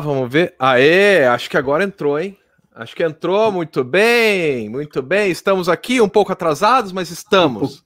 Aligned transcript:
vamos 0.00 0.32
ver. 0.32 0.54
Aê, 0.58 1.26
acho 1.26 1.48
que 1.48 1.56
agora 1.56 1.84
entrou, 1.84 2.18
hein? 2.18 2.38
Acho 2.74 2.94
que 2.94 3.02
entrou 3.02 3.50
muito 3.50 3.82
bem, 3.82 4.68
muito 4.68 5.02
bem. 5.02 5.30
Estamos 5.30 5.68
aqui 5.68 6.00
um 6.00 6.08
pouco 6.08 6.32
atrasados, 6.32 6.92
mas 6.92 7.10
estamos. 7.10 7.84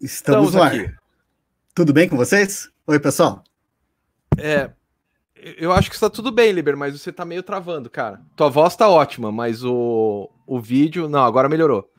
Estamos, 0.00 0.48
estamos 0.48 0.56
aqui. 0.56 0.92
Tudo 1.74 1.92
bem 1.92 2.08
com 2.08 2.16
vocês? 2.16 2.70
Oi, 2.86 3.00
pessoal. 3.00 3.42
É, 4.36 4.70
eu 5.58 5.72
acho 5.72 5.88
que 5.88 5.96
está 5.96 6.10
tudo 6.10 6.30
bem, 6.30 6.52
Liber, 6.52 6.76
mas 6.76 6.98
você 6.98 7.10
está 7.10 7.24
meio 7.24 7.42
travando, 7.42 7.88
cara. 7.88 8.20
Tua 8.34 8.48
voz 8.48 8.72
está 8.72 8.88
ótima, 8.88 9.30
mas 9.32 9.64
o, 9.64 10.30
o 10.46 10.60
vídeo. 10.60 11.08
Não, 11.08 11.24
agora 11.24 11.48
melhorou. 11.48 11.90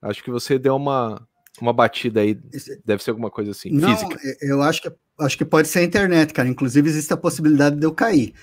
Acho 0.00 0.22
que 0.22 0.30
você 0.30 0.58
deu 0.58 0.76
uma, 0.76 1.26
uma 1.60 1.72
batida 1.72 2.20
aí. 2.20 2.38
Deve 2.84 3.02
ser 3.02 3.10
alguma 3.10 3.30
coisa 3.30 3.52
assim, 3.52 3.70
não, 3.70 3.96
física. 3.96 4.18
Eu 4.40 4.62
acho 4.62 4.82
que, 4.82 4.92
acho 5.20 5.38
que 5.38 5.44
pode 5.44 5.68
ser 5.68 5.80
a 5.80 5.84
internet, 5.84 6.32
cara. 6.32 6.48
Inclusive, 6.48 6.88
existe 6.88 7.12
a 7.12 7.16
possibilidade 7.16 7.76
de 7.76 7.86
eu 7.86 7.92
cair. 7.92 8.34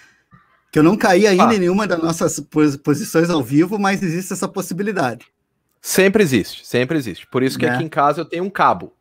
Que 0.71 0.79
eu 0.79 0.83
não 0.83 0.95
caí 0.95 1.27
ainda 1.27 1.49
ah. 1.49 1.53
em 1.53 1.59
nenhuma 1.59 1.85
das 1.85 2.01
nossas 2.01 2.39
posições 2.83 3.29
ao 3.29 3.43
vivo, 3.43 3.77
mas 3.77 4.01
existe 4.01 4.31
essa 4.31 4.47
possibilidade. 4.47 5.25
Sempre 5.81 6.23
existe, 6.23 6.65
sempre 6.65 6.97
existe. 6.97 7.27
Por 7.27 7.43
isso 7.43 7.59
que 7.59 7.65
é. 7.65 7.69
aqui 7.69 7.83
em 7.83 7.89
casa 7.89 8.21
eu 8.21 8.25
tenho 8.25 8.43
um 8.43 8.49
cabo. 8.49 8.93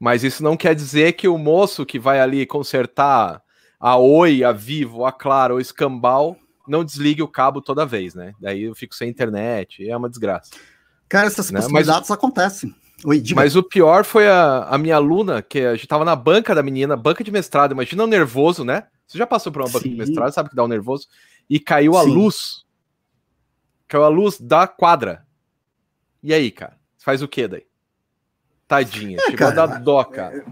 Mas 0.00 0.22
isso 0.22 0.42
não 0.42 0.56
quer 0.56 0.74
dizer 0.74 1.12
que 1.14 1.26
o 1.26 1.36
moço 1.36 1.84
que 1.84 1.98
vai 1.98 2.20
ali 2.20 2.46
consertar 2.46 3.42
a 3.80 3.96
Oi, 3.96 4.44
a 4.44 4.52
Vivo, 4.52 5.04
a 5.04 5.12
Claro, 5.12 5.56
o 5.56 5.60
Escambau 5.60 6.36
não 6.66 6.84
desligue 6.84 7.22
o 7.22 7.28
cabo 7.28 7.60
toda 7.60 7.84
vez, 7.84 8.14
né? 8.14 8.32
Daí 8.40 8.64
eu 8.64 8.74
fico 8.74 8.94
sem 8.94 9.10
internet, 9.10 9.88
é 9.88 9.96
uma 9.96 10.08
desgraça. 10.08 10.50
Cara, 11.08 11.26
essas 11.26 11.50
né? 11.50 11.60
possibilidades 11.60 12.08
Mas... 12.08 12.18
acontecem. 12.18 12.74
Oi, 13.04 13.22
Mas 13.34 13.54
o 13.54 13.62
pior 13.62 14.04
foi 14.04 14.28
a, 14.28 14.64
a 14.64 14.76
minha 14.76 14.96
aluna, 14.96 15.40
que 15.40 15.60
a 15.60 15.74
gente 15.74 15.86
tava 15.86 16.04
na 16.04 16.16
banca 16.16 16.52
da 16.54 16.64
menina, 16.64 16.96
banca 16.96 17.22
de 17.22 17.30
mestrado, 17.30 17.72
imagina 17.72 18.02
o 18.02 18.08
nervoso, 18.08 18.64
né? 18.64 18.84
Você 19.08 19.16
já 19.16 19.26
passou 19.26 19.50
por 19.50 19.62
uma 19.62 19.68
banca 19.68 19.84
Sim. 19.84 19.90
de 19.90 19.96
mestrado, 19.96 20.32
sabe 20.32 20.50
que 20.50 20.54
dá 20.54 20.62
um 20.62 20.68
nervoso? 20.68 21.08
E 21.48 21.58
caiu 21.58 21.94
Sim. 21.94 21.98
a 21.98 22.02
luz. 22.02 22.66
Caiu 23.88 24.04
a 24.04 24.08
luz 24.08 24.38
da 24.38 24.68
quadra. 24.68 25.26
E 26.22 26.34
aí, 26.34 26.50
cara? 26.50 26.76
Faz 26.98 27.22
o 27.22 27.28
que 27.28 27.48
daí? 27.48 27.66
Tadinha, 28.66 29.16
é, 29.16 29.20
chegou 29.22 29.38
cara, 29.38 29.62
a 29.62 29.66
dar 29.66 29.80
dó, 29.80 30.04
cara. 30.04 30.44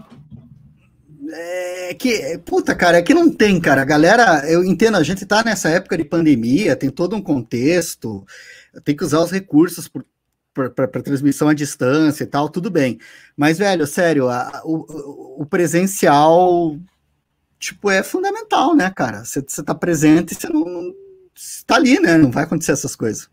É 1.29 1.93
que, 1.93 2.39
puta, 2.39 2.73
cara, 2.73 2.97
é 2.97 3.01
que 3.03 3.13
não 3.13 3.31
tem, 3.31 3.61
cara. 3.61 3.83
A 3.83 3.85
galera, 3.85 4.49
eu 4.49 4.63
entendo, 4.63 4.97
a 4.97 5.03
gente 5.03 5.23
tá 5.23 5.43
nessa 5.43 5.69
época 5.69 5.95
de 5.95 6.03
pandemia, 6.03 6.75
tem 6.75 6.89
todo 6.89 7.15
um 7.15 7.21
contexto, 7.21 8.25
tem 8.83 8.95
que 8.95 9.03
usar 9.03 9.19
os 9.19 9.29
recursos 9.29 9.87
por 9.87 10.03
para 10.57 10.87
transmissão 11.03 11.47
à 11.49 11.53
distância 11.53 12.23
e 12.23 12.27
tal, 12.27 12.49
tudo 12.49 12.71
bem. 12.71 12.97
Mas, 13.35 13.59
velho, 13.59 13.85
sério, 13.85 14.27
a, 14.27 14.63
o, 14.65 15.41
o, 15.43 15.45
presencial, 15.45 16.75
tipo, 17.59 17.89
é 17.89 18.03
fundamental, 18.03 18.75
né, 18.75 18.89
cara? 18.89 19.23
Você 19.23 19.41
tá 19.63 19.75
presente 19.75 20.33
e 20.33 20.35
você 20.35 20.49
não, 20.49 20.65
não. 20.65 20.93
tá 21.65 21.75
ali, 21.75 21.99
né? 21.99 22.17
Não 22.17 22.31
vai 22.31 22.43
acontecer 22.43 22.71
essas 22.71 22.95
coisas. 22.95 23.29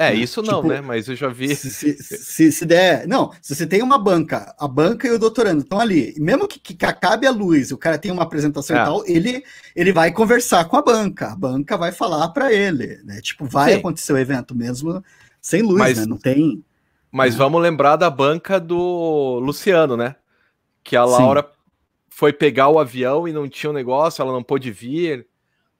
É, 0.00 0.14
isso 0.14 0.40
não, 0.42 0.62
tipo, 0.62 0.68
né? 0.68 0.80
Mas 0.80 1.08
eu 1.08 1.16
já 1.16 1.28
vi. 1.28 1.56
Se, 1.56 1.70
se, 2.00 2.52
se, 2.52 2.64
der. 2.64 3.06
Não, 3.08 3.32
se 3.42 3.56
você 3.56 3.66
tem 3.66 3.82
uma 3.82 3.98
banca, 3.98 4.54
a 4.56 4.68
banca 4.68 5.08
e 5.08 5.10
o 5.10 5.18
doutorando 5.18 5.62
estão 5.62 5.80
ali, 5.80 6.14
mesmo 6.18 6.46
que, 6.46 6.60
que, 6.60 6.86
acabe 6.86 7.26
a 7.26 7.32
luz, 7.32 7.72
o 7.72 7.76
cara 7.76 7.98
tem 7.98 8.12
uma 8.12 8.22
apresentação 8.22 8.76
é. 8.76 8.80
e 8.80 8.84
tal, 8.84 9.02
ele, 9.06 9.42
ele 9.74 9.92
vai 9.92 10.12
conversar 10.12 10.66
com 10.66 10.76
a 10.76 10.82
banca, 10.82 11.32
a 11.32 11.36
banca 11.36 11.76
vai 11.76 11.90
falar 11.90 12.28
para 12.28 12.52
ele, 12.52 13.00
né? 13.02 13.20
Tipo, 13.20 13.44
vai 13.44 13.72
Sim. 13.72 13.78
acontecer 13.78 14.12
o 14.12 14.18
evento 14.18 14.54
mesmo 14.54 15.02
sem 15.40 15.62
luz, 15.62 15.78
mas, 15.78 15.98
né? 15.98 16.06
Não 16.06 16.16
tem. 16.16 16.62
Mas 17.10 17.34
né? 17.34 17.38
vamos 17.38 17.60
lembrar 17.60 17.96
da 17.96 18.08
banca 18.08 18.60
do 18.60 19.40
Luciano, 19.42 19.96
né? 19.96 20.14
Que 20.84 20.94
a 20.94 21.04
Laura 21.04 21.42
Sim. 21.42 21.57
Foi 22.18 22.32
pegar 22.32 22.68
o 22.68 22.80
avião 22.80 23.28
e 23.28 23.32
não 23.32 23.48
tinha 23.48 23.70
o 23.70 23.72
um 23.72 23.76
negócio, 23.76 24.20
ela 24.20 24.32
não 24.32 24.42
pôde 24.42 24.72
vir. 24.72 25.24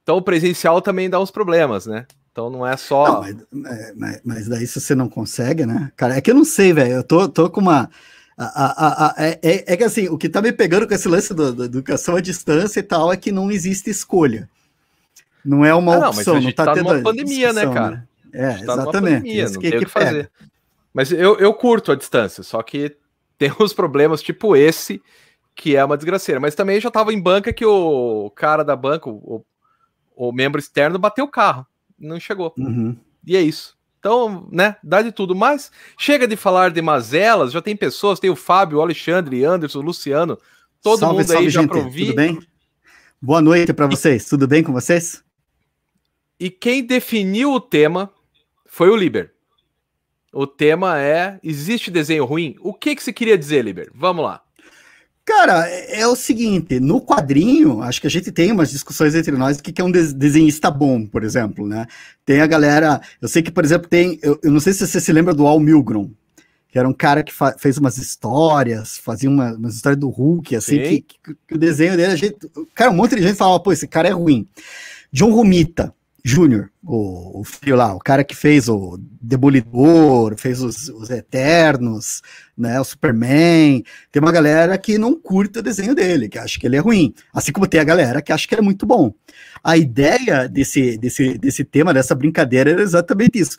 Então 0.05 0.19
o 0.19 0.22
presencial 0.22 0.80
também 0.80 1.11
dá 1.11 1.19
uns 1.19 1.33
problemas, 1.33 1.84
né? 1.84 2.06
Então 2.30 2.48
não 2.48 2.64
é 2.64 2.77
só. 2.77 3.14
Não, 3.14 3.20
mas, 3.50 3.92
mas, 3.97 4.20
mas, 4.25 4.48
daí 4.48 4.64
se 4.64 4.80
você 4.80 4.95
não 4.95 5.08
consegue, 5.08 5.67
né? 5.67 5.91
Cara, 5.97 6.17
é 6.17 6.20
que 6.20 6.30
eu 6.30 6.36
não 6.36 6.45
sei, 6.45 6.72
velho. 6.72 6.92
Eu 6.92 7.03
tô, 7.03 7.28
tô 7.28 7.50
com 7.50 7.61
uma. 7.61 7.91
A, 8.36 8.45
a, 8.45 9.07
a, 9.08 9.14
é, 9.18 9.40
é, 9.42 9.64
é, 9.67 9.77
que 9.77 9.83
assim, 9.83 10.08
o 10.08 10.17
que 10.17 10.29
tá 10.29 10.40
me 10.40 10.52
pegando 10.52 10.86
com 10.86 10.95
esse 10.95 11.08
lance 11.08 11.35
da 11.35 11.64
educação 11.64 12.14
à 12.14 12.20
distância 12.20 12.79
e 12.79 12.85
tal 12.85 13.12
é 13.12 13.17
que 13.17 13.33
não 13.33 13.51
existe 13.51 13.91
escolha. 13.91 14.48
Não 15.45 15.64
é 15.64 15.74
uma 15.74 15.96
ah, 15.96 16.11
opção, 16.11 16.41
não 16.41 16.52
tá, 16.52 16.67
tá 16.67 16.74
tendo. 16.74 16.89
Numa 16.89 17.02
pandemia, 17.02 17.52
né, 17.52 17.67
cara? 17.67 17.91
Né? 17.91 18.05
É, 18.33 18.64
tá 18.64 18.74
exatamente. 18.74 19.17
Pandemia, 19.17 19.45
não 19.48 19.61
que, 19.61 19.70
tem 19.70 19.80
o 19.80 19.83
que 19.83 19.91
fazer. 19.91 20.30
Mas 20.95 21.11
eu, 21.11 21.36
eu 21.41 21.52
curto 21.52 21.91
a 21.91 21.96
distância, 21.96 22.45
só 22.45 22.62
que 22.62 22.96
tem 23.36 23.52
uns 23.58 23.73
problemas 23.73 24.23
tipo 24.23 24.55
esse, 24.55 25.02
que 25.58 25.74
é 25.74 25.85
uma 25.85 25.96
desgraceira. 25.96 26.41
Mas 26.41 26.55
também 26.55 26.80
já 26.80 26.89
tava 26.89 27.13
em 27.13 27.20
banca 27.20 27.52
que 27.52 27.67
o 27.67 28.30
cara 28.30 28.63
da 28.63 28.77
banca, 28.77 29.11
o, 29.11 29.45
o 30.14 30.33
membro 30.33 30.61
externo, 30.61 31.01
bateu 31.01 31.24
o 31.24 31.30
carro. 31.30 31.67
Não 31.98 32.20
chegou. 32.20 32.55
Uhum. 32.57 32.96
E 33.27 33.36
é 33.36 33.42
isso. 33.42 33.77
Então, 33.98 34.48
né, 34.52 34.77
dá 34.85 35.02
de 35.02 35.11
tudo. 35.11 35.35
Mas 35.35 35.73
chega 35.98 36.29
de 36.29 36.36
falar 36.36 36.70
de 36.70 36.80
mazelas, 36.80 37.51
já 37.51 37.61
tem 37.61 37.77
pessoas, 37.77 38.20
tem 38.20 38.30
o 38.30 38.36
Fábio, 38.36 38.79
o 38.79 38.80
Alexandre, 38.80 39.45
Anderson, 39.45 39.80
o 39.80 39.83
Luciano, 39.83 40.39
todo 40.80 41.01
salve, 41.01 41.17
mundo 41.17 41.27
salve, 41.27 41.45
aí 41.45 41.51
já 41.51 41.67
para 41.67 41.79
ouvir. 41.79 42.07
Tudo 42.07 42.17
bem? 42.17 42.39
Boa 43.20 43.42
noite 43.42 43.73
para 43.73 43.89
vocês. 43.89 44.29
Tudo 44.29 44.47
bem 44.47 44.63
com 44.63 44.73
vocês? 44.73 45.24
E 46.39 46.51
quem 46.51 46.86
definiu 46.86 47.52
o 47.52 47.61
tema 47.61 48.13
foi 48.64 48.91
o 48.91 48.97
Liber. 48.97 49.35
O 50.33 50.47
tema 50.47 51.01
é: 51.01 51.41
existe 51.42 51.91
desenho 51.91 52.24
ruim? 52.24 52.55
O 52.61 52.73
que, 52.73 52.95
que 52.95 53.02
você 53.02 53.13
queria 53.13 53.36
dizer, 53.36 53.64
Liber? 53.64 53.91
Vamos 53.92 54.24
lá. 54.24 54.41
Cara, 55.28 55.68
é, 55.68 56.00
é 56.00 56.06
o 56.06 56.16
seguinte, 56.16 56.80
no 56.80 57.02
quadrinho, 57.02 57.83
acho 57.83 58.00
que 58.00 58.06
a 58.06 58.11
gente 58.11 58.33
tem 58.33 58.50
umas 58.50 58.70
discussões 58.70 59.14
entre 59.14 59.36
nós 59.36 59.58
do 59.58 59.62
que 59.62 59.78
é 59.78 59.84
um 59.84 59.90
desenhista 59.90 60.70
bom, 60.70 61.05
por 61.05 61.22
exemplo, 61.22 61.66
né? 61.66 61.86
Tem 62.24 62.40
a 62.40 62.46
galera, 62.46 62.98
eu 63.20 63.28
sei 63.28 63.42
que, 63.42 63.50
por 63.50 63.62
exemplo, 63.62 63.86
tem, 63.86 64.18
eu, 64.22 64.40
eu 64.42 64.50
não 64.50 64.58
sei 64.58 64.72
se 64.72 64.86
você 64.86 64.98
se 64.98 65.12
lembra 65.12 65.34
do 65.34 65.46
Al 65.46 65.61
Milgrom, 65.61 66.08
que 66.70 66.78
era 66.78 66.88
um 66.88 66.94
cara 66.94 67.22
que 67.22 67.30
fez 67.58 67.77
umas 67.77 67.98
histórias, 67.98 68.96
fazia 68.96 69.28
uma, 69.28 69.52
umas 69.52 69.74
histórias 69.74 70.00
do 70.00 70.08
Hulk, 70.08 70.56
assim, 70.56 70.78
que, 70.78 71.00
que, 71.02 71.34
que, 71.46 71.55
o 71.55 71.58
desenho 71.58 71.94
dele, 71.94 72.12
a 72.12 72.17
gente, 72.17 72.34
cara, 72.74 72.90
um 72.90 72.94
monte 72.94 73.14
de 73.14 73.22
gente 73.22 73.36
falava, 73.36 73.61
pô, 73.61 73.70
esse 73.70 73.86
cara 73.86 74.08
é 74.08 74.12
ruim. 74.12 74.48
John 75.12 75.30
Romita, 75.30 75.94
Júnior, 76.28 76.70
o, 76.84 77.40
o 77.40 77.44
filho 77.44 77.74
lá, 77.74 77.94
o 77.94 77.98
cara 77.98 78.22
que 78.22 78.36
fez 78.36 78.68
o 78.68 78.98
Demolidor, 79.18 80.36
fez 80.36 80.61
os, 80.61 80.90
os, 80.90 81.08
Eternos, 81.08 82.20
né, 82.56 82.78
o 82.78 82.84
Superman, 82.84 83.83
tem 84.12 84.20
uma 84.20 84.30
galera 84.30 84.77
que 84.77 84.98
não 84.98 85.18
curta 85.18 85.61
o 85.61 85.62
desenho 85.62 85.94
dele, 85.94 86.28
que 86.28 86.38
acha 86.38 86.61
que 86.61 86.67
ele 86.67 86.77
é 86.77 86.80
ruim, 86.80 87.14
assim 87.33 87.50
como 87.50 87.67
tem 87.67 87.80
a 87.80 87.84
galera 87.84 88.20
que 88.20 88.30
acha 88.30 88.46
que 88.46 88.55
ele 88.55 88.61
é 88.61 88.64
muito 88.64 88.84
bom. 88.84 89.14
A 89.64 89.78
ideia 89.78 90.46
desse, 90.46 90.98
desse, 90.98 91.38
desse 91.38 91.64
tema, 91.64 91.94
dessa 91.94 92.14
brincadeira, 92.14 92.70
era 92.70 92.83
exatamente 92.83 93.38
isso. 93.38 93.56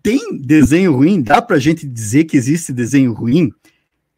Tem 0.00 0.38
desenho 0.40 0.94
ruim? 0.94 1.20
Dá 1.20 1.42
pra 1.42 1.58
gente 1.58 1.84
dizer 1.84 2.24
que 2.24 2.36
existe 2.36 2.72
desenho 2.72 3.12
ruim? 3.12 3.50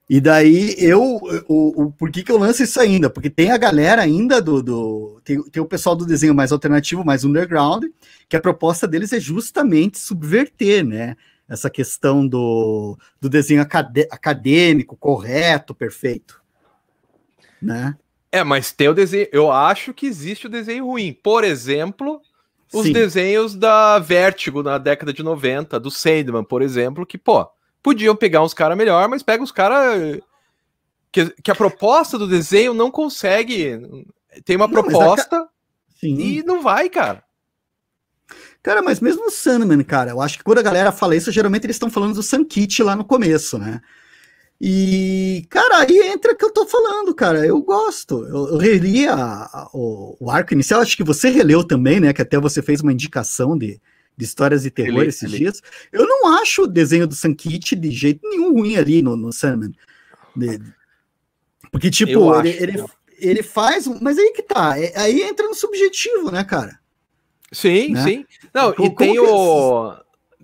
E 0.09 0.23
daí 0.23 0.75
eu, 0.79 1.21
o, 1.47 1.83
o, 1.83 1.93
por 1.93 2.11
que, 2.11 2.23
que 2.23 2.33
eu 2.33 2.39
lanço 2.39 2.63
isso 2.63 2.81
ainda? 2.81 3.11
Porque 3.11 3.29
tem 3.29 3.51
a 3.51 3.59
galera 3.59 4.01
ainda 4.01 4.41
do. 4.41 4.63
do 4.63 5.21
tem, 5.23 5.43
tem 5.51 5.63
o 5.63 5.67
pessoal 5.67 5.95
do 5.95 6.07
desenho 6.07 6.35
mais 6.35 6.51
alternativo, 6.51 7.05
mais 7.05 7.25
underground, 7.25 7.85
que 8.27 8.35
a 8.35 8.41
proposta 8.41 8.89
deles 8.89 9.13
é 9.13 9.21
justamente 9.21 9.99
subverter, 9.99 10.83
né? 10.83 11.15
Essa 11.47 11.69
questão 11.69 12.27
do, 12.27 12.99
do 13.21 13.29
desenho 13.29 13.61
acad 13.61 14.07
acadêmico, 14.11 14.97
correto, 14.97 15.75
perfeito. 15.75 16.41
Né? 17.61 17.95
É, 18.33 18.43
mas 18.43 18.73
tem 18.73 18.89
o 18.89 18.95
desenho. 18.95 19.29
Eu 19.31 19.53
acho 19.53 19.93
que 19.93 20.07
existe 20.07 20.47
o 20.47 20.51
desenho 20.51 20.87
ruim. 20.87 21.13
Por 21.23 21.45
exemplo, 21.45 22.23
os 22.73 22.87
Sim. 22.87 22.93
desenhos 22.93 23.55
da 23.55 23.99
Vertigo 23.99 24.63
na 24.63 24.79
década 24.79 25.13
de 25.13 25.23
90, 25.23 25.79
do 25.79 25.91
Sandman, 25.91 26.45
por 26.45 26.63
exemplo, 26.63 27.05
que, 27.05 27.19
pô 27.19 27.47
Podiam 27.89 28.15
pegar 28.15 28.43
uns 28.43 28.53
caras 28.53 28.77
melhor, 28.77 29.09
mas 29.09 29.23
pega 29.23 29.43
os 29.43 29.51
caras 29.51 30.21
que, 31.11 31.25
que, 31.43 31.51
a 31.51 31.55
proposta 31.55 32.19
do 32.19 32.29
desenho 32.29 32.75
não 32.75 32.91
consegue. 32.91 33.81
Tem 34.45 34.57
uma 34.57 34.67
não, 34.69 34.75
proposta 34.75 35.39
a... 35.41 35.49
e 36.03 36.43
não 36.43 36.61
vai, 36.63 36.91
cara. 36.91 37.25
Cara, 38.63 38.83
mas 38.83 39.01
mesmo 39.01 39.25
o 39.25 39.31
Sandman, 39.31 39.83
cara, 39.83 40.11
eu 40.11 40.21
acho 40.21 40.37
que 40.37 40.45
quando 40.45 40.59
a 40.59 40.63
galera 40.63 40.93
fala 40.93 41.17
isso, 41.17 41.33
geralmente 41.33 41.65
eles 41.65 41.77
estão 41.77 41.89
falando 41.89 42.13
do 42.13 42.23
Sankit 42.23 42.83
lá 42.83 42.95
no 42.95 43.07
começo, 43.07 43.57
né? 43.57 43.81
E, 44.61 45.47
cara, 45.49 45.79
aí 45.79 45.99
entra 46.11 46.35
o 46.35 46.37
que 46.37 46.45
eu 46.45 46.53
tô 46.53 46.67
falando, 46.67 47.15
cara. 47.15 47.47
Eu 47.47 47.63
gosto. 47.63 48.23
Eu, 48.27 48.49
eu 48.49 48.59
reli 48.59 49.09
a, 49.09 49.15
a, 49.17 49.71
o, 49.73 50.15
o, 50.21 50.31
arco 50.31 50.53
inicial, 50.53 50.83
acho 50.83 50.95
que 50.95 51.03
você 51.03 51.31
releu 51.31 51.65
também, 51.65 52.01
né? 52.01 52.13
Que 52.13 52.21
até 52.21 52.39
você 52.39 52.61
fez 52.61 52.83
uma 52.83 52.93
indicação 52.93 53.57
de, 53.57 53.81
de 54.19 54.25
histórias 54.25 54.65
de 54.65 54.71
terror 54.71 55.03
ele, 55.03 55.11
esses 55.11 55.23
ele. 55.23 55.39
dias. 55.39 55.63
Eu 55.93 56.05
não 56.05 56.35
acho 56.41 56.65
o 56.65 56.67
desenho 56.67 57.07
do 57.07 57.15
Sankit 57.15 57.77
de 57.77 57.91
jeito 57.93 58.29
nenhum 58.29 58.53
ruim 58.53 58.77
ali 58.77 59.01
no, 59.01 59.17
no 59.17 59.33
Sandman. 59.33 59.73
Porque, 61.71 61.89
tipo, 61.89 62.35
ele, 62.41 62.49
ele, 62.49 62.85
ele, 63.19 63.43
faz. 63.45 63.87
Mas 64.01 64.19
aí 64.19 64.33
que 64.33 64.43
tá. 64.43 64.79
É, 64.79 64.93
aí 64.99 65.23
entra 65.23 65.47
no 65.47 65.55
subjetivo, 65.55 66.33
né, 66.33 66.43
cara? 66.43 66.81
Sim, 67.53 67.93
né? 67.93 68.03
sim. 68.03 68.27
Não, 68.53 68.73
como, 68.73 68.89
e 68.89 68.97
tem 68.97 69.19
o. 69.21 69.97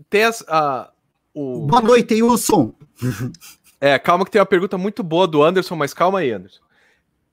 Tem 0.09 0.23
as, 0.23 0.45
a, 0.47 0.93
o... 1.35 1.67
Boa 1.67 1.83
noite, 1.83 2.23
Wilson. 2.23 2.73
É, 3.81 3.99
calma 3.99 4.25
que 4.25 4.31
tem 4.31 4.41
uma 4.41 4.47
pergunta 4.47 4.79
muito 4.79 5.03
boa 5.03 5.27
do 5.27 5.43
Anderson, 5.43 5.77
mas 5.77 5.93
calma 5.93 6.21
aí, 6.21 6.31
Anderson. 6.31 6.61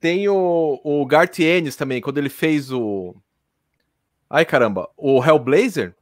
Tem 0.00 0.28
o, 0.28 0.80
o 0.82 1.06
Garth 1.06 1.38
Ennis 1.38 1.76
também, 1.76 2.00
quando 2.00 2.18
ele 2.18 2.28
fez 2.28 2.72
o 2.72 3.14
Ai, 4.28 4.46
caramba, 4.46 4.88
o 4.96 5.22
Hellblazer, 5.22 5.94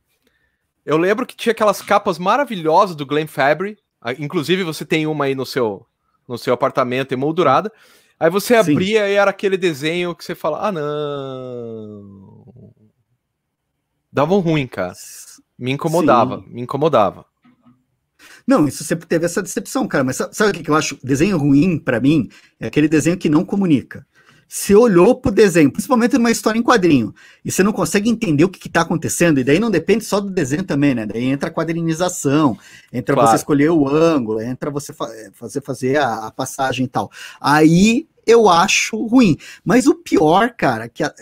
eu 0.90 0.96
lembro 0.96 1.24
que 1.24 1.36
tinha 1.36 1.52
aquelas 1.52 1.80
capas 1.80 2.18
maravilhosas 2.18 2.96
do 2.96 3.06
Glenn 3.06 3.28
Fabry, 3.28 3.78
inclusive 4.18 4.64
você 4.64 4.84
tem 4.84 5.06
uma 5.06 5.26
aí 5.26 5.36
no 5.36 5.46
seu, 5.46 5.86
no 6.26 6.36
seu 6.36 6.52
apartamento 6.52 7.12
emoldurada, 7.12 7.72
aí 8.18 8.28
você 8.28 8.56
abria 8.56 9.06
Sim. 9.06 9.12
e 9.12 9.14
era 9.14 9.30
aquele 9.30 9.56
desenho 9.56 10.16
que 10.16 10.24
você 10.24 10.34
fala, 10.34 10.66
ah, 10.66 10.72
não... 10.72 12.44
Dava 14.12 14.34
um 14.34 14.40
ruim, 14.40 14.66
cara. 14.66 14.92
Me 15.56 15.70
incomodava, 15.70 16.38
Sim. 16.38 16.46
me 16.48 16.62
incomodava. 16.62 17.24
Não, 18.44 18.66
isso 18.66 18.82
sempre 18.82 19.06
teve 19.06 19.24
essa 19.24 19.40
decepção, 19.40 19.86
cara. 19.86 20.02
Mas 20.02 20.16
sabe 20.16 20.50
o 20.50 20.52
que 20.64 20.68
eu 20.68 20.74
acho? 20.74 20.98
Desenho 21.04 21.38
ruim, 21.38 21.78
para 21.78 22.00
mim, 22.00 22.28
é 22.58 22.66
aquele 22.66 22.88
desenho 22.88 23.16
que 23.16 23.28
não 23.28 23.44
comunica. 23.44 24.04
Você 24.52 24.74
olhou 24.74 25.14
pro 25.14 25.30
desenho, 25.30 25.70
principalmente 25.70 26.18
numa 26.18 26.32
história 26.32 26.58
em 26.58 26.62
quadrinho, 26.62 27.14
e 27.44 27.52
você 27.52 27.62
não 27.62 27.72
consegue 27.72 28.10
entender 28.10 28.42
o 28.42 28.48
que, 28.48 28.66
está 28.66 28.80
acontecendo, 28.80 29.38
e 29.38 29.44
daí 29.44 29.60
não 29.60 29.70
depende 29.70 30.04
só 30.04 30.18
do 30.18 30.28
desenho 30.28 30.64
também, 30.64 30.92
né? 30.92 31.06
Daí 31.06 31.22
entra 31.26 31.48
a 31.48 31.52
quadrinização, 31.52 32.58
entra 32.92 33.14
claro. 33.14 33.30
você 33.30 33.36
escolher 33.36 33.70
o 33.70 33.88
ângulo, 33.88 34.40
entra 34.40 34.68
você 34.68 34.92
fa 34.92 35.06
fazer, 35.34 35.60
fazer 35.62 35.98
a, 35.98 36.26
a, 36.26 36.30
passagem 36.32 36.86
e 36.86 36.88
tal. 36.88 37.12
Aí 37.40 38.08
eu 38.26 38.48
acho 38.48 38.96
ruim. 39.06 39.38
Mas 39.64 39.86
o 39.86 39.94
pior, 39.94 40.52
cara, 40.56 40.88
que 40.88 41.04
a, 41.04 41.14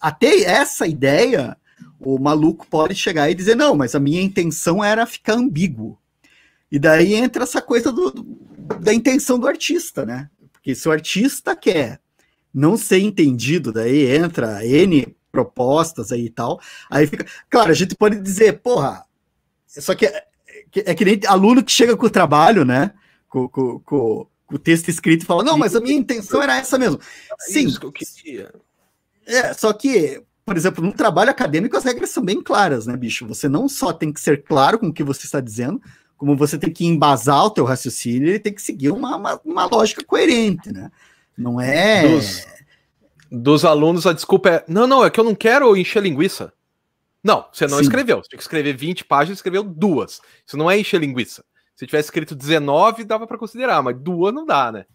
até 0.00 0.40
essa 0.40 0.88
ideia, 0.88 1.56
o 2.00 2.18
maluco 2.18 2.66
pode 2.66 2.96
chegar 2.96 3.30
e 3.30 3.34
dizer, 3.34 3.54
não, 3.54 3.76
mas 3.76 3.94
a 3.94 4.00
minha 4.00 4.20
intenção 4.20 4.82
era 4.82 5.06
ficar 5.06 5.34
ambíguo. 5.34 5.96
E 6.68 6.80
daí 6.80 7.14
entra 7.14 7.44
essa 7.44 7.62
coisa 7.62 7.92
do, 7.92 8.10
da 8.80 8.92
intenção 8.92 9.38
do 9.38 9.46
artista, 9.46 10.04
né? 10.04 10.28
Porque 10.52 10.74
se 10.74 10.88
o 10.88 10.92
artista 10.92 11.54
quer 11.54 12.00
não 12.52 12.76
ser 12.76 12.98
entendido, 12.98 13.72
daí 13.72 14.06
entra 14.10 14.64
N 14.64 15.16
propostas 15.30 16.10
aí 16.10 16.26
e 16.26 16.30
tal, 16.30 16.60
aí 16.90 17.06
fica. 17.06 17.24
Claro, 17.48 17.70
a 17.70 17.74
gente 17.74 17.94
pode 17.94 18.20
dizer, 18.20 18.60
porra, 18.60 19.04
só 19.66 19.94
que 19.94 20.06
é, 20.06 20.24
é 20.74 20.94
que 20.94 21.04
nem 21.04 21.20
aluno 21.26 21.62
que 21.62 21.72
chega 21.72 21.96
com 21.96 22.06
o 22.06 22.10
trabalho, 22.10 22.64
né? 22.64 22.92
Com, 23.28 23.48
com, 23.48 23.78
com, 23.80 24.26
com 24.46 24.54
o 24.56 24.58
texto 24.58 24.88
escrito 24.88 25.22
e 25.22 25.26
fala, 25.26 25.44
não, 25.44 25.56
mas 25.56 25.76
a 25.76 25.80
minha 25.80 25.96
intenção 25.96 26.42
era 26.42 26.56
essa 26.58 26.76
mesmo. 26.76 27.00
Sim. 27.38 27.66
Isso 27.66 27.78
que 27.78 27.86
eu 27.86 27.92
queria. 27.92 28.52
É, 29.24 29.54
só 29.54 29.72
que, 29.72 30.22
por 30.44 30.56
exemplo, 30.56 30.84
no 30.84 30.92
trabalho 30.92 31.30
acadêmico 31.30 31.76
as 31.76 31.84
regras 31.84 32.10
são 32.10 32.24
bem 32.24 32.42
claras, 32.42 32.86
né, 32.86 32.96
bicho? 32.96 33.26
Você 33.28 33.48
não 33.48 33.68
só 33.68 33.92
tem 33.92 34.12
que 34.12 34.20
ser 34.20 34.42
claro 34.42 34.78
com 34.78 34.88
o 34.88 34.92
que 34.92 35.04
você 35.04 35.24
está 35.24 35.40
dizendo, 35.40 35.80
como 36.16 36.36
você 36.36 36.58
tem 36.58 36.72
que 36.72 36.84
embasar 36.84 37.44
o 37.44 37.50
teu 37.50 37.64
raciocínio, 37.64 38.28
ele 38.28 38.40
tem 38.40 38.52
que 38.52 38.60
seguir 38.60 38.90
uma, 38.90 39.16
uma, 39.16 39.40
uma 39.44 39.64
lógica 39.66 40.04
coerente, 40.04 40.72
né? 40.72 40.90
Não 41.36 41.60
é. 41.60 42.06
Dos, 42.08 42.46
dos, 43.30 43.64
alunos, 43.64 44.06
a 44.06 44.12
desculpa 44.12 44.48
é: 44.50 44.64
não, 44.68 44.86
não, 44.86 45.04
é 45.04 45.10
que 45.10 45.18
eu 45.18 45.24
não 45.24 45.34
quero 45.34 45.76
encher 45.76 46.02
linguiça. 46.02 46.52
Não, 47.22 47.46
você 47.52 47.66
não 47.66 47.78
Sim. 47.78 47.84
escreveu. 47.84 48.18
Você 48.18 48.30
tinha 48.30 48.38
que 48.38 48.44
escrever 48.44 48.74
20 48.74 49.04
páginas, 49.04 49.38
escreveu 49.38 49.62
duas. 49.62 50.20
Isso 50.46 50.56
não 50.56 50.70
é 50.70 50.78
encher 50.78 51.00
linguiça. 51.00 51.44
Se 51.76 51.86
tivesse 51.86 52.08
escrito 52.08 52.34
19, 52.34 53.04
dava 53.04 53.26
para 53.26 53.38
considerar, 53.38 53.82
mas 53.82 53.98
duas 53.98 54.34
não 54.34 54.44
dá, 54.44 54.72
né? 54.72 54.86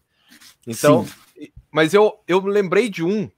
Então, 0.67 1.05
Sim. 1.35 1.47
mas 1.71 1.93
eu, 1.93 2.19
eu 2.27 2.39
lembrei 2.39 2.89
de 2.89 3.03
um, 3.03 3.29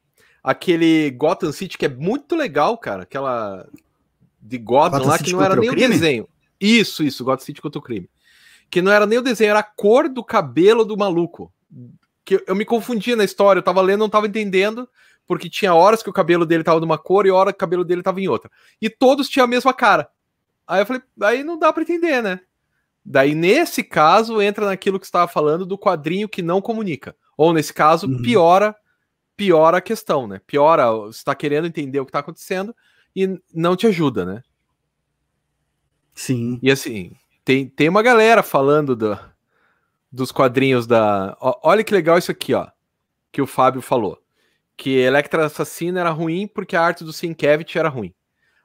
aquele 0.43 1.11
Gotham 1.11 1.51
City, 1.51 1.77
que 1.77 1.85
é 1.85 1.89
muito 1.89 2.35
legal, 2.35 2.77
cara. 2.77 3.03
Aquela 3.03 3.67
de 4.41 4.57
Gotham, 4.57 4.99
Gotham 4.99 5.07
lá, 5.07 5.17
City 5.17 5.29
que 5.29 5.35
não 5.35 5.43
era 5.43 5.55
nem 5.55 5.69
o 5.69 5.75
desenho. 5.75 6.27
Isso, 6.59 7.03
isso, 7.03 7.23
God 7.23 7.39
City 7.39 7.61
contra 7.61 7.79
o 7.79 7.81
crime. 7.81 8.09
Que 8.69 8.81
não 8.81 8.91
era 8.91 9.05
nem 9.05 9.19
o 9.19 9.21
desenho, 9.21 9.51
era 9.51 9.59
a 9.59 9.63
cor 9.63 10.09
do 10.09 10.23
cabelo 10.23 10.83
do 10.85 10.97
maluco. 10.97 11.51
Que 12.27 12.43
eu 12.45 12.55
me 12.55 12.65
confundia 12.65 13.15
na 13.15 13.23
história, 13.23 13.59
eu 13.59 13.63
tava 13.63 13.81
lendo, 13.81 14.01
não 14.01 14.09
tava 14.09 14.27
entendendo, 14.27 14.87
porque 15.25 15.49
tinha 15.49 15.73
horas 15.73 16.03
que 16.03 16.09
o 16.09 16.13
cabelo 16.13 16.45
dele 16.45 16.63
tava 16.63 16.79
de 16.79 16.85
uma 16.85 16.97
cor 16.97 17.25
e 17.25 17.31
hora 17.31 17.53
que 17.53 17.57
o 17.57 17.59
cabelo 17.59 17.85
dele 17.85 18.03
tava 18.03 18.19
em 18.19 18.27
outra. 18.27 18.51
E 18.81 18.89
todos 18.89 19.29
tinham 19.29 19.45
a 19.45 19.47
mesma 19.47 19.73
cara. 19.73 20.09
Aí 20.67 20.81
eu 20.81 20.85
falei, 20.85 21.01
aí 21.21 21.43
não 21.43 21.57
dá 21.57 21.71
para 21.71 21.83
entender, 21.83 22.21
né? 22.21 22.41
Daí, 23.03 23.33
nesse 23.33 23.81
caso, 23.81 24.41
entra 24.41 24.65
naquilo 24.65 24.99
que 24.99 25.05
você 25.05 25.09
estava 25.09 25.31
falando 25.31 25.65
do 25.65 25.77
quadrinho 25.77 26.27
que 26.27 26.41
não 26.41 26.61
comunica. 26.61 27.15
Ou, 27.37 27.53
nesse 27.53 27.73
caso, 27.73 28.05
uhum. 28.05 28.21
piora 28.21 28.75
piora 29.37 29.77
a 29.77 29.81
questão, 29.81 30.27
né? 30.27 30.41
Piora, 30.45 30.91
você 30.91 31.19
está 31.19 31.35
querendo 31.35 31.67
entender 31.67 31.99
o 31.99 32.05
que 32.05 32.09
está 32.09 32.19
acontecendo 32.19 32.75
e 33.15 33.39
não 33.53 33.75
te 33.75 33.85
ajuda, 33.85 34.25
né? 34.25 34.43
Sim. 36.15 36.59
E 36.63 36.71
assim, 36.71 37.11
tem, 37.45 37.69
tem 37.69 37.87
uma 37.87 38.01
galera 38.01 38.41
falando 38.41 38.95
do, 38.95 39.17
dos 40.11 40.31
quadrinhos 40.31 40.87
da. 40.87 41.37
Ó, 41.39 41.59
olha 41.63 41.83
que 41.83 41.93
legal 41.93 42.17
isso 42.17 42.31
aqui, 42.31 42.53
ó. 42.53 42.67
Que 43.31 43.41
o 43.41 43.47
Fábio 43.47 43.81
falou. 43.81 44.21
Que 44.75 44.97
Electra 44.97 45.45
Assassina 45.45 45.99
era 45.99 46.09
ruim 46.09 46.47
porque 46.47 46.75
a 46.75 46.81
arte 46.81 47.03
do 47.03 47.13
Sienkiewicz 47.13 47.75
era 47.75 47.89
ruim. 47.89 48.13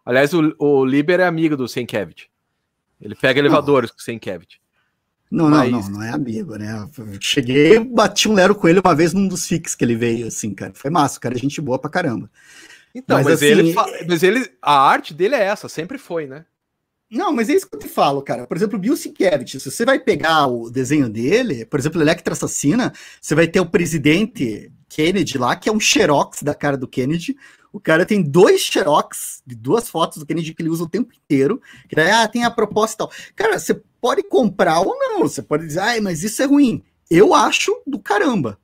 Aliás, 0.04 0.32
o, 0.34 0.54
o 0.58 0.84
Liber 0.84 1.20
é 1.20 1.26
amigo 1.26 1.56
do 1.56 1.68
Sienkiewicz. 1.68 2.26
Ele 3.00 3.14
pega 3.14 3.40
elevadores 3.40 3.90
não. 3.90 3.96
com 3.96 4.00
o 4.00 4.04
Sienkiewicz. 4.04 4.62
Não, 5.32 5.48
Mas... 5.48 5.72
não, 5.72 5.80
não, 5.80 5.90
não 5.92 6.02
é 6.02 6.10
amigo, 6.10 6.56
né? 6.56 6.86
Cheguei, 7.18 7.78
bati 7.78 8.28
um 8.28 8.34
lero 8.34 8.54
com 8.54 8.68
ele 8.68 8.82
uma 8.84 8.94
vez 8.94 9.14
num 9.14 9.26
dos 9.26 9.46
fix 9.46 9.74
que 9.74 9.82
ele 9.82 9.96
veio, 9.96 10.26
assim, 10.26 10.52
cara. 10.52 10.74
Foi 10.74 10.90
massa, 10.90 11.18
cara, 11.18 11.38
gente 11.38 11.58
boa 11.58 11.78
pra 11.78 11.88
caramba. 11.88 12.30
Então, 12.94 13.16
mas, 13.16 13.24
mas 13.24 13.34
assim, 13.36 13.46
ele, 13.46 13.74
mas 14.06 14.22
ele, 14.22 14.46
a 14.60 14.78
arte 14.78 15.14
dele 15.14 15.34
é 15.34 15.42
essa, 15.42 15.70
sempre 15.70 15.96
foi, 15.96 16.26
né? 16.26 16.44
Não, 17.12 17.30
mas 17.30 17.50
é 17.50 17.52
isso 17.52 17.68
que 17.68 17.76
eu 17.76 17.78
te 17.78 17.88
falo, 17.88 18.22
cara. 18.22 18.46
Por 18.46 18.56
exemplo, 18.56 18.78
o 18.78 18.80
Bill 18.80 18.96
Sienkiewicz, 18.96 19.62
se 19.62 19.70
você 19.70 19.84
vai 19.84 20.00
pegar 20.00 20.46
o 20.46 20.70
desenho 20.70 21.10
dele, 21.10 21.66
por 21.66 21.78
exemplo, 21.78 22.00
Electra 22.00 22.32
Assassina, 22.32 22.90
você 23.20 23.34
vai 23.34 23.46
ter 23.46 23.60
o 23.60 23.66
presidente 23.66 24.72
Kennedy 24.88 25.36
lá, 25.36 25.54
que 25.54 25.68
é 25.68 25.72
um 25.72 25.78
xerox 25.78 26.42
da 26.42 26.54
cara 26.54 26.74
do 26.74 26.88
Kennedy. 26.88 27.36
O 27.70 27.78
cara 27.78 28.06
tem 28.06 28.22
dois 28.22 28.62
xerox 28.62 29.42
de 29.46 29.54
duas 29.54 29.90
fotos 29.90 30.16
do 30.16 30.24
Kennedy 30.24 30.54
que 30.54 30.62
ele 30.62 30.70
usa 30.70 30.84
o 30.84 30.88
tempo 30.88 31.12
inteiro. 31.14 31.60
Que 31.86 31.94
daí, 31.94 32.10
ah, 32.10 32.26
tem 32.26 32.44
a 32.44 32.50
proposta 32.50 32.94
e 32.94 32.98
tal. 32.98 33.12
Cara, 33.36 33.58
você 33.58 33.74
pode 34.00 34.22
comprar 34.22 34.80
ou 34.80 34.96
não. 34.98 35.20
Você 35.20 35.42
pode 35.42 35.66
dizer, 35.66 36.00
mas 36.00 36.22
isso 36.22 36.42
é 36.42 36.46
ruim. 36.46 36.82
Eu 37.10 37.34
acho 37.34 37.78
do 37.86 37.98
caramba. 37.98 38.58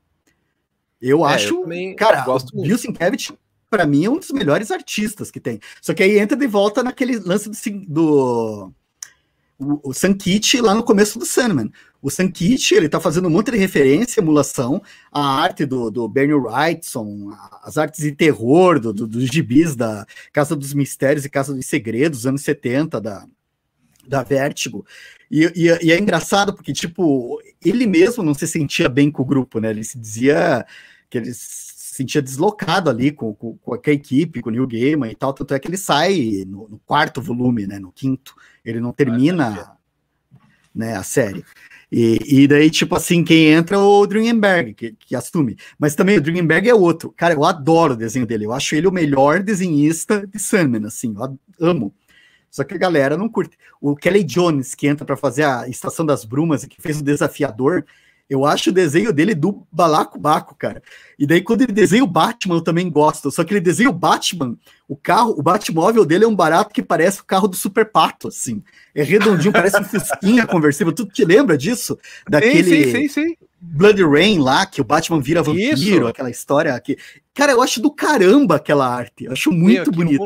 Eu 1.02 1.26
é, 1.26 1.34
acho. 1.34 1.70
Eu 1.70 1.96
cara, 1.96 2.24
o 2.54 2.62
Bill 2.62 2.78
Sienkiewicz 2.78 3.30
para 3.70 3.86
mim, 3.86 4.04
é 4.04 4.10
um 4.10 4.18
dos 4.18 4.30
melhores 4.30 4.70
artistas 4.70 5.30
que 5.30 5.40
tem. 5.40 5.60
Só 5.80 5.94
que 5.94 6.02
aí 6.02 6.18
entra 6.18 6.36
de 6.36 6.46
volta 6.46 6.82
naquele 6.82 7.18
lance 7.18 7.48
do. 7.48 7.86
do 7.86 8.72
o, 9.58 9.90
o 9.90 10.62
lá 10.62 10.74
no 10.74 10.84
começo 10.84 11.18
do 11.18 11.26
Sandman. 11.26 11.70
O 12.00 12.10
Sankit, 12.10 12.74
ele 12.74 12.88
tá 12.88 13.00
fazendo 13.00 13.26
um 13.26 13.30
monte 13.30 13.50
de 13.50 13.56
referência, 13.56 14.20
emulação, 14.20 14.80
a 15.10 15.20
arte 15.20 15.66
do, 15.66 15.90
do 15.90 16.08
Bernie 16.08 16.34
Wrightson, 16.34 17.32
as 17.64 17.76
artes 17.76 18.02
de 18.02 18.12
terror 18.12 18.78
do, 18.78 18.92
do, 18.92 19.06
dos 19.06 19.24
gibis 19.24 19.74
da 19.74 20.06
Casa 20.32 20.54
dos 20.54 20.72
Mistérios 20.72 21.24
e 21.24 21.30
Casa 21.30 21.52
dos 21.52 21.66
Segredos, 21.66 22.24
anos 22.24 22.42
70, 22.42 23.00
da, 23.00 23.26
da 24.06 24.22
Vertigo. 24.22 24.86
E, 25.28 25.44
e, 25.56 25.86
e, 25.86 25.92
é 25.92 25.98
engraçado 25.98 26.54
porque, 26.54 26.72
tipo, 26.72 27.40
ele 27.64 27.84
mesmo 27.84 28.22
não 28.22 28.32
se 28.32 28.46
sentia 28.46 28.88
bem 28.88 29.10
com 29.10 29.22
o 29.22 29.26
grupo, 29.26 29.58
né? 29.58 29.70
Ele 29.70 29.82
se 29.82 29.98
dizia 29.98 30.64
que 31.10 31.18
eles 31.18 31.67
sentia 31.98 32.22
deslocado 32.22 32.88
ali 32.88 33.10
com, 33.10 33.34
com, 33.34 33.56
com, 33.56 33.74
a 33.74 33.78
equipe, 33.88 34.40
com 34.40 34.50
o 34.50 34.52
New 34.52 34.66
Gaiman 34.68 35.10
e 35.10 35.16
tal, 35.16 35.32
tanto 35.32 35.52
é 35.52 35.58
que 35.58 35.66
ele 35.66 35.76
sai 35.76 36.44
no, 36.46 36.68
no 36.68 36.78
quarto 36.86 37.20
volume, 37.20 37.66
né, 37.66 37.78
no 37.80 37.90
quinto, 37.90 38.36
ele 38.64 38.78
não 38.78 38.92
termina 38.92 39.76
né, 40.72 40.94
a 40.94 41.02
série. 41.02 41.44
E, 41.90 42.42
e, 42.42 42.46
daí, 42.46 42.70
tipo 42.70 42.94
assim, 42.94 43.24
quem 43.24 43.48
entra 43.48 43.76
é 43.76 43.80
o 43.80 44.06
Dringenberg, 44.06 44.74
que, 44.74 44.92
que 44.92 45.16
assume. 45.16 45.56
Mas 45.78 45.94
também 45.96 46.18
o 46.18 46.20
Dringenberg 46.20 46.68
é 46.68 46.74
outro. 46.74 47.12
Cara, 47.16 47.34
eu 47.34 47.44
adoro 47.44 47.94
o 47.94 47.96
desenho 47.96 48.26
dele. 48.26 48.44
Eu 48.44 48.52
acho 48.52 48.74
ele 48.76 48.86
o 48.86 48.92
melhor 48.92 49.42
desenhista 49.42 50.26
de 50.26 50.38
Sandman, 50.38 50.86
assim, 50.86 51.14
eu 51.16 51.38
amo. 51.58 51.94
Só 52.50 52.62
que 52.62 52.74
a 52.74 52.78
galera 52.78 53.16
não 53.16 53.28
curte. 53.28 53.56
O 53.80 53.96
Kelly 53.96 54.22
Jones, 54.22 54.74
que 54.74 54.86
entra 54.86 55.04
para 55.04 55.16
fazer 55.16 55.44
a 55.44 55.66
Estação 55.66 56.04
das 56.04 56.26
Brumas 56.26 56.62
e 56.62 56.68
que 56.68 56.80
fez 56.80 57.00
o 57.00 57.04
Desafiador, 57.04 57.84
eu 58.28 58.44
acho 58.44 58.70
o 58.70 58.72
desenho 58.72 59.12
dele 59.12 59.34
do 59.34 59.66
balacobaco, 59.72 60.54
cara. 60.54 60.82
E 61.18 61.26
daí, 61.26 61.40
quando 61.40 61.62
ele 61.62 61.72
desenha 61.72 62.04
o 62.04 62.06
Batman, 62.06 62.56
eu 62.56 62.60
também 62.60 62.90
gosto. 62.90 63.30
Só 63.30 63.42
que 63.42 63.54
ele 63.54 63.60
desenha 63.60 63.88
o 63.88 63.92
Batman, 63.92 64.56
o 64.86 64.94
carro, 64.96 65.34
o 65.38 65.42
Batmóvel 65.42 66.04
dele 66.04 66.24
é 66.24 66.28
um 66.28 66.36
barato 66.36 66.74
que 66.74 66.82
parece 66.82 67.20
o 67.22 67.24
carro 67.24 67.48
do 67.48 67.56
Super 67.56 67.90
Pato, 67.90 68.28
assim. 68.28 68.62
É 68.94 69.02
redondinho, 69.02 69.52
parece 69.52 69.80
um 69.80 69.84
Fusquinha 69.84 70.46
conversível. 70.46 70.92
Tu 70.92 71.06
te 71.06 71.24
lembra 71.24 71.56
disso? 71.56 71.98
Daquele 72.28 72.84
sim, 72.84 73.08
sim, 73.08 73.08
sim, 73.08 73.36
Blood 73.60 74.04
Rain 74.04 74.38
lá, 74.38 74.66
que 74.66 74.80
o 74.80 74.84
Batman 74.84 75.20
vira 75.20 75.42
vampiro, 75.42 75.74
Isso. 75.74 76.06
aquela 76.06 76.30
história 76.30 76.74
aqui. 76.74 76.96
Cara, 77.34 77.52
eu 77.52 77.62
acho 77.62 77.80
do 77.80 77.90
caramba 77.90 78.56
aquela 78.56 78.86
arte. 78.86 79.24
Eu 79.24 79.32
acho 79.32 79.50
muito 79.50 79.90
bonito. 79.90 80.22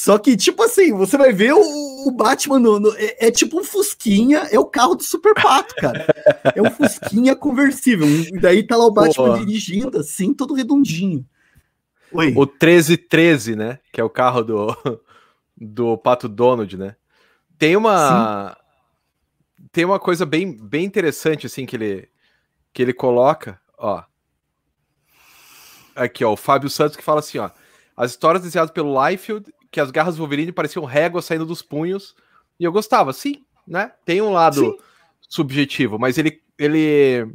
Só 0.00 0.16
que, 0.16 0.34
tipo 0.34 0.62
assim, 0.62 0.94
você 0.94 1.18
vai 1.18 1.30
ver 1.30 1.52
o, 1.52 2.08
o 2.08 2.10
Batman 2.10 2.58
no, 2.58 2.80
no, 2.80 2.96
é, 2.96 3.26
é, 3.26 3.30
tipo 3.30 3.60
um 3.60 3.62
Fusquinha, 3.62 4.48
é 4.50 4.58
o 4.58 4.64
carro 4.64 4.94
do 4.94 5.02
Super 5.02 5.34
Pato, 5.34 5.74
cara. 5.74 6.06
É 6.54 6.62
um 6.62 6.70
Fusquinha 6.70 7.36
conversível. 7.36 8.06
E 8.08 8.40
daí 8.40 8.62
tá 8.62 8.78
lá 8.78 8.86
o 8.86 8.90
Batman 8.90 9.36
Pô. 9.36 9.44
dirigindo, 9.44 9.98
assim, 9.98 10.32
todo 10.32 10.54
redondinho. 10.54 11.22
Oi. 12.12 12.28
O 12.28 12.46
1313, 12.46 13.54
né? 13.54 13.78
Que 13.92 14.00
é 14.00 14.04
o 14.04 14.08
carro 14.08 14.42
do, 14.42 14.74
do 15.54 15.98
Pato 15.98 16.30
Donald, 16.30 16.78
né? 16.78 16.96
Tem 17.58 17.76
uma. 17.76 18.56
Sim. 18.56 19.66
Tem 19.70 19.84
uma 19.84 20.00
coisa 20.00 20.24
bem, 20.24 20.50
bem 20.50 20.86
interessante, 20.86 21.44
assim, 21.44 21.66
que 21.66 21.76
ele, 21.76 22.08
que 22.72 22.80
ele 22.80 22.94
coloca, 22.94 23.60
ó. 23.76 24.02
Aqui, 25.94 26.24
ó, 26.24 26.32
o 26.32 26.38
Fábio 26.38 26.70
Santos 26.70 26.96
que 26.96 27.04
fala 27.04 27.20
assim, 27.20 27.36
ó. 27.36 27.50
as 27.94 28.12
histórias 28.12 28.42
desenhadas 28.42 28.72
pelo 28.72 28.96
Liefeld, 29.06 29.52
que 29.70 29.80
as 29.80 29.90
garras 29.90 30.16
do 30.16 30.20
Wolverine 30.20 30.52
pareciam 30.52 30.84
réguas 30.84 31.24
saindo 31.24 31.46
dos 31.46 31.62
punhos, 31.62 32.14
e 32.58 32.64
eu 32.64 32.72
gostava, 32.72 33.12
sim, 33.12 33.44
né? 33.66 33.92
Tem 34.04 34.20
um 34.20 34.32
lado 34.32 34.60
sim. 34.60 34.78
subjetivo, 35.28 35.98
mas 35.98 36.18
ele, 36.18 36.42
ele 36.58 37.26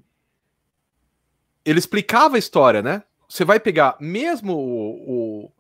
ele 1.64 1.80
explicava 1.80 2.36
a 2.36 2.40
história, 2.40 2.82
né? 2.82 3.04
Você 3.28 3.44
vai 3.44 3.60
pegar 3.60 3.98
mesmo 4.00 4.54
o, 4.54 5.46
o 5.46 5.52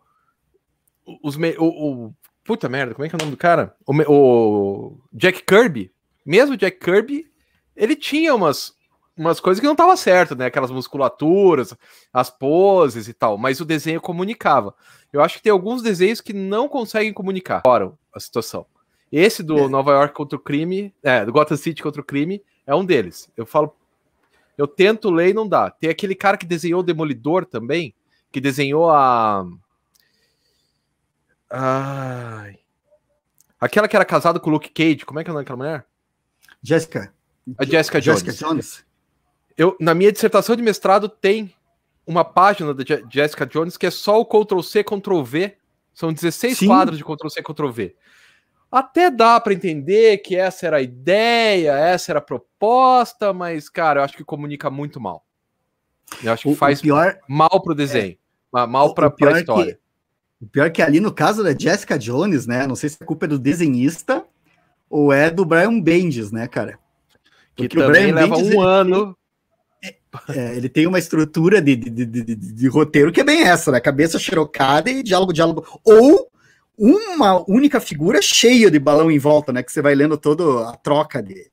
os 1.23 1.35
o, 1.35 1.65
o, 1.65 2.13
puta 2.43 2.69
merda, 2.69 2.93
como 2.93 3.05
é 3.05 3.09
que 3.09 3.15
é 3.15 3.17
o 3.17 3.19
nome 3.19 3.31
do 3.31 3.37
cara? 3.37 3.75
O, 3.85 3.93
o 4.11 5.01
Jack 5.13 5.43
Kirby, 5.43 5.91
mesmo 6.25 6.57
Jack 6.57 6.79
Kirby, 6.79 7.29
ele 7.75 7.95
tinha 7.95 8.33
umas 8.33 8.75
umas 9.17 9.39
coisas 9.39 9.61
que 9.61 9.67
não 9.67 9.75
tava 9.75 9.95
certo, 9.95 10.35
né? 10.35 10.45
Aquelas 10.45 10.71
musculaturas, 10.71 11.73
as 12.11 12.29
poses 12.29 13.07
e 13.07 13.13
tal, 13.13 13.37
mas 13.37 13.59
o 13.61 13.65
desenho 13.65 14.01
comunicava. 14.01 14.75
Eu 15.11 15.21
acho 15.21 15.37
que 15.37 15.43
tem 15.43 15.51
alguns 15.51 15.81
desenhos 15.81 16.21
que 16.21 16.33
não 16.33 16.67
conseguem 16.67 17.13
comunicar 17.13 17.61
fora 17.61 17.93
a 18.13 18.19
situação. 18.19 18.65
Esse 19.11 19.41
do 19.41 19.57
é. 19.57 19.67
Nova 19.67 19.91
York 19.91 20.13
contra 20.13 20.37
o 20.37 20.41
crime, 20.41 20.93
é, 21.01 21.25
do 21.25 21.31
Gotham 21.31 21.57
City 21.57 21.81
contra 21.81 22.01
o 22.01 22.05
crime, 22.05 22.43
é 22.67 22.75
um 22.75 22.83
deles. 22.83 23.31
Eu 23.37 23.45
falo, 23.45 23.73
eu 24.57 24.67
tento 24.67 25.09
ler 25.09 25.29
e 25.29 25.33
não 25.33 25.47
dá. 25.47 25.69
Tem 25.69 25.89
aquele 25.89 26.15
cara 26.15 26.37
que 26.37 26.45
desenhou 26.45 26.81
o 26.81 26.83
Demolidor 26.83 27.45
também, 27.45 27.93
que 28.31 28.41
desenhou 28.41 28.89
a. 28.89 29.45
Ai. 31.49 32.59
Aquela 33.59 33.87
que 33.87 33.95
era 33.95 34.05
casada 34.05 34.39
com 34.39 34.49
o 34.49 34.53
Luke 34.53 34.69
Cage, 34.69 35.05
como 35.05 35.19
é 35.19 35.23
que 35.23 35.29
é 35.29 35.31
o 35.31 35.33
nome 35.33 35.45
daquela 35.45 35.57
mulher? 35.57 35.85
Jessica. 36.61 37.13
A 37.57 37.63
Jessica 37.63 38.01
Jones. 38.01 38.21
Jessica 38.21 38.47
Jones. 38.47 38.84
Eu, 39.57 39.75
na 39.79 39.93
minha 39.93 40.11
dissertação 40.11 40.55
de 40.55 40.61
mestrado 40.61 41.07
tem 41.07 41.53
uma 42.05 42.23
página 42.23 42.73
da 42.73 42.83
Jessica 43.09 43.45
Jones 43.45 43.77
que 43.77 43.85
é 43.85 43.91
só 43.91 44.19
o 44.19 44.25
Ctrl 44.25 44.61
C, 44.61 44.83
Ctrl 44.83 45.21
V. 45.21 45.57
São 45.93 46.11
16 46.11 46.57
Sim. 46.57 46.67
quadros 46.67 46.97
de 46.97 47.03
Ctrl 47.03 47.29
C, 47.29 47.41
Ctrl 47.41 47.69
V. 47.69 47.95
Até 48.69 49.09
dá 49.09 49.39
para 49.39 49.53
entender 49.53 50.17
que 50.17 50.35
essa 50.35 50.67
era 50.67 50.77
a 50.77 50.81
ideia, 50.81 51.71
essa 51.71 52.11
era 52.11 52.19
a 52.19 52.21
proposta, 52.21 53.31
mas, 53.31 53.69
cara, 53.69 54.01
eu 54.01 54.03
acho 54.03 54.17
que 54.17 54.23
comunica 54.23 54.69
muito 54.69 54.99
mal. 54.99 55.25
Eu 56.21 56.33
acho 56.33 56.43
que 56.43 56.49
o, 56.49 56.55
faz 56.55 56.79
o 56.79 56.81
pior, 56.81 57.17
mal 57.27 57.61
pro 57.61 57.73
desenho, 57.73 58.17
é, 58.55 58.65
mal 58.67 58.93
para 58.93 59.07
a 59.07 59.39
história. 59.39 59.75
Que, 59.75 60.45
o 60.45 60.47
pior 60.47 60.65
é 60.65 60.69
que 60.69 60.81
ali 60.81 60.99
no 60.99 61.13
caso 61.13 61.41
da 61.41 61.57
Jessica 61.57 61.97
Jones, 61.97 62.45
né? 62.45 62.67
Não 62.67 62.75
sei 62.75 62.89
se 62.89 62.97
a 62.99 63.05
culpa 63.05 63.25
é 63.25 63.29
do 63.29 63.39
desenhista 63.39 64.25
ou 64.89 65.13
é 65.13 65.31
do 65.31 65.45
Brian 65.45 65.79
Bendis, 65.79 66.31
né, 66.31 66.47
cara? 66.47 66.77
Porque 67.55 67.69
que 67.69 67.77
também 67.77 68.11
leva 68.11 68.35
Bendis, 68.35 68.53
um 68.53 68.61
ano. 68.61 69.17
É, 70.29 70.55
ele 70.55 70.69
tem 70.69 70.87
uma 70.87 70.99
estrutura 70.99 71.61
de, 71.61 71.75
de, 71.75 71.89
de, 71.89 72.05
de, 72.05 72.35
de 72.35 72.67
roteiro 72.67 73.11
que 73.11 73.21
é 73.21 73.23
bem 73.23 73.43
essa, 73.43 73.71
né? 73.71 73.79
Cabeça 73.79 74.19
xerocada 74.19 74.89
e 74.89 75.03
diálogo, 75.03 75.33
diálogo. 75.33 75.79
Ou 75.83 76.29
uma 76.77 77.43
única 77.49 77.79
figura 77.79 78.21
cheia 78.21 78.69
de 78.69 78.79
balão 78.79 79.09
em 79.09 79.19
volta, 79.19 79.53
né? 79.53 79.63
Que 79.63 79.71
você 79.71 79.81
vai 79.81 79.95
lendo 79.95 80.17
toda 80.17 80.69
a 80.69 80.75
troca 80.75 81.21
de. 81.21 81.49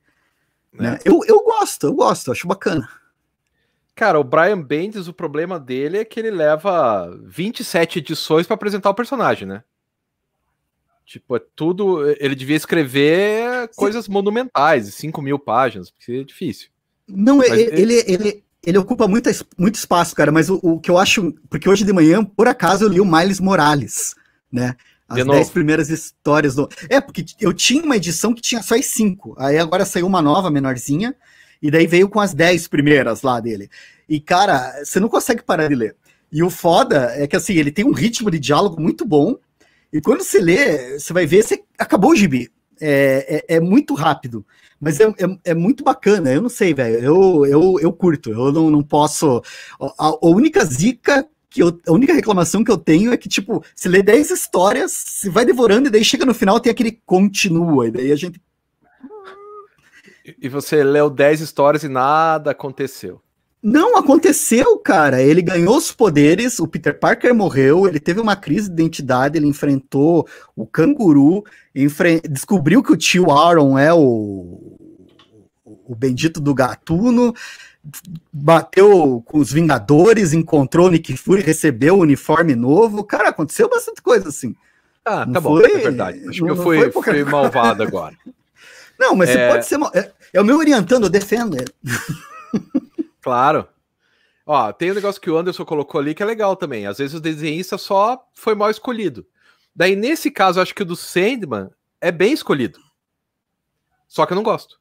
Né? 0.73 0.99
É. 1.05 1.09
Eu, 1.09 1.21
eu 1.27 1.43
gosto, 1.45 1.87
eu 1.87 1.95
gosto, 1.95 2.33
acho 2.33 2.47
bacana. 2.47 2.89
Cara, 3.95 4.19
o 4.19 4.25
Brian 4.25 4.61
Bendis, 4.61 5.07
o 5.07 5.13
problema 5.13 5.61
dele 5.61 5.99
é 5.99 6.05
que 6.05 6.19
ele 6.19 6.31
leva 6.31 7.15
27 7.25 7.99
edições 7.99 8.47
para 8.47 8.55
apresentar 8.55 8.91
o 8.91 8.95
personagem, 8.95 9.47
né? 9.47 9.63
Tipo, 11.05 11.37
é 11.37 11.43
tudo. 11.55 12.09
Ele 12.19 12.35
devia 12.35 12.57
escrever 12.57 13.69
Sim. 13.69 13.77
coisas 13.77 14.09
monumentais, 14.09 14.95
5 14.95 15.21
mil 15.21 15.39
páginas, 15.39 15.91
porque 15.91 16.13
é 16.13 16.25
difícil. 16.25 16.71
Não, 17.07 17.43
ele, 17.43 17.63
ele, 17.63 17.95
ele, 18.07 18.45
ele, 18.65 18.79
ocupa 18.79 19.09
muito, 19.09 19.29
muito 19.59 19.75
espaço, 19.75 20.15
cara, 20.15 20.31
mas 20.31 20.49
o, 20.49 20.59
o 20.63 20.81
que 20.81 20.91
eu 20.91 20.99
acho. 20.99 21.33
Porque 21.51 21.69
hoje 21.69 21.85
de 21.85 21.93
manhã, 21.93 22.25
por 22.25 22.47
acaso, 22.49 22.85
eu 22.85 22.89
li 22.89 23.01
o 23.01 23.05
Miles 23.05 23.41
Morales, 23.41 24.15
né? 24.51 24.77
As 25.09 25.27
10 25.27 25.51
primeiras 25.51 25.91
histórias 25.91 26.55
do. 26.55 26.69
É, 26.89 27.01
porque 27.01 27.25
eu 27.41 27.53
tinha 27.53 27.83
uma 27.83 27.97
edição 27.97 28.33
que 28.33 28.41
tinha 28.41 28.63
só 28.63 28.75
as 28.75 28.87
5. 28.87 29.35
Aí 29.39 29.59
agora 29.59 29.85
saiu 29.85 30.07
uma 30.07 30.23
nova, 30.23 30.51
menorzinha. 30.51 31.15
E 31.61 31.71
daí 31.71 31.87
veio 31.87 32.09
com 32.09 32.19
as 32.19 32.35
10 32.35 32.67
primeiras 32.69 33.23
lá 33.23 33.39
dele. 33.39 33.71
E, 34.09 34.21
cara, 34.21 34.83
você 34.85 34.99
não 34.99 35.09
consegue 35.09 35.43
parar 35.43 35.69
de 35.69 35.75
ler. 35.75 35.97
E 36.31 36.43
o 36.43 36.51
foda 36.51 37.13
é 37.15 37.27
que, 37.27 37.37
assim, 37.37 37.55
ele 37.55 37.71
tem 37.71 37.85
um 37.85 37.93
ritmo 37.93 38.31
de 38.31 38.39
diálogo 38.39 38.81
muito 38.81 39.05
bom. 39.05 39.37
E 39.93 40.01
quando 40.01 40.23
você 40.23 40.41
lê, 40.41 40.99
você 40.99 41.13
vai 41.13 41.27
ver, 41.27 41.43
você 41.43 41.63
acabou 41.79 42.13
o 42.13 42.17
gibi. 42.17 42.51
É, 42.81 43.45
é, 43.49 43.57
é 43.57 43.61
muito 43.61 43.95
rápido. 43.95 44.45
Mas 44.81 44.99
é, 44.99 45.05
é, 45.05 45.51
é, 45.51 45.55
muito 45.55 45.85
bacana. 45.85 46.33
Eu 46.33 46.43
não 46.43 46.49
sei, 46.49 46.75
velho. 46.75 46.99
Eu, 46.99 47.47
eu, 47.47 47.81
eu 47.81 47.93
curto. 47.93 48.31
Eu 48.31 48.51
não, 48.53 48.71
não 48.71 48.83
posso. 48.83 49.41
A, 49.81 50.09
a 50.09 50.27
única 50.27 50.65
zica 50.65 51.27
que 51.53 51.63
eu, 51.63 51.79
a 51.87 51.93
única 51.93 52.15
reclamação 52.15 52.65
que 52.65 52.71
eu 52.71 52.79
tenho 52.79 53.13
é 53.13 53.17
que, 53.17 53.29
tipo, 53.29 53.63
se 53.77 53.89
lê 53.89 54.03
10 54.03 54.31
histórias, 54.31 54.91
se 54.93 55.29
vai 55.29 55.45
devorando, 55.45 55.89
e 55.89 55.91
daí 55.91 56.05
chega 56.05 56.25
no 56.25 56.35
final 56.35 56.59
tem 56.59 56.73
aquele 56.73 57.01
continua, 57.05 57.89
e 57.89 57.91
daí 57.91 58.11
a 58.11 58.17
gente. 58.17 58.41
E 60.41 60.49
você 60.49 60.83
leu 60.83 61.11
10 61.11 61.41
histórias 61.41 61.85
e 61.85 61.89
nada 61.89 62.53
aconteceu. 62.53 63.21
Não 63.63 63.97
aconteceu, 63.97 64.77
cara. 64.79 65.23
Ele 65.23 65.41
ganhou 65.41 65.77
os 65.77 65.93
poderes, 65.93 66.59
o 66.59 66.67
Peter 66.67 66.99
Parker 66.99 67.33
morreu, 67.33 67.87
ele 67.87 68.01
teve 68.01 68.21
uma 68.21 68.35
crise 68.35 68.69
de 68.69 68.75
identidade, 68.75 69.39
ele 69.39 69.47
enfrentou 69.47 70.27
o 70.57 70.67
canguru, 70.67 71.45
enfre... 71.73 72.21
descobriu 72.29 72.83
que 72.83 72.93
o 72.93 72.97
tio 72.97 73.31
Aaron 73.31 73.79
é 73.79 73.95
o, 73.95 74.77
o 75.65 75.95
bendito 75.95 76.41
do 76.41 76.53
gatuno 76.53 77.33
bateu 78.33 79.23
com 79.27 79.39
os 79.39 79.53
Vingadores, 79.53 80.33
encontrou 80.33 80.87
o 80.87 80.91
Nick 80.91 81.17
Fury, 81.17 81.43
recebeu 81.43 81.97
o 81.97 82.03
uniforme 82.03 82.55
novo. 82.55 83.05
Cara, 83.05 83.29
aconteceu 83.29 83.69
bastante 83.69 84.03
coisa 84.03 84.29
assim. 84.29 84.55
Ah, 85.05 85.27
não 85.27 85.33
tá 85.33 85.41
bom, 85.41 85.57
foi, 85.59 85.73
é 85.73 85.79
verdade. 85.79 86.29
Acho 86.29 86.45
não, 86.45 86.55
que 86.55 86.61
eu 86.61 86.63
fui, 86.63 86.91
fui 86.91 87.25
malvado 87.25 87.83
agora. 87.83 88.17
Não, 88.99 89.17
mas 89.17 89.31
é... 89.31 89.33
você 89.33 89.53
pode 89.53 89.67
ser. 89.67 89.99
É, 89.99 90.13
é 90.35 90.41
o 90.41 90.45
meu 90.45 90.59
orientando, 90.59 91.05
eu 91.05 91.11
defendo 91.11 91.57
ele. 91.57 91.73
Claro. 93.23 93.69
Ó, 94.45 94.73
tem 94.73 94.91
um 94.91 94.95
negócio 94.95 95.21
que 95.21 95.31
o 95.31 95.37
Anderson 95.37 95.65
colocou 95.65 96.01
ali 96.01 96.15
que 96.15 96.23
é 96.23 96.27
legal 96.27 96.57
também. 96.57 96.87
Às 96.87 96.99
vezes 96.99 97.15
o 97.15 97.21
desenhista 97.21 97.79
só 97.79 98.29
foi 98.35 98.55
mal 98.55 98.71
escolhido. 98.71 99.27
Daí, 99.75 99.97
nesse 99.97 100.31
caso, 100.31 100.61
acho 100.61 100.75
que 100.75 100.83
o 100.83 100.87
do 100.87 100.97
Sandman 100.97 101.71
é 102.01 102.11
bem 102.11 102.33
escolhido. 102.33 102.79
Só 104.07 104.27
que 104.27 104.33
eu 104.33 104.37
não 104.37 104.43
gosto. 104.43 104.79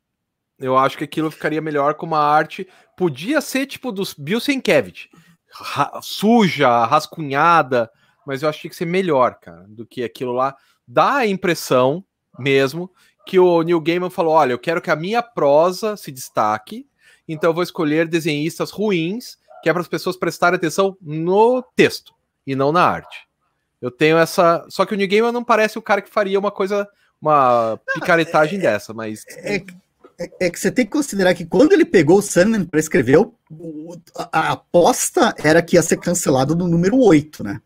Eu 0.60 0.78
acho 0.78 0.98
que 0.98 1.04
aquilo 1.04 1.32
ficaria 1.32 1.62
melhor 1.62 1.94
com 1.94 2.06
uma 2.06 2.20
arte. 2.20 2.68
Podia 2.98 3.40
ser 3.40 3.66
tipo 3.66 3.92
dos 3.92 4.14
Bill 4.14 4.40
Sienkiewicz. 4.40 5.08
Ra 5.54 6.00
suja, 6.02 6.86
rascunhada, 6.86 7.90
mas 8.26 8.42
eu 8.42 8.50
acho 8.50 8.58
que 8.58 8.62
tinha 8.64 8.70
que 8.70 8.76
ser 8.76 8.86
melhor, 8.86 9.36
cara, 9.40 9.66
do 9.68 9.86
que 9.86 10.04
aquilo 10.04 10.32
lá. 10.32 10.56
Dá 10.88 11.18
a 11.18 11.28
impressão 11.28 12.04
mesmo 12.38 12.92
que 13.26 13.40
o 13.40 13.62
Neil 13.62 13.82
Gaiman 13.82 14.10
falou: 14.10 14.34
olha, 14.34 14.54
eu 14.54 14.60
quero 14.60 14.82
que 14.82 14.92
a 14.92 14.96
minha 14.96 15.22
prosa 15.22 15.98
se 15.98 16.12
destaque, 16.12 16.88
então 17.28 17.50
eu 17.50 17.54
vou 17.54 17.64
escolher 17.64 18.08
desenhistas 18.08 18.72
ruins, 18.72 19.38
que 19.62 19.70
é 19.70 19.74
para 19.74 19.82
as 19.82 19.88
pessoas 19.88 20.18
prestarem 20.18 20.58
atenção 20.58 20.98
no 21.02 21.64
texto 21.76 22.14
e 22.46 22.56
não 22.56 22.72
na 22.72 22.84
arte. 22.84 23.28
Eu 23.82 23.90
tenho 23.90 24.18
essa. 24.18 24.66
Só 24.70 24.86
que 24.86 24.94
o 24.94 24.98
Neil 24.98 25.10
Gaiman 25.10 25.32
não 25.32 25.44
parece 25.44 25.78
o 25.78 25.82
cara 25.82 26.02
que 26.02 26.10
faria 26.10 26.40
uma 26.40 26.52
coisa, 26.52 26.88
uma 27.20 27.80
picaretagem 27.94 28.60
é, 28.60 28.62
dessa, 28.62 28.94
mas. 28.94 29.26
É, 29.28 29.56
é, 29.56 29.66
é, 30.40 30.50
que 30.52 30.60
você 30.60 30.70
tem 30.72 30.86
que 30.86 30.92
considerar 30.92 31.34
que 31.34 31.46
quando 31.46 31.74
ele 31.74 31.86
pegou 31.86 32.20
o 32.20 32.22
Sandman 32.22 32.64
para 32.64 32.80
escrever, 32.80 33.18
a, 34.16 34.40
a, 34.40 34.52
aposta 34.52 35.34
era 35.40 35.64
que 35.64 35.76
ia 35.76 35.82
ser 35.82 35.98
cancelado 35.98 36.56
no 36.56 36.68
número 36.68 37.00
8, 37.00 37.44
né? 37.44 37.60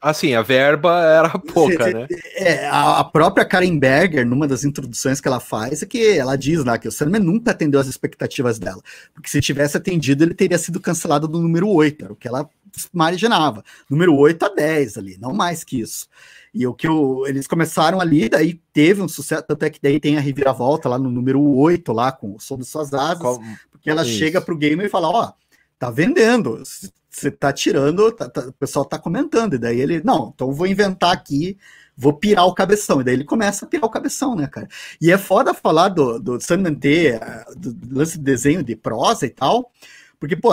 Assim, 0.00 0.34
a 0.34 0.40
verba 0.40 0.98
era 1.04 1.28
pouca, 1.38 1.92
né? 1.92 2.06
É, 2.36 2.66
a, 2.68 3.04
própria 3.04 3.44
Karen 3.44 3.78
Berger, 3.78 4.26
numa 4.26 4.48
das 4.48 4.64
introduções 4.64 5.20
que 5.20 5.28
ela 5.28 5.40
faz, 5.40 5.82
é 5.82 5.86
que 5.86 6.16
ela 6.16 6.36
diz 6.36 6.64
lá 6.64 6.78
que 6.78 6.88
o 6.88 6.92
Sandman 6.92 7.20
nunca 7.20 7.50
atendeu 7.50 7.78
as 7.78 7.86
expectativas 7.86 8.58
dela. 8.58 8.80
Porque 9.12 9.28
se 9.28 9.40
tivesse 9.42 9.76
atendido, 9.76 10.24
ele 10.24 10.32
teria 10.32 10.56
sido 10.56 10.80
cancelado 10.80 11.28
no 11.28 11.38
número 11.38 11.68
8, 11.68 12.04
era 12.04 12.12
o 12.14 12.16
que 12.16 12.26
ela 12.26 12.48
imaginava. 12.94 13.62
Número 13.90 14.16
8 14.16 14.42
a 14.46 14.48
10 14.48 14.96
ali, 14.96 15.18
não 15.20 15.34
mais 15.34 15.64
que 15.64 15.80
isso. 15.80 16.08
E 16.54 16.66
o 16.66 16.72
que 16.72 16.88
o, 16.88 17.26
eles 17.26 17.46
começaram 17.46 18.00
ali, 18.00 18.28
daí 18.28 18.60
teve 18.72 19.02
um 19.02 19.08
sucesso, 19.08 19.44
tanto 19.46 19.64
é 19.64 19.70
que 19.70 19.80
daí 19.82 20.00
tem 20.00 20.16
a 20.16 20.20
reviravolta 20.20 20.88
lá 20.88 20.98
no 20.98 21.10
número 21.10 21.40
8, 21.42 21.92
lá 21.92 22.10
com 22.10 22.38
Sob 22.38 22.64
Suas 22.64 22.94
Asas, 22.94 23.18
Qual, 23.18 23.40
porque 23.70 23.90
ela 23.90 24.02
isso. 24.02 24.12
chega 24.12 24.40
pro 24.40 24.56
gamer 24.56 24.86
e 24.86 24.90
fala, 24.90 25.08
ó, 25.08 25.32
tá 25.78 25.90
vendendo, 25.90 26.62
você 27.10 27.30
tá 27.30 27.52
tirando, 27.52 28.12
tá, 28.12 28.28
tá, 28.28 28.42
o 28.42 28.52
pessoal 28.52 28.84
tá 28.84 28.98
comentando, 28.98 29.54
e 29.54 29.58
daí 29.58 29.80
ele, 29.80 30.00
não, 30.02 30.32
então 30.34 30.52
vou 30.52 30.66
inventar 30.66 31.12
aqui, 31.12 31.58
vou 31.96 32.12
pirar 32.12 32.46
o 32.46 32.54
cabeção, 32.54 33.00
e 33.00 33.04
daí 33.04 33.14
ele 33.14 33.24
começa 33.24 33.64
a 33.64 33.68
pirar 33.68 33.84
o 33.86 33.90
cabeção, 33.90 34.36
né, 34.36 34.46
cara? 34.46 34.68
E 35.00 35.10
é 35.10 35.18
foda 35.18 35.52
falar 35.52 35.88
do, 35.88 36.20
do 36.20 36.40
Sandman 36.40 36.74
ter, 36.74 37.20
do 37.56 37.76
lance 37.90 38.16
de 38.16 38.24
desenho 38.24 38.62
de 38.62 38.76
prosa 38.76 39.26
e 39.26 39.30
tal, 39.30 39.72
porque, 40.20 40.36
pô, 40.36 40.50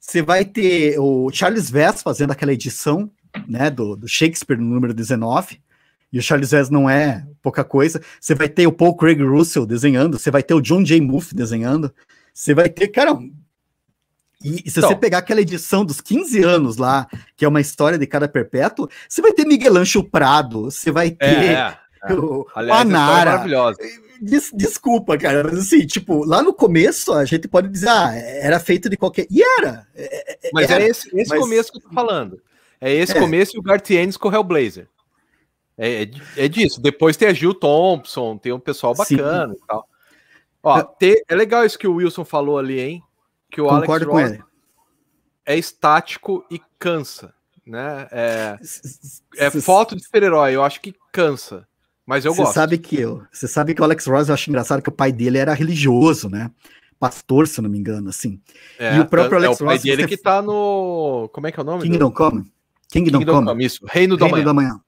você 0.00 0.22
vai 0.22 0.44
ter 0.44 0.98
o 0.98 1.30
Charles 1.30 1.70
Vess 1.70 2.02
fazendo 2.02 2.30
aquela 2.30 2.52
edição 2.52 3.10
né, 3.46 3.68
do, 3.70 3.94
do 3.94 4.08
Shakespeare 4.08 4.56
no 4.58 4.64
número 4.64 4.94
19, 4.94 5.60
e 6.12 6.18
o 6.18 6.22
Charles 6.22 6.50
Vess 6.50 6.70
não 6.70 6.90
é 6.90 7.24
pouca 7.40 7.62
coisa. 7.62 8.02
Você 8.20 8.34
vai 8.34 8.48
ter 8.48 8.66
o 8.66 8.72
Paul 8.72 8.96
Craig 8.96 9.22
Russell 9.22 9.64
desenhando, 9.64 10.18
você 10.18 10.30
vai 10.30 10.42
ter 10.42 10.54
o 10.54 10.60
John 10.60 10.82
J. 10.82 11.00
Muff 11.00 11.34
desenhando, 11.34 11.94
você 12.34 12.54
vai 12.54 12.68
ter, 12.68 12.88
cara, 12.88 13.16
E, 14.42 14.62
e 14.64 14.70
se 14.70 14.78
então, 14.78 14.90
você 14.90 14.96
pegar 14.96 15.18
aquela 15.18 15.40
edição 15.40 15.84
dos 15.84 16.00
15 16.00 16.42
anos 16.42 16.76
lá, 16.76 17.06
que 17.36 17.44
é 17.44 17.48
uma 17.48 17.60
história 17.60 17.98
de 17.98 18.06
cada 18.06 18.28
perpétuo, 18.28 18.88
você 19.08 19.20
vai 19.20 19.32
ter 19.32 19.44
Miguel 19.44 19.76
Ancho 19.76 20.02
Prado, 20.02 20.70
você 20.70 20.90
vai 20.90 21.10
ter 21.10 21.26
é, 21.26 21.78
é. 22.04 22.12
o 22.14 22.46
Aliás, 22.54 22.84
Manara. 22.84 23.30
maravilhosa. 23.30 23.78
Des, 24.20 24.50
desculpa, 24.52 25.16
cara, 25.16 25.44
mas 25.44 25.58
assim, 25.58 25.86
tipo, 25.86 26.24
lá 26.24 26.42
no 26.42 26.52
começo 26.52 27.12
a 27.12 27.24
gente 27.24 27.48
pode 27.48 27.68
dizer, 27.68 27.88
ah, 27.88 28.14
era 28.14 28.60
feito 28.60 28.88
de 28.88 28.96
qualquer. 28.96 29.26
E 29.30 29.42
era. 29.42 29.86
É, 29.94 30.46
é, 30.46 30.50
mas 30.52 30.70
era, 30.70 30.84
é 30.84 30.88
esse, 30.88 31.08
esse 31.16 31.30
mas... 31.30 31.40
começo 31.40 31.72
que 31.72 31.78
eu 31.78 31.82
tô 31.82 31.90
falando. 31.90 32.40
É 32.80 32.92
esse 32.92 33.16
é. 33.16 33.20
começo 33.20 33.56
e 33.56 33.58
o 33.58 33.62
Gartienes 33.62 34.16
com 34.16 34.28
o 34.28 34.34
Hellblazer. 34.34 34.88
É, 35.76 36.02
é, 36.02 36.10
é, 36.36 36.48
disso. 36.48 36.80
Depois 36.80 37.16
tem 37.16 37.28
a 37.28 37.32
Gil 37.32 37.54
Thompson, 37.54 38.36
tem 38.36 38.52
um 38.52 38.60
pessoal 38.60 38.94
bacana 38.94 39.54
Sim. 39.54 39.60
e 39.62 39.66
tal. 39.66 39.88
Ó, 40.62 40.78
é. 40.78 40.86
Ter, 40.98 41.24
é 41.26 41.34
legal 41.34 41.64
isso 41.64 41.78
que 41.78 41.88
o 41.88 41.94
Wilson 41.94 42.24
falou 42.24 42.58
ali, 42.58 42.78
hein? 42.78 43.02
Que 43.50 43.60
o 43.60 43.66
Concordo 43.66 44.10
Alex 44.12 44.38
Ross 44.38 44.50
é 45.44 45.58
estático 45.58 46.44
e 46.50 46.60
cansa, 46.78 47.34
né? 47.66 48.06
É, 48.12 48.58
é 49.36 49.50
foto 49.50 49.96
de 49.96 50.04
super-herói, 50.04 50.54
eu 50.54 50.62
acho 50.62 50.80
que 50.80 50.94
cansa. 51.12 51.66
Mas 52.06 52.24
eu 52.24 52.32
cê 52.32 52.42
gosto. 52.42 52.54
Sabe 52.54 52.78
que 52.78 53.00
eu, 53.00 53.22
você 53.32 53.48
sabe 53.48 53.74
que 53.74 53.80
o 53.80 53.84
Alex 53.84 54.06
Ross, 54.06 54.28
eu 54.28 54.34
acho 54.34 54.48
engraçado 54.48 54.82
que 54.82 54.88
o 54.88 54.92
pai 54.92 55.12
dele 55.12 55.38
era 55.38 55.52
religioso, 55.52 56.28
né? 56.28 56.50
Pastor, 56.98 57.48
se 57.48 57.60
não 57.60 57.70
me 57.70 57.78
engano, 57.78 58.10
assim. 58.10 58.40
É, 58.78 58.96
e 58.96 59.00
o 59.00 59.06
próprio 59.06 59.38
Alex 59.38 59.52
Ross. 59.52 59.60
É 59.60 59.64
o 59.64 59.66
pai 59.66 59.76
Ross, 59.76 59.82
dele 59.84 60.06
que 60.06 60.16
tá 60.16 60.42
no. 60.42 61.28
Como 61.32 61.46
é 61.46 61.52
que 61.52 61.58
é 61.58 61.62
o 61.62 61.66
nome? 61.66 61.82
Kingdom 61.82 62.10
Come. 62.10 62.52
Kingdom, 62.88 63.18
Kingdom 63.18 63.32
Come. 63.34 63.46
Come. 63.48 63.64
Isso, 63.64 63.86
Reino, 63.88 64.16
do, 64.16 64.24
Reino 64.26 64.50
Amanhã. 64.50 64.68
Amanhã. 64.68 64.80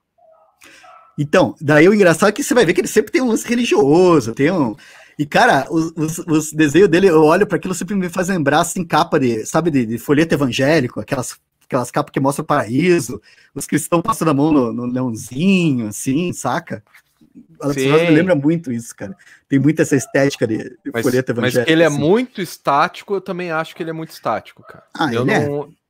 Então, 1.19 1.55
daí 1.61 1.89
o 1.89 1.95
engraçado 1.95 2.29
é 2.29 2.33
que 2.33 2.43
você 2.43 2.55
vai 2.55 2.65
ver 2.65 2.73
que 2.73 2.81
ele 2.81 2.89
sempre 2.89 3.13
tem 3.13 3.21
um 3.21 3.29
lance 3.29 3.47
religioso, 3.49 4.35
tem 4.35 4.51
um. 4.51 4.77
E, 5.19 5.27
cara, 5.27 5.67
os, 5.71 5.93
os, 5.97 6.19
os 6.19 6.53
desenhos 6.53 6.89
dele, 6.89 7.09
eu 7.09 7.23
olho 7.23 7.47
para 7.47 7.57
aquilo, 7.57 7.75
sempre 7.75 7.95
me 7.95 8.09
faz 8.09 8.29
lembrar, 8.29 8.61
assim, 8.61 8.85
capa 8.85 9.19
de, 9.19 9.45
sabe, 9.47 9.71
de, 9.71 9.85
de 9.87 9.99
folheto 9.99 10.35
evangélico, 10.35 11.01
aquelas, 11.01 11.39
aquelas 11.65 11.91
capas 11.91 12.13
que 12.13 12.21
mostram 12.21 12.45
o 12.45 12.47
paraíso, 12.47 13.21
os 13.55 13.67
cristãos 13.67 14.03
passando 14.03 14.31
a 14.31 14.35
mão 14.35 14.53
no, 14.53 14.73
no 14.73 14.87
leãozinho, 14.87 15.89
assim, 15.89 16.33
saca? 16.33 16.83
Me 17.75 18.11
lembra 18.11 18.35
muito 18.35 18.73
isso, 18.73 18.95
cara. 18.95 19.17
Tem 19.49 19.59
muita 19.59 19.83
essa 19.83 19.97
estética 19.97 20.47
de, 20.47 20.59
de 20.59 20.91
mas, 20.93 21.03
folheto 21.03 21.33
evangélico. 21.33 21.61
Mas 21.61 21.69
ele 21.69 21.83
é 21.83 21.87
assim. 21.87 21.97
é 21.97 21.99
muito 21.99 22.43
estático, 22.43 23.15
eu 23.15 23.21
também 23.21 23.51
acho 23.51 23.75
que 23.75 23.83
ele 23.83 23.91
é 23.91 23.95
muito 23.95 24.11
estático, 24.11 24.63
cara. 24.63 24.85
Ah, 24.95 25.13
eu 25.13 25.25
não... 25.25 25.33
É 25.33 25.82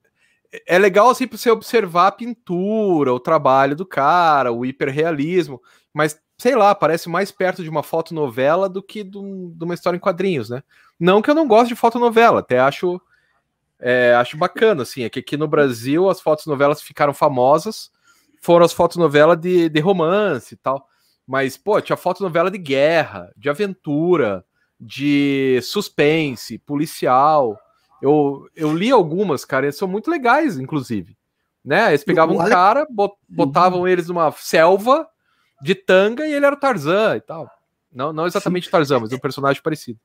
é 0.66 0.78
legal 0.78 1.10
assim 1.10 1.26
para 1.26 1.38
você 1.38 1.50
observar 1.50 2.08
a 2.08 2.12
pintura, 2.12 3.12
o 3.12 3.20
trabalho 3.20 3.74
do 3.74 3.86
cara, 3.86 4.52
o 4.52 4.66
hiperrealismo, 4.66 5.60
mas 5.92 6.20
sei 6.36 6.56
lá, 6.56 6.74
parece 6.74 7.08
mais 7.08 7.30
perto 7.30 7.62
de 7.62 7.70
uma 7.70 7.82
fotonovela 7.82 8.68
do 8.68 8.82
que 8.82 9.04
de, 9.04 9.16
uma 9.16 9.74
história 9.74 9.96
em 9.96 10.00
quadrinhos, 10.00 10.50
né? 10.50 10.62
Não 10.98 11.22
que 11.22 11.30
eu 11.30 11.34
não 11.34 11.46
goste 11.46 11.68
de 11.68 11.80
fotonovela, 11.80 12.40
até 12.40 12.58
acho 12.58 13.00
é, 13.78 14.14
acho 14.14 14.36
bacana, 14.36 14.82
assim, 14.82 15.02
é 15.02 15.10
que 15.10 15.18
aqui 15.18 15.36
no 15.36 15.48
Brasil 15.48 16.08
as 16.08 16.20
fotonovelas 16.20 16.80
ficaram 16.82 17.12
famosas, 17.12 17.90
foram 18.40 18.64
as 18.64 18.72
fotonovelas 18.72 19.38
de, 19.40 19.68
de 19.68 19.80
romance 19.80 20.54
e 20.54 20.56
tal, 20.56 20.86
mas, 21.26 21.56
pô, 21.56 21.80
tinha 21.80 21.96
fotonovela 21.96 22.50
de 22.50 22.58
guerra, 22.58 23.32
de 23.36 23.48
aventura, 23.48 24.44
de 24.80 25.60
suspense, 25.62 26.58
policial, 26.58 27.58
eu, 28.02 28.48
eu 28.56 28.76
li 28.76 28.90
algumas, 28.90 29.44
cara, 29.44 29.68
e 29.68 29.72
são 29.72 29.86
muito 29.86 30.10
legais, 30.10 30.58
inclusive. 30.58 31.16
Né? 31.64 31.90
Eles 31.90 32.02
pegavam 32.02 32.34
um 32.34 32.48
cara, 32.48 32.86
botavam 33.28 33.80
uhum. 33.80 33.88
eles 33.88 34.08
numa 34.08 34.32
selva 34.32 35.06
de 35.62 35.76
tanga 35.76 36.26
e 36.26 36.32
ele 36.32 36.44
era 36.44 36.56
o 36.56 36.58
Tarzan 36.58 37.16
e 37.16 37.20
tal. 37.20 37.48
Não, 37.94 38.12
não 38.12 38.26
exatamente 38.26 38.64
Sim. 38.64 38.72
Tarzan, 38.72 38.98
mas 38.98 39.12
um 39.12 39.18
personagem 39.18 39.62
parecido. 39.62 40.00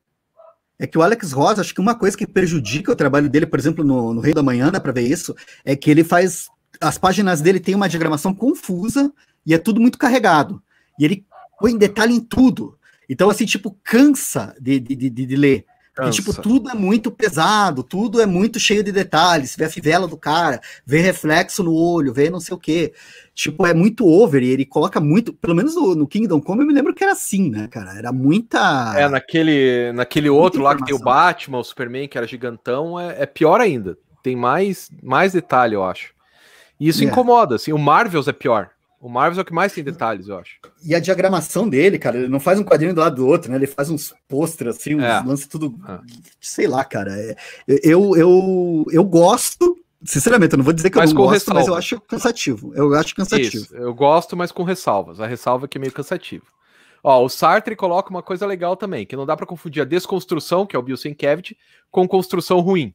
É 0.78 0.86
que 0.86 0.96
o 0.96 1.02
Alex 1.02 1.32
Ross, 1.32 1.58
acho 1.58 1.74
que 1.74 1.80
uma 1.80 1.96
coisa 1.96 2.16
que 2.16 2.24
prejudica 2.24 2.92
o 2.92 2.96
trabalho 2.96 3.28
dele, 3.28 3.46
por 3.46 3.58
exemplo, 3.58 3.82
no, 3.82 4.14
no 4.14 4.20
Rei 4.20 4.32
da 4.32 4.44
Manhã, 4.44 4.70
dá 4.70 4.78
pra 4.78 4.92
ver 4.92 5.02
isso, 5.08 5.34
é 5.64 5.74
que 5.74 5.90
ele 5.90 6.04
faz. 6.04 6.48
As 6.80 6.96
páginas 6.96 7.40
dele 7.40 7.58
têm 7.58 7.74
uma 7.74 7.88
diagramação 7.88 8.32
confusa 8.32 9.12
e 9.44 9.52
é 9.52 9.58
tudo 9.58 9.80
muito 9.80 9.98
carregado. 9.98 10.62
E 10.96 11.04
ele 11.04 11.26
põe 11.58 11.76
detalhe 11.76 12.14
em 12.14 12.20
tudo. 12.20 12.78
Então, 13.08 13.28
assim, 13.28 13.44
tipo, 13.44 13.76
cansa 13.82 14.54
de, 14.60 14.78
de, 14.78 14.94
de, 14.94 15.10
de 15.10 15.36
ler. 15.36 15.66
Porque, 15.98 16.12
tipo, 16.12 16.32
tudo 16.32 16.70
é 16.70 16.74
muito 16.74 17.10
pesado, 17.10 17.82
tudo 17.82 18.20
é 18.20 18.26
muito 18.26 18.60
cheio 18.60 18.84
de 18.84 18.92
detalhes. 18.92 19.56
Vê 19.56 19.64
a 19.64 19.68
fivela 19.68 20.06
do 20.06 20.16
cara, 20.16 20.60
vê 20.86 21.00
reflexo 21.00 21.64
no 21.64 21.74
olho, 21.74 22.12
vê 22.12 22.30
não 22.30 22.38
sei 22.38 22.54
o 22.54 22.58
quê. 22.58 22.92
Tipo, 23.34 23.66
é 23.66 23.74
muito 23.74 24.06
over 24.06 24.40
e 24.40 24.48
ele 24.48 24.64
coloca 24.64 25.00
muito. 25.00 25.32
Pelo 25.32 25.56
menos 25.56 25.74
no, 25.74 25.96
no 25.96 26.06
Kingdom 26.06 26.40
Come 26.40 26.62
eu 26.62 26.66
me 26.68 26.72
lembro 26.72 26.94
que 26.94 27.02
era 27.02 27.14
assim, 27.14 27.50
né, 27.50 27.66
cara? 27.66 27.98
Era 27.98 28.12
muita. 28.12 28.94
É, 28.96 29.08
naquele, 29.08 29.92
naquele 29.92 30.30
outro 30.30 30.62
lá 30.62 30.76
que 30.76 30.84
tem 30.84 30.94
o 30.94 31.00
Batman, 31.00 31.58
o 31.58 31.64
Superman, 31.64 32.06
que 32.06 32.16
era 32.16 32.28
gigantão, 32.28 32.98
é, 32.98 33.22
é 33.22 33.26
pior 33.26 33.60
ainda. 33.60 33.98
Tem 34.22 34.36
mais, 34.36 34.88
mais 35.02 35.32
detalhe, 35.32 35.74
eu 35.74 35.82
acho. 35.82 36.14
E 36.78 36.86
isso 36.86 37.02
é. 37.02 37.06
incomoda, 37.06 37.56
assim. 37.56 37.72
O 37.72 37.78
Marvels 37.78 38.28
é 38.28 38.32
pior. 38.32 38.70
O 39.00 39.08
Marvel 39.08 39.38
é 39.38 39.42
o 39.42 39.44
que 39.44 39.52
mais 39.52 39.72
tem 39.72 39.84
detalhes, 39.84 40.26
eu 40.26 40.36
acho. 40.36 40.58
E 40.84 40.92
a 40.92 40.98
diagramação 40.98 41.68
dele, 41.68 41.98
cara, 41.98 42.18
ele 42.18 42.28
não 42.28 42.40
faz 42.40 42.58
um 42.58 42.64
quadrinho 42.64 42.92
do 42.92 43.00
lado 43.00 43.16
do 43.16 43.26
outro, 43.26 43.50
né? 43.50 43.56
Ele 43.56 43.66
faz 43.66 43.88
uns 43.90 44.12
pôsteres, 44.26 44.76
assim, 44.76 44.96
uns 44.96 45.04
é. 45.04 45.20
lances 45.20 45.46
tudo. 45.46 45.78
É. 45.88 46.00
Sei 46.40 46.66
lá, 46.66 46.84
cara. 46.84 47.16
É, 47.16 47.36
eu, 47.66 48.16
eu, 48.16 48.84
eu 48.90 49.04
gosto. 49.04 49.78
Sinceramente, 50.02 50.54
eu 50.54 50.58
não 50.58 50.64
vou 50.64 50.72
dizer 50.72 50.90
que 50.90 50.98
mas 50.98 51.10
eu 51.10 51.14
não 51.14 51.22
gosto, 51.26 51.54
mas 51.54 51.68
eu 51.68 51.76
acho 51.76 52.00
cansativo. 52.00 52.72
Eu 52.74 52.92
acho 52.94 53.14
cansativo. 53.14 53.64
Isso, 53.64 53.76
eu 53.76 53.94
gosto, 53.94 54.36
mas 54.36 54.50
com 54.50 54.64
ressalvas. 54.64 55.20
A 55.20 55.26
ressalva 55.26 55.66
é 55.66 55.68
que 55.68 55.78
é 55.78 55.80
meio 55.80 55.92
cansativo. 55.92 56.46
Ó, 57.02 57.24
o 57.24 57.28
Sartre 57.28 57.76
coloca 57.76 58.10
uma 58.10 58.22
coisa 58.22 58.44
legal 58.46 58.76
também, 58.76 59.06
que 59.06 59.16
não 59.16 59.24
dá 59.24 59.36
para 59.36 59.46
confundir 59.46 59.80
a 59.80 59.84
desconstrução, 59.84 60.66
que 60.66 60.74
é 60.74 60.78
o 60.78 60.82
Bill 60.82 60.96
Sienkiewicz, 60.96 61.54
com 61.90 62.06
construção 62.08 62.58
ruim. 62.58 62.92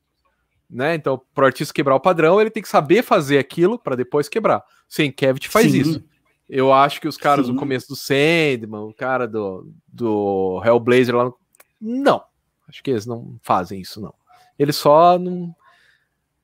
Né? 0.74 0.96
Então, 0.96 1.22
para 1.36 1.44
o 1.44 1.46
artista 1.46 1.74
quebrar 1.74 1.96
o 1.96 2.00
padrão, 2.00 2.42
ele 2.42 2.50
tem 2.50 2.64
que 2.64 2.70
saber 2.70 3.04
fazer 3.04 3.38
aquilo 3.38 3.78
para 3.78 3.96
depois 3.96 4.28
quebrar. 4.28 4.64
Sienkiewicz 4.90 5.46
faz 5.46 5.72
Sim. 5.72 5.80
isso. 5.80 6.04
Eu 6.50 6.74
acho 6.74 7.00
que 7.00 7.08
os 7.08 7.16
caras 7.16 7.46
Sim. 7.46 7.54
do 7.54 7.60
começo 7.60 7.88
do 7.88 7.96
Sandman, 7.96 8.82
o 8.82 8.94
cara 8.94 9.28
do, 9.28 9.72
do 9.88 10.62
Hellblazer 10.66 11.16
lá. 11.16 11.32
Não. 11.80 12.24
Acho 12.68 12.82
que 12.82 12.90
eles 12.90 13.06
não 13.06 13.38
fazem 13.44 13.80
isso, 13.80 14.02
não. 14.02 14.14
Eles 14.58 14.76
só 14.76 15.20
não. 15.20 15.56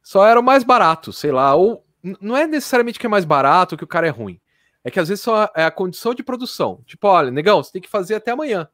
Só 0.03 0.25
eram 0.25 0.43
mais 0.43 0.63
baratos, 0.63 1.17
sei 1.17 1.31
lá. 1.31 1.55
Ou 1.55 1.83
não 2.21 2.37
é 2.37 2.45
necessariamente 2.45 2.99
que 2.99 3.05
é 3.07 3.09
mais 3.09 3.25
barato 3.25 3.75
que 3.75 3.83
o 3.83 3.87
cara 3.87 4.07
é 4.07 4.11
ruim. 4.11 4.39
É 4.83 4.91
que 4.91 4.99
às 4.99 5.09
vezes 5.09 5.23
só 5.23 5.49
é 5.55 5.65
a 5.65 5.71
condição 5.71 6.13
de 6.13 6.23
produção. 6.23 6.83
Tipo, 6.85 7.07
olha, 7.07 7.31
negão, 7.31 7.63
você 7.63 7.71
tem 7.71 7.81
que 7.81 7.89
fazer 7.89 8.15
até 8.15 8.31
amanhã. 8.31 8.67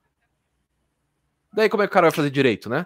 Daí 1.54 1.70
como 1.70 1.82
é 1.82 1.88
que 1.88 1.92
o 1.92 1.94
cara 1.94 2.08
vai 2.08 2.16
fazer 2.16 2.30
direito, 2.30 2.70
né? 2.70 2.86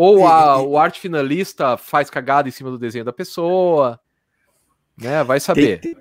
Ou 0.00 0.28
a, 0.28 0.62
o 0.62 0.78
arte 0.78 1.00
finalista 1.00 1.76
faz 1.76 2.08
cagada 2.08 2.48
em 2.48 2.52
cima 2.52 2.70
do 2.70 2.78
desenho 2.78 3.04
da 3.04 3.12
pessoa. 3.12 3.98
Né? 4.96 5.24
Vai 5.24 5.40
saber. 5.40 5.80
Tem, 5.80 5.96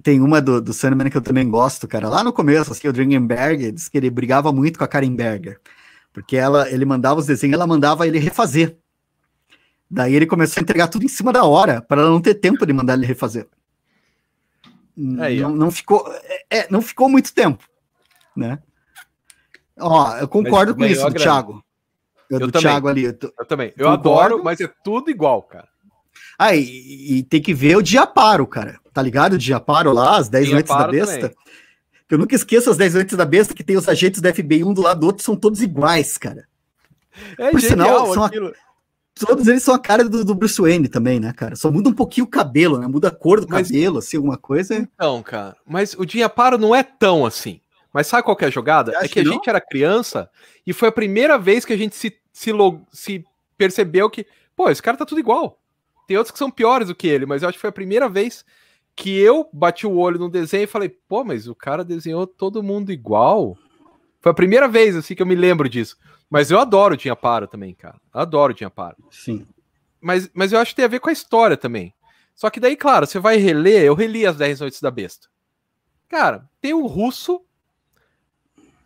tem 0.00 0.20
uma 0.20 0.40
do, 0.40 0.62
do 0.62 0.72
Sandman 0.72 1.10
que 1.10 1.16
eu 1.16 1.20
também 1.20 1.50
gosto, 1.50 1.88
cara. 1.88 2.08
Lá 2.08 2.22
no 2.22 2.32
começo, 2.32 2.70
assim, 2.70 2.86
o 2.86 2.92
Dringenberg 2.92 3.72
disse 3.72 3.90
que 3.90 3.98
ele 3.98 4.10
brigava 4.10 4.52
muito 4.52 4.78
com 4.78 4.84
a 4.84 4.86
Karen 4.86 5.12
Berger. 5.12 5.60
Porque 6.12 6.36
ela, 6.36 6.70
ele 6.70 6.84
mandava 6.84 7.18
os 7.18 7.26
desenhos, 7.26 7.54
ela 7.54 7.66
mandava 7.66 8.06
ele 8.06 8.20
refazer. 8.20 8.78
Daí 9.90 10.14
ele 10.14 10.26
começou 10.26 10.60
a 10.60 10.62
entregar 10.62 10.86
tudo 10.86 11.04
em 11.04 11.08
cima 11.08 11.32
da 11.32 11.42
hora, 11.42 11.82
para 11.82 12.00
ela 12.00 12.10
não 12.10 12.20
ter 12.20 12.34
tempo 12.34 12.64
de 12.64 12.72
mandar 12.72 12.94
ele 12.94 13.06
refazer. 13.06 13.48
Aí, 15.18 15.40
não, 15.40 15.50
não, 15.50 15.70
ficou, 15.72 16.06
é, 16.48 16.58
é, 16.60 16.66
não 16.70 16.80
ficou 16.80 17.08
muito 17.08 17.34
tempo, 17.34 17.68
né? 18.36 18.60
Ó, 19.80 20.16
eu 20.18 20.28
concordo 20.28 20.76
com 20.76 20.84
isso, 20.84 21.10
Thiago. 21.10 21.60
Eu, 22.30 22.40
eu 22.40 22.46
do 22.46 22.52
também. 22.52 22.70
Thiago 22.70 22.88
ali. 22.88 23.04
Eu, 23.04 23.16
eu 23.38 23.46
também. 23.46 23.72
Eu 23.76 23.88
adoro, 23.88 24.42
mas 24.42 24.60
é 24.60 24.70
tudo 24.82 25.10
igual, 25.10 25.42
cara. 25.42 25.68
Ah, 26.38 26.54
e, 26.54 27.18
e, 27.18 27.22
tem 27.22 27.40
que 27.40 27.54
ver 27.54 27.76
o 27.76 27.82
Diaparo, 27.82 28.46
cara. 28.46 28.80
Tá 28.92 29.00
ligado? 29.00 29.34
O 29.34 29.38
Diaparo 29.38 29.92
lá, 29.92 30.16
as 30.16 30.28
10 30.28 30.50
noites 30.50 30.76
da 30.76 30.88
besta. 30.88 31.28
Também. 31.28 31.36
Eu 32.10 32.18
nunca 32.18 32.34
esqueço 32.34 32.70
as 32.70 32.76
10 32.76 32.94
noites 32.94 33.16
da 33.16 33.24
besta, 33.24 33.54
que 33.54 33.64
tem 33.64 33.76
os 33.76 33.88
agentes 33.88 34.20
da 34.20 34.32
FBI 34.34 34.64
um 34.64 34.74
do 34.74 34.82
lado 34.82 35.00
do 35.00 35.06
outro, 35.06 35.22
são 35.22 35.36
todos 35.36 35.62
iguais, 35.62 36.18
cara. 36.18 36.46
É 37.38 37.50
Por 37.50 37.60
sinal, 37.60 38.12
são 38.12 38.24
a, 38.24 38.30
todos 39.14 39.46
eles 39.46 39.62
são 39.62 39.74
a 39.74 39.78
cara 39.78 40.08
do, 40.08 40.24
do, 40.24 40.34
Bruce 40.34 40.60
Wayne 40.60 40.88
também, 40.88 41.20
né, 41.20 41.32
cara? 41.32 41.56
Só 41.56 41.70
muda 41.70 41.88
um 41.88 41.94
pouquinho 41.94 42.26
o 42.26 42.30
cabelo, 42.30 42.78
né? 42.78 42.86
Muda 42.86 43.08
a 43.08 43.10
cor 43.10 43.40
do 43.40 43.46
mas, 43.48 43.68
cabelo, 43.68 43.98
assim, 43.98 44.16
alguma 44.16 44.36
coisa. 44.36 44.76
Então, 44.76 45.22
cara, 45.22 45.56
mas 45.66 45.94
o 45.94 46.04
Diaparo 46.04 46.58
não 46.58 46.74
é 46.74 46.82
tão 46.82 47.24
assim. 47.24 47.60
Mas 47.92 48.06
sabe 48.06 48.22
qual 48.22 48.36
é 48.40 48.46
a 48.46 48.50
jogada? 48.50 48.92
É 48.96 49.08
que 49.08 49.20
a 49.20 49.24
gente 49.24 49.48
era 49.48 49.60
criança 49.60 50.30
e 50.66 50.72
foi 50.72 50.88
a 50.88 50.92
primeira 50.92 51.38
vez 51.38 51.64
que 51.64 51.72
a 51.72 51.76
gente 51.76 51.94
se, 51.94 52.16
se, 52.32 52.50
se 52.90 53.24
percebeu 53.56 54.08
que, 54.08 54.26
pô, 54.56 54.70
esse 54.70 54.82
cara 54.82 54.96
tá 54.96 55.04
tudo 55.04 55.20
igual. 55.20 55.60
Tem 56.06 56.16
outros 56.16 56.32
que 56.32 56.38
são 56.38 56.50
piores 56.50 56.88
do 56.88 56.94
que 56.94 57.06
ele, 57.06 57.26
mas 57.26 57.42
eu 57.42 57.48
acho 57.48 57.56
que 57.56 57.60
foi 57.60 57.70
a 57.70 57.72
primeira 57.72 58.08
vez 58.08 58.44
que 58.94 59.18
eu 59.18 59.48
bati 59.52 59.86
o 59.86 59.96
olho 59.96 60.18
no 60.18 60.30
desenho 60.30 60.64
e 60.64 60.68
falei, 60.68 60.88
pô, 60.88 61.24
mas 61.24 61.46
o 61.46 61.54
cara 61.54 61.84
desenhou 61.84 62.26
todo 62.26 62.62
mundo 62.62 62.92
igual. 62.92 63.56
Foi 64.20 64.32
a 64.32 64.34
primeira 64.34 64.68
vez 64.68 64.96
assim 64.96 65.14
que 65.14 65.22
eu 65.22 65.26
me 65.26 65.34
lembro 65.34 65.68
disso. 65.68 65.96
Mas 66.30 66.50
eu 66.50 66.58
adoro 66.58 66.94
o 66.94 66.96
Tinha 66.96 67.16
Para 67.16 67.46
também, 67.46 67.74
cara. 67.74 68.00
Adoro 68.12 68.52
o 68.52 68.54
Tinha 68.54 68.70
Para. 68.70 68.96
Sim. 69.10 69.46
Mas, 70.00 70.30
mas 70.32 70.52
eu 70.52 70.58
acho 70.58 70.70
que 70.72 70.76
tem 70.76 70.84
a 70.84 70.88
ver 70.88 71.00
com 71.00 71.10
a 71.10 71.12
história 71.12 71.56
também. 71.56 71.94
Só 72.34 72.48
que 72.50 72.58
daí, 72.58 72.76
claro, 72.76 73.06
você 73.06 73.18
vai 73.18 73.36
reler, 73.36 73.84
eu 73.84 73.94
reli 73.94 74.26
as 74.26 74.36
10 74.36 74.60
noites 74.60 74.80
da 74.80 74.90
besta. 74.90 75.28
Cara, 76.08 76.48
tem 76.60 76.74
um 76.74 76.86
russo 76.86 77.42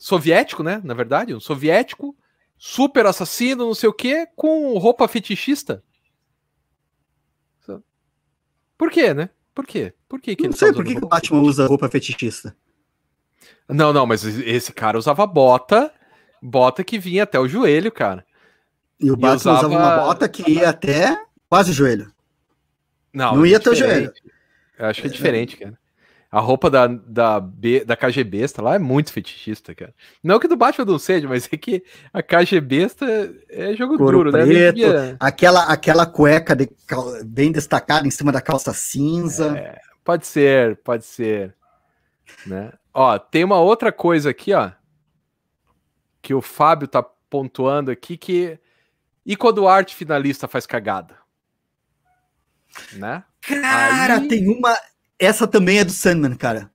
soviético, 0.06 0.62
né? 0.62 0.80
Na 0.84 0.94
verdade, 0.94 1.34
um 1.34 1.40
soviético, 1.40 2.16
super 2.56 3.06
assassino, 3.06 3.66
não 3.66 3.74
sei 3.74 3.88
o 3.88 3.92
quê, 3.92 4.28
com 4.36 4.78
roupa 4.78 5.08
fetichista. 5.08 5.82
Por 8.78 8.88
quê, 8.88 9.12
né? 9.12 9.30
Por 9.52 9.66
quê? 9.66 9.92
Por 10.08 10.20
que, 10.20 10.36
que 10.36 10.44
não 10.44 10.50
ele 10.50 10.56
sei 10.56 10.68
tá 10.68 10.74
por 10.74 10.84
que, 10.84 10.94
que 10.94 11.04
o 11.04 11.08
Batman 11.08 11.40
usa 11.40 11.66
roupa 11.66 11.88
fetichista. 11.88 12.56
Não, 13.68 13.92
não, 13.92 14.06
mas 14.06 14.22
esse 14.22 14.72
cara 14.72 14.96
usava 14.96 15.26
bota, 15.26 15.92
bota 16.40 16.84
que 16.84 17.00
vinha 17.00 17.24
até 17.24 17.40
o 17.40 17.48
joelho, 17.48 17.90
cara. 17.90 18.24
E 19.00 19.10
o 19.10 19.16
Batman 19.16 19.34
usava... 19.34 19.58
usava 19.66 19.74
uma 19.74 20.04
bota 20.04 20.28
que 20.28 20.48
ia 20.48 20.68
até 20.68 21.20
quase 21.48 21.72
o 21.72 21.74
joelho. 21.74 22.12
Não, 23.12 23.34
não 23.34 23.46
ia 23.46 23.56
até 23.56 23.70
o 23.70 23.74
joelho. 23.74 24.12
Eu 24.78 24.86
acho 24.86 25.00
que 25.00 25.08
é 25.08 25.10
diferente, 25.10 25.56
cara. 25.56 25.76
A 26.36 26.40
roupa 26.40 26.68
da, 26.68 26.86
da, 26.86 27.40
B, 27.40 27.82
da 27.82 27.96
KG 27.96 28.22
Besta 28.22 28.60
lá 28.60 28.74
é 28.74 28.78
muito 28.78 29.10
fetichista, 29.10 29.74
cara. 29.74 29.94
Não 30.22 30.38
que 30.38 30.46
do 30.46 30.54
Batman 30.54 30.84
não 30.84 30.98
seja, 30.98 31.26
mas 31.26 31.48
é 31.50 31.56
que 31.56 31.82
a 32.12 32.22
KG 32.22 32.60
Besta 32.60 33.06
é 33.48 33.74
jogo 33.74 33.96
Coro 33.96 34.18
duro, 34.18 34.32
né? 34.32 34.44
preto, 34.44 34.86
né? 34.86 35.16
Aquela, 35.18 35.62
aquela 35.62 36.04
cueca 36.04 36.54
de, 36.54 36.68
bem 37.24 37.50
destacada 37.50 38.06
em 38.06 38.10
cima 38.10 38.30
da 38.30 38.42
calça 38.42 38.74
cinza. 38.74 39.56
É, 39.56 39.80
pode 40.04 40.26
ser, 40.26 40.76
pode 40.84 41.06
ser. 41.06 41.54
Né? 42.46 42.70
Ó, 42.92 43.18
tem 43.18 43.42
uma 43.42 43.58
outra 43.58 43.90
coisa 43.90 44.28
aqui, 44.28 44.52
ó. 44.52 44.72
Que 46.20 46.34
o 46.34 46.42
Fábio 46.42 46.86
tá 46.86 47.02
pontuando 47.02 47.90
aqui 47.90 48.18
que. 48.18 48.58
E 49.24 49.36
quando 49.36 49.62
o 49.62 49.68
arte 49.68 49.96
finalista 49.96 50.46
faz 50.46 50.66
cagada? 50.66 51.16
Né? 52.92 53.24
Cara, 53.40 54.16
Aí... 54.16 54.28
tem 54.28 54.46
uma. 54.46 54.76
Essa 55.18 55.46
também 55.46 55.78
é 55.78 55.84
do 55.84 55.92
Sandman, 55.92 56.34
cara. 56.34 56.70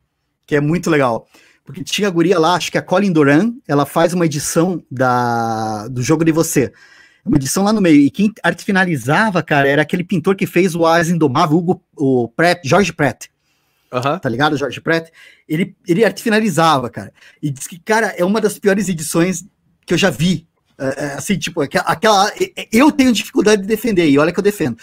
Que 0.45 0.55
é 0.55 0.61
muito 0.61 0.89
legal. 0.89 1.27
Porque 1.63 1.83
tinha 1.83 2.07
a 2.07 2.11
guria 2.11 2.39
lá, 2.39 2.55
acho 2.55 2.71
que 2.71 2.77
a 2.77 2.81
Colin 2.81 3.11
Doran, 3.11 3.53
ela 3.67 3.85
faz 3.85 4.13
uma 4.13 4.25
edição 4.25 4.83
da, 4.89 5.87
do 5.87 6.01
jogo 6.01 6.25
de 6.25 6.31
você. 6.31 6.71
Uma 7.23 7.37
edição 7.37 7.63
lá 7.63 7.71
no 7.71 7.81
meio. 7.81 8.01
E 8.01 8.09
quem 8.09 8.33
arte 8.43 8.65
finalizava, 8.65 9.43
cara, 9.43 9.67
era 9.67 9.83
aquele 9.83 10.03
pintor 10.03 10.35
que 10.35 10.47
fez 10.47 10.75
o 10.75 10.85
As 10.85 11.09
Indomável, 11.09 11.57
Hugo, 11.57 11.83
o 11.95 12.27
Pratt, 12.27 12.61
George 12.65 12.91
Pratt. 12.91 13.27
Uhum. 13.93 14.19
Tá 14.19 14.27
ligado, 14.27 14.57
George 14.57 14.81
Pratt? 14.81 15.09
Ele, 15.47 15.75
ele 15.87 16.03
arte 16.03 16.23
finalizava, 16.23 16.89
cara. 16.89 17.13
E 17.41 17.51
diz 17.51 17.67
que, 17.67 17.77
cara, 17.77 18.07
é 18.17 18.25
uma 18.25 18.41
das 18.41 18.57
piores 18.57 18.89
edições 18.89 19.45
que 19.85 19.93
eu 19.93 19.97
já 19.97 20.09
vi. 20.09 20.47
É, 20.79 21.05
é 21.05 21.05
assim, 21.13 21.37
tipo, 21.37 21.61
aquela. 21.61 22.31
Eu 22.71 22.91
tenho 22.91 23.11
dificuldade 23.11 23.61
de 23.61 23.67
defender, 23.67 24.09
e 24.09 24.17
olha 24.17 24.31
que 24.31 24.39
eu 24.39 24.43
defendo. 24.43 24.77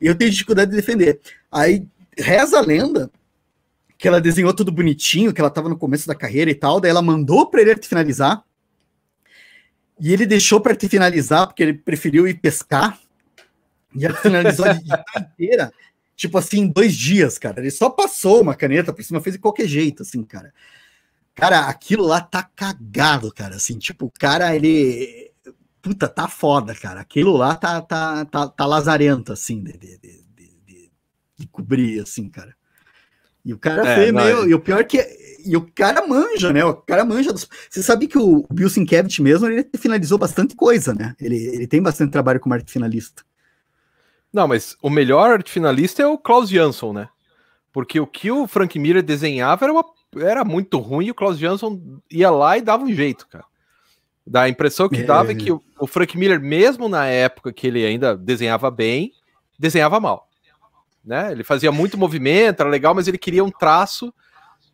Eu 0.00 0.14
tenho 0.14 0.30
dificuldade 0.30 0.70
de 0.70 0.76
defender. 0.76 1.20
Aí 1.50 1.84
reza 2.18 2.58
a 2.58 2.60
lenda 2.60 3.10
que 4.02 4.08
ela 4.08 4.20
desenhou 4.20 4.52
tudo 4.52 4.72
bonitinho, 4.72 5.32
que 5.32 5.40
ela 5.40 5.48
estava 5.48 5.68
no 5.68 5.78
começo 5.78 6.08
da 6.08 6.14
carreira 6.14 6.50
e 6.50 6.54
tal, 6.56 6.80
daí 6.80 6.90
ela 6.90 7.00
mandou 7.00 7.48
para 7.48 7.60
ele 7.60 7.76
finalizar. 7.76 8.42
E 10.00 10.12
ele 10.12 10.26
deixou 10.26 10.60
para 10.60 10.74
te 10.74 10.88
finalizar 10.88 11.46
porque 11.46 11.62
ele 11.62 11.74
preferiu 11.74 12.26
ir 12.26 12.40
pescar. 12.40 12.98
E 13.94 14.04
ela 14.04 14.16
finalizou 14.16 14.66
a 14.66 14.72
inteira, 15.20 15.72
tipo 16.16 16.36
assim, 16.36 16.62
em 16.62 16.68
dois 16.68 16.96
dias, 16.96 17.38
cara. 17.38 17.60
Ele 17.60 17.70
só 17.70 17.88
passou 17.88 18.42
uma 18.42 18.56
caneta 18.56 18.92
por 18.92 19.04
cima, 19.04 19.20
fez 19.20 19.36
de 19.36 19.40
qualquer 19.40 19.68
jeito, 19.68 20.02
assim, 20.02 20.24
cara. 20.24 20.52
Cara, 21.32 21.68
aquilo 21.68 22.04
lá 22.04 22.20
tá 22.20 22.42
cagado, 22.42 23.32
cara. 23.32 23.54
Assim, 23.54 23.78
tipo, 23.78 24.06
o 24.06 24.10
cara, 24.10 24.52
ele. 24.52 25.30
Puta, 25.80 26.08
tá 26.08 26.26
foda, 26.26 26.74
cara. 26.74 27.00
Aquilo 27.00 27.36
lá 27.36 27.54
tá, 27.54 27.80
tá, 27.80 28.24
tá, 28.24 28.48
tá 28.48 28.66
lazarento, 28.66 29.32
assim, 29.32 29.62
de, 29.62 29.72
de, 29.78 29.98
de 29.98 30.21
de 31.42 31.48
cobrir, 31.48 32.00
assim, 32.00 32.28
cara. 32.28 32.54
E 33.44 33.52
o 33.52 33.58
cara 33.58 33.86
é, 33.86 33.96
foi 33.96 34.12
meio. 34.12 34.44
É. 34.44 34.48
E 34.48 34.54
o 34.54 34.60
pior 34.60 34.80
é 34.80 34.84
que. 34.84 35.04
E 35.44 35.56
o 35.56 35.66
cara 35.74 36.06
manja, 36.06 36.52
né? 36.52 36.64
O 36.64 36.74
cara 36.74 37.04
manja. 37.04 37.32
Dos... 37.32 37.48
Você 37.68 37.82
sabe 37.82 38.06
que 38.06 38.16
o 38.16 38.46
Bill 38.50 38.70
Sienkiewicz 38.70 39.18
mesmo, 39.18 39.48
ele 39.48 39.68
finalizou 39.76 40.16
bastante 40.16 40.54
coisa, 40.54 40.94
né? 40.94 41.14
Ele, 41.20 41.36
ele 41.36 41.66
tem 41.66 41.82
bastante 41.82 42.12
trabalho 42.12 42.38
como 42.38 42.54
arte 42.54 42.70
finalista. 42.70 43.24
Não, 44.32 44.46
mas 44.46 44.76
o 44.80 44.88
melhor 44.88 45.30
arte 45.30 45.50
finalista 45.50 46.02
é 46.02 46.06
o 46.06 46.16
Klaus 46.16 46.48
Jansson, 46.48 46.92
né? 46.92 47.08
Porque 47.72 47.98
o 47.98 48.06
que 48.06 48.30
o 48.30 48.46
Frank 48.46 48.78
Miller 48.78 49.02
desenhava 49.02 49.64
era, 49.64 49.72
uma, 49.72 49.84
era 50.16 50.44
muito 50.44 50.78
ruim 50.78 51.06
e 51.06 51.10
o 51.10 51.14
Klaus 51.14 51.38
Jansson 51.38 52.00
ia 52.10 52.30
lá 52.30 52.56
e 52.56 52.62
dava 52.62 52.84
um 52.84 52.94
jeito, 52.94 53.26
cara. 53.26 53.44
Da 54.24 54.48
impressão 54.48 54.88
que 54.88 55.00
é. 55.00 55.04
dava 55.04 55.32
é 55.32 55.34
que 55.34 55.50
o, 55.50 55.60
o 55.80 55.86
Frank 55.86 56.16
Miller, 56.16 56.40
mesmo 56.40 56.88
na 56.88 57.06
época 57.06 57.52
que 57.52 57.66
ele 57.66 57.84
ainda 57.84 58.16
desenhava 58.16 58.70
bem, 58.70 59.12
desenhava 59.58 59.98
mal 59.98 60.28
né? 61.04 61.32
Ele 61.32 61.44
fazia 61.44 61.72
muito 61.72 61.98
movimento, 61.98 62.60
era 62.60 62.70
legal, 62.70 62.94
mas 62.94 63.08
ele 63.08 63.18
queria 63.18 63.44
um 63.44 63.50
traço 63.50 64.12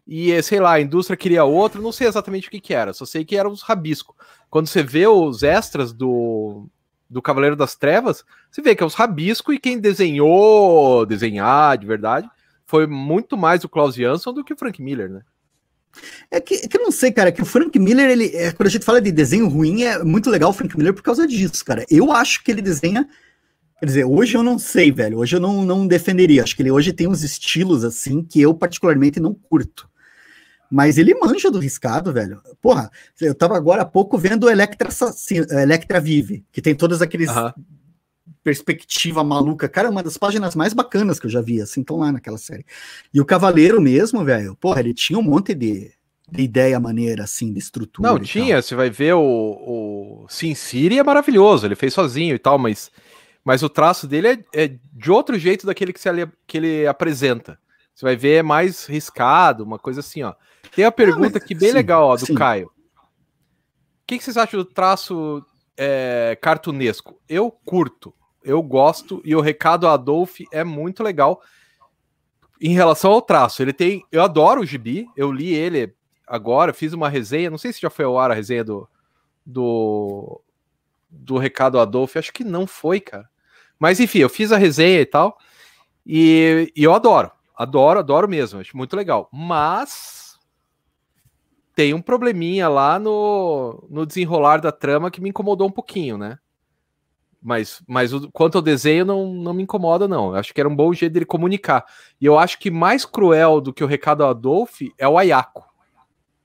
e, 0.07 0.43
sei 0.43 0.59
lá, 0.59 0.73
a 0.73 0.81
indústria 0.81 1.17
queria 1.17 1.45
outro, 1.45 1.83
não 1.83 1.93
sei 1.93 2.07
exatamente 2.07 2.49
o 2.49 2.51
que 2.51 2.61
que 2.61 2.73
era, 2.73 2.95
só 2.95 3.05
sei 3.05 3.25
que 3.25 3.37
eram 3.37 3.51
os 3.51 3.62
rabiscos. 3.62 4.17
Quando 4.49 4.67
você 4.67 4.83
vê 4.83 5.07
os 5.07 5.43
extras 5.43 5.93
do, 5.93 6.67
do 7.09 7.21
Cavaleiro 7.21 7.55
das 7.55 7.77
Trevas, 7.77 8.25
você 8.51 8.62
vê 8.62 8.75
que 8.75 8.83
é 8.83 8.87
os 8.87 8.95
rabiscos 8.95 9.55
e 9.55 9.59
quem 9.59 9.79
desenhou, 9.79 11.05
desenhar 11.05 11.77
de 11.77 11.87
verdade, 11.87 12.29
foi 12.64 12.87
muito 12.87 13.37
mais 13.37 13.64
o 13.64 13.69
Klaus 13.69 13.95
Jansson 13.95 14.33
do 14.33 14.43
que 14.43 14.55
o 14.55 14.57
Frank 14.57 14.81
Miller, 14.83 15.11
né? 15.11 15.21
É 16.31 16.41
que, 16.41 16.55
é 16.55 16.69
que 16.69 16.77
eu 16.77 16.83
não 16.83 16.91
sei, 16.91 17.11
cara, 17.11 17.33
que 17.33 17.43
o 17.43 17.47
Frank 17.47 17.77
Miller, 17.79 18.11
ele, 18.11 18.35
é, 18.35 18.53
quando 18.53 18.69
a 18.69 18.71
gente 18.71 18.85
fala 18.85 19.01
de 19.01 19.11
desenho 19.11 19.49
ruim, 19.49 19.83
é 19.83 20.03
muito 20.03 20.31
legal 20.31 20.51
o 20.51 20.53
Frank 20.53 20.77
Miller 20.77 20.95
por 20.95 21.03
causa 21.03 21.27
disso, 21.27 21.64
cara. 21.64 21.85
Eu 21.91 22.12
acho 22.12 22.45
que 22.45 22.51
ele 22.51 22.62
desenha 22.62 23.09
Quer 23.81 23.87
dizer, 23.87 24.05
hoje 24.05 24.37
eu 24.37 24.43
não 24.43 24.59
sei, 24.59 24.91
velho. 24.91 25.19
Hoje 25.19 25.37
eu 25.37 25.41
não, 25.41 25.64
não 25.64 25.87
defenderia. 25.87 26.43
Acho 26.43 26.57
que 26.57 26.62
ele 26.62 26.71
hoje 26.71 26.93
tem 26.93 27.07
uns 27.07 27.23
estilos 27.23 27.85
assim 27.85 28.23
que 28.23 28.41
eu 28.41 28.53
particularmente 28.53 29.21
não 29.21 29.33
curto. 29.33 29.88
Mas 30.71 30.99
ele 30.99 31.14
manja 31.14 31.51
do 31.51 31.59
riscado, 31.59 32.12
velho. 32.12 32.43
Porra, 32.61 32.91
eu 33.21 33.35
tava 33.35 33.57
agora 33.57 33.83
há 33.83 33.87
pouco 33.87 34.19
vendo 34.19 34.51
Electra, 34.51 34.91
Electra 35.62 36.01
Vive, 36.01 36.45
que 36.53 36.61
tem 36.61 36.75
todas 36.75 37.01
aqueles 37.01 37.31
perspectiva 38.43 39.23
maluca. 39.23 39.69
Cara, 39.69 39.88
é 39.88 39.91
uma 39.91 40.03
das 40.03 40.17
páginas 40.17 40.55
mais 40.55 40.73
bacanas 40.73 41.21
que 41.21 41.27
eu 41.27 41.31
já 41.31 41.41
vi, 41.41 41.61
assim, 41.61 41.81
estão 41.81 41.99
lá 41.99 42.11
naquela 42.11 42.38
série. 42.38 42.64
E 43.12 43.21
o 43.21 43.25
Cavaleiro 43.25 43.81
mesmo, 43.81 44.25
velho, 44.25 44.57
porra, 44.57 44.81
ele 44.81 44.95
tinha 44.95 45.19
um 45.19 45.23
monte 45.23 45.55
de, 45.55 45.93
de 46.31 46.43
ideia 46.43 46.81
maneira, 46.81 47.25
assim, 47.25 47.53
de 47.53 47.59
estrutura. 47.59 48.09
Não, 48.09 48.19
tinha, 48.19 48.62
você 48.62 48.75
vai 48.75 48.88
ver 48.88 49.14
o, 49.14 49.21
o 49.21 50.27
Sin 50.29 50.55
City 50.55 50.99
é 50.99 51.05
maravilhoso, 51.05 51.67
ele 51.67 51.75
fez 51.75 51.93
sozinho 51.93 52.35
e 52.35 52.38
tal, 52.38 52.59
mas 52.59 52.91
mas 53.49 53.63
o 53.63 53.69
traço 53.71 54.07
dele 54.07 54.29
é, 54.29 54.65
é 54.65 54.79
de 54.93 55.11
outro 55.11 55.39
jeito 55.39 55.65
daquele 55.65 55.91
que, 55.91 55.99
se, 55.99 56.11
que 56.47 56.59
ele 56.59 56.87
apresenta. 56.87 57.59
Você 57.95 58.05
vai 58.05 58.15
ver 58.15 58.41
é 58.41 58.43
mais 58.43 58.85
riscado, 58.85 59.65
uma 59.65 59.79
coisa 59.79 60.01
assim, 60.01 60.23
ó. 60.23 60.35
Tem 60.77 60.85
a 60.85 60.93
pergunta 60.93 61.39
aqui 61.39 61.55
bem 61.55 61.71
sim, 61.71 61.75
legal, 61.75 62.09
ó, 62.09 62.15
do 62.15 62.27
sim. 62.27 62.35
Caio. 62.35 62.67
O 62.67 62.71
que, 64.07 64.19
que, 64.19 64.23
vocês 64.23 64.37
acham 64.37 64.61
do 64.61 64.67
traço 64.67 65.43
é, 65.79 66.37
cartunesco? 66.43 67.19
Eu 67.27 67.51
curto, 67.51 68.13
eu 68.45 68.63
gosto, 68.63 69.23
e 69.25 69.35
o 69.35 69.41
recado 69.41 69.89
Adolf 69.89 70.41
é 70.53 70.63
muito 70.63 71.03
legal 71.03 71.41
em 72.61 72.75
relação 72.75 73.13
ao 73.13 73.23
traço. 73.23 73.63
Ele 73.63 73.73
tem. 73.73 74.05
Eu 74.13 74.23
adoro 74.23 74.61
o 74.61 74.67
gibi, 74.67 75.07
eu 75.17 75.33
li 75.33 75.55
ele 75.55 75.95
agora, 76.27 76.75
fiz 76.75 76.93
uma 76.93 77.09
resenha, 77.09 77.49
não 77.49 77.57
sei 77.57 77.73
se 77.73 77.81
já 77.81 77.89
foi 77.89 78.05
ao 78.05 78.19
ar 78.19 78.31
a 78.31 78.35
resenha 78.35 78.63
do, 78.63 78.87
do, 79.47 80.39
do 81.09 81.39
recado 81.39 81.81
Adolf, 81.81 82.15
acho 82.15 82.31
que 82.31 82.45
não 82.45 82.67
foi, 82.67 83.01
cara. 83.01 83.27
Mas 83.79 84.01
enfim, 84.01 84.19
eu 84.19 84.29
fiz 84.29 84.53
a 84.53 84.57
resenha 84.57 85.01
e 85.01 85.07
tal. 85.07 85.38
E, 86.07 86.73
e 86.75 86.83
eu 86.83 86.95
adoro. 86.95 87.31
Adoro, 87.57 87.99
adoro 87.99 88.29
mesmo. 88.29 88.61
Acho 88.61 88.77
muito 88.77 88.97
legal. 88.97 89.29
Mas 89.33 90.38
tem 91.75 91.95
um 91.95 92.03
probleminha 92.03 92.69
lá 92.69 92.99
no, 92.99 93.87
no 93.88 94.05
desenrolar 94.05 94.61
da 94.61 94.73
trama 94.73 95.11
que 95.11 95.21
me 95.21 95.29
incomodou 95.29 95.69
um 95.69 95.73
pouquinho, 95.73 96.19
né? 96.19 96.38
Mas, 97.41 97.81
mas 97.87 98.12
o, 98.12 98.29
quanto 98.33 98.57
ao 98.57 98.62
desenho, 98.62 99.05
não, 99.05 99.33
não 99.33 99.55
me 99.55 99.62
incomoda, 99.62 100.09
não. 100.09 100.31
Eu 100.31 100.37
acho 100.37 100.53
que 100.53 100.61
era 100.61 100.69
um 100.69 100.75
bom 100.75 100.93
jeito 100.93 101.12
dele 101.12 101.25
comunicar. 101.25 101.85
E 102.21 102.27
eu 102.27 102.37
acho 102.37 102.59
que 102.59 102.71
mais 102.71 103.05
cruel 103.05 103.61
do 103.61 103.73
que 103.73 103.85
o 103.85 103.87
recado 103.87 104.25
Adolf 104.25 104.81
é 104.99 105.07
o 105.07 105.17
Ayako. 105.17 105.64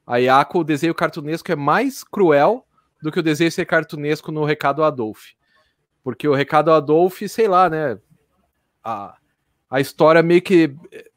Ayako, 0.06 0.60
o 0.60 0.64
desenho 0.64 0.94
cartunesco, 0.94 1.52
é 1.52 1.56
mais 1.56 2.04
cruel 2.04 2.66
do 3.02 3.12
que 3.12 3.20
o 3.20 3.24
desenho 3.24 3.52
ser 3.52 3.66
cartunesco 3.66 4.32
no 4.32 4.46
recado 4.46 4.84
Adolf. 4.84 5.32
Porque 6.04 6.28
o 6.28 6.34
recado 6.34 6.72
Adolf, 6.72 7.22
sei 7.28 7.48
lá, 7.48 7.70
né? 7.70 7.98
A, 8.84 9.16
a 9.70 9.80
história 9.80 10.22
meio 10.22 10.42
que 10.42 10.76
eh, 10.92 11.10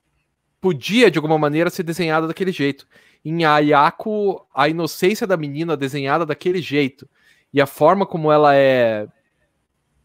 podia, 0.60 1.10
de 1.10 1.18
alguma 1.18 1.38
maneira, 1.38 1.68
ser 1.68 1.82
desenhada 1.82 2.26
daquele 2.26 2.52
jeito. 2.52 2.86
Em 3.24 3.44
Ayako, 3.44 4.46
a 4.54 4.68
inocência 4.68 5.26
da 5.26 5.36
menina 5.36 5.76
desenhada 5.76 6.24
daquele 6.24 6.62
jeito 6.62 7.08
e 7.52 7.60
a 7.60 7.66
forma 7.66 8.06
como 8.06 8.30
ela 8.30 8.54
é 8.54 9.08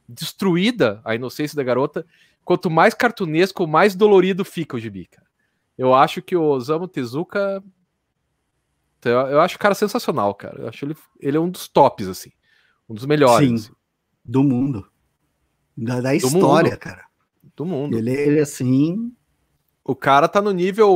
destruída, 0.08 1.02
a 1.04 1.16
inocência 1.16 1.56
da 1.56 1.64
garota, 1.64 2.06
quanto 2.44 2.70
mais 2.70 2.94
cartunesco, 2.94 3.68
mais 3.68 3.96
dolorido 3.96 4.44
fica 4.44 4.76
o 4.76 4.80
gibi, 4.80 5.06
cara. 5.06 5.28
Eu 5.78 5.94
acho 5.94 6.22
que 6.22 6.36
o 6.36 6.44
Osamu 6.44 6.88
Tezuka. 6.88 7.64
Eu 9.04 9.42
acho 9.42 9.56
o 9.56 9.60
cara 9.60 9.74
sensacional, 9.74 10.36
cara. 10.36 10.62
Eu 10.62 10.70
acho 10.70 10.86
ele, 10.86 10.96
ele 11.20 11.38
é 11.38 11.40
um 11.40 11.50
dos 11.50 11.68
tops, 11.68 12.08
assim. 12.08 12.32
Um 12.88 12.94
dos 12.94 13.06
melhores. 13.06 13.48
Sim. 13.48 13.56
Assim. 13.56 13.81
Do 14.24 14.44
mundo. 14.44 14.88
Da, 15.76 16.02
da 16.02 16.16
história, 16.16 16.72
mundo. 16.72 16.80
cara. 16.80 17.06
Do 17.56 17.66
mundo. 17.66 17.98
Ele, 17.98 18.12
ele, 18.12 18.40
assim. 18.40 19.12
O 19.84 19.96
cara 19.96 20.28
tá 20.28 20.42
no 20.42 20.52
nível 20.52 20.94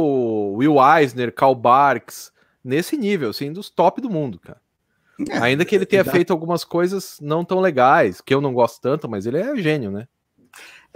Will 0.53 0.75
Eisner, 0.79 1.33
Karl 1.33 1.55
Barks, 1.55 2.31
nesse 2.63 2.95
nível, 2.95 3.31
assim, 3.31 3.51
dos 3.51 3.69
top 3.69 3.99
do 4.01 4.09
mundo, 4.09 4.39
cara. 4.39 4.61
É, 5.29 5.37
Ainda 5.39 5.65
que 5.65 5.75
ele 5.75 5.85
tenha 5.85 6.03
dá... 6.03 6.11
feito 6.11 6.31
algumas 6.31 6.63
coisas 6.63 7.17
não 7.21 7.43
tão 7.43 7.59
legais, 7.59 8.21
que 8.21 8.33
eu 8.33 8.41
não 8.41 8.53
gosto 8.53 8.81
tanto, 8.81 9.09
mas 9.09 9.25
ele 9.25 9.37
é 9.37 9.55
gênio, 9.55 9.89
né? 9.89 10.07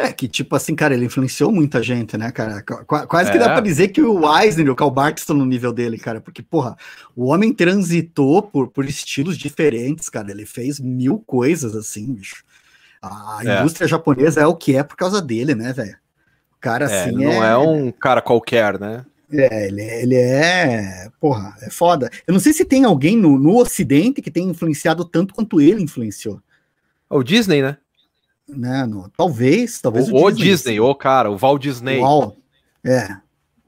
É, 0.02 0.14
que 0.14 0.30
tipo 0.30 0.56
assim, 0.56 0.74
cara, 0.76 0.94
ele 0.94 1.04
influenciou 1.04 1.52
muita 1.52 1.84
gente, 1.84 2.18
né, 2.18 2.32
cara? 2.32 2.64
Qu 2.64 3.06
quase 3.06 3.32
é. 3.32 3.34
que 3.34 3.38
dá 3.38 3.50
pra 3.50 3.60
dizer 3.60 3.90
que 3.90 4.02
o 4.02 4.22
Eisner 4.40 4.66
e 4.66 4.70
o 4.70 4.76
Karl 4.76 4.90
Barks 4.90 5.24
estão 5.24 5.36
no 5.36 5.46
nível 5.46 5.74
dele, 5.74 5.98
cara, 5.98 6.22
porque, 6.22 6.42
porra, 6.42 6.78
o 7.14 7.26
homem 7.26 7.54
transitou 7.54 8.42
por, 8.42 8.70
por 8.70 8.86
estilos 8.86 9.38
diferentes, 9.38 10.08
cara, 10.08 10.32
ele 10.32 10.46
fez 10.46 10.80
mil 10.80 11.20
coisas 11.20 11.76
assim, 11.76 12.14
bicho. 12.14 12.46
A 13.02 13.42
é. 13.44 13.60
indústria 13.60 13.90
japonesa 13.90 14.40
é 14.40 14.48
o 14.48 14.56
que 14.56 14.74
é 14.74 14.84
por 14.84 14.96
causa 14.96 15.22
dele, 15.22 15.54
né, 15.54 15.74
velho? 15.74 15.98
O 16.56 16.62
cara, 16.62 16.90
é, 16.90 17.04
assim, 17.04 17.12
não 17.12 17.44
é... 17.44 17.52
é 17.52 17.58
um 17.58 17.92
cara 17.92 18.22
qualquer, 18.22 18.80
né? 18.80 19.06
É, 19.30 19.68
ele, 19.68 19.82
é, 19.82 20.02
ele 20.02 20.16
é. 20.16 21.10
Porra, 21.20 21.58
é 21.62 21.70
foda. 21.70 22.10
Eu 22.26 22.34
não 22.34 22.40
sei 22.40 22.54
se 22.54 22.64
tem 22.64 22.86
alguém 22.86 23.18
no, 23.18 23.38
no 23.38 23.58
Ocidente 23.58 24.22
que 24.22 24.32
tenha 24.32 24.50
influenciado 24.50 25.04
tanto 25.04 25.34
quanto 25.34 25.60
ele 25.60 25.84
influenciou. 25.84 26.42
O 27.10 27.22
Disney, 27.22 27.62
né? 27.62 27.78
Né, 28.50 28.86
no, 28.86 29.10
talvez, 29.10 29.80
talvez 29.80 30.10
o, 30.10 30.16
o 30.16 30.32
Disney. 30.32 30.50
Disney, 30.50 30.80
o 30.80 30.96
cara, 30.96 31.30
o 31.30 31.38
Walt 31.38 31.62
Disney. 31.62 32.00
É. 32.84 33.18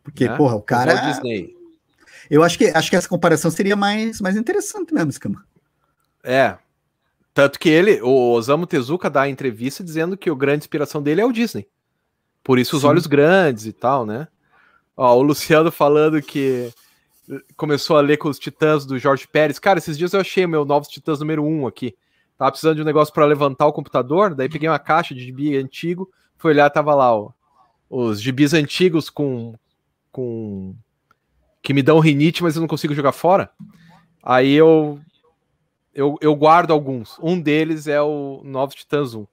Porque, 0.04 0.28
né? 0.28 0.36
porra, 0.36 0.56
o 0.56 0.62
cara. 0.62 0.94
O 0.94 0.96
Walt 0.96 1.08
Disney. 1.08 1.56
Eu 2.30 2.44
acho 2.44 2.58
que, 2.58 2.66
acho 2.66 2.90
que 2.90 2.96
essa 2.96 3.10
comparação 3.10 3.52
seria 3.52 3.76
mais, 3.76 4.22
mais 4.22 4.38
interessante 4.38 4.94
mesmo, 4.94 5.10
Escama. 5.10 5.46
É. 6.24 6.58
Tanto 7.34 7.60
que 7.60 7.70
ele, 7.70 8.02
o 8.02 8.32
Osamu 8.34 8.66
Tezuka 8.66 9.10
dá 9.10 9.22
a 9.24 9.30
entrevista 9.30 9.84
dizendo 9.84 10.18
que 10.18 10.30
a 10.30 10.36
grande 10.36 10.64
inspiração 10.64 11.02
dele 11.02 11.22
é 11.22 11.26
o 11.26 11.32
Disney. 11.32 11.68
Por 12.44 12.60
isso 12.60 12.76
os 12.76 12.82
Sim. 12.82 12.88
olhos 12.88 13.08
grandes 13.08 13.66
e 13.66 13.72
tal, 13.74 14.06
né? 14.06 14.28
Ó, 14.96 15.16
o 15.16 15.22
Luciano 15.22 15.72
falando 15.72 16.22
que 16.22 16.72
começou 17.56 17.98
a 17.98 18.02
ler 18.02 18.18
com 18.18 18.30
os 18.30 18.40
Titãs 18.40 18.86
do 18.86 19.00
Jorge 19.00 19.28
Pérez. 19.28 19.60
Cara, 19.60 19.80
esses 19.80 19.98
dias 19.98 20.14
eu 20.14 20.20
achei 20.20 20.46
meu 20.46 20.66
Novos 20.66 20.90
Titãs 20.90 21.20
número 21.20 21.44
1 21.44 21.68
aqui. 21.68 21.96
Tava 22.42 22.54
precisando 22.54 22.78
de 22.78 22.82
um 22.82 22.86
negócio 22.86 23.14
para 23.14 23.24
levantar 23.24 23.68
o 23.68 23.72
computador, 23.72 24.34
daí 24.34 24.50
peguei 24.50 24.68
uma 24.68 24.80
caixa 24.80 25.14
de 25.14 25.24
gibi 25.24 25.56
antigo, 25.56 26.12
fui 26.40 26.50
olhar, 26.50 26.72
tava 26.72 26.96
lá, 26.96 27.16
ó, 27.16 27.30
os 27.88 28.20
gibis 28.20 28.52
antigos 28.56 29.12
com 29.12 29.54
com 30.12 30.76
que 31.62 31.72
me 31.72 31.84
dão 31.84 32.00
rinite, 32.00 32.42
mas 32.42 32.56
eu 32.56 32.62
não 32.62 32.68
consigo 32.68 32.96
jogar 32.96 33.12
fora. 33.12 33.52
Aí 34.24 34.54
eu 34.54 35.00
eu, 35.94 36.18
eu 36.20 36.36
guardo 36.36 36.74
alguns. 36.74 37.16
Um 37.22 37.40
deles 37.40 37.86
é 37.86 38.02
o 38.02 38.42
Novos 38.44 38.74
Titãs 38.74 39.14
1. 39.14 39.28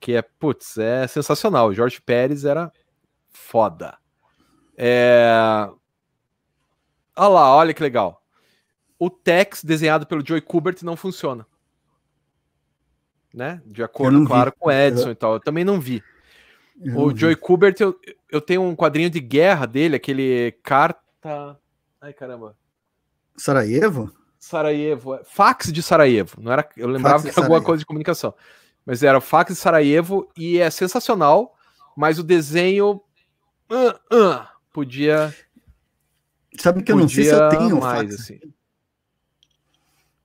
Que 0.00 0.14
é, 0.14 0.22
putz, 0.22 0.76
é 0.76 1.06
sensacional. 1.06 1.68
O 1.68 1.74
Jorge 1.74 2.00
Pérez 2.00 2.44
era 2.44 2.72
foda. 3.30 3.96
É... 4.76 5.68
Olha 7.16 7.28
lá, 7.28 7.54
olha 7.54 7.72
que 7.72 7.84
legal. 7.84 8.20
O 8.98 9.08
Tex 9.08 9.62
desenhado 9.62 10.08
pelo 10.08 10.26
Joey 10.26 10.40
Kubert 10.40 10.82
não 10.82 10.96
funciona 10.96 11.46
né? 13.34 13.60
De 13.66 13.82
acordo, 13.82 14.24
claro, 14.24 14.52
vi. 14.52 14.56
com 14.58 14.68
o 14.68 14.72
Edson 14.72 15.08
eu... 15.08 15.12
e 15.12 15.14
tal. 15.16 15.32
Eu 15.34 15.40
também 15.40 15.64
não 15.64 15.80
vi. 15.80 16.02
Eu 16.80 16.96
o 16.96 17.08
não 17.08 17.16
Joey 17.16 17.34
vi. 17.34 17.40
Kubert, 17.40 17.76
eu, 17.80 17.98
eu 18.30 18.40
tenho 18.40 18.62
um 18.62 18.76
quadrinho 18.76 19.10
de 19.10 19.20
guerra 19.20 19.66
dele, 19.66 19.96
aquele 19.96 20.52
carta. 20.62 21.58
Ai, 22.00 22.12
caramba. 22.12 22.56
Sarajevo? 23.36 24.12
Sarajevo. 24.38 25.14
É, 25.14 25.24
fax 25.24 25.72
de 25.72 25.82
Sarajevo. 25.82 26.40
Não 26.40 26.52
era, 26.52 26.68
eu 26.76 26.88
lembrava 26.88 27.24
que 27.24 27.30
era 27.30 27.40
alguma 27.40 27.62
coisa 27.62 27.80
de 27.80 27.86
comunicação. 27.86 28.32
Mas 28.86 29.02
era 29.02 29.20
fax 29.20 29.54
de 29.54 29.58
Sarajevo 29.58 30.30
e 30.36 30.58
é 30.58 30.70
sensacional, 30.70 31.56
mas 31.96 32.18
o 32.18 32.22
desenho. 32.22 33.02
Uh, 33.70 34.16
uh, 34.16 34.46
podia. 34.72 35.34
Sabe 36.56 36.82
que 36.82 36.92
eu 36.92 36.96
não 36.96 37.08
sei 37.08 37.24
se 37.24 37.34
eu 37.34 37.48
tenho 37.48 37.80
mais, 37.80 38.10
fax. 38.10 38.20
assim. 38.20 38.40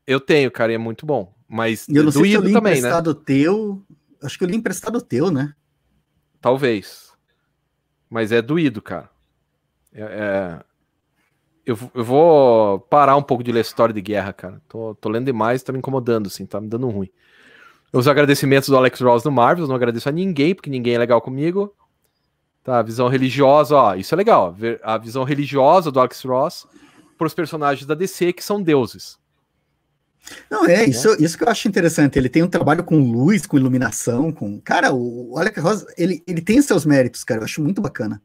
Eu 0.05 0.19
tenho, 0.19 0.51
cara, 0.51 0.71
e 0.71 0.75
é 0.75 0.77
muito 0.77 1.05
bom. 1.05 1.33
Mas 1.49 1.87
eu 1.89 2.03
não 2.03 2.11
sei 2.11 2.25
se 2.25 2.33
eu 2.33 2.41
li 2.41 2.53
também, 2.53 2.73
né? 2.73 2.77
emprestado 2.77 3.13
né? 3.15 3.21
teu. 3.25 3.81
Acho 4.21 4.37
que 4.37 4.43
eu 4.43 4.47
li 4.47 4.55
emprestado 4.55 5.01
teu, 5.01 5.31
né? 5.31 5.55
Talvez. 6.39 7.11
Mas 8.07 8.31
é 8.31 8.39
doído, 8.39 8.81
cara. 8.81 9.09
É, 9.91 10.01
é... 10.01 10.63
Eu, 11.65 11.77
eu, 11.93 12.03
vou 12.03 12.79
parar 12.79 13.15
um 13.15 13.21
pouco 13.21 13.43
de 13.43 13.51
ler 13.51 13.61
história 13.61 13.93
de 13.93 14.01
guerra, 14.01 14.31
cara. 14.31 14.61
Tô, 14.67 14.95
tô 14.95 15.09
lendo 15.09 15.25
demais, 15.25 15.61
tá 15.61 15.71
me 15.71 15.79
incomodando, 15.79 16.27
assim, 16.27 16.45
tá 16.45 16.61
me 16.61 16.67
dando 16.67 16.87
ruim. 16.87 17.09
Os 17.91 18.07
agradecimentos 18.07 18.69
do 18.69 18.77
Alex 18.77 19.01
Ross 19.01 19.23
no 19.23 19.31
Marvel, 19.31 19.67
não 19.67 19.75
agradeço 19.75 20.09
a 20.09 20.11
ninguém, 20.11 20.55
porque 20.55 20.69
ninguém 20.69 20.95
é 20.95 20.99
legal 20.99 21.21
comigo. 21.21 21.75
Tá, 22.63 22.79
a 22.79 22.83
visão 22.83 23.07
religiosa, 23.07 23.75
ó, 23.75 23.95
isso 23.95 24.13
é 24.13 24.17
legal. 24.17 24.55
A 24.83 24.97
visão 24.97 25.23
religiosa 25.23 25.91
do 25.91 25.99
Alex 25.99 26.23
Ross 26.23 26.67
para 27.17 27.27
os 27.27 27.33
personagens 27.33 27.85
da 27.85 27.93
DC 27.93 28.33
que 28.33 28.43
são 28.43 28.61
deuses. 28.61 29.18
Não, 30.49 30.65
é, 30.65 30.85
isso, 30.85 31.15
isso 31.21 31.37
que 31.37 31.43
eu 31.43 31.49
acho 31.49 31.67
interessante. 31.67 32.17
Ele 32.17 32.29
tem 32.29 32.43
um 32.43 32.47
trabalho 32.47 32.83
com 32.83 32.99
luz, 32.99 33.45
com 33.45 33.57
iluminação, 33.57 34.31
com. 34.31 34.59
Cara, 34.61 34.93
o 34.93 35.37
Alec 35.37 35.59
Rosa, 35.59 35.87
ele, 35.97 36.23
ele 36.27 36.41
tem 36.41 36.61
seus 36.61 36.85
méritos, 36.85 37.23
cara. 37.23 37.41
Eu 37.41 37.45
acho 37.45 37.61
muito 37.61 37.81
bacana. 37.81 38.21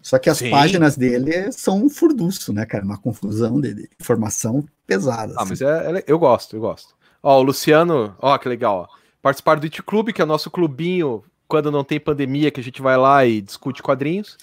Só 0.00 0.18
que 0.18 0.28
as 0.28 0.38
Sim. 0.38 0.50
páginas 0.50 0.96
dele 0.96 1.50
são 1.52 1.82
um 1.82 1.88
furduço, 1.88 2.52
né, 2.52 2.66
cara? 2.66 2.84
Uma 2.84 2.98
confusão 2.98 3.60
de, 3.60 3.74
de 3.74 3.88
informação 3.98 4.64
pesada. 4.86 5.34
Ah, 5.36 5.42
assim. 5.42 5.50
mas 5.50 5.62
é, 5.62 5.98
é, 5.98 6.04
eu 6.06 6.18
gosto, 6.18 6.56
eu 6.56 6.60
gosto. 6.60 6.94
Ó, 7.22 7.40
o 7.40 7.42
Luciano, 7.42 8.14
ó, 8.18 8.36
que 8.36 8.48
legal, 8.48 8.88
ó. 8.90 8.98
Participar 9.22 9.58
do 9.58 9.64
It 9.64 9.82
Club, 9.82 10.10
que 10.12 10.20
é 10.20 10.24
o 10.24 10.28
nosso 10.28 10.50
clubinho, 10.50 11.24
quando 11.48 11.70
não 11.70 11.82
tem 11.82 11.98
pandemia, 11.98 12.50
que 12.50 12.60
a 12.60 12.62
gente 12.62 12.82
vai 12.82 12.98
lá 12.98 13.24
e 13.24 13.40
discute 13.40 13.82
quadrinhos. 13.82 14.36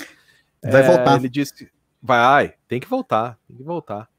Vai 0.64 0.82
é, 0.82 0.88
voltar. 0.88 1.18
Ele 1.18 1.30
disse. 1.30 1.70
Vai, 2.02 2.56
tem 2.68 2.80
que 2.80 2.90
voltar, 2.90 3.38
tem 3.48 3.58
que 3.58 3.64
voltar 3.64 4.10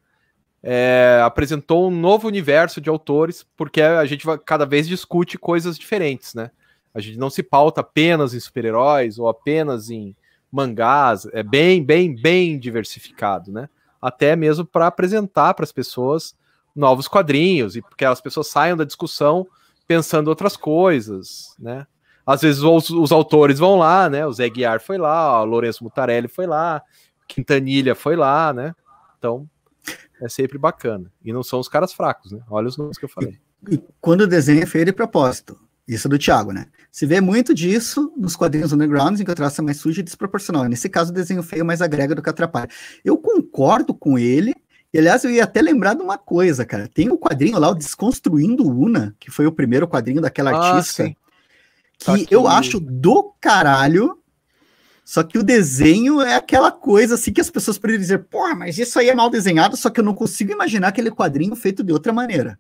é, 0.63 1.21
apresentou 1.25 1.89
um 1.89 1.91
novo 1.91 2.29
universo 2.29 2.81
de 2.81 2.89
autores, 2.89 3.45
porque 3.57 3.83
a 3.83 4.05
gente 4.05 4.25
cada 4.45 4.65
vez 4.65 4.87
discute 4.87 5.37
coisas 5.37 5.77
diferentes, 5.77 6.35
né? 6.35 6.51
A 6.95 7.01
gente 7.01 7.19
não 7.19 7.31
se 7.31 7.43
pauta 7.43 7.81
apenas 7.81 8.35
em 8.35 8.41
super-heróis 8.41 9.19
ou 9.19 9.29
apenas 9.29 9.91
em 9.91 10.15
mangás, 10.51 11.27
é 11.33 11.43
bem, 11.43 11.83
bem, 11.83 12.15
bem 12.15 12.59
diversificado, 12.59 13.51
né? 13.51 13.69
Até 14.01 14.37
mesmo 14.37 14.65
para 14.65 14.87
apresentar 14.87 15.55
para 15.55 15.65
as 15.65 15.73
pessoas 15.73 16.37
novos 16.77 17.09
quadrinhos 17.09 17.75
e 17.75 17.83
que 17.97 18.05
as 18.05 18.21
pessoas 18.21 18.49
saiam 18.49 18.77
da 18.77 18.85
discussão 18.85 19.47
pensando 19.87 20.29
outras 20.29 20.57
coisas, 20.57 21.57
né? 21.59 21.87
Às 22.25 22.43
vezes 22.43 22.63
os, 22.63 22.91
os 22.91 23.11
autores 23.11 23.59
vão 23.59 23.79
lá, 23.79 24.09
né? 24.09 24.25
O 24.27 24.33
Zé 24.33 24.49
Guiar 24.49 24.81
foi 24.81 24.97
lá, 24.97 25.43
o 25.43 25.45
Lourenço 25.45 25.83
Mutarelli 25.83 26.29
foi 26.29 26.47
lá, 26.47 26.83
Quintanilha 27.27 27.95
foi 27.95 28.15
lá, 28.15 28.53
né? 28.53 28.75
Então 29.19 29.49
é 30.21 30.29
sempre 30.29 30.59
bacana. 30.59 31.13
E 31.25 31.33
não 31.33 31.43
são 31.43 31.59
os 31.59 31.69
caras 31.69 31.93
fracos, 31.93 32.33
né? 32.33 32.41
Olha 32.51 32.69
os 32.69 32.77
nomes 32.77 32.99
que 32.99 33.05
eu 33.05 33.09
falei. 33.09 33.39
E, 33.69 33.75
e 33.75 33.85
quando 34.01 34.23
o 34.23 34.27
desenho 34.27 34.63
é 34.63 34.67
feio 34.67 34.85
de 34.85 34.93
propósito. 34.93 35.59
Isso 35.87 36.07
é 36.07 36.11
do 36.11 36.19
Thiago, 36.19 36.53
né? 36.53 36.67
Se 36.91 37.07
vê 37.07 37.21
muito 37.21 37.53
disso 37.53 38.13
nos 38.17 38.37
quadrinhos 38.37 38.73
undergrounds, 38.73 39.21
em 39.21 39.25
que 39.25 39.31
o 39.31 39.35
traço 39.35 39.61
é 39.61 39.65
mais 39.65 39.79
sujo 39.79 40.01
e 40.01 40.03
desproporcional. 40.03 40.65
Nesse 40.65 40.89
caso, 40.89 41.11
o 41.11 41.15
desenho 41.15 41.43
feio 41.43 41.65
mais 41.65 41.83
agrega 41.83 42.15
do 42.15 42.23
que 42.23 42.31
atrapalha. 42.31 42.69
Eu 43.05 43.17
concordo 43.19 43.93
com 43.93 44.19
ele. 44.19 44.55
E, 44.93 44.99
aliás, 44.99 45.25
eu 45.25 45.31
ia 45.31 45.45
até 45.45 45.61
lembrar 45.61 45.95
de 45.95 46.03
uma 46.03 46.19
coisa, 46.19 46.65
cara. 46.65 46.87
Tem 46.87 47.11
o 47.11 47.15
um 47.15 47.17
quadrinho 47.17 47.59
lá, 47.59 47.69
o 47.71 47.75
Desconstruindo 47.75 48.69
Una, 48.69 49.17
que 49.19 49.31
foi 49.31 49.47
o 49.47 49.53
primeiro 49.53 49.89
quadrinho 49.89 50.21
daquela 50.21 50.53
ah, 50.53 50.75
artista, 50.75 51.05
sim. 51.05 51.17
que 51.99 52.05
tá 52.05 52.15
eu 52.31 52.47
acho 52.47 52.79
do 52.79 53.35
caralho, 53.41 54.22
só 55.05 55.23
que 55.23 55.39
o 55.39 55.43
desenho 55.43 56.21
é 56.21 56.37
aquela 56.37 56.71
coisa 56.71 57.17
assim 57.17 57.33
que 57.33 57.41
as 57.41 57.51
pessoas 57.51 57.77
podem 57.79 57.99
dizer, 57.99 58.25
porra, 58.25 58.55
mas 58.55 58.79
isso 58.79 58.99
aí 58.99 59.09
é 59.09 59.15
mal 59.15 59.29
desenhado, 59.29 59.77
só 59.77 59.91
que 59.91 60.01
eu 60.01 60.05
não 60.05 60.15
consigo 60.15 60.53
imaginar 60.53 60.89
aquele 60.89 61.11
quadrinho 61.11 61.57
feito 61.57 61.83
de 61.83 61.93
outra 61.93 62.13
maneira. 62.13 62.59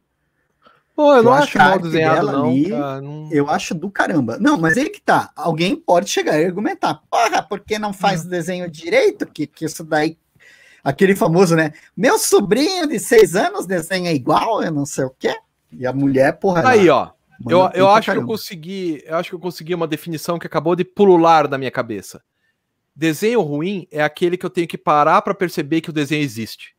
Pô, 0.94 1.12
eu, 1.12 1.18
eu 1.18 1.22
não 1.22 1.32
acho 1.32 1.56
mal 1.56 1.78
desenhado, 1.78 2.26
não, 2.26 2.50
ali, 2.50 2.68
não, 2.68 3.28
Eu 3.30 3.48
acho 3.48 3.74
do 3.74 3.90
caramba. 3.90 4.36
Não, 4.38 4.58
mas 4.58 4.76
aí 4.76 4.90
que 4.90 5.00
tá. 5.00 5.30
Alguém 5.34 5.74
pode 5.74 6.10
chegar 6.10 6.38
e 6.38 6.44
argumentar. 6.44 7.00
Porra, 7.10 7.42
por 7.42 7.60
que 7.60 7.78
não 7.78 7.92
faz 7.92 8.24
o 8.24 8.28
desenho 8.28 8.70
direito? 8.70 9.24
Que, 9.24 9.46
que 9.46 9.64
isso 9.64 9.82
daí. 9.84 10.18
Aquele 10.84 11.16
famoso, 11.16 11.56
né? 11.56 11.72
Meu 11.96 12.18
sobrinho 12.18 12.86
de 12.86 12.98
seis 12.98 13.34
anos 13.34 13.66
desenha 13.66 14.12
igual, 14.12 14.62
eu 14.62 14.72
não 14.72 14.84
sei 14.84 15.04
o 15.04 15.14
quê. 15.18 15.34
E 15.72 15.86
a 15.86 15.92
mulher, 15.92 16.38
porra. 16.38 16.68
Aí, 16.68 16.88
lá, 16.88 16.96
ó. 16.96 17.22
Eu, 17.48 17.70
eu 17.74 17.88
acho 17.88 18.06
caramba. 18.06 18.26
que 18.26 18.30
eu 18.30 18.36
consegui. 18.36 19.02
Eu 19.06 19.16
acho 19.16 19.30
que 19.30 19.34
eu 19.34 19.40
consegui 19.40 19.74
uma 19.74 19.88
definição 19.88 20.38
que 20.38 20.46
acabou 20.46 20.76
de 20.76 20.84
pulular 20.84 21.48
na 21.48 21.56
minha 21.56 21.70
cabeça. 21.70 22.22
Desenho 22.94 23.40
ruim 23.40 23.86
é 23.90 24.02
aquele 24.02 24.36
que 24.36 24.44
eu 24.44 24.50
tenho 24.50 24.68
que 24.68 24.76
parar 24.76 25.22
para 25.22 25.34
perceber 25.34 25.80
que 25.80 25.90
o 25.90 25.92
desenho 25.92 26.22
existe. 26.22 26.76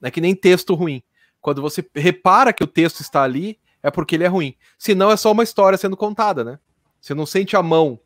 É 0.00 0.10
que 0.10 0.20
nem 0.20 0.34
texto 0.34 0.74
ruim. 0.74 1.02
Quando 1.40 1.60
você 1.60 1.84
repara 1.94 2.52
que 2.52 2.62
o 2.62 2.66
texto 2.66 3.00
está 3.00 3.22
ali, 3.22 3.58
é 3.82 3.90
porque 3.90 4.14
ele 4.14 4.24
é 4.24 4.28
ruim. 4.28 4.56
Senão 4.78 5.10
é 5.10 5.16
só 5.16 5.32
uma 5.32 5.42
história 5.42 5.76
sendo 5.76 5.96
contada, 5.96 6.44
né? 6.44 6.58
Você 7.00 7.12
não 7.12 7.26
sente 7.26 7.56
a 7.56 7.62
mão 7.62 8.00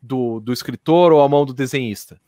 do, 0.00 0.40
do 0.40 0.52
escritor 0.52 1.12
ou 1.12 1.20
a 1.20 1.28
mão 1.28 1.44
do 1.44 1.52
desenhista. 1.52 2.20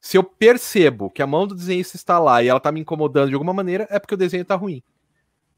Se 0.00 0.16
eu 0.16 0.22
percebo 0.22 1.10
que 1.10 1.20
a 1.20 1.26
mão 1.26 1.46
do 1.46 1.54
desenhista 1.54 1.96
está 1.96 2.18
lá 2.18 2.42
e 2.42 2.48
ela 2.48 2.58
está 2.58 2.70
me 2.70 2.80
incomodando 2.80 3.28
de 3.28 3.34
alguma 3.34 3.52
maneira, 3.52 3.86
é 3.90 3.98
porque 3.98 4.14
o 4.14 4.18
desenho 4.18 4.42
está 4.42 4.54
ruim. 4.54 4.82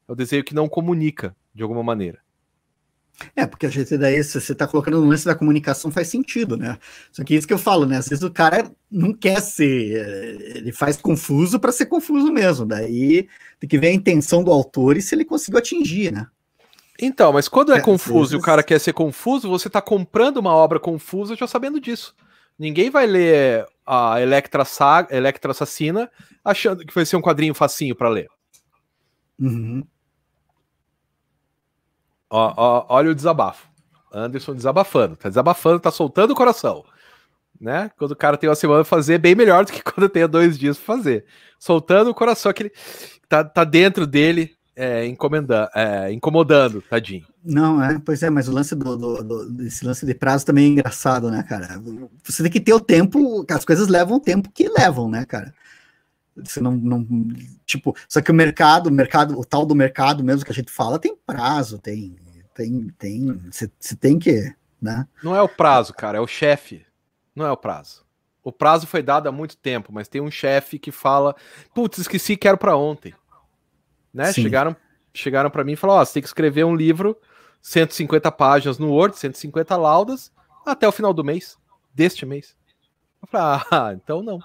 É 0.07 0.11
o 0.11 0.15
desenho 0.15 0.43
que 0.43 0.55
não 0.55 0.67
comunica 0.67 1.35
de 1.53 1.63
alguma 1.63 1.83
maneira. 1.83 2.19
É, 3.35 3.45
porque 3.45 3.65
a 3.65 3.69
gente 3.69 3.97
daí, 3.97 4.23
se 4.23 4.39
você 4.39 4.51
está 4.51 4.67
colocando 4.67 4.99
no 4.99 5.07
lance 5.07 5.25
da 5.25 5.35
comunicação, 5.35 5.91
faz 5.91 6.07
sentido, 6.07 6.57
né? 6.57 6.77
Só 7.11 7.23
que 7.23 7.35
é 7.35 7.37
isso 7.37 7.47
que 7.47 7.53
eu 7.53 7.57
falo, 7.57 7.85
né? 7.85 7.97
Às 7.97 8.07
vezes 8.07 8.23
o 8.23 8.31
cara 8.31 8.71
não 8.89 9.13
quer 9.13 9.41
ser, 9.41 9.95
eh, 9.95 10.57
ele 10.57 10.71
faz 10.71 10.97
confuso 10.97 11.59
para 11.59 11.71
ser 11.71 11.85
confuso 11.85 12.31
mesmo. 12.31 12.65
Daí 12.65 13.27
tem 13.59 13.69
que 13.69 13.77
ver 13.77 13.87
a 13.87 13.93
intenção 13.93 14.43
do 14.43 14.51
autor 14.51 14.97
e 14.97 15.01
se 15.01 15.13
ele 15.13 15.25
conseguiu 15.25 15.59
atingir, 15.59 16.11
né? 16.11 16.27
Então, 16.99 17.33
mas 17.33 17.47
quando 17.47 17.73
é, 17.73 17.77
é 17.77 17.81
confuso 17.81 18.19
vezes... 18.19 18.33
e 18.33 18.35
o 18.37 18.41
cara 18.41 18.63
quer 18.63 18.79
ser 18.79 18.93
confuso, 18.93 19.49
você 19.49 19.69
tá 19.69 19.81
comprando 19.81 20.37
uma 20.37 20.53
obra 20.53 20.79
confusa 20.79 21.35
já 21.35 21.47
sabendo 21.47 21.79
disso. 21.79 22.15
Ninguém 22.57 22.89
vai 22.89 23.07
ler 23.07 23.65
a 23.85 24.21
Electra, 24.21 24.63
Saga, 24.65 25.15
Electra 25.15 25.51
Assassina 25.51 26.09
achando 26.43 26.85
que 26.85 26.93
vai 26.93 27.05
ser 27.05 27.15
um 27.15 27.21
quadrinho 27.21 27.53
facinho 27.53 27.95
para 27.95 28.09
ler. 28.09 28.29
Uhum. 29.39 29.83
Ó, 32.31 32.53
ó, 32.55 32.85
olha 32.87 33.11
o 33.11 33.15
desabafo. 33.15 33.67
Anderson 34.11 34.55
desabafando. 34.55 35.17
Tá 35.17 35.27
desabafando, 35.27 35.79
tá 35.81 35.91
soltando 35.91 36.31
o 36.31 36.35
coração. 36.35 36.85
Né? 37.59 37.91
Quando 37.97 38.11
o 38.11 38.15
cara 38.15 38.37
tem 38.37 38.49
uma 38.49 38.55
semana 38.55 38.83
pra 38.83 38.89
fazer, 38.89 39.17
bem 39.19 39.35
melhor 39.35 39.65
do 39.65 39.71
que 39.71 39.83
quando 39.83 40.09
tem 40.09 40.27
dois 40.27 40.57
dias 40.57 40.77
pra 40.77 40.95
fazer. 40.95 41.25
Soltando 41.59 42.09
o 42.09 42.15
coração, 42.15 42.49
aquele. 42.49 42.71
Tá, 43.27 43.43
tá 43.43 43.63
dentro 43.63 44.07
dele, 44.07 44.55
é, 44.75 45.05
encomendando, 45.05 45.69
é, 45.75 46.11
incomodando, 46.11 46.81
tadinho. 46.81 47.25
Não, 47.43 47.81
é, 47.83 47.99
pois 47.99 48.23
é, 48.23 48.29
mas 48.29 48.47
o 48.47 48.51
lance 48.51 48.75
do, 48.75 48.97
do, 48.97 49.23
do, 49.23 49.49
desse 49.51 49.85
lance 49.85 50.05
de 50.05 50.13
prazo 50.13 50.45
também 50.45 50.65
é 50.65 50.67
engraçado, 50.69 51.29
né, 51.29 51.43
cara? 51.43 51.81
Você 52.23 52.43
tem 52.43 52.51
que 52.51 52.59
ter 52.59 52.73
o 52.73 52.79
tempo, 52.79 53.45
as 53.49 53.63
coisas 53.63 53.87
levam 53.87 54.17
o 54.17 54.21
tempo 54.21 54.51
que 54.51 54.67
levam, 54.67 55.09
né, 55.09 55.25
cara? 55.25 55.53
Você 56.35 56.61
não, 56.61 56.71
não 56.71 57.05
tipo, 57.65 57.95
só 58.07 58.21
que 58.21 58.31
o 58.31 58.33
mercado, 58.33 58.87
o 58.87 58.91
mercado, 58.91 59.37
o 59.37 59.45
tal 59.45 59.65
do 59.65 59.75
mercado 59.75 60.23
mesmo 60.23 60.45
que 60.45 60.51
a 60.51 60.55
gente 60.55 60.71
fala, 60.71 60.99
tem 60.99 61.15
prazo, 61.25 61.77
tem, 61.77 62.15
tem, 62.53 62.89
tem, 62.97 63.37
você, 63.51 63.69
você 63.79 63.95
tem 63.95 64.19
que, 64.19 64.53
né? 64.81 65.07
Não 65.23 65.35
é 65.35 65.41
o 65.41 65.49
prazo, 65.49 65.93
cara, 65.93 66.17
é 66.17 66.21
o 66.21 66.27
chefe. 66.27 66.85
Não 67.35 67.45
é 67.45 67.51
o 67.51 67.57
prazo. 67.57 68.05
O 68.43 68.51
prazo 68.51 68.87
foi 68.87 69.03
dado 69.03 69.27
há 69.27 69.31
muito 69.31 69.55
tempo, 69.57 69.93
mas 69.93 70.07
tem 70.07 70.19
um 70.19 70.31
chefe 70.31 70.79
que 70.79 70.91
fala, 70.91 71.35
putz, 71.73 71.99
esqueci, 71.99 72.35
quero 72.35 72.57
para 72.57 72.75
ontem. 72.75 73.13
Né? 74.13 74.33
Chegaram, 74.33 74.75
chegaram 75.13 75.49
para 75.49 75.63
mim 75.63 75.73
e 75.73 75.75
falaram, 75.75 75.99
ó, 75.99 76.01
oh, 76.01 76.05
você 76.05 76.13
tem 76.13 76.21
que 76.21 76.27
escrever 76.27 76.65
um 76.65 76.75
livro, 76.75 77.15
150 77.61 78.31
páginas 78.31 78.79
no 78.79 78.91
Word, 78.91 79.17
150 79.17 79.77
laudas, 79.77 80.31
até 80.65 80.87
o 80.87 80.91
final 80.91 81.13
do 81.13 81.23
mês, 81.23 81.57
deste 81.93 82.25
mês. 82.25 82.55
Eu 83.21 83.27
falei, 83.27 83.61
ah, 83.71 83.93
então 83.95 84.23
não. 84.23 84.39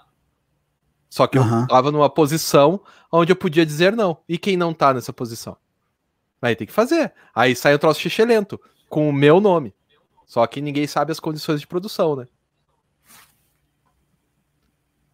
Só 1.09 1.27
que 1.27 1.39
uhum. 1.39 1.63
eu 1.63 1.67
tava 1.67 1.91
numa 1.91 2.11
posição 2.11 2.81
onde 3.11 3.33
eu 3.33 3.37
podia 3.37 3.65
dizer 3.65 3.97
não. 3.97 4.19
E 4.29 4.37
quem 4.37 4.57
não 4.57 4.75
tá 4.75 4.93
nessa 4.93 5.13
posição? 5.13 5.57
Aí 6.47 6.57
tem 6.57 6.67
que 6.67 6.73
fazer. 6.73 7.13
Aí 7.35 7.57
sai 7.57 7.75
o 7.75 7.79
troço 7.79 8.01
xixelento, 8.01 8.61
com 8.89 9.09
o 9.09 9.13
meu 9.13 9.41
nome. 9.41 9.75
Só 10.25 10.47
que 10.47 10.61
ninguém 10.61 10.87
sabe 10.87 11.13
as 11.13 11.21
condições 11.21 11.61
de 11.61 11.67
produção, 11.67 12.15
né? 12.17 12.27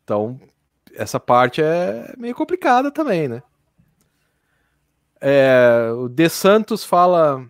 Então, 0.05 0.39
essa 0.95 1.19
parte 1.19 1.63
é 1.63 2.15
meio 2.19 2.35
complicada 2.35 2.91
também, 2.91 3.29
né? 3.29 3.43
É, 5.21 5.91
o 5.97 6.09
De 6.09 6.29
Santos 6.29 6.85
fala. 6.85 7.49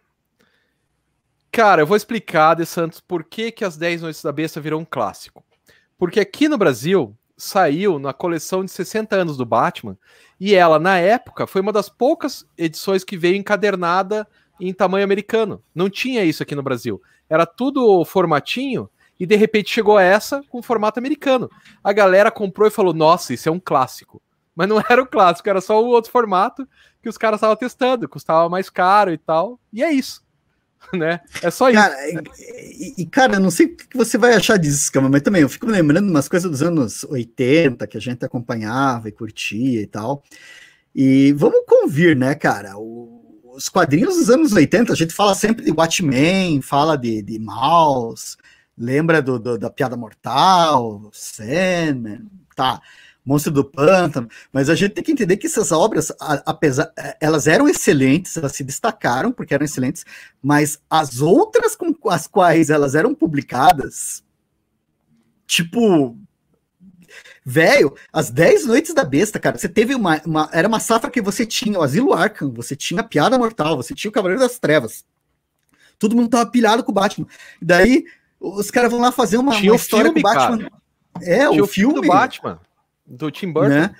Cara, 1.51 1.83
eu 1.83 1.87
vou 1.87 1.97
explicar, 1.97 2.55
De 2.55 2.65
Santos, 2.65 3.01
por 3.01 3.25
que, 3.25 3.51
que 3.51 3.65
as 3.65 3.77
10 3.77 4.03
Noites 4.03 4.23
da 4.23 4.33
Besta 4.33 4.61
virou 4.61 4.81
um 4.81 4.85
clássico. 4.85 5.45
Porque 5.99 6.21
aqui 6.21 6.49
no 6.49 6.59
Brasil, 6.59 7.17
saiu 7.43 7.99
na 7.99 8.13
coleção 8.13 8.65
de 8.65 8.71
60 8.71 9.17
anos 9.17 9.37
do 9.37 9.45
Batman, 9.45 9.99
e 10.39 10.55
ela, 10.55 10.79
na 10.79 10.99
época, 10.99 11.47
foi 11.47 11.61
uma 11.61 11.73
das 11.73 11.89
poucas 11.89 12.47
edições 12.57 13.03
que 13.03 13.17
veio 13.17 13.37
encadernada 13.37 14.27
em 14.61 14.73
tamanho 14.73 15.05
americano. 15.05 15.61
Não 15.75 15.91
tinha 15.91 16.25
isso 16.25 16.43
aqui 16.43 16.55
no 16.55 16.63
Brasil. 16.63 17.03
Era 17.29 17.45
tudo 17.45 18.05
formatinho, 18.05 18.89
e 19.19 19.27
de 19.27 19.35
repente 19.35 19.71
chegou 19.71 19.99
essa 19.99 20.43
com 20.49 20.63
formato 20.63 21.01
americano. 21.01 21.51
A 21.83 21.93
galera 21.93 22.31
comprou 22.31 22.69
e 22.69 22.71
falou: 22.71 22.95
Nossa, 22.95 23.35
isso 23.35 23.49
é 23.49 23.53
um 23.53 23.61
clássico. 23.61 24.23
Mas 24.55 24.69
não 24.69 24.81
era 24.89 25.03
o 25.03 25.07
clássico, 25.07 25.49
era 25.49 25.61
só 25.61 25.83
o 25.83 25.89
outro 25.89 26.13
formato 26.13 26.67
que 27.03 27.09
os 27.09 27.19
caras 27.19 27.39
estavam 27.39 27.57
testando, 27.57 28.09
custava 28.09 28.49
mais 28.49 28.71
caro 28.71 29.13
e 29.13 29.19
tal. 29.19 29.59
E 29.73 29.83
é 29.83 29.91
isso. 29.91 30.22
né? 30.93 31.21
É 31.43 31.51
só 31.51 31.71
isso. 31.71 31.81
Cara, 31.81 31.97
e, 32.09 32.95
e, 32.99 33.07
cara, 33.07 33.35
eu 33.35 33.41
não 33.41 33.51
sei 33.51 33.67
o 33.67 33.77
que 33.77 33.97
você 33.97 34.19
vai 34.19 34.35
achar 34.35 34.57
disso, 34.57 34.91
Cama, 34.93 35.09
mas 35.09 35.23
também 35.23 35.43
eu 35.43 35.49
fico 35.49 35.67
lembrando 35.67 36.09
umas 36.09 36.29
coisas 36.29 36.51
dos 36.51 36.63
anos 36.63 37.05
80 37.05 37.87
que 37.87 37.97
a 37.97 38.01
gente 38.01 38.25
acompanhava 38.25 39.09
e 39.09 39.13
curtia 39.13 39.81
e 39.81 39.87
tal. 39.87 40.23
E 40.95 41.33
vamos 41.33 41.61
convir, 41.67 42.17
né, 42.17 42.35
cara? 42.35 42.77
O, 42.77 43.53
os 43.55 43.69
quadrinhos 43.69 44.17
dos 44.17 44.31
anos 44.31 44.53
80, 44.53 44.93
a 44.93 44.97
gente 44.97 45.15
fala 45.15 45.35
sempre 45.35 45.65
de 45.65 45.71
Watchmen, 45.71 46.61
fala 46.61 46.97
de, 46.97 47.23
de 47.23 47.39
Mouse, 47.39 48.37
lembra 48.77 49.23
do, 49.23 49.39
do 49.39 49.59
da 49.59 49.71
Piada 49.71 49.97
Mortal, 49.97 51.11
Sandman, 51.13 52.27
tá. 52.57 52.81
Monstro 53.25 53.53
do 53.53 53.65
Pântano, 53.65 54.29
mas 54.53 54.69
a 54.69 54.75
gente 54.75 54.93
tem 54.93 55.05
que 55.05 55.13
entender 55.13 55.37
que 55.37 55.47
essas 55.47 55.71
obras, 55.71 56.13
apesar, 56.19 56.93
é, 56.97 57.17
elas 57.21 57.47
eram 57.47 57.69
excelentes, 57.69 58.37
elas 58.37 58.53
se 58.53 58.65
destacaram 58.65 59.31
porque 59.31 59.55
eram 59.55 59.65
excelentes, 59.65 60.05
mas 60.43 60.81
as 60.91 61.21
outras 61.21 61.77
com 61.77 61.95
as 62.11 62.27
quais 62.27 62.69
elas 62.69 62.95
eram 62.95 63.15
publicadas, 63.15 64.25
tipo, 65.47 66.17
velho, 67.45 67.95
as 68.13 68.29
10 68.29 68.67
noites 68.67 68.93
da 68.93 69.05
besta, 69.05 69.39
cara, 69.39 69.57
você 69.57 69.69
teve 69.69 69.95
uma, 69.95 70.21
uma, 70.27 70.51
era 70.53 70.67
uma 70.67 70.81
safra 70.81 71.11
que 71.11 71.23
você 71.23 71.47
tinha 71.47 71.79
o 71.79 71.83
Asilo 71.83 72.13
Arkham, 72.13 72.53
você 72.53 72.75
tinha 72.75 73.01
a 73.01 73.05
Piada 73.05 73.39
Mortal, 73.39 73.77
você 73.77 73.95
tinha 73.95 74.09
o 74.11 74.13
Cavaleiro 74.13 74.43
das 74.43 74.59
Trevas, 74.59 75.05
todo 75.97 76.17
mundo 76.17 76.29
tava 76.29 76.51
pilhado 76.51 76.83
com 76.83 76.91
o 76.91 76.95
Batman, 76.95 77.29
daí 77.61 78.05
os 78.41 78.69
caras 78.73 78.91
vão 78.91 79.01
lá 79.01 79.13
fazer 79.13 79.37
uma, 79.37 79.57
uma 79.57 79.77
história 79.77 80.07
filme, 80.07 80.23
com 80.23 80.29
o 80.29 80.35
Batman. 80.35 80.59
Cara. 80.59 80.83
É, 81.21 81.49
tinha 81.49 81.63
o 81.63 81.67
filme 81.69 81.95
do 81.95 82.09
Batman. 82.09 82.61
Do 83.13 83.31
Tim 83.31 83.53
Burton. 83.53 83.69
Né? 83.69 83.95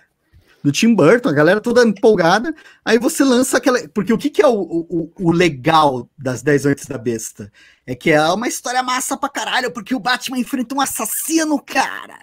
Do 0.65 0.73
Tim 0.73 0.95
Burton, 0.95 1.29
a 1.29 1.33
galera 1.33 1.61
toda 1.61 1.85
empolgada. 1.85 2.55
Aí 2.85 2.99
você 2.99 3.23
lança 3.23 3.59
aquela. 3.59 3.87
Porque 3.89 4.13
o 4.13 4.19
que, 4.19 4.31
que 4.31 4.41
é 4.41 4.47
o, 4.47 4.55
o, 4.55 5.13
o 5.19 5.33
legal 5.33 6.09
das 6.17 6.41
10 6.41 6.65
Noites 6.65 6.87
da 6.87 6.97
Besta? 6.97 7.53
É 7.87 7.95
que 7.95 8.11
é 8.11 8.23
uma 8.29 8.49
história 8.49 8.83
massa 8.83 9.17
pra 9.17 9.29
caralho, 9.29 9.71
porque 9.71 9.95
o 9.95 10.01
Batman 10.01 10.39
enfrenta 10.39 10.75
um 10.75 10.81
assassino, 10.81 11.61
cara. 11.61 12.21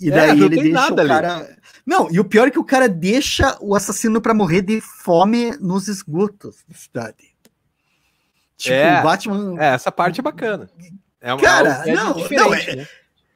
E 0.00 0.08
é, 0.08 0.14
daí 0.14 0.30
é, 0.30 0.44
ele 0.44 0.62
deixa 0.62 0.92
o 0.92 0.96
cara. 0.96 1.36
Ali. 1.36 1.56
Não, 1.86 2.10
e 2.10 2.18
o 2.18 2.24
pior 2.24 2.48
é 2.48 2.50
que 2.50 2.58
o 2.58 2.64
cara 2.64 2.88
deixa 2.88 3.56
o 3.60 3.74
assassino 3.74 4.20
para 4.20 4.34
morrer 4.34 4.62
de 4.62 4.80
fome 4.80 5.56
nos 5.58 5.86
esgotos 5.86 6.56
da 6.66 6.74
cidade. 6.74 7.36
Tipo, 8.56 8.74
é, 8.74 9.00
o 9.00 9.02
Batman. 9.02 9.62
É, 9.62 9.74
essa 9.74 9.92
parte 9.92 10.20
é 10.20 10.22
bacana. 10.22 10.68
É 11.20 11.32
uma, 11.32 11.42
cara, 11.42 11.82
é 11.86 11.94
não, 11.94 12.14
não, 12.14 12.54
é, 12.54 12.76
né? 12.76 12.88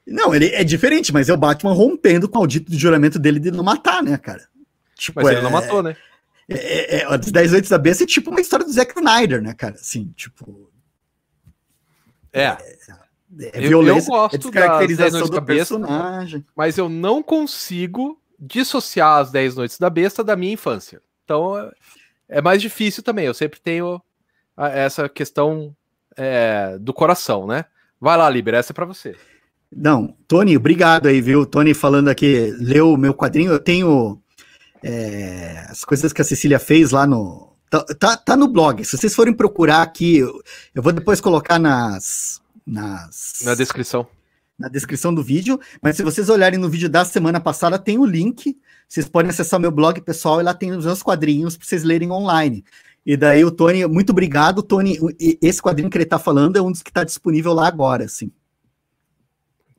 Não, 0.06 0.34
ele 0.34 0.46
é 0.46 0.64
diferente, 0.64 1.12
mas 1.12 1.28
é 1.28 1.32
o 1.32 1.36
Batman 1.36 1.72
rompendo 1.72 2.28
com 2.28 2.40
o 2.40 2.46
dito 2.46 2.70
de 2.70 2.76
juramento 2.76 3.18
dele 3.18 3.38
de 3.38 3.50
não 3.50 3.62
matar, 3.62 4.02
né, 4.02 4.16
cara? 4.18 4.42
Tipo, 4.96 5.20
mas 5.22 5.28
é, 5.28 5.32
ele 5.34 5.42
não 5.42 5.50
matou, 5.50 5.82
né? 5.82 5.96
É, 6.48 6.96
é, 6.96 7.14
é, 7.14 7.18
10 7.18 7.52
Noites 7.52 7.70
da 7.70 7.78
Besta 7.78 8.04
é 8.04 8.06
tipo 8.06 8.30
uma 8.30 8.40
história 8.40 8.64
do 8.64 8.72
Zack 8.72 8.92
Snyder, 8.96 9.40
né, 9.40 9.54
cara? 9.54 9.74
Assim, 9.74 10.12
tipo. 10.16 10.70
É. 12.32 12.44
É, 12.44 12.56
é 13.38 13.60
violência, 13.60 14.10
eu, 14.10 14.14
eu 14.14 14.20
gosto 14.20 14.34
é 14.34 14.38
descaracterização 14.38 15.26
do 15.26 15.40
Besta, 15.40 15.76
personagem. 15.76 16.44
Mas 16.54 16.76
eu 16.76 16.88
não 16.88 17.22
consigo 17.22 18.20
dissociar 18.38 19.20
as 19.20 19.30
10 19.30 19.56
Noites 19.56 19.78
da 19.78 19.88
Besta 19.88 20.24
da 20.24 20.36
minha 20.36 20.52
infância. 20.52 21.00
Então 21.24 21.58
é, 21.58 21.70
é 22.28 22.42
mais 22.42 22.60
difícil 22.60 23.02
também. 23.02 23.26
Eu 23.26 23.34
sempre 23.34 23.60
tenho 23.60 24.02
essa 24.56 25.08
questão 25.08 25.74
é, 26.16 26.76
do 26.78 26.92
coração, 26.92 27.46
né? 27.46 27.64
Vai 28.00 28.16
lá, 28.16 28.28
Liber, 28.28 28.54
essa 28.54 28.72
é 28.72 28.74
pra 28.74 28.84
você. 28.84 29.16
Não, 29.74 30.14
Tony, 30.28 30.56
obrigado 30.56 31.06
aí, 31.06 31.20
viu? 31.20 31.46
Tony 31.46 31.72
falando 31.72 32.08
aqui, 32.08 32.54
leu 32.58 32.92
o 32.92 32.96
meu 32.96 33.14
quadrinho. 33.14 33.52
Eu 33.52 33.58
tenho 33.58 34.20
é, 34.82 35.66
as 35.68 35.84
coisas 35.84 36.12
que 36.12 36.20
a 36.20 36.24
Cecília 36.24 36.58
fez 36.58 36.90
lá 36.90 37.06
no. 37.06 37.52
Tá, 37.70 37.82
tá, 37.98 38.16
tá, 38.18 38.36
no 38.36 38.48
blog. 38.48 38.84
Se 38.84 38.98
vocês 38.98 39.14
forem 39.14 39.32
procurar 39.32 39.80
aqui, 39.80 40.18
eu, 40.18 40.42
eu 40.74 40.82
vou 40.82 40.92
depois 40.92 41.20
colocar 41.20 41.58
nas, 41.58 42.42
nas. 42.66 43.40
Na 43.44 43.54
descrição. 43.54 44.06
Na 44.58 44.68
descrição 44.68 45.14
do 45.14 45.22
vídeo. 45.22 45.58
Mas 45.80 45.96
se 45.96 46.02
vocês 46.02 46.28
olharem 46.28 46.58
no 46.58 46.68
vídeo 46.68 46.90
da 46.90 47.04
semana 47.04 47.40
passada, 47.40 47.78
tem 47.78 47.98
o 47.98 48.04
link. 48.04 48.58
Vocês 48.86 49.08
podem 49.08 49.30
acessar 49.30 49.58
meu 49.58 49.70
blog 49.70 50.02
pessoal 50.02 50.38
e 50.38 50.44
lá 50.44 50.52
tem 50.52 50.70
os 50.72 50.84
meus 50.84 51.02
quadrinhos 51.02 51.56
para 51.56 51.66
vocês 51.66 51.82
lerem 51.82 52.10
online. 52.10 52.62
E 53.06 53.16
daí 53.16 53.42
o 53.42 53.50
Tony, 53.50 53.86
muito 53.86 54.10
obrigado, 54.10 54.62
Tony. 54.62 54.98
Esse 55.40 55.62
quadrinho 55.62 55.88
que 55.88 55.96
ele 55.96 56.04
está 56.04 56.18
falando 56.18 56.58
é 56.58 56.62
um 56.62 56.70
dos 56.70 56.82
que 56.82 56.90
está 56.90 57.02
disponível 57.02 57.54
lá 57.54 57.66
agora, 57.66 58.04
assim. 58.04 58.30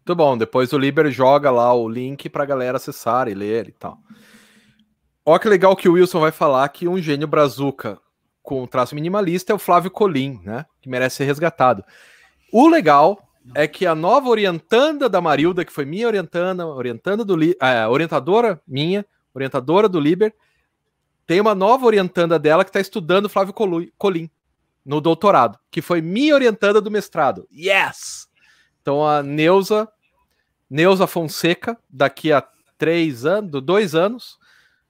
Muito 0.05 0.15
bom. 0.15 0.37
Depois 0.37 0.73
o 0.73 0.77
Liber 0.77 1.09
joga 1.09 1.49
lá 1.49 1.73
o 1.73 1.87
link 1.87 2.27
pra 2.27 2.45
galera 2.45 2.75
acessar 2.75 3.29
e 3.29 3.33
ler 3.33 3.69
e 3.69 3.71
tal. 3.71 3.97
Olha 5.25 5.39
que 5.39 5.47
legal 5.47 5.75
que 5.77 5.87
o 5.87 5.93
Wilson 5.93 6.19
vai 6.19 6.31
falar 6.31 6.67
que 6.67 6.89
um 6.89 7.01
gênio 7.01 7.25
brazuca 7.25 7.97
com 8.41 8.67
traço 8.67 8.93
minimalista 8.93 9.53
é 9.53 9.55
o 9.55 9.59
Flávio 9.59 9.89
Colim, 9.89 10.41
né? 10.43 10.65
Que 10.81 10.89
merece 10.89 11.15
ser 11.15 11.23
resgatado. 11.23 11.81
O 12.51 12.67
legal 12.67 13.25
é 13.55 13.65
que 13.65 13.85
a 13.85 13.95
nova 13.95 14.27
orientanda 14.27 15.07
da 15.07 15.21
Marilda, 15.21 15.63
que 15.63 15.71
foi 15.71 15.85
minha 15.85 16.07
orientanda, 16.07 16.67
orientanda 16.67 17.23
do 17.23 17.41
é, 17.41 17.87
orientadora 17.87 18.61
minha, 18.67 19.05
orientadora 19.33 19.87
do 19.87 20.01
Liber, 20.01 20.35
tem 21.25 21.39
uma 21.39 21.55
nova 21.55 21.85
orientanda 21.85 22.37
dela 22.37 22.65
que 22.65 22.69
está 22.69 22.81
estudando 22.81 23.29
Flávio 23.29 23.53
Colim 23.97 24.29
no 24.85 24.99
doutorado, 24.99 25.57
que 25.71 25.81
foi 25.81 26.01
minha 26.01 26.35
orientanda 26.35 26.81
do 26.81 26.91
mestrado. 26.91 27.47
Yes! 27.49 28.27
Então 28.83 29.07
a 29.07 29.23
Neuza, 29.23 29.87
Neuza 30.69 31.07
Fonseca, 31.07 31.77
daqui 31.89 32.33
a 32.33 32.45
três 32.77 33.25
anos, 33.25 33.63
dois 33.63 33.95
anos, 33.95 34.37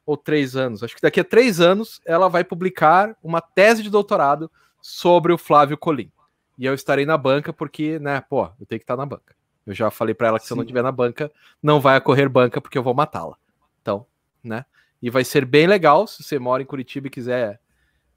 ou 0.04 0.18
três 0.18 0.56
anos, 0.56 0.84
acho 0.84 0.96
que 0.96 1.02
daqui 1.02 1.20
a 1.20 1.24
três 1.24 1.62
anos, 1.62 2.02
ela 2.06 2.28
vai 2.28 2.44
publicar 2.44 3.16
uma 3.24 3.40
tese 3.40 3.84
de 3.84 3.90
doutorado 3.90 4.52
sobre 4.82 5.32
o 5.32 5.38
Flávio 5.38 5.78
Colim. 5.78 6.12
E 6.58 6.66
eu 6.66 6.74
estarei 6.74 7.06
na 7.06 7.18
banca 7.18 7.54
porque, 7.54 8.00
né, 8.00 8.20
pô, 8.20 8.46
eu 8.60 8.66
tenho 8.66 8.80
que 8.80 8.84
estar 8.84 8.98
na 8.98 9.06
banca. 9.06 9.36
Eu 9.66 9.74
já 9.74 9.90
falei 9.90 10.14
para 10.14 10.28
ela 10.28 10.40
que 10.40 10.44
Sim. 10.44 10.48
se 10.48 10.54
eu 10.54 10.58
não 10.58 10.64
estiver 10.64 10.84
na 10.84 10.92
banca, 10.92 11.32
não 11.62 11.80
vai 11.80 11.98
ocorrer 11.98 12.28
banca 12.28 12.60
porque 12.60 12.78
eu 12.78 12.84
vou 12.84 12.94
matá-la. 12.94 13.38
Então, 13.82 14.06
né? 14.44 14.66
E 15.02 15.10
vai 15.10 15.24
ser 15.24 15.46
bem 15.46 15.68
legal 15.68 16.08
se 16.08 16.24
você 16.24 16.38
mora 16.40 16.64
em 16.64 16.66
Curitiba 16.66 17.08
e 17.08 17.12
quiser 17.12 17.60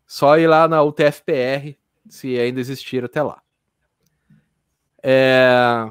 só 0.06 0.38
ir 0.38 0.46
lá 0.46 0.66
na 0.66 0.82
UTFPR, 0.82 1.76
se 2.08 2.38
ainda 2.38 2.60
existir 2.60 3.04
até 3.04 3.22
lá. 3.22 3.42
É... 5.08 5.88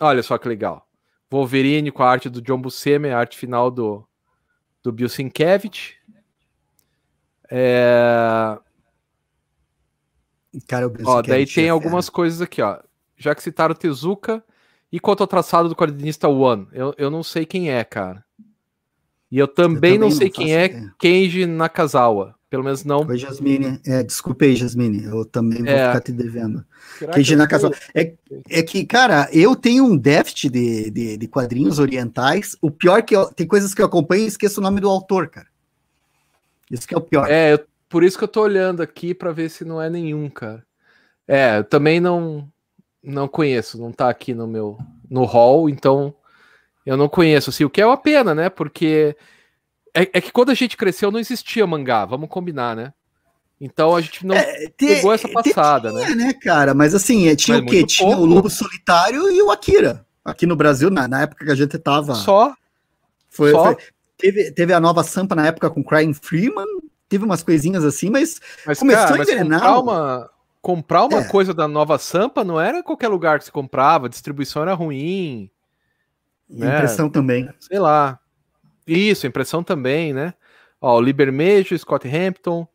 Olha 0.00 0.20
só 0.20 0.36
que 0.36 0.48
legal. 0.48 0.84
Wolverine 1.30 1.92
com 1.92 2.02
a 2.02 2.10
arte 2.10 2.28
do 2.28 2.42
John 2.42 2.60
Buscema, 2.60 3.08
a 3.08 3.18
arte 3.18 3.38
final 3.38 3.70
do, 3.70 4.04
do 4.82 4.90
Bill 4.90 5.08
Sienkiewicz. 5.08 5.94
É... 7.48 8.58
Cara, 10.66 10.90
ó, 11.04 11.22
daí 11.22 11.46
tem 11.46 11.66
é 11.66 11.68
algumas 11.68 12.10
coisas 12.10 12.40
aqui, 12.40 12.60
ó. 12.60 12.80
Já 13.16 13.34
que 13.34 13.42
citaram 13.42 13.74
Tezuka, 13.74 14.42
e 14.90 14.98
quanto 14.98 15.20
ao 15.20 15.26
traçado 15.26 15.68
do 15.68 15.76
quadrinista 15.76 16.28
One, 16.28 16.66
eu, 16.72 16.94
eu 16.98 17.10
não 17.10 17.22
sei 17.22 17.46
quem 17.46 17.70
é, 17.70 17.84
cara. 17.84 18.24
E 19.30 19.38
eu 19.38 19.46
também, 19.46 19.74
eu 19.74 19.80
também 19.80 19.98
não 19.98 20.10
sei 20.10 20.28
não 20.28 20.34
quem 20.34 20.56
é 20.56 20.64
ideia. 20.66 20.94
Kenji 20.98 21.46
Nakazawa. 21.46 22.35
Pelo 22.48 22.62
menos 22.62 22.84
não. 22.84 23.04
Oi, 23.06 23.18
Jasmine. 23.18 23.80
É, 23.84 24.02
desculpe 24.04 24.44
aí, 24.44 24.54
Jasmine. 24.54 25.04
Eu 25.04 25.24
também 25.24 25.58
vou 25.58 25.72
é. 25.72 25.88
ficar 25.88 26.00
te 26.00 26.12
devendo. 26.12 26.64
Kenji 27.12 27.34
Nakazawa. 27.34 27.74
É, 27.92 28.14
é 28.48 28.62
que, 28.62 28.84
cara, 28.84 29.28
eu 29.32 29.56
tenho 29.56 29.84
um 29.84 29.96
déficit 29.96 30.50
de, 30.50 30.90
de, 30.90 31.16
de 31.16 31.28
quadrinhos 31.28 31.80
orientais. 31.80 32.56
O 32.60 32.70
pior 32.70 32.98
é 32.98 33.02
que 33.02 33.16
eu, 33.16 33.26
tem 33.32 33.46
coisas 33.46 33.74
que 33.74 33.82
eu 33.82 33.86
acompanho 33.86 34.24
e 34.24 34.28
esqueço 34.28 34.60
o 34.60 34.62
nome 34.62 34.80
do 34.80 34.88
autor, 34.88 35.28
cara. 35.28 35.48
Isso 36.70 36.86
que 36.86 36.94
é 36.94 36.98
o 36.98 37.00
pior. 37.00 37.28
É, 37.28 37.54
eu, 37.54 37.60
por 37.88 38.04
isso 38.04 38.16
que 38.16 38.24
eu 38.24 38.28
tô 38.28 38.42
olhando 38.42 38.80
aqui 38.80 39.12
para 39.12 39.32
ver 39.32 39.48
se 39.48 39.64
não 39.64 39.82
é 39.82 39.90
nenhum, 39.90 40.30
cara. 40.30 40.64
É, 41.26 41.58
eu 41.58 41.64
também 41.64 41.98
não 42.00 42.48
não 43.02 43.28
conheço, 43.28 43.78
não 43.78 43.92
tá 43.92 44.08
aqui 44.08 44.34
no 44.34 44.48
meu 44.48 44.78
no 45.08 45.24
hall, 45.24 45.68
então 45.68 46.14
eu 46.84 46.96
não 46.96 47.08
conheço, 47.08 47.50
assim, 47.50 47.64
o 47.64 47.70
que 47.70 47.80
é 47.80 47.86
uma 47.86 47.96
pena, 47.96 48.34
né? 48.34 48.48
Porque 48.48 49.16
é, 49.96 50.10
é 50.12 50.20
que 50.20 50.30
quando 50.30 50.50
a 50.50 50.54
gente 50.54 50.76
cresceu 50.76 51.10
não 51.10 51.18
existia 51.18 51.66
mangá, 51.66 52.04
vamos 52.04 52.28
combinar, 52.28 52.76
né? 52.76 52.92
Então 53.60 53.96
a 53.96 54.00
gente 54.00 54.26
não 54.26 54.34
é, 54.34 54.68
pegou 54.76 55.12
essa 55.12 55.28
passada, 55.28 55.90
tinha, 55.90 56.14
né? 56.14 56.26
né, 56.26 56.32
cara? 56.34 56.74
Mas 56.74 56.94
assim, 56.94 57.28
é, 57.28 57.34
tinha 57.34 57.58
Mas 57.58 57.66
o 57.66 57.70
quê? 57.70 57.86
Tinha 57.86 58.08
pouco. 58.08 58.22
o 58.22 58.26
Lobo 58.26 58.50
Solitário 58.50 59.30
e 59.30 59.40
o 59.40 59.50
Akira. 59.50 60.04
Aqui 60.22 60.44
no 60.44 60.54
Brasil, 60.54 60.90
na, 60.90 61.08
na 61.08 61.22
época 61.22 61.44
que 61.44 61.50
a 61.50 61.54
gente 61.54 61.78
tava. 61.78 62.14
Só. 62.14 62.54
Foi, 63.30 63.52
Só. 63.52 63.64
Foi, 63.64 63.76
teve, 64.18 64.50
teve 64.52 64.72
a 64.72 64.80
nova 64.80 65.02
Sampa 65.02 65.34
na 65.34 65.46
época 65.46 65.70
com 65.70 65.82
Crying 65.82 66.12
Freeman, 66.12 66.66
teve 67.08 67.24
umas 67.24 67.42
coisinhas 67.42 67.84
assim, 67.84 68.10
mas, 68.10 68.40
mas 68.66 68.78
começou 68.78 69.06
cara, 69.06 69.20
a 69.20 69.22
envenenar. 69.22 69.60
Comprar 69.60 69.78
uma, 69.78 70.30
comprar 70.60 71.04
uma 71.04 71.20
é. 71.20 71.24
coisa 71.28 71.54
da 71.54 71.66
nova 71.66 71.98
Sampa 71.98 72.44
não 72.44 72.60
era 72.60 72.82
qualquer 72.82 73.08
lugar 73.08 73.38
que 73.38 73.46
se 73.46 73.52
comprava, 73.52 74.06
a 74.06 74.10
distribuição 74.10 74.62
era 74.62 74.74
ruim. 74.74 75.50
Né? 76.48 76.74
Impressão 76.74 77.08
também. 77.08 77.48
Sei 77.58 77.78
lá. 77.78 78.18
Isso, 78.86 79.26
impressão 79.26 79.62
também, 79.62 80.12
né? 80.12 80.34
Ó, 80.80 80.96
o 80.96 81.00
Libermejo, 81.00 81.76
Scott 81.78 82.06
Hampton. 82.08 82.66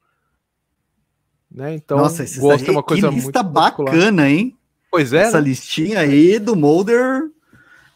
Né? 1.50 1.76
Então, 1.76 1.98
Nossa, 1.98 2.24
gosto 2.40 2.68
é 2.68 2.72
uma 2.72 2.84
coisa 2.84 3.10
que 3.10 3.16
lista 3.16 3.44
muito 3.44 3.54
bacana, 3.54 4.30
hein? 4.30 4.58
Pois 4.90 5.14
é. 5.14 5.24
Essa 5.24 5.40
né? 5.40 5.48
listinha 5.48 6.00
aí 6.00 6.40
do 6.40 6.56
Mulder 6.56 7.30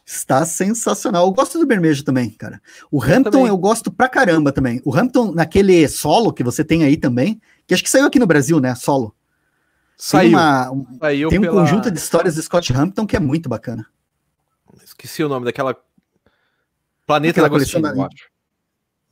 está 0.06 0.46
sensacional. 0.46 1.26
Eu 1.26 1.34
gosto 1.34 1.58
do 1.58 1.66
Bermejo 1.66 2.04
também, 2.04 2.30
cara. 2.30 2.62
O 2.92 3.04
eu 3.04 3.12
Hampton 3.12 3.32
também. 3.32 3.48
eu 3.48 3.58
gosto 3.58 3.92
pra 3.92 4.08
caramba 4.08 4.52
também. 4.52 4.82
O 4.86 4.96
Hampton, 4.96 5.32
naquele 5.32 5.88
solo 5.88 6.32
que 6.32 6.44
você 6.44 6.64
tem 6.64 6.84
aí 6.84 6.96
também, 6.96 7.42
que 7.66 7.74
acho 7.74 7.84
que 7.84 7.90
saiu 7.90 8.06
aqui 8.06 8.20
no 8.20 8.28
Brasil, 8.28 8.60
né? 8.60 8.76
Solo. 8.76 9.16
Saiu. 9.98 10.30
Tem, 10.30 10.36
uma, 10.36 10.72
um, 10.72 10.86
Saiu 11.00 11.30
tem 11.30 11.40
um 11.40 11.42
pela... 11.42 11.62
conjunto 11.62 11.90
de 11.90 11.98
histórias 11.98 12.36
de 12.36 12.44
Scott 12.44 12.72
Hampton 12.74 13.08
que 13.08 13.16
é 13.16 13.20
muito 13.20 13.50
bacana. 13.50 13.86
Esqueci 14.84 15.24
o 15.24 15.30
nome 15.30 15.46
daquela. 15.46 15.76
Planeta 17.06 17.42
da 17.42 17.48
Agostinho, 17.48 17.86
eu 17.86 18.02
acho. 18.04 18.30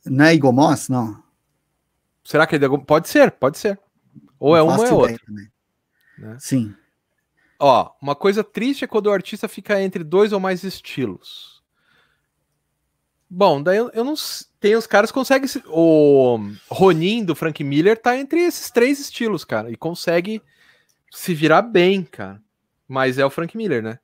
Não 0.06 0.24
é 0.24 0.34
Igomos? 0.34 0.88
Não. 0.88 1.22
Será 2.22 2.46
que 2.46 2.56
ele 2.56 2.64
é... 2.64 2.68
Pode 2.78 3.08
ser, 3.08 3.30
pode 3.30 3.58
ser. 3.58 3.78
Ou 4.38 4.56
é 4.56 4.62
uma 4.62 4.76
ou 4.78 4.84
é 4.84 4.92
outra. 4.92 5.18
Né? 6.18 6.36
Sim. 6.38 6.74
Ó, 7.58 7.90
uma 8.00 8.14
coisa 8.14 8.42
triste 8.42 8.84
é 8.84 8.88
quando 8.88 9.06
o 9.06 9.12
artista 9.12 9.48
fica 9.48 9.80
entre 9.80 10.02
dois 10.02 10.32
ou 10.32 10.40
mais 10.40 10.64
estilos. 10.64 11.62
Bom, 13.28 13.62
daí 13.62 13.78
eu, 13.78 13.90
eu 13.94 14.04
não. 14.04 14.14
Tem 14.60 14.76
os 14.76 14.86
caras 14.86 15.10
que 15.10 15.14
conseguem. 15.14 15.48
O 15.66 16.38
Ronin 16.68 17.24
do 17.24 17.34
Frank 17.34 17.62
Miller 17.64 18.00
tá 18.00 18.16
entre 18.16 18.40
esses 18.40 18.70
três 18.70 19.00
estilos, 19.00 19.44
cara. 19.44 19.70
E 19.70 19.76
consegue 19.76 20.42
se 21.10 21.34
virar 21.34 21.62
bem, 21.62 22.04
cara. 22.04 22.40
Mas 22.86 23.18
é 23.18 23.24
o 23.24 23.30
Frank 23.30 23.56
Miller, 23.56 23.82
né? 23.82 23.98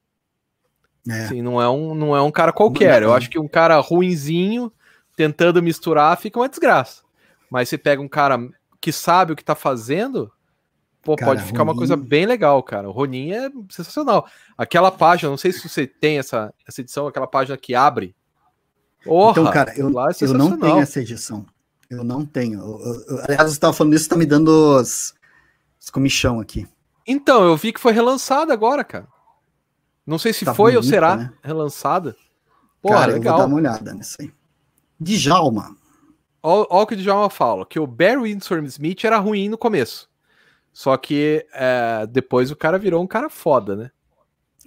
É. 1.08 1.24
Assim, 1.24 1.42
não, 1.42 1.60
é 1.60 1.68
um, 1.68 1.94
não 1.94 2.16
é 2.16 2.22
um 2.22 2.30
cara 2.30 2.52
qualquer. 2.52 3.02
Eu 3.02 3.12
acho 3.12 3.30
que 3.30 3.38
um 3.38 3.48
cara 3.48 3.78
ruinzinho, 3.78 4.72
tentando 5.16 5.62
misturar, 5.62 6.16
fica 6.18 6.38
uma 6.38 6.48
desgraça. 6.48 7.02
Mas 7.50 7.68
você 7.68 7.78
pega 7.78 8.00
um 8.00 8.08
cara 8.08 8.38
que 8.80 8.92
sabe 8.92 9.32
o 9.32 9.36
que 9.36 9.44
tá 9.44 9.54
fazendo, 9.54 10.30
pô, 11.02 11.16
cara, 11.16 11.32
pode 11.32 11.42
ficar 11.44 11.58
Ronin... 11.58 11.70
uma 11.70 11.76
coisa 11.76 11.96
bem 11.96 12.26
legal, 12.26 12.62
cara. 12.62 12.88
O 12.88 12.92
Ronin 12.92 13.32
é 13.32 13.50
sensacional. 13.70 14.26
Aquela 14.56 14.90
página, 14.90 15.30
não 15.30 15.36
sei 15.36 15.52
se 15.52 15.68
você 15.68 15.86
tem 15.86 16.18
essa, 16.18 16.52
essa 16.66 16.80
edição, 16.80 17.06
aquela 17.06 17.26
página 17.26 17.56
que 17.56 17.74
abre. 17.74 18.14
Orra, 19.06 19.40
então, 19.40 19.52
cara, 19.52 19.72
eu, 19.76 19.88
é 19.88 20.12
eu 20.20 20.34
não 20.34 20.58
tenho 20.58 20.78
essa 20.78 21.00
edição. 21.00 21.46
Eu 21.88 22.04
não 22.04 22.24
tenho. 22.24 22.60
Eu, 22.60 23.04
eu, 23.08 23.24
aliás, 23.24 23.50
você 23.50 23.56
estava 23.56 23.72
falando 23.72 23.94
isso, 23.94 24.08
tá 24.08 24.16
me 24.16 24.26
dando 24.26 24.48
os, 24.48 25.14
os 25.80 25.90
comichão 25.90 26.38
aqui. 26.38 26.68
Então, 27.06 27.44
eu 27.44 27.56
vi 27.56 27.72
que 27.72 27.80
foi 27.80 27.92
relançada 27.92 28.52
agora, 28.52 28.84
cara. 28.84 29.08
Não 30.06 30.18
sei 30.18 30.32
se 30.32 30.44
tá 30.44 30.54
foi 30.54 30.72
bonita, 30.72 30.86
ou 30.86 30.90
será 30.90 31.16
né? 31.16 31.32
relançada. 31.42 32.16
Pô, 32.82 32.88
Cara, 32.88 33.12
legal. 33.12 33.16
eu 33.16 33.22
vou 33.22 33.38
dar 33.38 33.46
uma 33.46 33.56
olhada 33.56 33.94
nisso 33.94 34.16
aí. 34.20 34.32
Djalma. 34.98 35.76
Olha 36.42 36.66
o 36.70 36.86
que 36.86 36.94
o 36.94 36.96
Djalma 36.96 37.28
fala, 37.28 37.66
que 37.66 37.78
o 37.78 37.86
Barry 37.86 38.22
Windsor 38.22 38.62
Smith 38.64 39.04
era 39.04 39.18
ruim 39.18 39.48
no 39.48 39.58
começo. 39.58 40.08
Só 40.72 40.96
que 40.96 41.46
é, 41.52 42.06
depois 42.06 42.50
o 42.50 42.56
cara 42.56 42.78
virou 42.78 43.02
um 43.02 43.06
cara 43.06 43.28
foda, 43.28 43.76
né? 43.76 43.90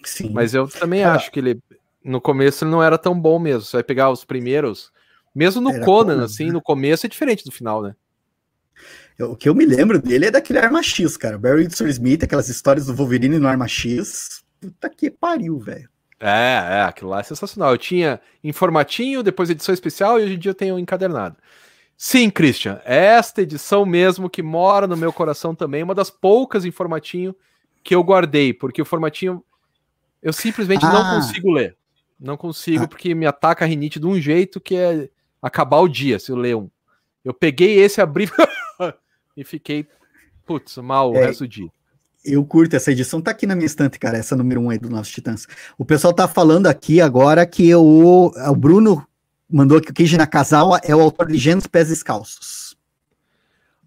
Sim. 0.03 0.31
Mas 0.31 0.53
eu 0.53 0.67
também 0.67 1.03
acho 1.03 1.31
que 1.31 1.39
ele, 1.39 1.59
no 2.03 2.19
começo, 2.21 2.63
ele 2.63 2.71
não 2.71 2.83
era 2.83 2.97
tão 2.97 3.19
bom 3.19 3.39
mesmo. 3.39 3.61
Você 3.61 3.77
vai 3.77 3.83
pegar 3.83 4.11
os 4.11 4.25
primeiros, 4.25 4.91
mesmo 5.33 5.61
no 5.61 5.71
Conan, 5.71 5.85
Conan, 5.85 6.25
assim, 6.25 6.47
né? 6.47 6.51
no 6.51 6.61
começo 6.61 7.05
é 7.05 7.09
diferente 7.09 7.43
do 7.43 7.51
final, 7.51 7.81
né? 7.81 7.95
Eu, 9.17 9.31
o 9.31 9.35
que 9.35 9.47
eu 9.47 9.55
me 9.55 9.65
lembro 9.65 10.01
dele 10.01 10.25
é 10.25 10.31
daquele 10.31 10.59
Arma 10.59 10.83
X, 10.83 11.15
cara. 11.17 11.37
Barry 11.37 11.63
Windsor 11.63 11.87
Smith, 11.87 12.23
aquelas 12.23 12.49
histórias 12.49 12.87
do 12.87 12.93
Wolverine 12.93 13.39
no 13.39 13.47
Arma 13.47 13.67
X. 13.67 14.42
Puta 14.63 14.89
que 14.89 15.11
pariu, 15.11 15.59
velho. 15.59 15.89
É, 16.19 16.77
é, 16.77 16.81
aquilo 16.83 17.09
lá 17.09 17.19
é 17.19 17.23
sensacional. 17.23 17.71
Eu 17.71 17.77
tinha 17.77 18.21
em 18.41 18.53
formatinho, 18.53 19.21
depois 19.21 19.49
edição 19.49 19.73
especial 19.73 20.19
e 20.19 20.23
hoje 20.23 20.35
em 20.35 20.39
dia 20.39 20.51
eu 20.51 20.55
tenho 20.55 20.79
encadernado. 20.79 21.35
Sim, 21.97 22.29
Christian, 22.29 22.81
esta 22.85 23.41
edição 23.41 23.85
mesmo 23.85 24.29
que 24.29 24.41
mora 24.41 24.87
no 24.87 24.97
meu 24.97 25.11
coração 25.11 25.53
também, 25.53 25.83
uma 25.83 25.93
das 25.93 26.09
poucas 26.09 26.65
em 26.65 26.71
formatinho 26.71 27.35
que 27.83 27.93
eu 27.93 28.01
guardei, 28.01 28.53
porque 28.53 28.81
o 28.81 28.85
formatinho 28.85 29.43
eu 30.21 30.31
simplesmente 30.31 30.85
ah. 30.85 30.91
não 30.91 31.15
consigo 31.15 31.51
ler. 31.51 31.75
Não 32.17 32.37
consigo, 32.37 32.85
ah. 32.85 32.87
porque 32.87 33.13
me 33.13 33.25
ataca 33.25 33.65
a 33.65 33.67
rinite 33.67 33.99
de 33.99 34.07
um 34.07 34.19
jeito 34.19 34.61
que 34.61 34.75
é 34.75 35.09
acabar 35.41 35.79
o 35.79 35.89
dia 35.89 36.17
se 36.17 36.31
eu 36.31 36.37
ler 36.37 36.55
um. 36.55 36.69
Eu 37.23 37.33
peguei 37.33 37.79
esse, 37.79 37.99
abri 37.99 38.29
e 39.35 39.43
fiquei, 39.43 39.85
putz, 40.45 40.77
mal 40.77 41.11
o 41.11 41.17
é, 41.17 41.25
resto 41.25 41.43
do 41.43 41.47
dia. 41.49 41.69
Eu 42.23 42.45
curto 42.45 42.75
essa 42.75 42.91
edição, 42.91 43.21
tá 43.21 43.31
aqui 43.31 43.45
na 43.45 43.55
minha 43.55 43.65
estante, 43.65 43.99
cara, 43.99 44.17
essa 44.17 44.35
número 44.35 44.61
1 44.61 44.63
um 44.63 44.69
aí 44.69 44.79
do 44.79 44.89
Nossos 44.89 45.11
Titãs. 45.13 45.45
O 45.77 45.83
pessoal 45.83 46.13
tá 46.13 46.27
falando 46.27 46.67
aqui 46.67 47.01
agora 47.01 47.45
que 47.45 47.73
o, 47.75 48.31
o 48.33 48.55
Bruno 48.55 49.05
mandou 49.49 49.81
que 49.81 49.91
o 49.91 49.93
Keiji 49.93 50.17
Nakazawa 50.17 50.79
é 50.83 50.95
o 50.95 51.01
autor 51.01 51.27
de 51.27 51.37
Gênesis 51.37 51.67
Pés 51.67 51.89
Descalços. 51.89 52.77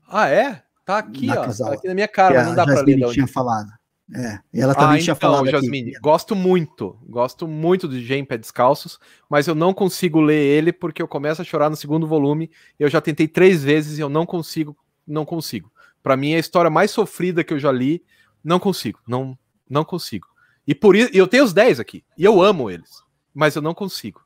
Ah, 0.07 0.29
é? 0.29 0.63
Tá 0.85 0.99
aqui, 0.99 1.27
Nakazawa. 1.27 1.71
ó. 1.71 1.73
Tá 1.73 1.79
aqui 1.79 1.89
na 1.89 1.95
minha 1.95 2.09
cara, 2.09 2.35
mas 2.35 2.47
não 2.49 2.55
dá 2.55 2.65
pra 2.65 2.83
ler. 2.83 3.01
Ela 3.01 3.13
tinha 3.13 3.27
falado. 3.27 3.71
É, 4.15 4.39
e 4.55 4.61
ela 4.61 4.73
também 4.73 4.99
ah, 4.99 5.03
tinha 5.03 5.15
então, 5.15 5.31
falado 5.33 5.51
Jasmine, 5.51 5.91
aqui. 5.91 6.01
gosto 6.01 6.37
muito, 6.37 6.97
gosto 7.09 7.49
muito 7.49 7.89
do 7.89 8.01
Jane 8.01 8.25
Pé 8.25 8.39
Descalços, 8.39 9.01
mas 9.29 9.49
eu 9.49 9.55
não 9.55 9.75
consigo 9.75 10.21
ler 10.21 10.41
ele 10.41 10.73
porque 10.73 11.03
eu 11.03 11.09
começo 11.09 11.43
a 11.43 11.45
chorar 11.45 11.69
no 11.69 11.75
segundo 11.75 12.07
volume. 12.07 12.49
Eu 12.79 12.89
já 12.89 13.01
tentei 13.01 13.27
três 13.27 13.65
vezes 13.65 13.99
e 13.99 14.01
eu 14.01 14.09
não 14.09 14.25
consigo, 14.25 14.77
não 15.05 15.25
consigo. 15.25 15.73
Para 16.05 16.17
mim 16.17 16.35
é 16.35 16.37
a 16.37 16.41
história 16.41 16.71
mais 16.71 16.93
sofrida 16.93 17.43
que 17.43 17.53
eu 17.53 17.59
já 17.59 17.73
li 17.73 18.05
não 18.47 18.61
consigo, 18.61 19.01
não, 19.09 19.37
não 19.69 19.85
consigo. 19.85 20.29
E 20.67 20.75
por 20.75 20.95
isso, 20.95 21.11
eu 21.13 21.27
tenho 21.27 21.45
os 21.45 21.53
10 21.53 21.81
aqui, 21.81 22.05
e 22.17 22.25
eu 22.25 22.41
amo 22.41 22.71
eles, 22.71 23.03
mas 23.35 23.57
eu 23.57 23.61
não 23.63 23.75
consigo. 23.75 24.25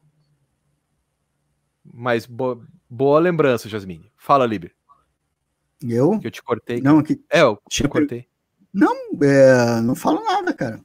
Mas 1.83 2.27
bo, 2.27 2.63
boa 2.89 3.19
lembrança, 3.19 3.69
Jasmine. 3.69 4.13
Fala, 4.19 4.47
Liber. 4.47 4.75
Eu? 5.83 6.19
Que 6.21 6.27
eu 6.27 6.31
te 6.31 6.43
cortei. 6.43 6.83
Não, 6.83 6.99
aqui. 6.99 7.19
É, 7.31 7.41
eu 7.41 7.59
te 7.69 7.89
cortei. 7.89 8.29
Não, 8.73 8.95
é, 9.23 9.81
não 9.81 9.95
falo 9.95 10.23
nada, 10.23 10.53
cara. 10.53 10.81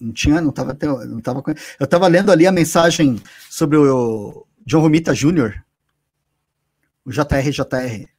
Não 0.00 0.12
tinha, 0.12 0.40
não 0.40 0.50
tava, 0.50 0.76
não 1.06 1.20
tava. 1.20 1.42
Eu 1.78 1.86
tava 1.86 2.08
lendo 2.08 2.32
ali 2.32 2.46
a 2.46 2.52
mensagem 2.52 3.22
sobre 3.48 3.76
o 3.78 4.46
John 4.66 4.80
Romita 4.80 5.14
Jr. 5.14 5.62
O 7.04 7.12
JR, 7.12 7.50
JR. 7.50 8.13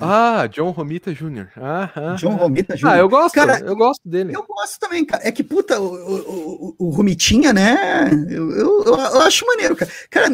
Ah, 0.00 0.46
John 0.48 0.70
Romita 0.70 1.12
Jr. 1.14 1.48
Ah, 1.56 1.90
ah, 1.94 2.14
John 2.14 2.34
Romita 2.34 2.76
Jr. 2.76 2.86
Ah, 2.88 2.98
eu 2.98 3.08
gosto, 3.08 3.34
cara, 3.34 3.60
eu 3.60 3.76
gosto 3.76 4.08
dele. 4.08 4.34
Eu 4.34 4.44
gosto 4.44 4.78
também, 4.80 5.04
cara. 5.04 5.26
É 5.26 5.30
que, 5.30 5.44
puta, 5.44 5.80
o, 5.80 5.94
o, 5.94 6.74
o, 6.78 6.86
o 6.86 6.90
Romitinha, 6.90 7.52
né? 7.52 8.10
Eu, 8.28 8.50
eu, 8.50 8.84
eu, 8.84 9.20
acho 9.20 9.46
maneiro, 9.46 9.76
cara. 9.76 9.90
Cara, 10.10 10.30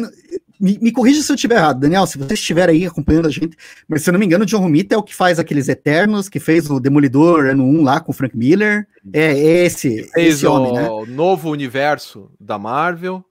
me, 0.59 0.77
me 0.79 0.91
corrija 0.91 1.21
se 1.21 1.31
eu 1.31 1.35
estiver 1.35 1.55
errado, 1.55 1.79
Daniel, 1.79 2.05
se 2.07 2.17
você 2.17 2.33
estiver 2.33 2.69
aí 2.69 2.85
acompanhando 2.85 3.27
a 3.27 3.31
gente, 3.31 3.57
mas 3.87 4.03
se 4.03 4.09
eu 4.09 4.13
não 4.13 4.19
me 4.19 4.25
engano, 4.25 4.43
o 4.43 4.47
John 4.47 4.59
Romita 4.59 4.95
é 4.95 4.97
o 4.97 5.03
que 5.03 5.15
faz 5.15 5.39
aqueles 5.39 5.67
Eternos, 5.67 6.29
que 6.29 6.39
fez 6.39 6.69
o 6.69 6.79
Demolidor 6.79 7.47
ano 7.47 7.63
1 7.63 7.83
lá 7.83 7.99
com 7.99 8.11
o 8.11 8.15
Frank 8.15 8.37
Miller. 8.37 8.87
É, 9.13 9.31
é 9.31 9.65
esse, 9.65 10.09
fez 10.13 10.35
esse 10.35 10.47
homem, 10.47 10.73
né? 10.73 10.89
o 10.89 11.05
novo 11.05 11.49
universo 11.49 12.31
da 12.39 12.57
Marvel. 12.57 13.23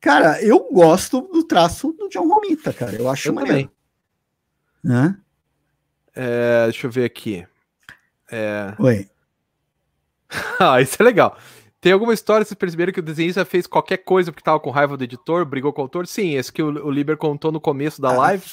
Cara, 0.00 0.42
eu 0.42 0.68
gosto 0.72 1.20
do 1.20 1.44
traço 1.44 1.92
do 1.92 2.08
John 2.08 2.28
Romita, 2.28 2.72
cara. 2.72 2.96
Eu 2.96 3.08
acho 3.08 3.28
eu 3.28 3.34
maneiro. 3.34 3.70
Também. 3.70 3.70
Né? 4.82 5.16
É, 6.14 6.64
deixa 6.64 6.86
eu 6.86 6.90
ver 6.90 7.04
aqui. 7.04 7.46
É... 8.30 8.74
Oi. 8.78 9.08
ah, 10.58 10.80
isso 10.80 10.96
é 11.00 11.04
legal. 11.04 11.36
Tem 11.80 11.92
alguma 11.92 12.14
história, 12.14 12.44
vocês 12.44 12.56
perceberam 12.56 12.92
que 12.92 13.00
o 13.00 13.02
desenhista 13.02 13.44
fez 13.44 13.66
qualquer 13.66 13.98
coisa 13.98 14.30
porque 14.30 14.44
tava 14.44 14.60
com 14.60 14.70
raiva 14.70 14.96
do 14.96 15.02
editor, 15.02 15.44
brigou 15.44 15.72
com 15.72 15.82
o 15.82 15.84
autor? 15.84 16.06
Sim, 16.06 16.34
esse 16.34 16.52
que 16.52 16.62
o, 16.62 16.86
o 16.86 16.90
Liber 16.90 17.16
contou 17.16 17.50
no 17.50 17.60
começo 17.60 18.00
da 18.00 18.10
ah. 18.10 18.16
live. 18.18 18.44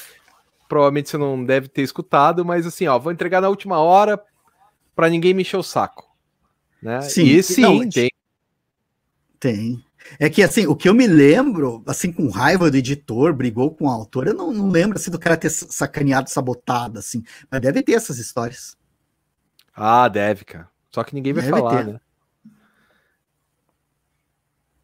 Provavelmente 0.68 1.10
você 1.10 1.18
não 1.18 1.44
deve 1.44 1.68
ter 1.68 1.82
escutado, 1.82 2.44
mas 2.44 2.66
assim, 2.66 2.88
ó, 2.88 2.98
vou 2.98 3.12
entregar 3.12 3.42
na 3.42 3.50
última 3.50 3.80
hora 3.80 4.22
para 4.96 5.10
ninguém 5.10 5.34
me 5.34 5.42
encher 5.42 5.58
o 5.58 5.64
saco. 5.64 6.10
Né? 6.82 7.02
Sim, 7.02 7.26
e 7.26 7.44
sim, 7.44 7.62
não, 7.62 7.90
tem. 7.90 8.12
Tem. 9.40 9.86
É 10.18 10.30
que, 10.30 10.42
assim, 10.42 10.66
o 10.66 10.76
que 10.76 10.88
eu 10.88 10.94
me 10.94 11.06
lembro, 11.06 11.84
assim, 11.86 12.12
com 12.12 12.30
raiva 12.30 12.72
do 12.72 12.78
editor, 12.78 13.34
brigou 13.34 13.76
com 13.76 13.86
o 13.86 13.90
autor, 13.90 14.28
eu 14.28 14.34
não, 14.34 14.52
não 14.52 14.70
lembro, 14.70 14.98
assim, 14.98 15.12
do 15.12 15.20
cara 15.20 15.38
ter 15.38 15.50
sacaneado, 15.50 16.30
sabotado, 16.30 16.98
assim. 16.98 17.24
Mas 17.52 17.62
deve 17.62 17.84
ter 17.84 17.94
essas 17.94 18.18
histórias. 18.18 18.78
Ah, 19.76 20.08
deve, 20.08 20.46
cara. 20.46 20.70
Só 20.92 21.04
que 21.04 21.14
ninguém 21.14 21.34
vai 21.34 21.44
deve 21.44 21.56
falar, 21.56 21.86
ter. 21.86 21.94
né? 21.94 22.00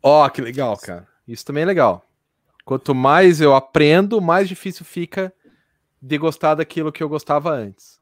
Ó, 0.02 0.26
oh, 0.26 0.30
que 0.30 0.42
legal, 0.42 0.78
cara. 0.78 1.08
Isso 1.28 1.44
também 1.44 1.64
é 1.64 1.66
legal. 1.66 2.08
Quanto 2.64 2.94
mais 2.94 3.42
eu 3.42 3.56
aprendo, 3.56 4.22
mais 4.22 4.48
difícil 4.48 4.86
fica 4.86 5.34
de 6.02 6.18
gostar 6.18 6.56
daquilo 6.56 6.92
que 6.92 7.02
eu 7.02 7.10
gostava 7.10 7.52
antes. 7.52 8.00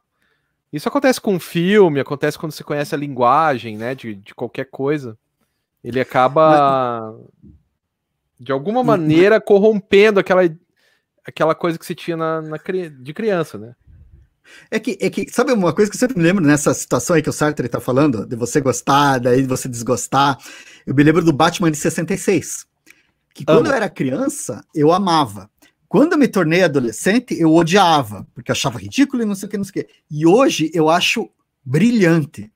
Isso 0.71 0.89
acontece 0.89 1.21
com 1.21 1.39
filme, 1.39 1.99
acontece 1.99 2.38
quando 2.38 2.51
você 2.51 2.63
conhece 2.63 2.93
a 2.93 2.97
linguagem, 2.97 3.78
né, 3.78 3.93
de, 3.93 4.15
de 4.15 4.34
qualquer 4.34 4.65
coisa. 4.65 5.17
Ele 5.84 5.99
acaba, 5.99 7.13
de 8.39 8.51
alguma 8.51 8.84
maneira, 8.84 9.41
corrompendo 9.41 10.19
aquela, 10.19 10.41
aquela 11.25 11.53
coisa 11.53 11.77
que 11.77 11.86
se 11.86 11.93
tinha 11.93 12.15
na, 12.15 12.41
na, 12.41 12.57
de 12.57 13.13
criança, 13.13 13.57
né? 13.57 13.75
É 14.69 14.79
que, 14.79 14.97
é 14.99 15.09
que, 15.09 15.29
sabe 15.31 15.51
uma 15.53 15.73
coisa 15.73 15.89
que 15.89 15.95
eu 15.95 15.99
sempre 15.99 16.17
me 16.17 16.23
lembro 16.23 16.43
nessa 16.43 16.73
situação 16.73 17.15
aí 17.15 17.21
que 17.21 17.29
o 17.29 17.34
Sartre 17.34 17.67
tá 17.67 17.79
falando, 17.79 18.25
de 18.25 18.36
você 18.36 18.59
gostar, 18.61 19.19
daí 19.19 19.43
você 19.43 19.67
desgostar? 19.67 20.38
Eu 20.86 20.93
me 20.93 21.03
lembro 21.03 21.23
do 21.23 21.34
Batman 21.34 21.71
de 21.71 21.77
66. 21.77 22.65
Que 23.34 23.45
quando 23.45 23.59
Amo. 23.59 23.67
eu 23.67 23.73
era 23.73 23.89
criança, 23.89 24.63
eu 24.75 24.91
amava. 24.91 25.49
Quando 25.88 26.13
eu 26.13 26.17
me 26.17 26.27
tornei 26.27 26.63
adolescente, 26.63 27.39
eu 27.39 27.53
odiava, 27.53 28.27
porque 28.34 28.51
achava 28.51 28.79
ridículo 28.79 29.23
e 29.23 29.25
não 29.25 29.36
sei 29.36 29.47
o 29.47 29.49
que, 29.49 29.57
não 29.57 29.63
sei 29.63 29.84
o 29.84 29.86
que. 29.86 29.93
E 30.09 30.25
hoje 30.25 30.71
eu 30.73 30.89
acho 30.89 31.29
brilhante. 31.63 32.51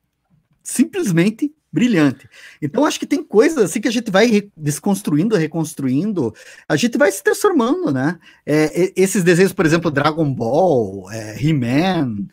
Simplesmente 0.64 1.54
brilhante. 1.78 2.28
Então, 2.60 2.86
acho 2.86 3.00
que 3.00 3.06
tem 3.06 3.24
coisas 3.24 3.60
assim 3.60 3.80
que 3.80 3.88
a 3.88 3.92
gente 3.92 4.10
vai 4.10 4.50
desconstruindo, 4.58 5.36
reconstruindo, 5.36 6.34
a 6.68 6.76
gente 6.76 6.98
vai 6.98 7.12
se 7.12 7.24
transformando, 7.24 7.92
né? 7.92 8.18
É, 8.44 8.92
esses 8.96 9.24
desenhos, 9.24 9.54
por 9.54 9.64
exemplo, 9.64 9.92
Dragon 9.92 10.34
Ball, 10.34 11.12
é, 11.12 11.38
He-Man. 11.40 12.26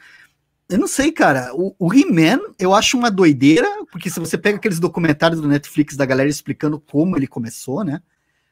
Eu 0.66 0.78
não 0.78 0.88
sei, 0.88 1.12
cara. 1.12 1.50
O, 1.52 1.76
o 1.78 1.92
He-Man 1.92 2.40
eu 2.58 2.74
acho 2.74 2.96
uma 2.96 3.10
doideira, 3.10 3.68
porque 3.92 4.08
se 4.08 4.18
você 4.18 4.38
pega 4.38 4.56
aqueles 4.56 4.80
documentários 4.80 5.42
do 5.42 5.48
Netflix 5.48 5.94
da 5.94 6.06
galera 6.06 6.30
explicando 6.30 6.80
como 6.80 7.14
ele 7.14 7.26
começou, 7.26 7.84
né? 7.84 8.00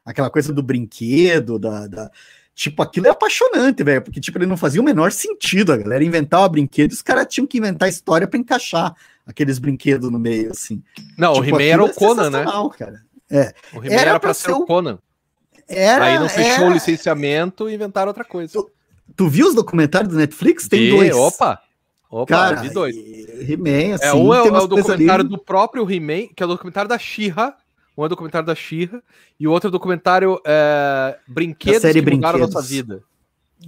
Aquela 0.04 0.28
coisa 0.28 0.52
do 0.52 0.62
brinquedo, 0.62 1.58
da, 1.58 1.86
da... 1.86 2.10
Tipo, 2.54 2.82
aquilo 2.82 3.06
é 3.06 3.10
apaixonante, 3.10 3.82
velho, 3.82 4.02
porque 4.02 4.20
tipo, 4.20 4.36
ele 4.36 4.44
não 4.44 4.58
fazia 4.58 4.80
o 4.80 4.84
menor 4.84 5.10
sentido. 5.10 5.72
A 5.72 5.76
galera 5.78 6.04
inventava 6.04 6.46
brinquedo 6.50 6.90
e 6.90 6.94
os 6.94 7.00
caras 7.00 7.26
tinham 7.30 7.46
que 7.46 7.56
inventar 7.56 7.88
história 7.88 8.28
para 8.28 8.38
encaixar 8.38 8.94
aqueles 9.26 9.58
brinquedos 9.58 10.10
no 10.10 10.18
meio, 10.18 10.50
assim. 10.50 10.82
Não, 11.16 11.34
tipo, 11.34 11.44
o 11.44 11.48
He-Man 11.48 11.72
era 11.72 11.84
o 11.84 11.88
é 11.88 11.92
Conan, 11.92 12.30
né? 12.30 12.44
Cara. 12.78 13.02
É. 13.30 13.52
O 13.72 13.78
He-Man 13.78 13.94
era, 13.94 14.10
era 14.10 14.20
pra 14.20 14.34
ser 14.34 14.52
o 14.52 14.66
Conan. 14.66 14.98
Era, 15.68 16.04
Aí 16.06 16.18
não 16.18 16.28
fechou 16.28 16.64
era... 16.64 16.66
o 16.66 16.72
licenciamento 16.72 17.68
e 17.68 17.74
inventaram 17.74 18.08
outra 18.08 18.24
coisa. 18.24 18.52
Tu, 18.52 18.70
tu 19.16 19.28
viu 19.28 19.48
os 19.48 19.54
documentários 19.54 20.12
do 20.12 20.18
Netflix? 20.18 20.68
Tem 20.68 20.82
e, 20.82 20.90
dois. 20.90 21.14
Opa! 21.14 21.60
Opa, 22.10 22.26
Cara, 22.26 22.56
vi 22.56 22.68
dois. 22.68 22.94
He-Man, 22.94 23.94
assim, 23.94 24.04
é, 24.04 24.12
um 24.12 24.34
é, 24.34 24.46
é 24.46 24.52
o 24.52 24.66
documentário 24.66 25.24
ali... 25.24 25.28
do 25.28 25.38
próprio 25.38 25.90
He-Man, 25.90 26.28
que 26.36 26.42
é 26.42 26.46
o 26.46 26.48
documentário 26.48 26.88
da 26.88 26.98
She-Ra. 26.98 27.56
Um 27.96 28.02
é 28.02 28.06
o 28.06 28.08
documentário 28.08 28.46
da 28.46 28.54
She-Ra 28.54 29.02
e 29.40 29.48
o 29.48 29.50
outro 29.50 29.68
é 29.68 29.70
o 29.70 29.72
documentário 29.72 30.38
é, 30.46 31.18
Brinquedos 31.26 31.80
que 31.80 31.92
Brinquedos. 31.92 32.16
mudaram 32.16 32.38
a 32.38 32.46
nossa 32.46 32.62
vida. 32.62 33.02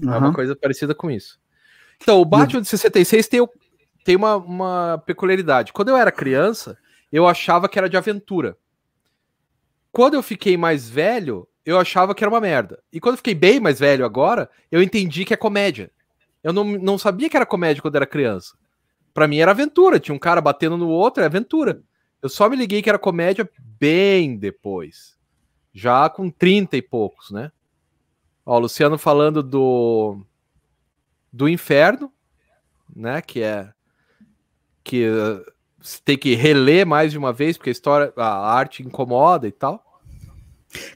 Uhum. 0.03 0.13
É 0.13 0.19
uma 0.19 0.33
coisa 0.33 0.55
parecida 0.55 0.95
com 0.95 1.11
isso. 1.11 1.39
Então, 2.03 2.21
o 2.21 2.25
Batman 2.25 2.61
de 2.61 2.69
66 2.69 3.29
tem 3.29 3.41
o 3.41 3.49
tem 4.05 4.15
uma, 4.15 4.37
uma 4.37 5.03
peculiaridade. 5.07 5.73
Quando 5.73 5.89
eu 5.89 5.97
era 5.97 6.13
criança, 6.13 6.79
eu 7.11 7.27
achava 7.27 7.69
que 7.69 7.79
era 7.79 7.89
de 7.89 7.97
aventura. 7.97 8.57
Quando 9.91 10.15
eu 10.15 10.23
fiquei 10.23 10.57
mais 10.57 10.89
velho, 10.89 11.49
eu 11.65 11.79
achava 11.79 12.15
que 12.15 12.23
era 12.23 12.31
uma 12.31 12.41
merda. 12.41 12.83
E 12.93 13.01
quando 13.01 13.15
eu 13.15 13.17
fiquei 13.19 13.35
bem 13.35 13.59
mais 13.59 13.81
velho 13.81 14.05
agora, 14.05 14.51
eu 14.71 14.83
entendi 14.83 15.25
que 15.25 15.33
é 15.33 15.37
comédia. 15.37 15.91
Eu 16.43 16.53
não, 16.53 16.65
não 16.65 16.99
sabia 16.99 17.31
que 17.31 17.37
era 17.37 17.47
comédia 17.47 17.81
quando 17.81 17.97
era 17.97 18.07
criança. 18.07 18.57
Para 19.15 19.27
mim 19.27 19.39
era 19.39 19.53
aventura. 19.53 19.99
Tinha 19.99 20.15
um 20.15 20.19
cara 20.19 20.41
batendo 20.41 20.77
no 20.77 20.89
outro, 20.89 21.23
é 21.23 21.27
aventura. 21.27 21.83
Eu 22.21 22.29
só 22.29 22.49
me 22.49 22.57
liguei 22.57 22.83
que 22.83 22.89
era 22.89 22.99
comédia 22.99 23.49
bem 23.59 24.37
depois. 24.37 25.17
Já 25.73 26.11
com 26.11 26.31
30 26.31 26.77
e 26.77 26.83
poucos, 26.83 27.31
né? 27.31 27.51
Ó, 28.45 28.57
o 28.57 28.61
Luciano 28.61 28.99
falando 28.99 29.43
do 29.43 30.21
do 31.33 31.49
inferno, 31.49 32.13
né, 32.95 33.21
que 33.21 33.43
é 33.43 33.74
que 34.85 35.09
uh, 35.09 35.43
tem 36.05 36.17
que 36.17 36.35
reler 36.35 36.87
mais 36.87 37.11
de 37.11 37.19
uma 37.19 37.33
vez, 37.33 37.57
porque 37.57 37.71
a 37.71 37.73
história, 37.73 38.13
a 38.17 38.55
arte 38.55 38.83
incomoda 38.83 39.49
e 39.49 39.53
tal? 39.53 39.83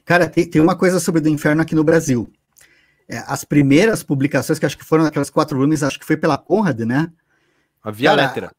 Cara, 0.05 0.29
tem, 0.29 0.49
tem 0.49 0.61
uma 0.61 0.75
coisa 0.75 0.99
sobre 0.99 1.19
o 1.19 1.21
do 1.23 1.29
inferno 1.29 1.61
aqui 1.61 1.73
no 1.73 1.83
Brasil. 1.83 2.31
É, 3.07 3.23
as 3.25 3.43
primeiras 3.43 4.03
publicações, 4.03 4.59
que 4.59 4.65
acho 4.65 4.77
que 4.77 4.85
foram 4.85 5.05
aquelas 5.05 5.29
quatro 5.29 5.57
volumes, 5.57 5.81
acho 5.81 5.99
que 5.99 6.05
foi 6.05 6.15
pela 6.15 6.37
Conrad, 6.37 6.81
né? 6.81 7.11
A 7.81 7.89
Via 7.89 8.11
Cara, 8.11 8.21
Lettera. 8.21 8.51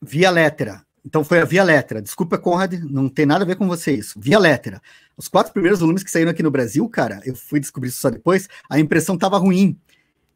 Via 0.00 0.30
Lettera. 0.30 0.82
Então 1.04 1.24
foi 1.24 1.40
a 1.40 1.44
Via 1.44 1.62
Lettera. 1.62 2.00
Desculpa, 2.00 2.38
Conrad, 2.38 2.74
não 2.84 3.08
tem 3.08 3.26
nada 3.26 3.44
a 3.44 3.46
ver 3.46 3.56
com 3.56 3.66
você 3.66 3.92
isso. 3.92 4.18
Via 4.18 4.38
Lettera. 4.38 4.80
Os 5.16 5.28
quatro 5.28 5.52
primeiros 5.52 5.80
volumes 5.80 6.02
que 6.02 6.10
saíram 6.10 6.30
aqui 6.30 6.42
no 6.42 6.50
Brasil, 6.50 6.88
cara, 6.88 7.20
eu 7.24 7.34
fui 7.34 7.60
descobrir 7.60 7.88
isso 7.88 8.00
só 8.00 8.08
depois, 8.08 8.48
a 8.68 8.78
impressão 8.78 9.18
tava 9.18 9.36
ruim. 9.36 9.78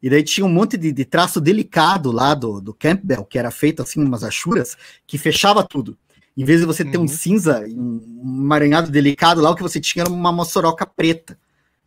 E 0.03 0.09
daí 0.09 0.21
tinha 0.21 0.45
um 0.45 0.49
monte 0.49 0.75
de, 0.75 0.91
de 0.91 1.05
traço 1.05 1.39
delicado 1.39 2.11
lá 2.11 2.35
do, 2.35 2.59
do 2.59 2.73
Campbell, 2.73 3.23
que 3.23 3.39
era 3.39 3.49
feito 3.49 3.81
assim, 3.81 4.03
umas 4.03 4.21
achuras, 4.21 4.75
que 5.07 5.17
fechava 5.17 5.63
tudo. 5.63 5.97
Em 6.35 6.43
vez 6.43 6.59
de 6.59 6.65
você 6.65 6.83
ter 6.83 6.97
um 6.97 7.01
uhum. 7.01 7.07
cinza, 7.07 7.63
um 7.69 8.41
emaranhado 8.43 8.91
delicado 8.91 9.39
lá, 9.39 9.49
o 9.49 9.55
que 9.55 9.61
você 9.61 9.79
tinha 9.79 10.03
era 10.03 10.11
uma 10.11 10.29
moçoroca 10.29 10.85
preta. 10.85 11.39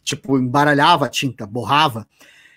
Tipo, 0.03 0.39
embaralhava 0.39 1.05
a 1.05 1.09
tinta, 1.11 1.47
borrava. 1.47 2.09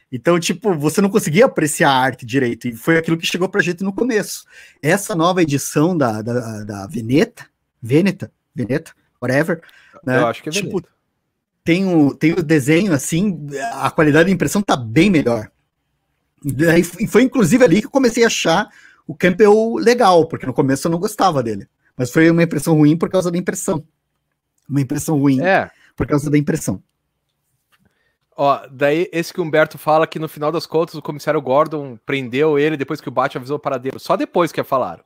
Então, 0.09 0.39
tipo, 0.39 0.73
você 0.75 1.01
não 1.01 1.09
conseguia 1.09 1.45
apreciar 1.45 1.91
a 1.91 1.99
arte 1.99 2.25
direito. 2.25 2.69
E 2.69 2.73
foi 2.73 2.97
aquilo 2.97 3.17
que 3.17 3.27
chegou 3.27 3.49
pra 3.49 3.61
gente 3.61 3.83
no 3.83 3.91
começo. 3.91 4.45
Essa 4.81 5.13
nova 5.13 5.41
edição 5.41 5.97
da, 5.97 6.21
da, 6.21 6.63
da 6.63 6.87
Veneta, 6.87 7.45
Veneta, 7.81 8.31
Veneta, 8.55 8.93
whatever. 9.21 9.61
Né? 10.05 10.19
Eu 10.19 10.27
acho 10.27 10.41
que 10.41 10.47
é 10.47 10.51
tipo, 10.53 10.79
Veneta 10.79 10.98
tem 11.69 11.85
o, 11.85 12.15
tem 12.15 12.31
o 12.31 12.41
desenho, 12.41 12.91
assim, 12.93 13.45
a 13.73 13.91
qualidade 13.91 14.25
da 14.25 14.33
impressão 14.33 14.59
tá 14.59 14.75
bem 14.75 15.07
melhor. 15.07 15.51
E 16.43 17.07
foi 17.07 17.21
inclusive 17.21 17.63
ali 17.63 17.81
que 17.81 17.85
eu 17.85 17.91
comecei 17.91 18.23
a 18.23 18.25
achar 18.25 18.67
o 19.05 19.13
Campbell 19.13 19.75
legal, 19.75 20.27
porque 20.27 20.47
no 20.47 20.53
começo 20.53 20.87
eu 20.87 20.91
não 20.91 20.97
gostava 20.97 21.43
dele. 21.43 21.69
Mas 21.95 22.09
foi 22.09 22.27
uma 22.31 22.41
impressão 22.41 22.73
ruim 22.75 22.97
por 22.97 23.07
causa 23.07 23.29
da 23.29 23.37
impressão. 23.37 23.85
Uma 24.67 24.81
impressão 24.81 25.19
ruim 25.19 25.41
é. 25.41 25.69
por 25.95 26.07
causa 26.07 26.27
da 26.31 26.39
impressão. 26.39 26.81
Ó, 28.35 28.65
daí 28.71 29.07
esse 29.13 29.31
que 29.31 29.39
o 29.39 29.43
Humberto 29.43 29.77
fala 29.77 30.07
que 30.07 30.17
no 30.17 30.27
final 30.27 30.51
das 30.51 30.65
contas 30.65 30.95
o 30.95 31.03
comissário 31.03 31.39
Gordon 31.39 31.99
prendeu 32.03 32.57
ele 32.57 32.77
depois 32.77 32.99
que 32.99 33.09
o 33.09 33.11
Batman 33.11 33.41
avisou 33.41 33.57
o 33.57 33.61
paradeiro. 33.61 33.99
Só 33.99 34.17
depois 34.17 34.51
que 34.51 34.63
falaram. 34.63 35.03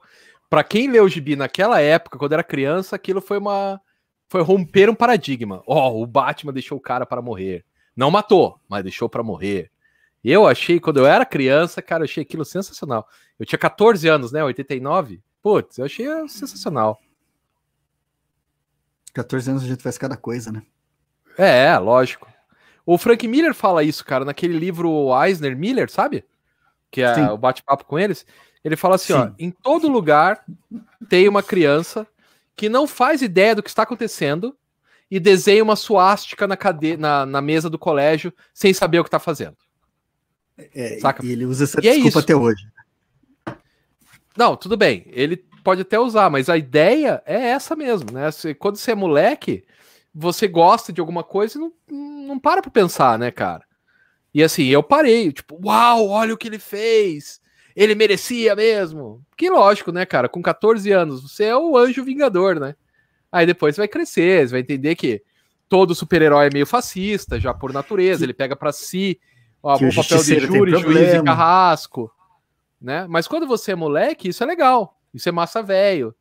Para 0.49 0.63
quem 0.63 0.89
leu 0.89 1.03
o 1.03 1.09
gibi 1.09 1.35
naquela 1.35 1.81
época, 1.81 2.17
quando 2.17 2.31
era 2.31 2.41
criança, 2.41 2.95
aquilo 2.95 3.19
foi 3.19 3.37
uma 3.37 3.81
foi 4.33 4.41
romper 4.41 4.89
um 4.89 4.95
paradigma. 4.95 5.61
Ó, 5.67 5.91
oh, 5.91 6.01
o 6.01 6.07
Batman 6.07 6.51
deixou 6.51 6.79
o 6.79 6.81
cara 6.81 7.05
para 7.05 7.21
morrer. 7.21 7.63
Não 7.95 8.09
matou, 8.09 8.59
mas 8.67 8.81
deixou 8.81 9.07
para 9.07 9.21
morrer. 9.21 9.69
Eu 10.23 10.47
achei, 10.47 10.79
quando 10.79 10.97
eu 10.97 11.05
era 11.05 11.23
criança, 11.23 11.83
cara, 11.83 12.01
eu 12.01 12.05
achei 12.05 12.23
aquilo 12.23 12.43
sensacional. 12.43 13.07
Eu 13.39 13.45
tinha 13.45 13.59
14 13.59 14.07
anos, 14.07 14.31
né? 14.31 14.43
89. 14.43 15.21
Putz, 15.39 15.77
eu 15.77 15.85
achei 15.85 16.07
sensacional. 16.27 16.99
14 19.13 19.51
anos 19.51 19.63
a 19.65 19.67
gente 19.67 19.83
faz 19.83 19.99
cada 19.99 20.17
coisa, 20.17 20.51
né? 20.51 20.63
É, 21.37 21.77
lógico. 21.77 22.27
O 22.87 22.97
Frank 22.97 23.27
Miller 23.27 23.53
fala 23.53 23.83
isso, 23.83 24.03
cara, 24.03 24.25
naquele 24.25 24.57
livro 24.57 25.11
Eisner 25.23 25.55
Miller, 25.55 25.91
sabe? 25.91 26.25
Que 26.89 27.03
é 27.03 27.13
Sim. 27.13 27.25
o 27.25 27.37
bate-papo 27.37 27.85
com 27.85 27.99
eles. 27.99 28.25
Ele 28.63 28.75
fala 28.75 28.95
assim: 28.95 29.13
Sim. 29.13 29.19
ó, 29.19 29.31
em 29.37 29.51
todo 29.51 29.87
lugar 29.87 30.43
tem 31.07 31.29
uma 31.29 31.43
criança 31.43 32.07
que 32.55 32.69
não 32.69 32.87
faz 32.87 33.21
ideia 33.21 33.55
do 33.55 33.63
que 33.63 33.69
está 33.69 33.83
acontecendo 33.83 34.55
e 35.09 35.19
desenha 35.19 35.63
uma 35.63 35.75
suástica 35.75 36.47
na, 36.47 36.57
cade... 36.57 36.97
na, 36.97 37.25
na 37.25 37.41
mesa 37.41 37.69
do 37.69 37.77
colégio 37.77 38.33
sem 38.53 38.73
saber 38.73 38.99
o 38.99 39.03
que 39.03 39.09
está 39.09 39.19
fazendo. 39.19 39.57
É, 40.57 40.99
Saca? 40.99 41.25
E 41.25 41.31
ele 41.31 41.45
usa 41.45 41.63
essa 41.63 41.79
e 41.83 41.87
é 41.87 41.93
desculpa 41.93 42.19
é 42.19 42.21
até 42.21 42.35
hoje. 42.35 42.67
Não, 44.37 44.55
tudo 44.55 44.77
bem. 44.77 45.05
Ele 45.07 45.37
pode 45.63 45.81
até 45.81 45.99
usar, 45.99 46.29
mas 46.29 46.49
a 46.49 46.57
ideia 46.57 47.21
é 47.25 47.49
essa 47.49 47.75
mesmo, 47.75 48.11
né? 48.11 48.29
Quando 48.59 48.77
você 48.77 48.91
é 48.91 48.95
moleque, 48.95 49.63
você 50.13 50.47
gosta 50.47 50.91
de 50.91 50.99
alguma 50.99 51.23
coisa 51.23 51.57
e 51.57 51.61
não, 51.61 51.73
não 52.27 52.39
para 52.39 52.61
pra 52.61 52.71
pensar, 52.71 53.17
né, 53.17 53.31
cara? 53.31 53.63
E 54.33 54.43
assim, 54.43 54.65
eu 54.65 54.81
parei, 54.81 55.31
tipo, 55.31 55.59
uau, 55.63 56.07
olha 56.07 56.33
o 56.33 56.37
que 56.37 56.47
ele 56.47 56.59
fez. 56.59 57.39
Ele 57.75 57.95
merecia 57.95 58.55
mesmo. 58.55 59.23
Que 59.35 59.49
lógico, 59.49 59.91
né, 59.91 60.05
cara? 60.05 60.29
Com 60.29 60.41
14 60.41 60.91
anos, 60.91 61.23
você 61.23 61.45
é 61.45 61.57
o 61.57 61.77
anjo 61.77 62.03
vingador, 62.03 62.59
né? 62.59 62.75
Aí 63.31 63.45
depois 63.45 63.77
vai 63.77 63.87
crescer, 63.87 64.47
você 64.47 64.51
vai 64.51 64.61
entender 64.61 64.95
que 64.95 65.23
todo 65.67 65.95
super-herói 65.95 66.47
é 66.47 66.53
meio 66.53 66.67
fascista, 66.67 67.39
já 67.39 67.53
por 67.53 67.73
natureza, 67.73 68.19
que, 68.19 68.25
ele 68.25 68.33
pega 68.33 68.55
para 68.55 68.71
si 68.71 69.19
ó, 69.61 69.75
o 69.75 69.95
papel 69.95 70.23
de 70.23 70.39
júri, 70.39 70.71
juiz 70.71 71.13
e 71.15 71.23
carrasco, 71.23 72.11
né? 72.79 73.07
Mas 73.09 73.27
quando 73.27 73.47
você 73.47 73.71
é 73.71 73.75
moleque, 73.75 74.29
isso 74.29 74.43
é 74.43 74.45
legal, 74.45 74.99
isso 75.11 75.27
é 75.27 75.31
massa 75.31 75.63
velho, 75.63 76.13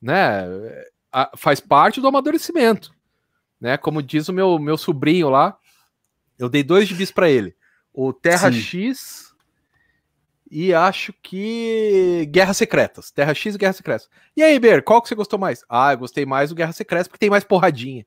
né? 0.00 0.44
faz 1.34 1.60
parte 1.60 1.98
do 1.98 2.08
amadurecimento 2.08 2.94
né? 3.60 3.76
Como 3.76 4.02
diz 4.02 4.28
o 4.28 4.32
meu, 4.32 4.58
meu 4.58 4.76
sobrinho 4.76 5.28
lá, 5.28 5.56
eu 6.38 6.48
dei 6.48 6.62
dois 6.62 6.88
gibis 6.88 7.10
para 7.10 7.30
ele. 7.30 7.54
O 7.92 8.12
Terra 8.12 8.52
Sim. 8.52 8.60
X 8.60 9.25
e 10.50 10.72
acho 10.72 11.12
que 11.22 12.26
Guerras 12.30 12.56
Secretas. 12.56 13.10
Terra 13.10 13.34
X 13.34 13.54
e 13.54 13.58
Guerras 13.58 13.76
Secretas. 13.76 14.08
E 14.36 14.42
aí, 14.42 14.58
Ber, 14.58 14.82
qual 14.82 15.02
que 15.02 15.08
você 15.08 15.14
gostou 15.14 15.38
mais? 15.38 15.64
Ah, 15.68 15.92
eu 15.92 15.98
gostei 15.98 16.24
mais 16.24 16.50
do 16.50 16.54
Guerras 16.54 16.76
Secretas 16.76 17.08
porque 17.08 17.18
tem 17.18 17.30
mais 17.30 17.44
porradinha. 17.44 18.06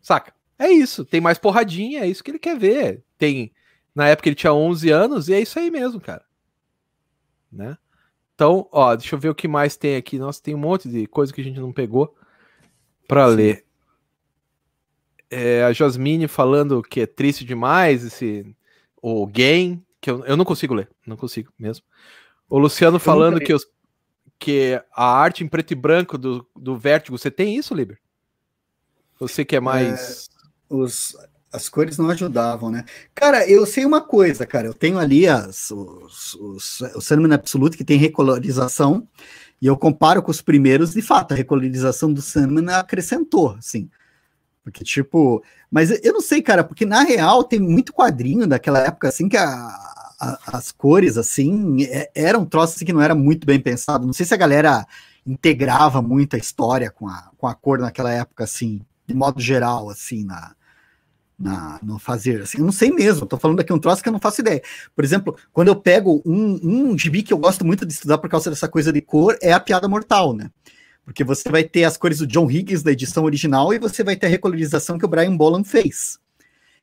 Saca? 0.00 0.32
É 0.58 0.68
isso, 0.70 1.04
tem 1.04 1.20
mais 1.20 1.38
porradinha, 1.38 2.00
é 2.00 2.06
isso 2.06 2.22
que 2.22 2.30
ele 2.30 2.38
quer 2.38 2.58
ver. 2.58 3.02
Tem 3.16 3.52
na 3.94 4.08
época 4.08 4.28
ele 4.28 4.36
tinha 4.36 4.52
11 4.52 4.90
anos 4.90 5.28
e 5.28 5.34
é 5.34 5.40
isso 5.40 5.58
aí 5.58 5.70
mesmo, 5.70 6.00
cara. 6.00 6.24
Né? 7.50 7.76
Então, 8.34 8.68
ó, 8.70 8.94
deixa 8.94 9.14
eu 9.14 9.18
ver 9.18 9.28
o 9.28 9.34
que 9.34 9.48
mais 9.48 9.76
tem 9.76 9.96
aqui. 9.96 10.18
Nossa, 10.18 10.42
tem 10.42 10.54
um 10.54 10.58
monte 10.58 10.88
de 10.88 11.06
coisa 11.06 11.32
que 11.32 11.40
a 11.40 11.44
gente 11.44 11.60
não 11.60 11.72
pegou 11.72 12.14
para 13.06 13.26
ler. 13.26 13.64
É, 15.28 15.62
a 15.64 15.72
Jasmine 15.72 16.26
falando 16.28 16.82
que 16.82 17.00
é 17.00 17.06
triste 17.06 17.44
demais 17.44 18.04
esse 18.04 18.56
o 19.02 19.26
game, 19.26 19.84
que 20.00 20.10
eu, 20.10 20.24
eu 20.24 20.36
não 20.36 20.44
consigo 20.44 20.74
ler, 20.74 20.88
não 21.06 21.16
consigo 21.16 21.52
mesmo. 21.58 21.84
O 22.48 22.58
Luciano 22.58 22.98
falando 22.98 23.38
que, 23.38 23.52
os, 23.52 23.66
que 24.38 24.80
a 24.92 25.04
arte 25.04 25.44
em 25.44 25.48
preto 25.48 25.72
e 25.72 25.76
branco 25.76 26.18
do, 26.18 26.46
do 26.56 26.76
Vértigo, 26.76 27.16
você 27.16 27.30
tem 27.30 27.56
isso, 27.56 27.74
Liber? 27.74 27.98
Você 29.18 29.44
que 29.44 29.54
é 29.54 29.60
mais. 29.60 30.30
É, 30.70 30.74
os, 30.74 31.16
as 31.52 31.68
cores 31.68 31.98
não 31.98 32.08
ajudavam, 32.08 32.70
né? 32.70 32.84
Cara, 33.14 33.48
eu 33.48 33.66
sei 33.66 33.84
uma 33.84 34.00
coisa, 34.00 34.46
cara. 34.46 34.66
Eu 34.66 34.74
tenho 34.74 34.98
ali 34.98 35.28
as, 35.28 35.70
os, 35.70 36.34
os, 36.34 36.80
o 36.80 37.00
Sandman 37.00 37.34
Absolute 37.34 37.76
que 37.76 37.84
tem 37.84 37.98
recolorização, 37.98 39.06
e 39.60 39.66
eu 39.66 39.76
comparo 39.76 40.22
com 40.22 40.30
os 40.30 40.40
primeiros, 40.40 40.92
de 40.92 41.02
fato, 41.02 41.32
a 41.32 41.36
recolorização 41.36 42.12
do 42.12 42.22
Sandman 42.22 42.72
acrescentou, 42.74 43.50
assim. 43.58 43.90
Porque, 44.62 44.84
tipo, 44.84 45.42
mas 45.70 45.90
eu 46.04 46.12
não 46.12 46.20
sei, 46.20 46.42
cara, 46.42 46.62
porque 46.62 46.84
na 46.84 47.02
real 47.02 47.42
tem 47.44 47.58
muito 47.58 47.92
quadrinho 47.92 48.46
daquela 48.46 48.80
época, 48.80 49.08
assim, 49.08 49.28
que 49.28 49.36
a, 49.36 49.46
a, 50.20 50.38
as 50.52 50.70
cores, 50.70 51.16
assim, 51.16 51.82
é, 51.84 52.10
eram 52.14 52.44
troços 52.44 52.76
assim, 52.76 52.84
que 52.84 52.92
não 52.92 53.00
era 53.00 53.14
muito 53.14 53.46
bem 53.46 53.58
pensado. 53.58 54.06
Não 54.06 54.12
sei 54.12 54.26
se 54.26 54.34
a 54.34 54.36
galera 54.36 54.86
integrava 55.26 56.02
muito 56.02 56.36
a 56.36 56.38
história 56.38 56.90
com 56.90 57.08
a, 57.08 57.30
com 57.38 57.46
a 57.46 57.54
cor 57.54 57.78
naquela 57.78 58.12
época, 58.12 58.44
assim, 58.44 58.80
de 59.06 59.14
modo 59.14 59.40
geral, 59.40 59.88
assim, 59.88 60.24
na, 60.24 60.54
na, 61.38 61.80
no 61.82 61.98
fazer, 61.98 62.42
assim, 62.42 62.58
eu 62.58 62.64
não 62.64 62.72
sei 62.72 62.90
mesmo, 62.90 63.26
tô 63.26 63.38
falando 63.38 63.60
aqui 63.60 63.72
um 63.72 63.78
troço 63.78 64.02
que 64.02 64.08
eu 64.08 64.12
não 64.12 64.20
faço 64.20 64.42
ideia. 64.42 64.62
Por 64.94 65.04
exemplo, 65.04 65.36
quando 65.52 65.68
eu 65.68 65.76
pego 65.76 66.22
um, 66.26 66.60
um 66.62 66.98
gibi 66.98 67.22
que 67.22 67.32
eu 67.32 67.38
gosto 67.38 67.64
muito 67.64 67.86
de 67.86 67.92
estudar 67.94 68.18
por 68.18 68.28
causa 68.28 68.50
dessa 68.50 68.68
coisa 68.68 68.92
de 68.92 69.00
cor, 69.00 69.38
é 69.40 69.52
a 69.52 69.60
Piada 69.60 69.88
Mortal, 69.88 70.34
né? 70.34 70.50
Porque 71.10 71.24
você 71.24 71.50
vai 71.50 71.64
ter 71.64 71.82
as 71.82 71.96
cores 71.96 72.18
do 72.18 72.26
John 72.26 72.48
Higgins 72.48 72.84
da 72.84 72.92
edição 72.92 73.24
original 73.24 73.74
e 73.74 73.80
você 73.80 74.04
vai 74.04 74.14
ter 74.14 74.26
a 74.26 74.28
recolorização 74.28 74.96
que 74.96 75.04
o 75.04 75.08
Brian 75.08 75.36
Boland 75.36 75.64
fez. 75.64 76.20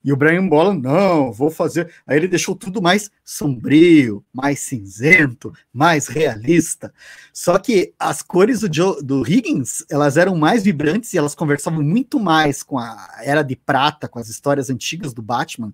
E 0.04 0.12
o 0.12 0.18
Brian 0.18 0.46
Boland, 0.46 0.82
não, 0.82 1.32
vou 1.32 1.50
fazer. 1.50 1.90
Aí 2.06 2.18
ele 2.18 2.28
deixou 2.28 2.54
tudo 2.54 2.82
mais 2.82 3.10
sombrio, 3.24 4.22
mais 4.34 4.60
cinzento, 4.60 5.54
mais 5.72 6.08
realista. 6.08 6.94
Só 7.32 7.58
que 7.58 7.94
as 7.98 8.22
cores 8.22 8.60
do, 8.60 8.70
Joe, 8.74 9.02
do 9.02 9.26
Higgins, 9.26 9.86
elas 9.90 10.18
eram 10.18 10.36
mais 10.36 10.62
vibrantes 10.62 11.14
e 11.14 11.18
elas 11.18 11.34
conversavam 11.34 11.82
muito 11.82 12.20
mais 12.20 12.62
com 12.62 12.78
a 12.78 13.08
Era 13.24 13.44
de 13.44 13.56
Prata, 13.56 14.10
com 14.10 14.20
as 14.20 14.28
histórias 14.28 14.70
antigas 14.70 15.14
do 15.14 15.22
Batman, 15.22 15.72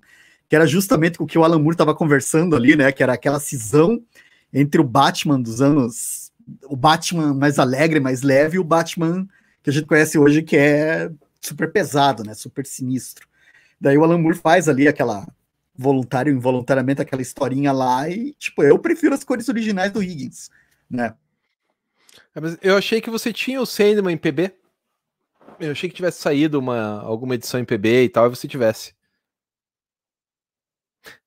que 0.48 0.56
era 0.56 0.68
justamente 0.68 1.18
com 1.18 1.24
o 1.24 1.28
que 1.28 1.40
o 1.40 1.44
Alan 1.44 1.58
Moore 1.58 1.74
estava 1.74 1.96
conversando 1.96 2.56
ali, 2.56 2.76
né? 2.76 2.92
Que 2.92 3.02
era 3.02 3.14
aquela 3.14 3.40
cisão 3.40 4.00
entre 4.54 4.80
o 4.80 4.84
Batman 4.84 5.42
dos 5.42 5.60
anos 5.60 6.23
o 6.64 6.76
Batman 6.76 7.34
mais 7.34 7.60
alegre, 7.60 8.00
mais 8.00 8.22
leve, 8.22 8.58
e 8.58 8.60
o 8.60 8.64
Batman 8.64 9.28
que 9.62 9.70
a 9.70 9.74
gente 9.74 9.86
conhece 9.86 10.18
hoje, 10.18 10.44
que 10.44 10.58
é 10.58 11.10
super 11.40 11.72
pesado, 11.72 12.24
né? 12.24 12.34
Super 12.34 12.66
sinistro. 12.66 13.28
Daí 13.80 13.98
o 13.98 14.04
Alan 14.04 14.18
Moore 14.18 14.38
faz 14.38 14.68
ali 14.68 14.88
aquela 14.88 15.28
voluntário 15.76 16.32
involuntariamente 16.32 17.02
aquela 17.02 17.22
historinha 17.22 17.72
lá 17.72 18.08
e, 18.08 18.34
tipo, 18.34 18.62
eu 18.64 18.78
prefiro 18.78 19.16
as 19.16 19.24
cores 19.24 19.50
originais 19.50 19.92
do 19.92 20.04
Higgins, 20.04 20.50
né? 20.90 21.16
É, 22.36 22.40
eu 22.62 22.78
achei 22.78 23.02
que 23.02 23.10
você 23.10 23.34
tinha 23.34 23.62
o 23.62 23.66
Sandman 23.66 24.14
em 24.14 24.18
PB. 24.18 24.54
Eu 25.60 25.72
achei 25.72 25.90
que 25.90 25.96
tivesse 25.96 26.22
saído 26.22 26.60
uma, 26.60 27.02
alguma 27.02 27.36
edição 27.36 27.60
em 27.60 27.66
PB 27.66 28.04
e 28.04 28.10
tal, 28.10 28.28
e 28.28 28.30
você 28.30 28.48
tivesse. 28.48 28.94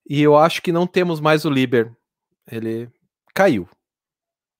E 0.09 0.21
eu 0.21 0.37
acho 0.37 0.61
que 0.61 0.71
não 0.71 0.87
temos 0.87 1.19
mais 1.19 1.43
o 1.43 1.49
Liber. 1.49 1.91
Ele 2.49 2.89
caiu. 3.33 3.67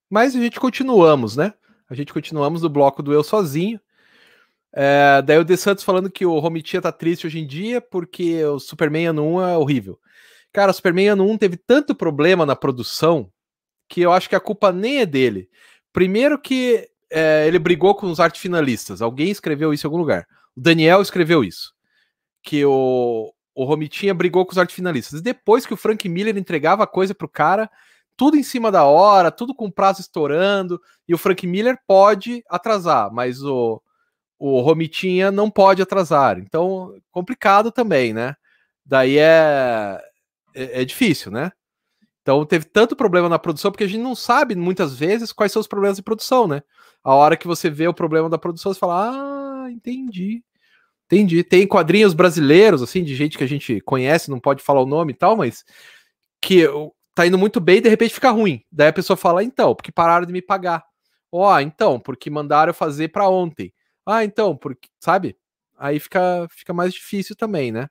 Mas 0.10 0.36
a 0.36 0.40
gente 0.40 0.60
continuamos, 0.60 1.36
né? 1.36 1.54
A 1.90 1.96
gente 1.96 2.14
continuamos 2.14 2.62
no 2.62 2.70
bloco 2.70 3.02
do 3.02 3.14
Eu 3.14 3.24
Sozinho. 3.24 3.80
É, 4.74 5.22
daí 5.22 5.38
o 5.38 5.44
De 5.44 5.58
Santos 5.58 5.84
falando 5.84 6.12
que 6.12 6.26
o 6.26 6.38
Romitia 6.40 6.82
tá 6.82 6.92
triste 6.92 7.26
hoje 7.26 7.40
em 7.40 7.48
dia 7.48 7.82
porque 7.82 8.44
o 8.46 8.60
Superman 8.60 9.08
ano 9.08 9.36
1 9.36 9.42
é 9.42 9.58
horrível. 9.58 10.00
Cara, 10.54 10.72
o 10.72 10.74
Superman 10.74 11.10
ano 11.10 11.30
1 11.30 11.38
teve 11.38 11.58
tanto 11.58 11.96
problema 11.96 12.46
na 12.46 12.56
produção 12.56 13.32
que 13.88 14.02
eu 14.02 14.12
acho 14.12 14.30
que 14.30 14.36
a 14.36 14.40
culpa 14.40 14.72
nem 14.72 15.00
é 15.00 15.06
dele. 15.06 15.50
Primeiro 15.94 16.40
que 16.40 16.88
é, 17.10 17.48
ele 17.48 17.60
brigou 17.60 17.96
com 17.96 18.10
os 18.10 18.20
arte 18.20 18.40
finalistas. 18.40 19.02
Alguém 19.02 19.30
escreveu 19.30 19.74
isso 19.74 19.86
em 19.86 19.90
algum 19.90 19.98
lugar. 19.98 20.28
O 20.56 20.62
Daniel 20.62 21.02
escreveu 21.02 21.44
isso. 21.44 21.74
Que 22.44 22.66
o, 22.66 23.34
o 23.56 23.64
Romitinha 23.64 24.14
brigou 24.14 24.46
com 24.46 24.52
os 24.52 24.58
arte 24.58 24.74
finalistas. 24.74 25.22
Depois 25.22 25.66
que 25.66 25.74
o 25.74 25.78
Frank 25.78 26.08
Miller 26.08 26.38
entregava 26.38 26.84
a 26.84 26.88
coisa 26.88 27.16
pro 27.16 27.30
cara, 27.30 27.70
tudo 28.18 28.36
em 28.36 28.44
cima 28.44 28.72
da 28.72 28.84
hora, 28.84 29.32
tudo 29.32 29.54
com 29.54 29.72
prazo 29.72 30.02
estourando, 30.02 30.82
e 31.08 31.14
o 31.14 31.18
Frank 31.18 31.46
Miller 31.46 31.78
pode 31.88 32.44
atrasar, 32.50 33.14
mas 33.14 33.44
o, 33.44 33.82
o 34.40 34.60
Romitinha 34.60 35.32
não 35.32 35.50
pode 35.50 35.82
atrasar. 35.82 36.40
Então, 36.40 36.96
complicado 37.12 37.72
também, 37.72 38.14
né? 38.14 38.36
Daí 38.84 39.18
é, 39.18 40.02
é, 40.56 40.82
é, 40.82 40.86
difícil, 40.86 41.32
né? 41.32 41.52
Então 42.22 42.46
teve 42.46 42.66
tanto 42.66 42.96
problema 42.96 43.30
na 43.30 43.40
produção, 43.40 43.72
porque 43.72 43.84
a 43.84 43.88
gente 43.88 44.02
não 44.02 44.16
sabe 44.16 44.56
muitas 44.56 44.96
vezes 44.98 45.32
quais 45.32 45.52
são 45.52 45.60
os 45.62 45.68
problemas 45.68 45.98
de 45.98 46.04
produção, 46.04 46.48
né? 46.48 46.62
A 47.04 47.14
hora 47.16 47.38
que 47.38 47.48
você 47.48 47.70
vê 47.70 47.88
o 47.88 47.94
problema 47.94 48.30
da 48.30 48.38
produção, 48.38 48.74
você 48.74 48.80
fala, 48.80 49.66
ah, 49.66 49.72
entendi. 49.72 50.44
Entendi. 51.06 51.44
Tem 51.44 51.66
quadrinhos 51.66 52.14
brasileiros, 52.14 52.82
assim, 52.82 53.04
de 53.04 53.16
gente 53.16 53.38
que 53.38 53.44
a 53.44 53.48
gente 53.48 53.80
conhece, 53.82 54.30
não 54.30 54.40
pode 54.42 54.62
falar 54.62 54.82
o 54.82 54.86
nome 54.86 55.14
e 55.14 55.16
tal, 55.16 55.38
mas 55.38 55.64
que 56.42 56.68
tá 57.18 57.26
indo 57.26 57.38
muito 57.38 57.60
bem 57.60 57.78
e 57.78 57.82
de 57.82 57.90
repente 57.90 58.14
fica 58.14 58.30
ruim. 58.30 58.64
Daí 58.72 58.90
a 58.90 58.94
pessoa 58.94 59.18
fala, 59.18 59.44
então, 59.44 59.74
porque 59.74 59.92
pararam 59.92 60.24
de 60.24 60.32
me 60.32 60.40
pagar. 60.40 60.86
Ó, 61.32 61.52
oh, 61.52 61.60
então, 61.60 62.00
porque 62.00 62.30
mandaram 62.30 62.72
fazer 62.76 63.08
para 63.08 63.28
ontem. 63.28 63.74
Ah, 64.06 64.24
então, 64.24 64.56
porque, 64.56 64.88
sabe? 65.00 65.36
Aí 65.80 66.00
fica, 66.00 66.48
fica 66.52 66.76
mais 66.76 66.94
difícil 66.94 67.36
também, 67.36 67.72
né? 67.72 67.90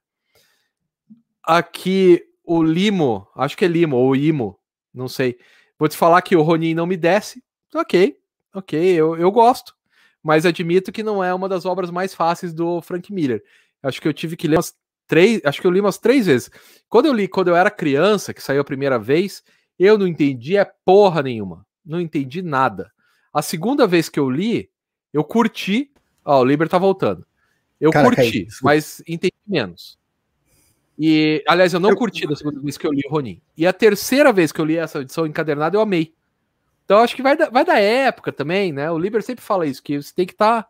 Aqui 1.43 2.23
o 2.45 2.63
Limo, 2.63 3.27
acho 3.35 3.57
que 3.57 3.65
é 3.65 3.69
Limo 3.69 3.97
ou 3.97 4.15
Imo, 4.15 4.61
não 4.95 5.09
sei. 5.09 5.37
Vou 5.77 5.89
te 5.89 5.97
falar 5.97 6.23
que 6.23 6.37
o 6.37 6.43
Ronin 6.43 6.75
não 6.75 6.87
me 6.87 6.97
desce. 6.97 7.43
Ok, 7.75 8.17
ok, 8.55 8.81
eu, 8.81 9.17
eu 9.17 9.33
gosto. 9.33 9.75
Mas 10.23 10.47
admito 10.47 10.93
que 10.93 11.03
não 11.03 11.23
é 11.23 11.35
uma 11.35 11.49
das 11.49 11.67
obras 11.67 11.91
mais 11.91 12.15
fáceis 12.15 12.55
do 12.55 12.81
Frank 12.81 13.13
Miller. 13.13 13.43
Acho 13.83 14.01
que 14.01 14.07
eu 14.07 14.15
tive 14.15 14.37
que 14.37 14.47
ler 14.47 14.55
umas 14.55 14.73
três, 15.07 15.41
acho 15.45 15.61
que 15.61 15.67
eu 15.67 15.71
li 15.71 15.81
umas 15.81 15.99
três 15.99 16.27
vezes. 16.27 16.51
Quando 16.89 17.07
eu 17.07 17.13
li, 17.13 17.29
quando 17.29 17.49
eu 17.49 17.57
era 17.57 17.71
criança, 17.71 18.35
que 18.35 18.43
saiu 18.43 18.61
a 18.61 18.65
primeira 18.65 18.99
vez, 18.99 19.43
eu 19.79 19.99
não 19.99 20.07
entendi 20.07 20.57
é 20.57 20.65
porra 20.85 21.23
nenhuma. 21.23 21.67
Não 21.85 22.01
entendi 22.01 22.43
nada. 22.43 22.91
A 23.33 23.43
segunda 23.43 23.87
vez 23.87 24.09
que 24.09 24.19
eu 24.19 24.31
li, 24.31 24.71
eu 25.13 25.23
curti. 25.23 25.93
Ó, 26.25 26.41
o 26.41 26.45
Liber 26.45 26.69
tá 26.69 26.79
voltando. 26.79 27.27
Eu 27.81 27.91
Cara, 27.91 28.07
curti, 28.07 28.47
mas 28.63 29.03
entendi 29.07 29.35
menos. 29.47 29.99
E, 30.99 31.45
aliás, 31.47 31.75
eu 31.75 31.81
não 31.81 31.91
eu... 31.91 31.97
curti 31.97 32.27
da 32.27 32.35
segunda 32.35 32.61
vez 32.61 32.79
que 32.79 32.87
eu 32.87 32.93
li 32.93 33.03
o 33.07 33.11
Ronin. 33.11 33.41
E 33.57 33.67
a 33.67 33.73
terceira 33.73 34.33
vez 34.33 34.51
que 34.51 34.61
eu 34.61 34.65
li 34.65 34.77
essa 34.77 35.01
edição 35.01 35.27
encadernada, 35.27 35.77
eu 35.77 35.83
amei. 35.83 36.15
Então 36.85 36.99
acho 36.99 37.15
que 37.15 37.23
vai 37.23 37.37
da, 37.37 37.51
vai 37.51 37.65
da 37.65 37.79
época 37.79 38.33
também, 38.33 38.73
né? 38.73 38.91
O 38.91 38.99
Liber 38.99 39.23
sempre 39.23 39.45
fala 39.45 39.67
isso, 39.67 39.83
que 39.83 40.01
você 40.01 40.15
tem 40.15 40.25
que 40.25 40.33
estar 40.33 40.63
tá 40.63 40.69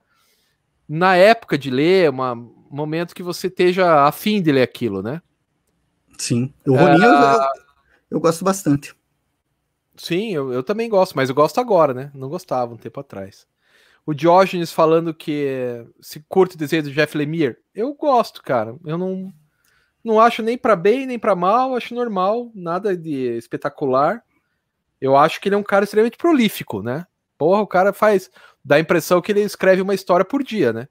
na 0.88 1.14
época 1.14 1.58
de 1.58 1.70
ler, 1.70 2.10
um 2.10 2.55
momento 2.70 3.14
que 3.14 3.22
você 3.22 3.46
esteja 3.46 4.06
afim 4.06 4.40
de 4.42 4.52
ler 4.52 4.62
aquilo, 4.62 5.02
né? 5.02 5.20
Sim. 6.18 6.52
O 6.66 6.74
Ronin 6.74 7.02
eu, 7.02 7.10
eu, 7.10 7.40
eu, 8.12 8.20
gosto 8.20 8.44
bastante. 8.44 8.94
Sim, 9.96 10.32
eu, 10.32 10.52
eu 10.52 10.62
também 10.62 10.88
gosto, 10.88 11.14
mas 11.14 11.28
eu 11.28 11.34
gosto 11.34 11.60
agora, 11.60 11.92
né? 11.92 12.10
Não 12.14 12.28
gostava 12.28 12.74
um 12.74 12.78
tempo 12.78 13.00
atrás. 13.00 13.46
O 14.04 14.14
Diógenes 14.14 14.72
falando 14.72 15.12
que 15.12 15.84
se 16.00 16.24
curte 16.28 16.54
o 16.54 16.58
desenho 16.58 16.84
do 16.84 16.92
Jeff 16.92 17.16
Lemire. 17.16 17.56
Eu 17.74 17.92
gosto, 17.94 18.42
cara. 18.42 18.76
Eu 18.84 18.96
não, 18.96 19.32
não 20.04 20.20
acho 20.20 20.42
nem 20.42 20.56
para 20.56 20.76
bem 20.76 21.06
nem 21.06 21.18
para 21.18 21.34
mal, 21.34 21.74
acho 21.74 21.94
normal, 21.94 22.50
nada 22.54 22.96
de 22.96 23.36
espetacular. 23.36 24.22
Eu 25.00 25.16
acho 25.16 25.40
que 25.40 25.48
ele 25.48 25.56
é 25.56 25.58
um 25.58 25.62
cara 25.62 25.84
extremamente 25.84 26.16
prolífico, 26.16 26.82
né? 26.82 27.04
Porra, 27.36 27.60
o 27.62 27.66
cara 27.66 27.92
faz. 27.92 28.30
Dá 28.64 28.76
a 28.76 28.80
impressão 28.80 29.20
que 29.20 29.32
ele 29.32 29.40
escreve 29.40 29.82
uma 29.82 29.94
história 29.94 30.24
por 30.24 30.42
dia, 30.42 30.72
né? 30.72 30.88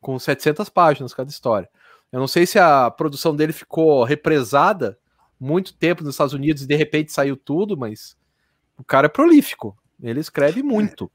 Com 0.00 0.18
700 0.18 0.68
páginas 0.68 1.14
cada 1.14 1.30
história. 1.30 1.68
Eu 2.10 2.18
não 2.18 2.26
sei 2.26 2.46
se 2.46 2.58
a 2.58 2.90
produção 2.90 3.34
dele 3.34 3.52
ficou 3.52 4.02
represada 4.04 4.98
muito 5.38 5.72
tempo 5.74 6.02
nos 6.02 6.14
Estados 6.14 6.34
Unidos 6.34 6.62
e 6.62 6.66
de 6.66 6.74
repente 6.74 7.12
saiu 7.12 7.36
tudo, 7.36 7.76
mas 7.76 8.16
o 8.76 8.84
cara 8.84 9.06
é 9.06 9.08
prolífico. 9.08 9.76
Ele 10.02 10.20
escreve 10.20 10.62
muito. 10.62 11.10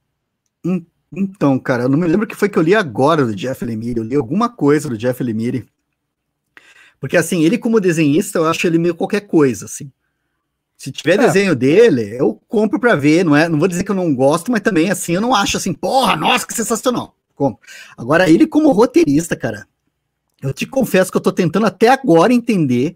É. 0.65 0.81
Então, 1.15 1.57
cara, 1.59 1.83
eu 1.83 1.89
não 1.89 1.97
me 1.97 2.07
lembro 2.07 2.25
o 2.25 2.27
que 2.27 2.35
foi 2.35 2.49
que 2.49 2.57
eu 2.57 2.63
li 2.63 2.75
agora 2.75 3.25
do 3.25 3.35
Jeff 3.35 3.63
Lemire. 3.63 3.99
Eu 3.99 4.03
li 4.03 4.15
alguma 4.15 4.49
coisa 4.49 4.89
do 4.89 4.97
Jeff 4.97 5.23
Lemire. 5.23 5.67
Porque, 6.99 7.15
assim, 7.15 7.43
ele 7.43 7.57
como 7.57 7.79
desenhista, 7.79 8.39
eu 8.39 8.47
acho 8.47 8.65
ele 8.65 8.77
meio 8.77 8.95
qualquer 8.95 9.21
coisa, 9.21 9.65
assim. 9.65 9.91
Se 10.75 10.91
tiver 10.91 11.13
é. 11.13 11.17
desenho 11.17 11.55
dele, 11.55 12.15
eu 12.19 12.41
compro 12.47 12.79
para 12.79 12.95
ver, 12.95 13.23
não 13.23 13.35
é? 13.35 13.47
Não 13.47 13.59
vou 13.59 13.67
dizer 13.67 13.83
que 13.83 13.91
eu 13.91 13.95
não 13.95 14.13
gosto, 14.13 14.51
mas 14.51 14.61
também, 14.61 14.89
assim, 14.91 15.13
eu 15.13 15.21
não 15.21 15.33
acho 15.33 15.55
assim, 15.55 15.73
porra, 15.73 16.15
nossa, 16.15 16.45
que 16.45 16.53
sensacional. 16.53 17.15
Compro. 17.35 17.61
Agora, 17.97 18.29
ele 18.29 18.47
como 18.47 18.71
roteirista, 18.71 19.35
cara, 19.35 19.67
eu 20.41 20.53
te 20.53 20.65
confesso 20.65 21.11
que 21.11 21.17
eu 21.17 21.21
tô 21.21 21.31
tentando 21.31 21.65
até 21.65 21.89
agora 21.89 22.33
entender 22.33 22.95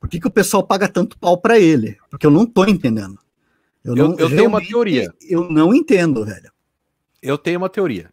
por 0.00 0.08
que, 0.08 0.20
que 0.20 0.26
o 0.26 0.30
pessoal 0.30 0.62
paga 0.62 0.88
tanto 0.88 1.18
pau 1.18 1.38
para 1.38 1.58
ele. 1.58 1.96
Porque 2.10 2.26
eu 2.26 2.30
não 2.30 2.44
tô 2.44 2.64
entendendo. 2.66 3.18
Eu, 3.84 3.96
eu, 3.96 4.08
não, 4.08 4.18
eu 4.18 4.28
tenho 4.28 4.48
uma 4.48 4.60
teoria. 4.60 5.12
Eu 5.20 5.48
não 5.48 5.74
entendo, 5.74 6.24
velho 6.24 6.50
eu 7.26 7.36
tenho 7.36 7.58
uma 7.58 7.68
teoria. 7.68 8.12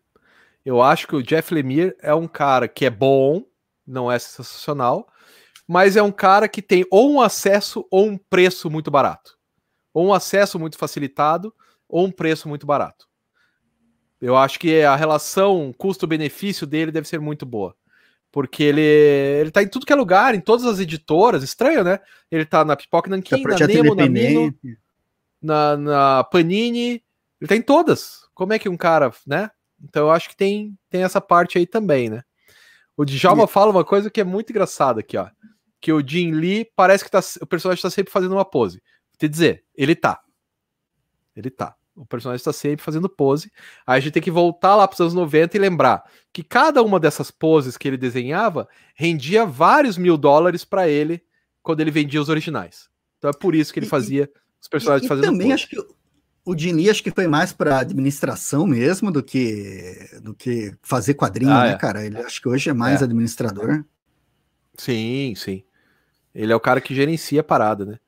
Eu 0.65 0.81
acho 0.81 1.07
que 1.07 1.15
o 1.15 1.21
Jeff 1.21 1.53
Lemire 1.53 1.95
é 1.99 2.13
um 2.15 2.27
cara 2.27 2.67
que 2.67 2.85
é 2.85 2.89
bom, 2.89 3.43
não 3.85 4.11
é 4.11 4.17
sensacional, 4.17 5.07
mas 5.67 5.95
é 5.95 6.01
um 6.01 6.11
cara 6.11 6.47
que 6.47 6.61
tem 6.61 6.85
ou 6.89 7.11
um 7.11 7.21
acesso 7.21 7.85
ou 7.91 8.07
um 8.07 8.17
preço 8.17 8.69
muito 8.69 8.89
barato. 8.89 9.37
Ou 9.93 10.07
um 10.07 10.13
acesso 10.13 10.57
muito 10.57 10.77
facilitado 10.77 11.53
ou 11.87 12.05
um 12.05 12.11
preço 12.11 12.47
muito 12.49 12.65
barato. 12.65 13.07
Eu 14.23 14.37
acho 14.37 14.57
que 14.57 14.81
a 14.83 14.95
relação 14.95 15.73
custo-benefício 15.77 16.65
dele 16.65 16.93
deve 16.93 17.05
ser 17.05 17.19
muito 17.19 17.45
boa. 17.45 17.75
Porque 18.31 18.63
ele, 18.63 18.81
ele 18.81 19.51
tá 19.51 19.61
em 19.61 19.67
tudo 19.67 19.85
que 19.85 19.91
é 19.91 19.95
lugar, 19.97 20.33
em 20.33 20.39
todas 20.39 20.65
as 20.65 20.79
editoras, 20.79 21.43
estranho, 21.43 21.83
né? 21.83 21.99
Ele 22.31 22.45
tá 22.45 22.63
na 22.63 22.77
Pipoca 22.77 23.09
Nankin, 23.09 23.43
na 23.43 23.67
Nemo, 23.67 23.93
na 23.93 24.07
Mino, 24.07 24.55
na, 25.41 25.75
na 25.75 26.23
Panini, 26.23 27.03
ele 27.41 27.47
tá 27.49 27.55
em 27.57 27.61
todas. 27.61 28.21
Como 28.33 28.53
é 28.53 28.59
que 28.59 28.69
um 28.69 28.77
cara, 28.77 29.11
né? 29.27 29.51
Então 29.83 30.03
eu 30.03 30.11
acho 30.11 30.29
que 30.29 30.37
tem, 30.37 30.73
tem 30.89 31.03
essa 31.03 31.19
parte 31.19 31.57
aí 31.57 31.67
também, 31.67 32.09
né? 32.09 32.23
O 32.95 33.03
Djalma 33.03 33.43
e... 33.43 33.47
fala 33.47 33.71
uma 33.71 33.83
coisa 33.83 34.09
que 34.09 34.21
é 34.21 34.23
muito 34.23 34.51
engraçada 34.51 35.01
aqui, 35.01 35.17
ó. 35.17 35.27
Que 35.81 35.91
o 35.91 36.01
Jin 36.01 36.31
Lee 36.31 36.71
parece 36.77 37.03
que 37.03 37.11
tá, 37.11 37.19
o 37.41 37.45
personagem 37.45 37.81
tá 37.81 37.89
sempre 37.89 38.13
fazendo 38.13 38.31
uma 38.31 38.45
pose. 38.45 38.77
Vou 39.11 39.19
te 39.19 39.27
dizer, 39.27 39.65
ele 39.75 39.97
tá. 39.97 40.21
Ele 41.35 41.49
tá. 41.49 41.75
O 41.95 42.05
personagem 42.05 42.37
está 42.37 42.51
sempre 42.51 42.83
fazendo 42.83 43.07
pose. 43.07 43.51
Aí 43.85 43.97
a 43.97 43.99
gente 43.99 44.13
tem 44.13 44.23
que 44.23 44.31
voltar 44.31 44.75
lá 44.75 44.87
para 44.87 44.95
os 44.95 45.01
anos 45.01 45.13
90 45.13 45.55
e 45.55 45.59
lembrar 45.59 46.03
que 46.31 46.43
cada 46.43 46.81
uma 46.81 46.99
dessas 46.99 47.29
poses 47.29 47.77
que 47.77 47.87
ele 47.87 47.97
desenhava 47.97 48.67
rendia 48.95 49.45
vários 49.45 49.97
mil 49.97 50.17
dólares 50.17 50.65
para 50.65 50.87
ele 50.87 51.21
quando 51.61 51.81
ele 51.81 51.91
vendia 51.91 52.21
os 52.21 52.29
originais. 52.29 52.89
Então 53.17 53.29
é 53.29 53.33
por 53.33 53.53
isso 53.53 53.71
que 53.71 53.79
ele 53.79 53.85
fazia 53.85 54.23
e, 54.23 54.39
os 54.61 54.67
personagens 54.67 55.05
e, 55.05 55.07
fazendo 55.07 55.25
também 55.25 55.49
pose. 55.49 55.53
acho 55.53 55.69
que 55.69 55.77
o 56.45 56.55
Dini 56.55 56.89
acho 56.89 57.03
que 57.03 57.11
foi 57.11 57.27
mais 57.27 57.53
para 57.53 57.79
administração 57.79 58.67
mesmo 58.67 59.11
do 59.11 59.23
que 59.23 60.19
do 60.21 60.33
que 60.33 60.73
fazer 60.81 61.13
quadrinho, 61.13 61.51
ah, 61.51 61.63
né, 61.63 61.71
é. 61.71 61.77
cara? 61.77 62.05
Ele 62.05 62.17
acho 62.17 62.41
que 62.41 62.49
hoje 62.49 62.69
é 62.69 62.73
mais 62.73 63.01
é. 63.01 63.05
administrador. 63.05 63.85
Sim, 64.77 65.33
sim. 65.37 65.63
Ele 66.33 66.51
é 66.51 66.55
o 66.55 66.59
cara 66.59 66.81
que 66.81 66.95
gerencia 66.95 67.41
a 67.41 67.43
parada, 67.43 67.85
né? 67.85 67.99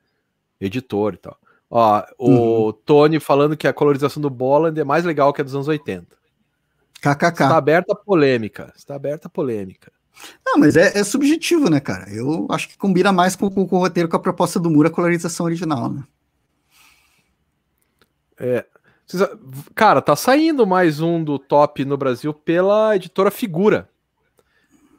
Editor 0.59 1.13
e 1.13 1.17
tal. 1.17 1.39
Ó, 1.78 2.03
o 2.17 2.67
uhum. 2.67 2.71
Tony 2.86 3.19
falando 3.19 3.57
que 3.57 3.67
a 3.67 3.73
colorização 3.73 4.21
do 4.21 4.30
Bolland 4.30 4.80
é 4.80 4.86
mais 4.86 5.03
legal 5.03 5.34
que 5.34 5.41
a 5.41 5.43
dos 5.43 5.53
anos 5.53 5.67
80. 5.67 6.07
KKK. 7.01 7.26
Está 7.28 7.57
aberta 7.57 7.91
a 7.91 7.95
polêmica. 7.97 8.71
Está 8.78 8.95
aberta 8.95 9.28
a 9.28 9.30
polêmica. 9.30 9.91
Não, 10.45 10.57
mas 10.57 10.78
é, 10.78 10.97
é, 10.97 11.03
subjetivo, 11.03 11.69
né, 11.69 11.82
cara? 11.82 12.09
Eu 12.09 12.47
acho 12.49 12.69
que 12.69 12.78
combina 12.78 13.11
mais 13.11 13.36
com, 13.36 13.49
com, 13.49 13.67
com 13.67 13.76
o 13.76 13.80
roteiro 13.80 14.07
com 14.07 14.15
a 14.15 14.21
proposta 14.21 14.57
do 14.57 14.69
Muro, 14.69 14.88
a 14.88 14.91
colorização 14.91 15.45
original, 15.45 15.91
né? 15.91 16.03
É. 18.39 18.65
Cara, 19.76 20.01
tá 20.01 20.15
saindo 20.15 20.65
mais 20.65 21.01
um 21.01 21.21
do 21.21 21.38
top 21.38 21.84
no 21.84 21.97
Brasil 21.97 22.34
pela 22.34 22.95
editora 22.95 23.30
Figura. 23.30 23.89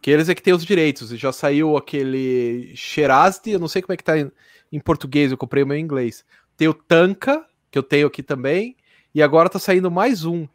Que 0.02 0.10
eles 0.10 0.28
é 0.28 0.34
que 0.34 0.42
tem 0.42 0.52
os 0.52 0.62
direitos. 0.62 1.10
E 1.10 1.16
já 1.16 1.32
saiu 1.32 1.74
aquele 1.74 2.76
Sherazade, 2.76 3.50
eu 3.52 3.58
não 3.58 3.66
sei 3.66 3.80
como 3.80 3.94
é 3.94 3.96
que 3.96 4.04
tá 4.04 4.18
em, 4.18 4.30
em 4.70 4.78
português, 4.78 5.32
eu 5.32 5.38
comprei 5.38 5.62
o 5.62 5.66
meu 5.66 5.78
em 5.78 5.80
inglês. 5.80 6.22
Tem 6.56 6.68
o 6.68 6.74
Tanka, 6.74 7.44
que 7.70 7.78
eu 7.78 7.82
tenho 7.82 8.06
aqui 8.06 8.22
também. 8.22 8.76
E 9.14 9.22
agora 9.22 9.48
tá 9.48 9.58
saindo 9.58 9.90
mais 9.90 10.24
um 10.24 10.46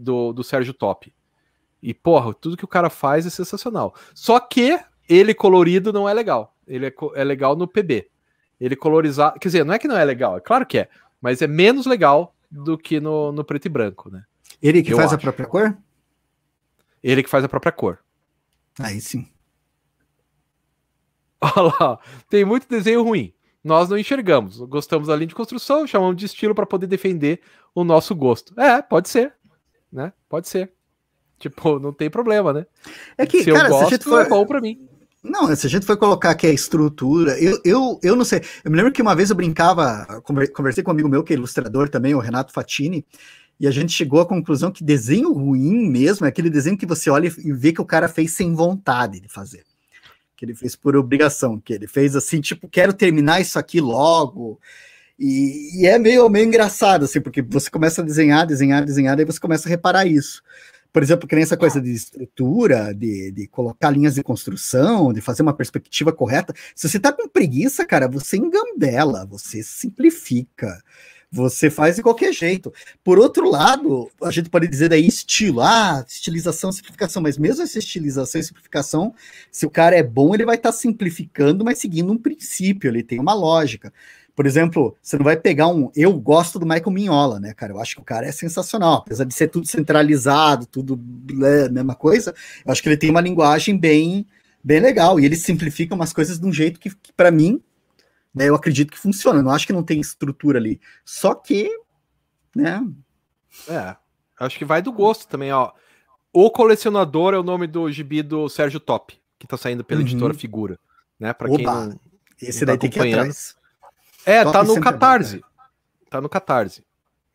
do, 0.00 0.32
do 0.32 0.44
Sérgio 0.44 0.74
Top. 0.74 1.12
E, 1.82 1.94
porra, 1.94 2.34
tudo 2.34 2.56
que 2.56 2.64
o 2.64 2.68
cara 2.68 2.90
faz 2.90 3.26
é 3.26 3.30
sensacional. 3.30 3.94
Só 4.14 4.40
que 4.40 4.78
ele 5.08 5.34
colorido 5.34 5.92
não 5.92 6.08
é 6.08 6.14
legal. 6.14 6.54
Ele 6.66 6.86
é, 6.86 6.92
é 7.14 7.24
legal 7.24 7.54
no 7.54 7.68
PB. 7.68 8.08
Ele 8.60 8.74
colorizar. 8.74 9.34
Quer 9.34 9.48
dizer, 9.48 9.64
não 9.64 9.74
é 9.74 9.78
que 9.78 9.86
não 9.86 9.96
é 9.96 10.04
legal, 10.04 10.36
é 10.36 10.40
claro 10.40 10.66
que 10.66 10.78
é 10.78 10.88
mas 11.20 11.42
é 11.42 11.46
menos 11.46 11.86
legal 11.86 12.36
do 12.50 12.78
que 12.78 13.00
no, 13.00 13.32
no 13.32 13.44
preto 13.44 13.66
e 13.66 13.68
branco, 13.68 14.10
né? 14.10 14.24
Ele 14.62 14.82
que 14.82 14.92
Eu 14.92 14.96
faz 14.96 15.08
acho. 15.08 15.16
a 15.16 15.18
própria 15.18 15.46
cor? 15.46 15.76
Ele 17.02 17.22
que 17.22 17.28
faz 17.28 17.44
a 17.44 17.48
própria 17.48 17.72
cor. 17.72 17.98
Aí 18.78 19.00
sim. 19.00 19.28
Olha 21.40 21.74
lá, 21.80 21.98
tem 22.28 22.44
muito 22.44 22.68
desenho 22.68 23.02
ruim. 23.02 23.34
Nós 23.66 23.88
não 23.88 23.98
enxergamos. 23.98 24.58
Gostamos 24.58 25.08
da 25.08 25.16
linha 25.16 25.26
de 25.26 25.34
construção, 25.34 25.88
chamamos 25.88 26.16
de 26.16 26.24
estilo 26.24 26.54
para 26.54 26.64
poder 26.64 26.86
defender 26.86 27.40
o 27.74 27.82
nosso 27.82 28.14
gosto. 28.14 28.58
É, 28.60 28.80
pode 28.80 29.08
ser. 29.08 29.34
Né? 29.92 30.12
Pode 30.28 30.48
ser. 30.48 30.70
Tipo, 31.36 31.76
não 31.80 31.92
tem 31.92 32.08
problema, 32.08 32.52
né? 32.52 32.66
É 33.18 33.26
que, 33.26 33.42
se 33.42 33.50
cara, 33.50 33.66
eu 33.66 33.72
gosto, 33.72 33.88
se 33.88 33.94
a 33.94 33.96
gente 33.96 34.04
for... 34.04 34.24
é 34.24 34.28
bom 34.28 34.46
pra 34.46 34.60
mim. 34.60 34.88
Não, 35.20 35.52
se 35.56 35.66
a 35.66 35.70
gente 35.70 35.84
for 35.84 35.96
colocar 35.96 36.30
aqui 36.30 36.46
a 36.46 36.52
estrutura, 36.52 37.36
eu, 37.40 37.60
eu, 37.64 37.98
eu 38.04 38.14
não 38.14 38.24
sei. 38.24 38.40
Eu 38.64 38.70
me 38.70 38.76
lembro 38.76 38.92
que 38.92 39.02
uma 39.02 39.16
vez 39.16 39.30
eu 39.30 39.36
brincava, 39.36 40.22
conversei 40.54 40.84
com 40.84 40.92
um 40.92 40.94
amigo 40.94 41.08
meu 41.08 41.24
que 41.24 41.32
é 41.32 41.36
ilustrador 41.36 41.88
também, 41.88 42.14
o 42.14 42.20
Renato 42.20 42.52
Fatini, 42.52 43.04
e 43.58 43.66
a 43.66 43.72
gente 43.72 43.92
chegou 43.92 44.20
à 44.20 44.26
conclusão 44.26 44.70
que 44.70 44.84
desenho 44.84 45.32
ruim 45.32 45.90
mesmo 45.90 46.24
é 46.24 46.28
aquele 46.28 46.48
desenho 46.48 46.78
que 46.78 46.86
você 46.86 47.10
olha 47.10 47.26
e 47.26 47.52
vê 47.52 47.72
que 47.72 47.80
o 47.80 47.84
cara 47.84 48.06
fez 48.06 48.30
sem 48.34 48.54
vontade 48.54 49.18
de 49.18 49.28
fazer. 49.28 49.64
Que 50.36 50.44
ele 50.44 50.54
fez 50.54 50.76
por 50.76 50.96
obrigação, 50.96 51.58
que 51.58 51.72
ele 51.72 51.86
fez 51.86 52.14
assim, 52.14 52.40
tipo, 52.40 52.68
quero 52.68 52.92
terminar 52.92 53.40
isso 53.40 53.58
aqui 53.58 53.80
logo. 53.80 54.60
E, 55.18 55.80
e 55.80 55.86
é 55.86 55.98
meio, 55.98 56.28
meio 56.28 56.46
engraçado, 56.46 57.06
assim, 57.06 57.20
porque 57.20 57.40
você 57.42 57.70
começa 57.70 58.02
a 58.02 58.04
desenhar, 58.04 58.46
desenhar, 58.46 58.84
desenhar, 58.84 59.18
e 59.18 59.24
você 59.24 59.40
começa 59.40 59.66
a 59.66 59.70
reparar 59.70 60.06
isso 60.06 60.42
por 60.96 61.02
exemplo, 61.02 61.28
que 61.28 61.34
nem 61.34 61.42
essa 61.42 61.58
coisa 61.58 61.78
de 61.78 61.92
estrutura, 61.92 62.94
de, 62.94 63.30
de 63.30 63.46
colocar 63.48 63.90
linhas 63.90 64.14
de 64.14 64.22
construção, 64.22 65.12
de 65.12 65.20
fazer 65.20 65.42
uma 65.42 65.52
perspectiva 65.52 66.10
correta. 66.10 66.54
Se 66.74 66.88
você 66.88 66.98
tá 66.98 67.12
com 67.12 67.28
preguiça, 67.28 67.84
cara, 67.84 68.08
você 68.08 68.38
engambela, 68.38 69.26
você 69.26 69.62
simplifica, 69.62 70.82
você 71.36 71.70
faz 71.70 71.96
de 71.96 72.02
qualquer 72.02 72.32
jeito. 72.32 72.72
Por 73.04 73.18
outro 73.18 73.48
lado, 73.48 74.10
a 74.22 74.30
gente 74.30 74.48
pode 74.48 74.66
dizer 74.66 74.88
daí 74.88 75.06
estilo, 75.06 75.60
ah, 75.60 76.04
estilização, 76.08 76.72
simplificação, 76.72 77.22
mas 77.22 77.36
mesmo 77.36 77.62
essa 77.62 77.78
estilização 77.78 78.40
e 78.40 78.44
simplificação, 78.44 79.14
se 79.52 79.66
o 79.66 79.70
cara 79.70 79.96
é 79.96 80.02
bom, 80.02 80.34
ele 80.34 80.44
vai 80.44 80.56
estar 80.56 80.72
tá 80.72 80.76
simplificando, 80.76 81.64
mas 81.64 81.78
seguindo 81.78 82.12
um 82.12 82.18
princípio, 82.18 82.88
ele 82.88 83.02
tem 83.02 83.20
uma 83.20 83.34
lógica. 83.34 83.92
Por 84.34 84.46
exemplo, 84.46 84.94
você 85.02 85.16
não 85.16 85.24
vai 85.24 85.36
pegar 85.36 85.68
um. 85.68 85.90
Eu 85.96 86.12
gosto 86.12 86.58
do 86.58 86.66
Michael 86.66 86.90
Mignola, 86.90 87.40
né, 87.40 87.54
cara? 87.54 87.72
Eu 87.72 87.80
acho 87.80 87.94
que 87.96 88.02
o 88.02 88.04
cara 88.04 88.26
é 88.26 88.32
sensacional. 88.32 88.96
Apesar 89.06 89.24
de 89.24 89.34
ser 89.34 89.48
tudo 89.48 89.66
centralizado, 89.66 90.66
tudo 90.66 91.00
né, 91.32 91.70
mesma 91.70 91.94
coisa, 91.94 92.34
eu 92.64 92.70
acho 92.70 92.82
que 92.82 92.88
ele 92.88 92.98
tem 92.98 93.08
uma 93.08 93.22
linguagem 93.22 93.78
bem, 93.78 94.26
bem 94.62 94.78
legal. 94.78 95.18
E 95.18 95.24
ele 95.24 95.36
simplifica 95.36 95.94
umas 95.94 96.12
coisas 96.12 96.38
de 96.38 96.46
um 96.46 96.52
jeito 96.52 96.78
que, 96.78 96.90
que 96.90 97.14
para 97.14 97.30
mim, 97.30 97.62
né, 98.36 98.50
eu 98.50 98.54
acredito 98.54 98.90
que 98.92 98.98
funciona. 98.98 99.42
Não 99.42 99.50
acho 99.50 99.66
que 99.66 99.72
não 99.72 99.82
tem 99.82 99.98
estrutura 99.98 100.58
ali. 100.58 100.78
Só 101.06 101.34
que, 101.34 101.70
né? 102.54 102.86
É, 103.66 103.96
acho 104.38 104.58
que 104.58 104.64
vai 104.64 104.82
do 104.82 104.92
gosto 104.92 105.26
também, 105.26 105.50
ó. 105.50 105.72
O 106.30 106.50
Colecionador 106.50 107.32
é 107.32 107.38
o 107.38 107.42
nome 107.42 107.66
do 107.66 107.90
gibi 107.90 108.22
do 108.22 108.46
Sérgio 108.50 108.78
Top, 108.78 109.18
que 109.38 109.46
tá 109.46 109.56
saindo 109.56 109.82
pela 109.82 110.02
uhum. 110.02 110.06
editora 110.06 110.34
Figura. 110.34 110.78
né? 111.18 111.32
Para 111.32 111.48
quem 111.48 111.64
não, 111.64 111.98
Esse 112.40 112.60
não 112.60 112.66
daí 112.66 112.76
tá 112.76 112.80
tem 112.82 112.90
que 112.90 112.98
ir 112.98 113.14
atrás. 113.14 113.56
É, 114.26 114.44
Top 114.44 114.52
tá 114.52 114.64
no 114.64 114.80
Catarse. 114.82 115.44
Tá 116.10 116.20
no 116.20 116.28
Catarse. 116.28 116.84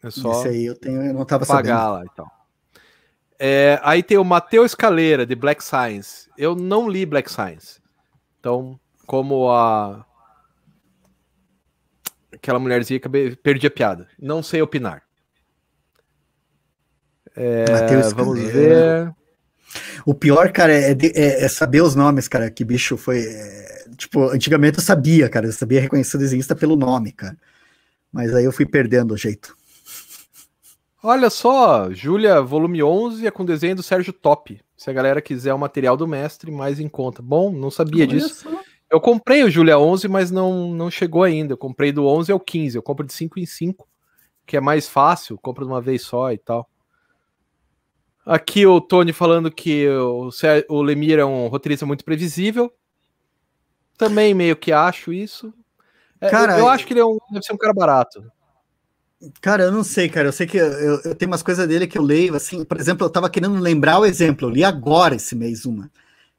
É 0.04 0.12
só 0.12 0.32
Esse 0.34 0.50
aí 0.50 0.66
eu 0.66 0.76
tenho, 0.76 1.02
eu 1.02 1.14
não 1.16 1.26
tava 1.26 1.48
pagar 1.48 1.80
sabendo. 1.80 1.94
lá 1.94 2.04
e 2.04 2.10
então. 2.14 2.26
tal. 2.26 2.42
É, 3.40 3.80
aí 3.82 4.04
tem 4.04 4.20
o 4.20 4.24
Matheus 4.24 4.72
Escaleira, 4.72 5.26
de 5.26 5.34
Black 5.34 5.64
Science. 5.64 6.30
Eu 6.38 6.56
não 6.56 6.88
li 6.88 7.08
Black 7.08 7.32
Science. 7.32 7.82
Então, 8.40 8.80
como 9.08 9.52
a. 9.52 10.06
Aquela 12.42 12.58
mulherzinha 12.58 13.00
que 13.00 13.08
perdi 13.36 13.68
a 13.68 13.72
piada. 13.72 14.08
Não 14.20 14.42
sei 14.42 14.62
opinar. 14.62 15.04
É, 17.36 17.66
vamos 18.16 18.40
ver. 18.40 19.14
O 20.06 20.14
pior, 20.14 20.52
cara, 20.52 20.74
é, 20.74 20.92
é, 20.92 21.46
é, 21.46 21.48
saber 21.48 21.82
os 21.82 21.96
nomes, 21.96 22.28
cara. 22.28 22.50
Que 22.50 22.64
bicho 22.66 22.98
foi. 22.98 23.20
É, 23.24 23.86
tipo, 23.96 24.24
antigamente 24.30 24.80
eu 24.80 24.84
sabia, 24.84 25.30
cara. 25.30 25.46
Eu 25.46 25.52
sabia 25.52 25.80
reconhecer 25.80 26.18
o 26.18 26.20
desenhista 26.20 26.56
pelo 26.56 26.76
nome, 26.76 27.12
cara. 27.12 27.38
Mas 28.12 28.34
aí 28.34 28.44
eu 28.44 28.52
fui 28.52 28.66
perdendo 28.66 29.14
o 29.14 29.18
jeito. 29.18 29.56
Olha 31.04 31.30
só, 31.30 31.92
Júlia, 31.92 32.42
volume 32.42 32.84
11 32.84 33.26
é 33.26 33.32
com 33.32 33.46
desenho 33.46 33.76
do 33.76 33.84
Sérgio 33.84 34.14
Top. 34.14 34.60
Se 34.76 34.90
a 34.90 34.94
galera 34.94 35.22
quiser 35.22 35.54
o 35.54 35.60
material 35.60 35.96
do 35.96 36.08
mestre, 36.08 36.52
mais 36.52 36.80
em 36.80 36.90
conta. 36.90 37.22
Bom, 37.22 37.52
não 37.52 37.72
sabia 37.72 38.04
Olha 38.04 38.16
disso. 38.16 38.44
Só. 38.44 38.71
Eu 38.92 39.00
comprei 39.00 39.42
o 39.42 39.50
Júlia 39.50 39.80
11, 39.80 40.10
mas 40.10 40.32
não, 40.32 40.70
não 40.72 40.92
chegou 40.92 41.24
ainda. 41.24 41.54
Eu 41.54 41.58
comprei 41.58 41.94
do 41.94 42.06
11 42.06 42.30
ao 42.30 42.40
15. 42.40 42.76
Eu 42.76 42.84
compro 42.84 43.08
de 43.08 43.14
5 43.14 43.40
em 43.40 43.46
5, 43.46 43.88
que 44.46 44.58
é 44.58 44.60
mais 44.60 44.90
fácil, 44.90 45.38
compro 45.38 45.66
de 45.66 45.72
uma 45.72 45.82
vez 45.82 46.02
só 46.02 46.34
e 46.34 46.38
tal. 46.38 46.70
Aqui 48.26 48.68
o 48.68 48.82
Tony 48.82 49.14
falando 49.14 49.50
que 49.50 49.88
o, 49.88 50.30
o 50.68 50.82
Lemir 50.82 51.20
é 51.20 51.26
um 51.26 51.48
roteirista 51.48 51.86
muito 51.86 52.04
previsível. 52.04 52.72
Também 53.98 54.34
meio 54.34 54.58
que 54.58 54.74
acho 54.74 55.14
isso. 55.14 55.54
É, 56.20 56.30
cara, 56.30 56.54
eu, 56.54 56.60
eu 56.60 56.68
acho 56.68 56.86
que 56.86 56.92
ele 56.92 57.00
é 57.00 57.06
um, 57.06 57.18
deve 57.32 57.46
ser 57.46 57.54
um 57.54 57.58
cara 57.58 57.74
barato. 57.74 58.30
Cara, 59.40 59.64
eu 59.64 59.72
não 59.72 59.86
sei, 59.86 60.10
cara. 60.10 60.28
Eu 60.28 60.34
sei 60.34 60.46
que 60.46 60.58
eu, 60.58 61.00
eu, 61.02 61.16
tenho 61.16 61.32
umas 61.32 61.44
coisas 61.44 61.66
dele 61.66 61.88
que 61.88 61.98
eu 61.98 62.04
leio, 62.04 62.36
assim, 62.36 62.66
por 62.66 62.78
exemplo, 62.78 63.06
eu 63.06 63.10
tava 63.10 63.30
querendo 63.30 63.58
lembrar 63.58 64.00
o 64.00 64.06
exemplo, 64.06 64.48
eu 64.48 64.52
li 64.52 64.64
agora 64.66 65.16
esse 65.16 65.34
mês 65.34 65.66
uma. 65.66 65.90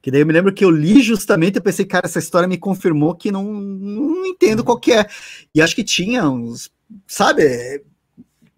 Que 0.03 0.11
daí 0.11 0.19
eu 0.19 0.25
me 0.25 0.33
lembro 0.33 0.53
que 0.53 0.65
eu 0.65 0.69
li 0.69 1.01
justamente, 1.01 1.55
eu 1.55 1.61
pensei, 1.61 1.85
cara, 1.85 2.05
essa 2.05 2.19
história 2.19 2.45
me 2.45 2.57
confirmou 2.57 3.15
que 3.15 3.31
não, 3.31 3.45
não 3.45 4.25
entendo 4.25 4.61
qual 4.61 4.77
que 4.77 4.91
é. 4.91 5.07
E 5.55 5.61
acho 5.61 5.73
que 5.73 5.83
tinha 5.83 6.29
uns, 6.29 6.69
sabe, 7.07 7.81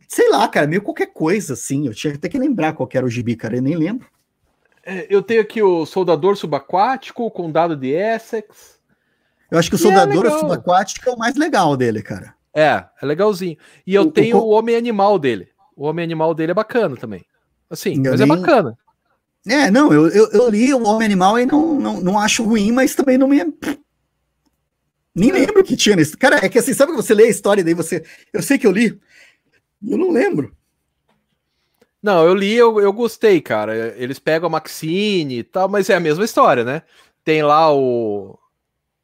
sei 0.08 0.32
lá, 0.32 0.48
cara, 0.48 0.66
meio 0.66 0.82
qualquer 0.82 1.14
coisa, 1.14 1.54
assim. 1.54 1.86
Eu 1.86 1.94
tinha 1.94 2.16
até 2.16 2.28
que 2.28 2.40
lembrar 2.40 2.74
qual 2.74 2.88
que 2.88 2.98
era 2.98 3.06
o 3.06 3.10
gibi, 3.10 3.36
cara, 3.36 3.58
eu 3.58 3.62
nem 3.62 3.76
lembro. 3.76 4.08
É, 4.84 5.06
eu 5.08 5.22
tenho 5.22 5.40
aqui 5.40 5.62
o 5.62 5.86
Soldador 5.86 6.36
Subaquático, 6.36 7.24
o 7.24 7.30
Condado 7.30 7.76
de 7.76 7.90
Essex. 7.90 8.80
Eu 9.52 9.60
acho 9.60 9.70
que 9.70 9.76
o 9.76 9.80
Soldador 9.80 10.26
é 10.26 10.32
Subaquático 10.32 11.08
é 11.08 11.14
o 11.14 11.18
mais 11.18 11.36
legal 11.36 11.78
dele, 11.78 12.02
cara. 12.02 12.34
É, 12.56 12.84
é 13.00 13.06
legalzinho. 13.06 13.56
E 13.86 13.94
eu 13.94 14.02
o, 14.02 14.12
tenho 14.12 14.38
o, 14.38 14.46
o 14.46 14.50
Homem 14.50 14.76
Animal 14.76 15.20
dele. 15.20 15.50
O 15.76 15.86
Homem 15.86 16.04
Animal 16.04 16.34
dele 16.34 16.54
é 16.54 16.56
bacana 16.56 16.98
também. 16.98 17.24
Assim, 17.70 17.98
eu 18.04 18.14
mas 18.14 18.20
é 18.20 18.26
nem... 18.26 18.34
é 18.34 18.36
bacana. 18.36 18.76
É, 19.48 19.70
não, 19.70 19.94
eu, 19.94 20.08
eu, 20.08 20.32
eu, 20.32 20.50
li 20.50 20.74
o 20.74 20.84
Homem 20.84 21.06
Animal 21.06 21.40
e 21.40 21.46
não, 21.46 21.80
não, 21.80 22.02
não 22.02 22.20
acho 22.20 22.44
ruim, 22.44 22.72
mas 22.72 22.96
também 22.96 23.18
não 23.18 23.28
me. 23.28 23.38
Nem 25.14 25.30
é. 25.30 25.34
lembro 25.34 25.64
que 25.64 25.78
tinha 25.78 25.96
nesse. 25.96 26.18
Cara, 26.18 26.44
é 26.44 26.50
que 26.50 26.58
assim, 26.58 26.74
sabe 26.74 26.92
que 26.92 26.98
você 26.98 27.14
lê 27.14 27.26
a 27.26 27.30
história 27.30 27.62
e 27.62 27.64
daí 27.64 27.76
você. 27.76 28.04
Eu 28.34 28.42
sei 28.42 28.58
que 28.58 28.66
eu 28.66 28.72
li. 28.72 29.00
Eu 29.88 29.98
não 29.98 30.12
lembro. 30.12 30.56
Não, 32.02 32.24
eu 32.24 32.34
li, 32.36 32.54
eu, 32.54 32.80
eu 32.80 32.92
gostei, 32.92 33.40
cara. 33.40 33.96
Eles 33.98 34.20
pegam 34.20 34.48
a 34.48 34.50
Maxine 34.52 35.40
e 35.40 35.44
tal, 35.44 35.70
mas 35.70 35.90
é 35.90 35.96
a 35.96 36.00
mesma 36.00 36.26
história, 36.26 36.64
né? 36.64 36.82
Tem 37.24 37.42
lá 37.42 37.74
o, 37.74 38.38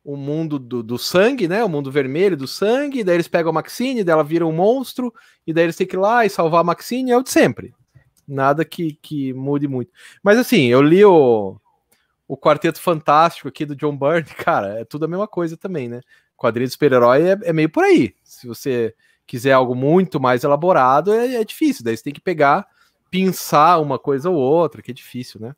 o 0.04 0.16
mundo 0.16 0.60
do, 0.60 0.84
do, 0.84 0.98
sangue, 0.98 1.48
né? 1.48 1.64
O 1.64 1.70
mundo 1.70 1.92
vermelho 1.92 2.38
do 2.38 2.48
sangue, 2.48 3.04
daí 3.04 3.16
eles 3.16 3.28
pegam 3.28 3.50
a 3.50 3.54
Maxine, 3.54 4.04
daí 4.04 4.14
ela 4.14 4.24
vira 4.24 4.46
um 4.46 4.52
monstro, 4.52 5.14
e 5.46 5.54
daí 5.54 5.66
eles 5.66 5.76
têm 5.76 5.88
que 5.88 5.96
ir 5.96 6.00
lá 6.00 6.26
e 6.26 6.30
salvar 6.30 6.62
a 6.62 6.64
Maxine, 6.64 7.12
é 7.12 7.18
o 7.18 7.24
de 7.24 7.32
sempre. 7.32 7.74
Nada 8.28 8.64
que, 8.64 8.98
que 9.02 9.34
mude 9.34 9.68
muito. 9.68 9.92
Mas 10.24 10.38
assim, 10.38 10.68
eu 10.68 10.82
li 10.82 11.04
o, 11.04 11.58
o 12.28 12.38
Quarteto 12.38 12.82
Fantástico 12.82 13.48
aqui 13.48 13.66
do 13.66 13.76
John 13.76 13.98
Byrne, 13.98 14.24
cara, 14.38 14.80
é 14.80 14.86
tudo 14.86 15.06
a 15.06 15.08
mesma 15.08 15.28
coisa 15.28 15.58
também, 15.58 15.90
né? 15.90 16.02
Quadrinho 16.38 16.68
de 16.68 16.74
super-herói 16.74 17.30
é, 17.30 17.38
é, 17.44 17.54
meio 17.54 17.70
por 17.70 17.84
aí. 17.84 18.16
Se 18.24 18.48
você 18.48 18.96
quiser 19.28 19.52
algo 19.52 19.76
muito 19.76 20.20
mais 20.20 20.44
elaborado, 20.44 21.14
é, 21.14 21.36
é 21.36 21.44
difícil. 21.44 21.84
Daí 21.84 21.96
você 21.96 22.04
tem 22.04 22.14
que 22.14 22.22
pegar, 22.22 22.66
pinçar 23.12 23.82
uma 23.82 24.00
coisa 24.00 24.30
ou 24.30 24.36
outra, 24.36 24.82
que 24.82 24.92
é 24.92 24.94
difícil, 24.94 25.40
né? 25.40 25.54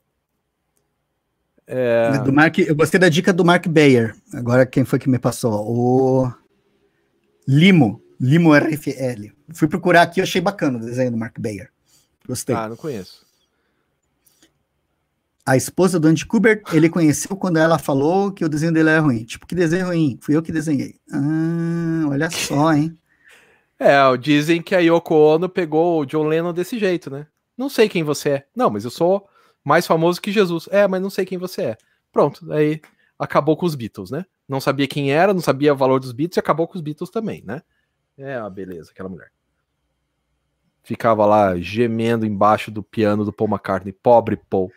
É... 1.66 2.18
Do 2.20 2.34
Mark, 2.34 2.58
eu 2.60 2.76
gostei 2.76 3.00
da 3.00 3.08
dica 3.08 3.32
do 3.32 3.46
Mark 3.46 3.68
Bayer. 3.68 4.16
Agora 4.34 4.66
quem 4.66 4.84
foi 4.84 5.00
que 5.00 5.10
me 5.10 5.18
passou? 5.18 5.66
O 5.66 6.32
Limo, 7.48 8.02
Limo 8.20 8.54
RFL. 8.54 9.32
Fui 9.54 9.68
procurar 9.68 10.02
aqui, 10.02 10.22
achei 10.22 10.42
bacana 10.42 10.78
o 10.78 10.82
desenho 10.82 11.12
do 11.12 11.18
Mark 11.18 11.40
Bayer. 11.40 11.72
Gostei. 12.28 12.56
Ah, 12.56 12.70
não 12.70 12.76
conheço. 12.76 13.26
A 15.46 15.58
esposa 15.58 16.00
do 16.00 16.08
Andy 16.08 16.26
Kubert, 16.26 16.64
ele 16.72 16.90
conheceu 16.90 17.36
quando 17.36 17.58
ela 17.58 17.78
falou 17.78 18.32
que 18.32 18.46
o 18.46 18.50
desenho 18.50 18.72
dele 18.72 18.90
era 18.90 19.02
ruim. 19.02 19.26
Tipo, 19.26 19.46
que 19.46 19.54
desenho 19.54 19.88
ruim? 19.88 20.18
Fui 20.22 20.36
eu 20.36 20.42
que 20.42 20.54
desenhei. 20.54 20.96
Ah, 21.12 22.08
olha 22.10 22.30
só, 22.30 22.74
hein? 22.74 22.98
É, 23.80 24.16
dizem 24.16 24.62
que 24.62 24.74
a 24.74 24.80
Yoko 24.80 25.14
Ono 25.14 25.50
pegou 25.50 26.00
o 26.00 26.06
John 26.06 26.28
Lennon 26.28 26.54
desse 26.54 26.80
jeito, 26.80 27.10
né? 27.10 27.28
Não 27.58 27.68
sei 27.68 27.90
quem 27.90 28.02
você 28.02 28.30
é. 28.30 28.48
Não, 28.56 28.70
mas 28.70 28.86
eu 28.86 28.92
sou 28.92 29.28
mais 29.62 29.86
famoso 29.86 30.22
que 30.22 30.32
Jesus. 30.32 30.70
É, 30.72 30.88
mas 30.88 31.02
não 31.02 31.10
sei 31.10 31.26
quem 31.26 31.38
você 31.38 31.62
é. 31.64 31.78
Pronto, 32.10 32.50
aí 32.54 32.80
acabou 33.20 33.58
com 33.58 33.66
os 33.66 33.76
Beatles, 33.76 34.10
né? 34.10 34.26
Não 34.48 34.62
sabia 34.62 34.88
quem 34.88 35.12
era, 35.12 35.34
não 35.34 35.42
sabia 35.42 35.74
o 35.74 35.76
valor 35.78 36.00
dos 36.00 36.14
Beatles 36.14 36.38
e 36.38 36.40
acabou 36.40 36.66
com 36.68 36.76
os 36.76 36.82
Beatles 36.82 37.10
também, 37.10 37.44
né? 37.46 37.62
É 38.18 38.36
a 38.36 38.50
beleza, 38.50 38.92
aquela 38.92 39.10
mulher. 39.10 39.32
Ficava 40.84 41.26
lá 41.26 41.56
gemendo 41.58 42.26
embaixo 42.26 42.70
do 42.70 42.84
piano 42.84 43.24
do 43.24 43.32
Paul 43.32 43.50
McCartney, 43.50 43.94
pobre 43.94 44.38
Paul. 44.50 44.72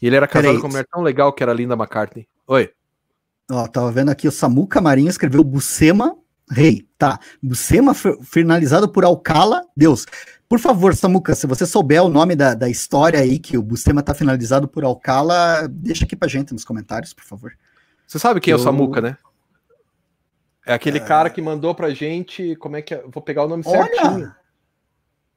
E 0.00 0.06
ele 0.06 0.16
era 0.16 0.28
casado 0.28 0.60
com 0.60 0.66
uma 0.66 0.70
mulher 0.70 0.86
tão 0.90 1.02
legal 1.02 1.32
que 1.32 1.42
era 1.42 1.52
Linda 1.52 1.74
McCartney. 1.74 2.26
Oi. 2.46 2.70
Ó, 3.50 3.66
tava 3.66 3.90
vendo 3.90 4.10
aqui 4.10 4.28
o 4.28 4.32
Samu 4.32 4.66
Camarinho 4.66 5.08
escreveu 5.08 5.42
Bucema 5.42 6.16
Rei, 6.50 6.86
tá? 6.98 7.18
Bucema 7.40 7.94
finalizado 7.94 8.88
por 8.88 9.04
Alcala, 9.04 9.62
Deus. 9.76 10.04
Por 10.48 10.58
favor, 10.58 10.96
Samuca, 10.96 11.32
se 11.36 11.46
você 11.46 11.64
souber 11.64 12.02
o 12.02 12.08
nome 12.08 12.34
da, 12.34 12.54
da 12.54 12.68
história 12.68 13.20
aí, 13.20 13.38
que 13.38 13.56
o 13.56 13.62
Bustema 13.62 14.02
tá 14.02 14.12
finalizado 14.12 14.66
por 14.66 14.82
Alcala, 14.82 15.68
deixa 15.68 16.04
aqui 16.04 16.16
pra 16.16 16.26
gente 16.26 16.52
nos 16.52 16.64
comentários, 16.64 17.14
por 17.14 17.22
favor. 17.22 17.52
Você 18.04 18.18
sabe 18.18 18.40
quem 18.40 18.50
Eu... 18.50 18.58
é 18.58 18.60
o 18.60 18.64
Samuca, 18.64 19.00
né? 19.00 19.16
É 20.66 20.74
aquele 20.74 20.98
é... 20.98 21.00
cara 21.00 21.30
que 21.30 21.40
mandou 21.40 21.72
pra 21.72 21.90
gente. 21.90 22.56
Como 22.56 22.74
é 22.74 22.82
que 22.82 22.94
é? 22.94 23.04
Vou 23.06 23.22
pegar 23.22 23.44
o 23.44 23.48
nome 23.48 23.62
Olha! 23.64 23.86
certinho. 23.86 24.34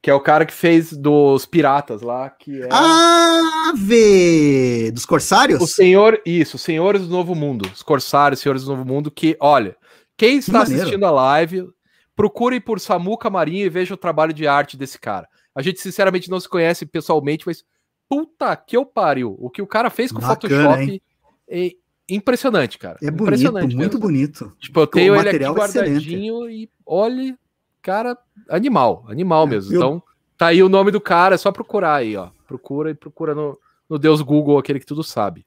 Que 0.04 0.12
é 0.12 0.14
o 0.14 0.20
cara 0.20 0.46
que 0.46 0.54
fez 0.54 0.92
dos 0.92 1.46
piratas 1.46 2.02
lá, 2.02 2.30
que 2.30 2.62
é. 2.62 2.68
Ah, 2.70 3.72
vê! 3.74 4.92
Dos 4.92 5.06
Corsários? 5.06 5.62
O 5.62 5.66
senhor, 5.66 6.22
isso, 6.26 6.58
Senhores 6.58 7.04
do 7.04 7.08
Novo 7.08 7.34
Mundo. 7.34 7.68
Os 7.74 7.82
Corsários, 7.82 8.42
Senhores 8.42 8.66
do 8.66 8.72
Novo 8.72 8.86
Mundo, 8.86 9.10
que, 9.10 9.38
olha, 9.40 9.78
quem 10.18 10.40
está 10.40 10.66
que 10.66 10.74
assistindo 10.74 11.06
a 11.06 11.10
live, 11.10 11.70
procure 12.16 12.60
por 12.60 12.82
Samuca 12.82 13.30
Marinho 13.30 13.66
e 13.66 13.70
veja 13.70 13.94
o 13.94 13.98
trabalho 13.98 14.34
de 14.34 14.46
arte 14.46 14.76
desse 14.76 15.00
cara. 15.00 15.26
A 15.56 15.62
gente, 15.62 15.80
sinceramente, 15.80 16.30
não 16.30 16.40
se 16.40 16.50
conhece 16.50 16.86
pessoalmente, 16.86 17.48
mas 17.48 17.64
puta 18.10 18.56
que 18.58 18.76
eu 18.76 18.86
pariu. 18.86 19.38
O 19.40 19.50
que 19.50 19.62
o 19.62 19.68
cara 19.68 19.90
fez 19.90 20.12
com 20.12 20.20
o 20.20 20.22
Photoshop 20.22 21.02
é 21.50 21.72
impressionante, 22.10 22.78
cara. 22.78 22.98
É 23.02 23.10
bonito, 23.10 23.52
muito 23.52 23.78
mesmo. 23.78 24.00
bonito. 24.00 24.54
Tipo, 24.60 24.82
eu 24.82 24.88
tenho 24.88 25.16
ele 25.16 25.30
aqui 25.30 25.46
guardadinho 25.46 26.46
excelente. 26.46 26.64
e 26.64 26.70
olhe, 26.86 27.36
cara, 27.84 28.18
animal, 28.50 29.06
animal 29.08 29.46
é, 29.46 29.50
mesmo. 29.50 29.74
Eu... 29.74 29.78
Então, 29.78 30.04
tá 30.38 30.48
aí 30.48 30.64
o 30.64 30.70
nome 30.70 30.90
do 30.90 31.00
cara, 31.00 31.36
é 31.36 31.38
só 31.38 31.52
procurar 31.52 31.96
aí, 31.96 32.16
ó. 32.18 32.32
Procura 32.48 32.90
e 32.90 32.96
procura 32.96 33.36
no, 33.36 33.60
no 33.88 34.00
Deus 34.00 34.22
Google, 34.22 34.58
aquele 34.58 34.80
que 34.80 34.86
tudo 34.86 35.04
sabe. 35.04 35.46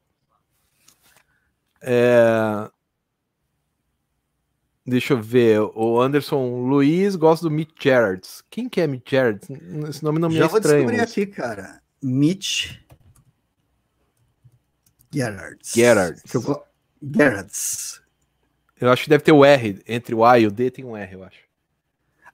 É... 1.80 2.70
Deixa 4.86 5.14
eu 5.14 5.20
ver. 5.20 5.60
O 5.74 6.00
Anderson 6.00 6.60
Luiz 6.60 7.16
gosta 7.16 7.48
do 7.48 7.50
Mitch 7.50 7.74
Gerards. 7.80 8.44
Quem 8.48 8.68
que 8.68 8.80
é 8.80 8.86
Mitch 8.86 9.10
Gerards? 9.10 9.48
Esse 9.88 10.04
nome 10.04 10.20
não 10.20 10.28
me 10.28 10.36
Já 10.36 10.44
é 10.44 10.46
estranho. 10.46 10.62
Já 10.62 10.70
vou 10.70 10.92
descobrir 10.92 10.96
mas... 10.98 11.10
aqui, 11.10 11.26
cara. 11.26 11.82
Mitch 12.00 12.76
Gerards. 15.12 15.72
Gerards. 15.74 16.34
Eu... 16.34 16.62
Gerards. 17.02 18.00
Eu 18.80 18.90
acho 18.90 19.04
que 19.04 19.10
deve 19.10 19.24
ter 19.24 19.32
o 19.32 19.44
R. 19.44 19.82
Entre 19.88 20.14
o 20.14 20.24
A 20.24 20.38
e 20.38 20.46
o 20.46 20.50
D 20.50 20.70
tem 20.70 20.84
um 20.84 20.96
R, 20.96 21.14
eu 21.14 21.24
acho. 21.24 21.45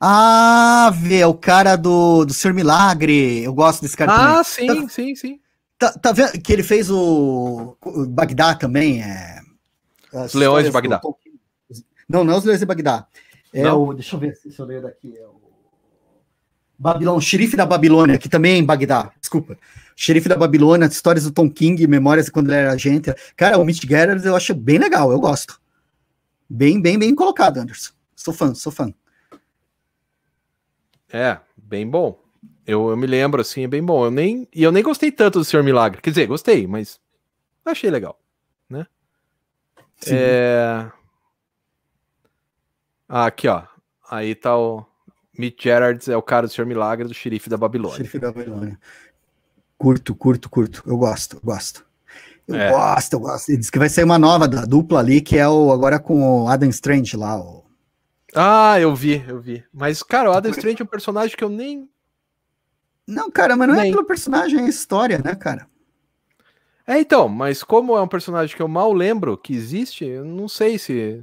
Ah, 0.04 0.90
vê, 0.92 1.18
é 1.18 1.26
o 1.28 1.32
cara 1.34 1.76
do, 1.76 2.24
do 2.24 2.34
Ser 2.34 2.52
Milagre. 2.52 3.44
Eu 3.44 3.54
gosto 3.54 3.82
desse 3.82 3.96
cara 3.96 4.12
Ah, 4.12 4.42
também. 4.42 4.44
sim, 4.44 4.66
tá, 4.66 4.88
sim, 4.88 5.14
sim. 5.14 5.40
Tá, 5.78 5.92
tá 5.92 6.10
vendo 6.10 6.32
que 6.42 6.52
ele 6.52 6.64
fez 6.64 6.90
o, 6.90 7.76
o 7.80 8.06
Bagdá 8.08 8.52
também? 8.56 9.00
É... 9.00 9.40
Os 10.12 10.34
Leões 10.34 10.64
de 10.64 10.72
Bagdá. 10.72 10.96
Do... 10.98 11.16
Não, 12.08 12.24
não 12.24 12.34
é 12.34 12.36
os 12.36 12.44
Leões 12.44 12.58
de 12.58 12.66
Bagdá. 12.66 13.06
É 13.52 13.62
não. 13.62 13.80
o. 13.80 13.94
Deixa 13.94 14.16
eu 14.16 14.18
ver 14.18 14.34
se 14.34 14.58
eu 14.58 14.66
leio 14.66 14.82
daqui. 14.82 15.16
É 15.16 15.24
o. 15.24 15.40
Babilônia, 16.76 17.18
o 17.18 17.20
xerife 17.20 17.56
da 17.56 17.64
Babilônia, 17.64 18.18
que 18.18 18.28
também 18.28 18.54
é 18.54 18.56
em 18.56 18.64
Bagdá. 18.64 19.12
Desculpa. 19.20 19.56
Xerife 19.94 20.28
da 20.28 20.36
Babilônia, 20.36 20.86
histórias 20.86 21.22
do 21.22 21.30
Tom 21.30 21.48
King, 21.48 21.86
memórias 21.86 22.26
de 22.26 22.32
quando 22.32 22.48
ele 22.48 22.56
era 22.56 22.72
agente. 22.72 23.14
Cara, 23.36 23.56
o 23.56 23.64
Mitch 23.64 23.84
Gerrard 23.86 24.26
eu 24.26 24.34
acho 24.34 24.52
bem 24.52 24.78
legal, 24.78 25.12
eu 25.12 25.20
gosto. 25.20 25.60
Bem, 26.50 26.82
bem, 26.82 26.98
bem 26.98 27.14
colocado, 27.14 27.58
Anderson. 27.58 27.92
Sou 28.16 28.34
fã, 28.34 28.52
sou 28.52 28.72
fã. 28.72 28.92
É, 31.12 31.38
bem 31.56 31.88
bom. 31.88 32.18
Eu, 32.66 32.90
eu 32.90 32.96
me 32.96 33.06
lembro, 33.06 33.40
assim, 33.40 33.64
é 33.64 33.68
bem 33.68 33.82
bom. 33.82 34.04
Eu 34.04 34.10
nem, 34.10 34.48
e 34.54 34.62
eu 34.62 34.72
nem 34.72 34.82
gostei 34.82 35.12
tanto 35.12 35.38
do 35.38 35.44
Senhor 35.44 35.62
Milagre. 35.62 36.00
Quer 36.00 36.10
dizer, 36.10 36.26
gostei, 36.26 36.66
mas 36.66 37.00
achei 37.64 37.90
legal, 37.90 38.18
né? 38.68 38.86
Sim. 40.00 40.14
É... 40.14 40.90
Ah, 43.08 43.26
aqui, 43.26 43.46
ó. 43.46 43.64
Aí 44.10 44.34
tá 44.34 44.56
o 44.56 44.86
Mitch 45.38 45.62
Gerards, 45.62 46.08
é 46.08 46.16
o 46.16 46.22
cara 46.22 46.46
do 46.46 46.52
Senhor 46.52 46.66
Milagre, 46.66 47.06
do 47.06 47.14
xerife 47.14 47.50
da 47.50 47.56
Babilônia. 47.56 47.96
Xerife 47.96 48.18
da 48.18 48.32
Babilônia. 48.32 48.78
Curto, 49.76 50.14
curto, 50.14 50.48
curto. 50.48 50.82
Eu 50.86 50.96
gosto, 50.96 51.40
gosto. 51.42 51.84
Eu 52.46 52.56
é. 52.56 52.70
gosto, 52.70 53.12
eu 53.14 53.20
gosto. 53.20 53.48
Ele 53.50 53.58
diz 53.58 53.70
que 53.70 53.78
vai 53.78 53.88
sair 53.88 54.04
uma 54.04 54.18
nova 54.18 54.46
da 54.46 54.64
dupla 54.64 55.00
ali, 55.00 55.20
que 55.20 55.36
é 55.36 55.48
o 55.48 55.72
agora 55.72 55.98
com 55.98 56.44
o 56.44 56.48
Adam 56.48 56.68
Strange 56.68 57.16
lá. 57.16 57.38
O... 57.38 57.61
Ah, 58.34 58.80
eu 58.80 58.94
vi, 58.94 59.24
eu 59.28 59.40
vi. 59.40 59.64
Mas, 59.72 60.02
cara, 60.02 60.30
o 60.30 60.32
Adam 60.32 60.50
Strange 60.52 60.80
é 60.80 60.84
um 60.84 60.88
personagem 60.88 61.36
que 61.36 61.44
eu 61.44 61.48
nem. 61.48 61.88
Não, 63.06 63.30
cara, 63.30 63.56
mas 63.56 63.68
não 63.68 63.74
é 63.74 63.82
nem... 63.82 63.90
é 63.90 63.94
pelo 63.94 64.06
personagem, 64.06 64.60
é 64.60 64.68
história, 64.68 65.18
né, 65.18 65.34
cara? 65.34 65.66
É, 66.86 66.98
então, 66.98 67.28
mas 67.28 67.62
como 67.62 67.96
é 67.96 68.02
um 68.02 68.08
personagem 68.08 68.56
que 68.56 68.62
eu 68.62 68.68
mal 68.68 68.92
lembro 68.92 69.36
que 69.36 69.54
existe, 69.54 70.04
eu 70.04 70.24
não 70.24 70.48
sei 70.48 70.78
se 70.78 71.22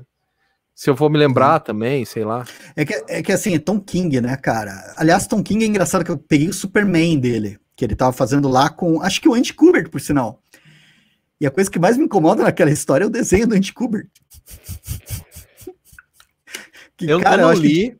se 0.79 0.89
eu 0.89 0.95
vou 0.95 1.09
me 1.09 1.17
lembrar 1.17 1.59
também, 1.59 2.05
sei 2.05 2.23
lá. 2.23 2.45
É 2.73 2.85
que, 2.85 2.93
é 3.09 3.21
que 3.21 3.33
assim, 3.33 3.53
é 3.53 3.59
Tom 3.59 3.81
King, 3.81 4.21
né, 4.21 4.37
cara? 4.37 4.93
Aliás, 4.95 5.27
Tom 5.27 5.43
King 5.43 5.65
é 5.65 5.67
engraçado 5.67 6.05
que 6.05 6.11
eu 6.11 6.17
peguei 6.17 6.47
o 6.47 6.53
Superman 6.53 7.19
dele, 7.19 7.59
que 7.75 7.83
ele 7.83 7.97
tava 7.97 8.13
fazendo 8.13 8.47
lá 8.47 8.69
com, 8.69 9.01
acho 9.01 9.19
que 9.19 9.27
o 9.27 9.33
Andy 9.33 9.53
Kubert, 9.53 9.89
por 9.89 9.99
sinal. 9.99 10.41
E 11.37 11.45
a 11.45 11.51
coisa 11.51 11.69
que 11.69 11.77
mais 11.77 11.97
me 11.97 12.05
incomoda 12.05 12.43
naquela 12.43 12.71
história 12.71 13.03
é 13.03 13.07
o 13.07 13.09
desenho 13.09 13.45
do 13.45 13.55
Andy 13.55 13.73
Kubert. 13.73 14.07
Que, 16.99 17.09
eu 17.09 17.19
cara, 17.19 17.41
não 17.41 17.53
eu 17.53 17.59
li, 17.59 17.97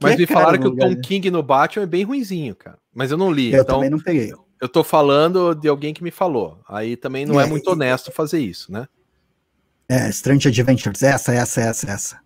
mas 0.00 0.16
me 0.16 0.26
falaram 0.26 0.58
que 0.58 0.66
o 0.66 0.76
Tom 0.76 0.96
King 1.00 1.30
no 1.30 1.42
Batman 1.42 1.82
é 1.82 1.86
bem 1.86 2.04
ruinzinho, 2.04 2.54
cara. 2.54 2.78
Mas 2.94 3.10
eu 3.10 3.18
não 3.18 3.30
li, 3.30 3.52
eu 3.52 3.62
então... 3.62 3.76
também 3.76 3.90
não 3.90 3.98
peguei. 3.98 4.32
Eu 4.60 4.68
tô 4.68 4.82
falando 4.82 5.54
de 5.54 5.68
alguém 5.68 5.92
que 5.92 6.02
me 6.02 6.10
falou. 6.10 6.60
Aí 6.66 6.96
também 6.96 7.26
não 7.26 7.38
é, 7.38 7.44
é 7.44 7.46
muito 7.46 7.70
honesto 7.70 8.10
fazer 8.10 8.38
isso, 8.38 8.72
né? 8.72 8.88
É, 9.88 10.08
Strange 10.08 10.48
Adventures, 10.48 11.02
essa, 11.02 11.34
essa, 11.34 11.60
essa, 11.60 11.90
essa. 11.90 12.20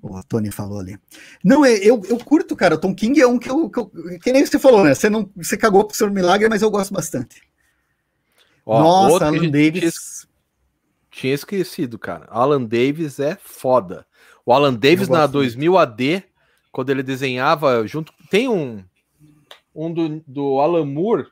O 0.00 0.22
Tony 0.22 0.50
falou 0.50 0.78
ali. 0.78 0.96
Não, 1.44 1.64
é, 1.64 1.74
eu, 1.76 2.00
eu 2.08 2.18
curto, 2.18 2.56
cara. 2.56 2.76
O 2.76 2.78
Tom 2.78 2.94
King 2.94 3.20
é 3.20 3.26
um 3.26 3.38
que 3.38 3.50
eu, 3.50 3.68
que 3.68 3.78
eu. 3.78 3.90
Que 4.22 4.32
nem 4.32 4.46
você 4.46 4.58
falou, 4.58 4.84
né? 4.84 4.94
Você, 4.94 5.10
não, 5.10 5.28
você 5.36 5.56
cagou 5.56 5.84
pro 5.84 5.96
Senhor 5.96 6.10
Milagre, 6.10 6.48
mas 6.48 6.62
eu 6.62 6.70
gosto 6.70 6.94
bastante. 6.94 7.42
Ó, 8.64 8.80
Nossa, 8.80 9.26
Alan 9.26 9.50
Davis. 9.50 10.26
Tinha, 11.10 11.34
esquecido, 11.34 11.98
cara. 11.98 12.26
Alan 12.30 12.62
Davis 12.62 13.18
é 13.18 13.36
foda. 13.42 14.06
O 14.50 14.52
Alan 14.52 14.74
Davis 14.74 15.08
na 15.08 15.28
2000 15.28 15.78
AD, 15.78 16.24
quando 16.72 16.90
ele 16.90 17.04
desenhava 17.04 17.86
junto. 17.86 18.12
Tem 18.28 18.48
um. 18.48 18.82
Um 19.72 19.92
do, 19.92 20.24
do 20.26 20.58
Alan 20.58 20.84
Moore 20.84 21.28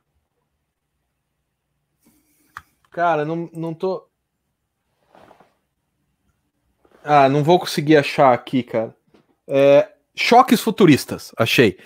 Cara, 2.92 3.24
não, 3.24 3.50
não 3.52 3.74
tô. 3.74 4.06
Ah, 7.02 7.28
não 7.28 7.42
vou 7.42 7.58
conseguir 7.58 7.96
achar 7.96 8.32
aqui, 8.32 8.62
cara. 8.62 8.94
É, 9.48 9.90
Choques 10.14 10.60
Futuristas, 10.60 11.32
achei. 11.36 11.76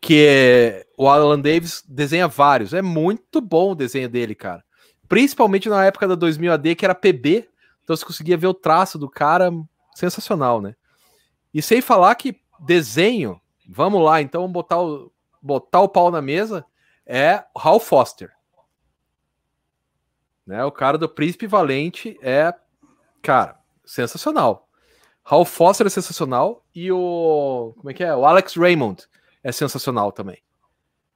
Que 0.00 0.26
é, 0.26 0.86
o 0.98 1.06
Alan 1.06 1.38
Davis 1.38 1.84
desenha 1.86 2.26
vários. 2.26 2.74
É 2.74 2.82
muito 2.82 3.40
bom 3.40 3.70
o 3.70 3.76
desenho 3.76 4.08
dele, 4.08 4.34
cara. 4.34 4.64
Principalmente 5.08 5.68
na 5.68 5.84
época 5.84 6.08
da 6.08 6.16
2000 6.16 6.52
AD, 6.52 6.74
que 6.74 6.84
era 6.84 6.96
PB. 6.96 7.48
Então 7.84 7.94
você 7.94 8.04
conseguia 8.04 8.36
ver 8.36 8.48
o 8.48 8.54
traço 8.54 8.98
do 8.98 9.08
cara. 9.08 9.52
Sensacional, 9.94 10.60
né? 10.60 10.74
E 11.52 11.60
sem 11.60 11.80
falar 11.80 12.14
que 12.14 12.40
desenho, 12.60 13.40
vamos 13.68 14.02
lá, 14.02 14.20
então 14.20 14.50
botar 14.50 14.80
o, 14.80 15.12
botar 15.40 15.80
o 15.80 15.88
pau 15.88 16.10
na 16.10 16.22
mesa, 16.22 16.64
é 17.06 17.44
Hal 17.56 17.80
Foster. 17.80 18.32
Né? 20.46 20.64
O 20.64 20.72
cara 20.72 20.98
do 20.98 21.08
Príncipe 21.08 21.46
Valente 21.46 22.18
é, 22.22 22.54
cara, 23.22 23.58
sensacional. 23.84 24.68
Hal 25.24 25.44
Foster 25.44 25.86
é 25.86 25.90
sensacional 25.90 26.64
e 26.74 26.90
o. 26.90 27.72
Como 27.76 27.90
é 27.90 27.94
que 27.94 28.02
é? 28.02 28.14
O 28.14 28.24
Alex 28.24 28.56
Raymond 28.56 29.06
é 29.42 29.52
sensacional 29.52 30.10
também. 30.12 30.38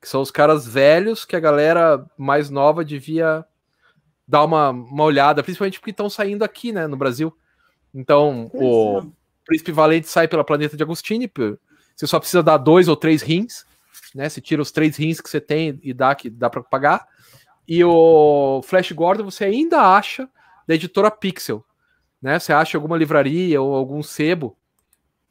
Que 0.00 0.08
são 0.08 0.20
os 0.20 0.30
caras 0.30 0.66
velhos 0.66 1.24
que 1.24 1.34
a 1.34 1.40
galera 1.40 2.04
mais 2.16 2.50
nova 2.50 2.84
devia 2.84 3.44
dar 4.26 4.44
uma, 4.44 4.70
uma 4.70 5.04
olhada, 5.04 5.42
principalmente 5.42 5.80
porque 5.80 5.90
estão 5.90 6.08
saindo 6.08 6.44
aqui, 6.44 6.72
né, 6.72 6.86
no 6.86 6.96
Brasil. 6.96 7.36
Então, 7.92 8.50
o. 8.54 9.02
Príncipe 9.44 9.72
Valente 9.72 10.08
sai 10.08 10.26
pela 10.26 10.44
Planeta 10.44 10.76
de 10.76 10.82
Agostini, 10.82 11.30
você 11.94 12.06
só 12.06 12.18
precisa 12.18 12.42
dar 12.42 12.56
dois 12.58 12.88
ou 12.88 12.96
três 12.96 13.22
rins, 13.22 13.64
né? 14.14 14.28
Você 14.28 14.40
tira 14.40 14.62
os 14.62 14.70
três 14.70 14.96
rins 14.96 15.20
que 15.20 15.28
você 15.28 15.40
tem 15.40 15.78
e 15.82 15.92
dá 15.92 16.14
que 16.14 16.28
dá 16.28 16.50
para 16.50 16.62
pagar. 16.62 17.06
E 17.66 17.82
o 17.84 18.62
Flash 18.62 18.92
Gordon 18.92 19.24
você 19.24 19.44
ainda 19.44 19.80
acha 19.80 20.28
da 20.66 20.74
editora 20.74 21.10
Pixel. 21.10 21.64
Né? 22.20 22.38
Você 22.38 22.52
acha 22.52 22.76
alguma 22.76 22.96
livraria 22.96 23.60
ou 23.60 23.74
algum 23.74 24.02
sebo. 24.02 24.56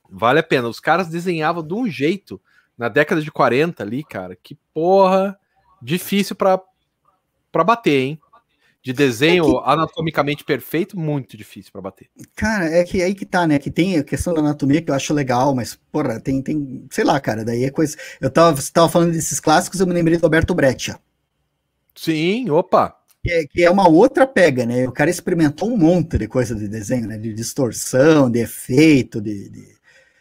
Vale 0.10 0.40
a 0.40 0.44
pena. 0.44 0.68
Os 0.68 0.80
caras 0.80 1.08
desenhavam 1.08 1.66
de 1.66 1.74
um 1.74 1.88
jeito 1.88 2.42
na 2.78 2.88
década 2.88 3.22
de 3.22 3.32
40 3.32 3.84
ali, 3.84 4.04
cara. 4.04 4.36
Que 4.36 4.56
porra 4.74 5.38
difícil 5.82 6.36
para 6.36 6.62
para 7.52 7.64
bater, 7.64 8.02
hein? 8.02 8.22
De 8.84 8.92
desenho 8.92 9.46
é 9.46 9.48
que... 9.50 9.62
anatomicamente 9.64 10.44
perfeito, 10.44 11.00
muito 11.00 11.38
difícil 11.38 11.72
para 11.72 11.80
bater. 11.80 12.10
Cara, 12.36 12.66
é 12.66 12.84
que 12.84 13.02
aí 13.02 13.16
que 13.16 13.26
tá, 13.26 13.48
né? 13.48 13.58
Que 13.58 13.72
tem 13.72 13.98
a 13.98 14.04
questão 14.04 14.34
da 14.34 14.42
anatomia 14.42 14.82
que 14.82 14.92
eu 14.92 14.96
acho 14.96 15.14
legal, 15.14 15.56
mas, 15.56 15.80
porra, 15.90 16.20
tem, 16.20 16.42
tem 16.42 16.86
sei 16.92 17.06
lá, 17.06 17.18
cara, 17.18 17.46
daí 17.46 17.64
é 17.64 17.72
coisa. 17.72 17.96
Eu 18.20 18.30
tava, 18.30 18.54
você 18.60 18.70
tava 18.70 18.90
falando 18.90 19.14
desses 19.14 19.40
clássicos, 19.40 19.80
eu 19.80 19.88
me 19.88 19.94
lembrei 19.94 20.18
do 20.18 20.26
Alberto 20.26 20.54
Breccia. 20.54 21.00
Sim, 21.96 22.50
opa. 22.50 22.98
Que 23.24 23.32
é, 23.32 23.48
que 23.48 23.64
é, 23.64 23.72
uma 23.72 23.88
outra 23.88 24.28
pega, 24.28 24.66
né? 24.66 24.86
O 24.86 24.92
cara 24.92 25.10
experimentou 25.10 25.72
um 25.72 25.78
monte 25.78 26.18
de 26.18 26.28
coisa 26.28 26.54
de 26.54 26.68
desenho, 26.68 27.08
né? 27.08 27.18
De 27.18 27.34
distorção, 27.34 28.30
de 28.30 28.40
efeito, 28.40 29.22
de. 29.22 29.50
de... 29.50 29.74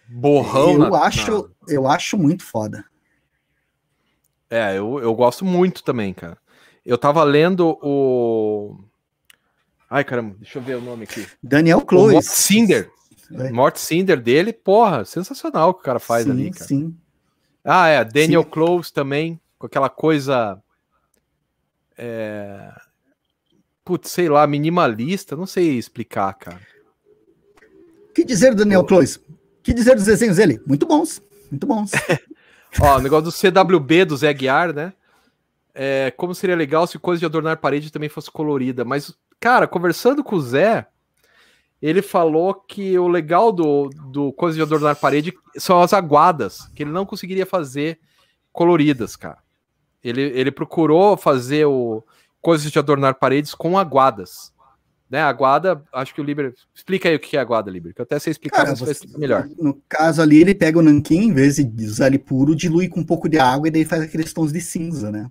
Borrão. 0.09 0.75
Eu, 0.75 0.79
na, 0.91 0.99
acho, 0.99 1.51
eu 1.67 1.89
acho 1.89 2.17
muito 2.17 2.45
foda. 2.45 2.85
É, 4.49 4.79
eu, 4.79 5.01
eu 5.01 5.13
gosto 5.15 5.45
muito 5.45 5.83
também, 5.83 6.15
cara. 6.15 6.39
Eu 6.85 6.99
tava 6.99 7.23
lendo 7.25 7.79
o. 7.83 8.79
Ai, 9.89 10.05
caramba, 10.05 10.37
deixa 10.39 10.59
eu 10.59 10.63
ver 10.63 10.77
o 10.77 10.81
nome 10.81 11.05
aqui. 11.05 11.27
Daniel 11.43 11.81
Close. 11.83 12.15
Mort 12.15 12.25
Cinder. 12.25 12.91
É. 13.33 13.51
Mort 13.51 13.77
Cinder 13.77 14.21
dele, 14.21 14.53
porra, 14.53 15.05
sensacional 15.05 15.71
o 15.71 15.75
que 15.75 15.81
o 15.81 15.85
cara 15.85 15.99
faz 15.99 16.25
sim, 16.25 16.31
ali, 16.31 16.51
cara. 16.51 16.65
Sim. 16.67 16.97
Ah, 17.65 17.89
é, 17.89 18.05
Daniel 18.05 18.43
sim. 18.43 18.51
Close 18.51 18.93
também, 18.93 19.41
com 19.59 19.67
aquela 19.67 19.89
coisa 19.89 20.61
é... 21.97 22.73
Putz, 23.85 24.11
sei 24.11 24.29
lá, 24.29 24.47
minimalista, 24.47 25.37
não 25.37 25.47
sei 25.47 25.77
explicar, 25.77 26.33
cara. 26.35 26.61
que 28.15 28.25
dizer 28.25 28.55
Daniel 28.55 28.85
Close? 28.85 29.21
que 29.63 29.73
dizer 29.73 29.95
dos 29.95 30.05
desenhos 30.05 30.37
dele? 30.37 30.61
Muito 30.67 30.87
bons, 30.87 31.23
muito 31.51 31.67
bons. 31.67 31.93
Ó, 32.81 32.99
o 32.99 33.01
negócio 33.01 33.25
do 33.25 33.33
CWB 33.33 34.05
do 34.05 34.17
Zé 34.17 34.33
Guiar, 34.33 34.73
né? 34.73 34.93
É, 35.75 36.11
como 36.17 36.35
seria 36.35 36.55
legal 36.55 36.87
se 36.87 36.99
coisa 36.99 37.21
de 37.21 37.27
adornar 37.27 37.57
parede 37.57 37.91
também 37.91 38.09
fosse 38.09 38.31
colorida. 38.31 38.85
Mas, 38.85 39.15
cara, 39.41 39.67
conversando 39.67 40.23
com 40.23 40.37
o 40.37 40.41
Zé, 40.41 40.87
ele 41.81 42.03
falou 42.03 42.55
que 42.55 42.99
o 42.99 43.09
legal 43.09 43.51
do, 43.51 43.89
do 44.11 44.33
coisa 44.33 44.57
de 44.57 44.63
adornar 44.63 44.97
parede 44.97 45.33
são 45.57 45.81
as 45.83 45.93
aguadas, 45.93 46.67
que 46.75 46.83
ele 46.83 46.93
não 46.93 47.07
conseguiria 47.07 47.47
fazer 47.47 47.99
coloridas, 48.53 49.17
cara. 49.17 49.39
Ele, 50.05 50.21
ele 50.21 50.51
procurou 50.51 51.17
fazer 51.17 51.65
o 51.65 52.05
coisas 52.41 52.71
de 52.71 52.79
adornar 52.79 53.15
paredes 53.19 53.55
com 53.55 53.79
aguadas. 53.79 54.53
Né, 55.09 55.21
aguada, 55.21 55.85
acho 55.93 56.15
que 56.15 56.23
o 56.23 56.25
Liber. 56.25 56.55
Explica 56.75 57.07
aí 57.07 57.15
o 57.15 57.21
que 57.21 57.37
é 57.37 57.41
aguada, 57.41 57.71
Liber, 57.71 57.93
que 57.93 58.01
eu 58.01 58.05
até 58.05 58.19
sei 58.19 58.31
explicar, 58.31 58.65
Cara, 58.65 58.75
você 58.75 59.07
melhor. 59.19 59.47
No 59.59 59.75
caso 59.87 60.23
ali, 60.23 60.41
ele 60.41 60.55
pega 60.55 60.79
o 60.79 60.83
nanquim, 60.83 61.25
em 61.25 61.35
vez 61.35 61.57
de 61.57 61.85
usar 61.85 62.07
ele 62.07 62.19
puro, 62.19 62.57
dilui 62.57 62.89
com 62.89 63.01
um 63.01 63.05
pouco 63.05 63.29
de 63.29 63.39
água 63.39 63.69
e 63.69 63.71
daí 63.71 63.85
faz 63.85 64.03
aqueles 64.03 64.33
tons 64.33 64.51
de 64.51 64.61
cinza, 64.63 65.11
né? 65.11 65.31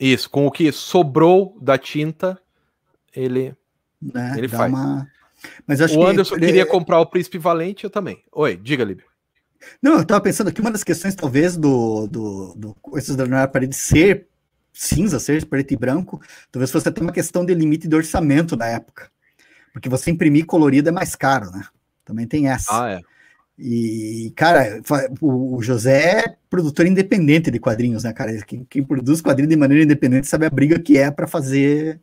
Isso, 0.00 0.30
com 0.30 0.46
o 0.46 0.50
que 0.50 0.72
sobrou 0.72 1.58
da 1.60 1.76
tinta, 1.76 2.40
ele, 3.14 3.54
né, 4.00 4.34
ele 4.38 4.48
faz. 4.48 4.72
Uma... 4.72 5.06
Mas 5.66 5.80
o 5.80 6.06
Anderson 6.06 6.34
que... 6.36 6.40
queria 6.40 6.64
comprar 6.64 7.00
o 7.00 7.06
Príncipe 7.06 7.36
Valente, 7.36 7.84
eu 7.84 7.90
também. 7.90 8.24
Oi, 8.32 8.56
diga, 8.56 8.82
Liber. 8.82 9.04
Não, 9.82 9.98
eu 9.98 10.06
tava 10.06 10.22
pensando 10.22 10.50
que 10.50 10.60
uma 10.60 10.70
das 10.70 10.82
questões, 10.82 11.14
talvez, 11.14 11.56
do, 11.56 12.06
do, 12.06 12.54
do 12.54 12.74
coisas 12.80 13.14
da 13.14 13.46
parede 13.46 13.76
ser 13.76 14.26
cinza, 14.72 15.20
ser 15.20 15.44
preto 15.44 15.72
e 15.72 15.76
branco, 15.76 16.20
talvez 16.50 16.70
fosse 16.70 16.88
até 16.88 17.00
uma 17.02 17.12
questão 17.12 17.44
de 17.44 17.54
limite 17.54 17.86
de 17.86 17.94
orçamento 17.94 18.56
da 18.56 18.66
época. 18.66 19.10
Porque 19.72 19.88
você 19.88 20.10
imprimir 20.10 20.46
colorido 20.46 20.88
é 20.88 20.92
mais 20.92 21.14
caro, 21.14 21.50
né? 21.50 21.64
Também 22.04 22.26
tem 22.26 22.48
essa. 22.48 22.84
Ah, 22.84 22.90
é. 22.92 23.00
E, 23.62 24.32
cara, 24.34 24.80
o 25.20 25.60
José 25.60 26.20
é 26.20 26.36
produtor 26.48 26.86
independente 26.86 27.50
de 27.50 27.58
quadrinhos, 27.58 28.04
né, 28.04 28.12
cara? 28.12 28.34
Quem, 28.46 28.64
quem 28.64 28.82
produz 28.82 29.20
quadrinhos 29.20 29.50
de 29.50 29.56
maneira 29.56 29.84
independente 29.84 30.26
sabe 30.26 30.46
a 30.46 30.50
briga 30.50 30.78
que 30.78 30.96
é 30.96 31.10
para 31.10 31.26
fazer 31.26 32.00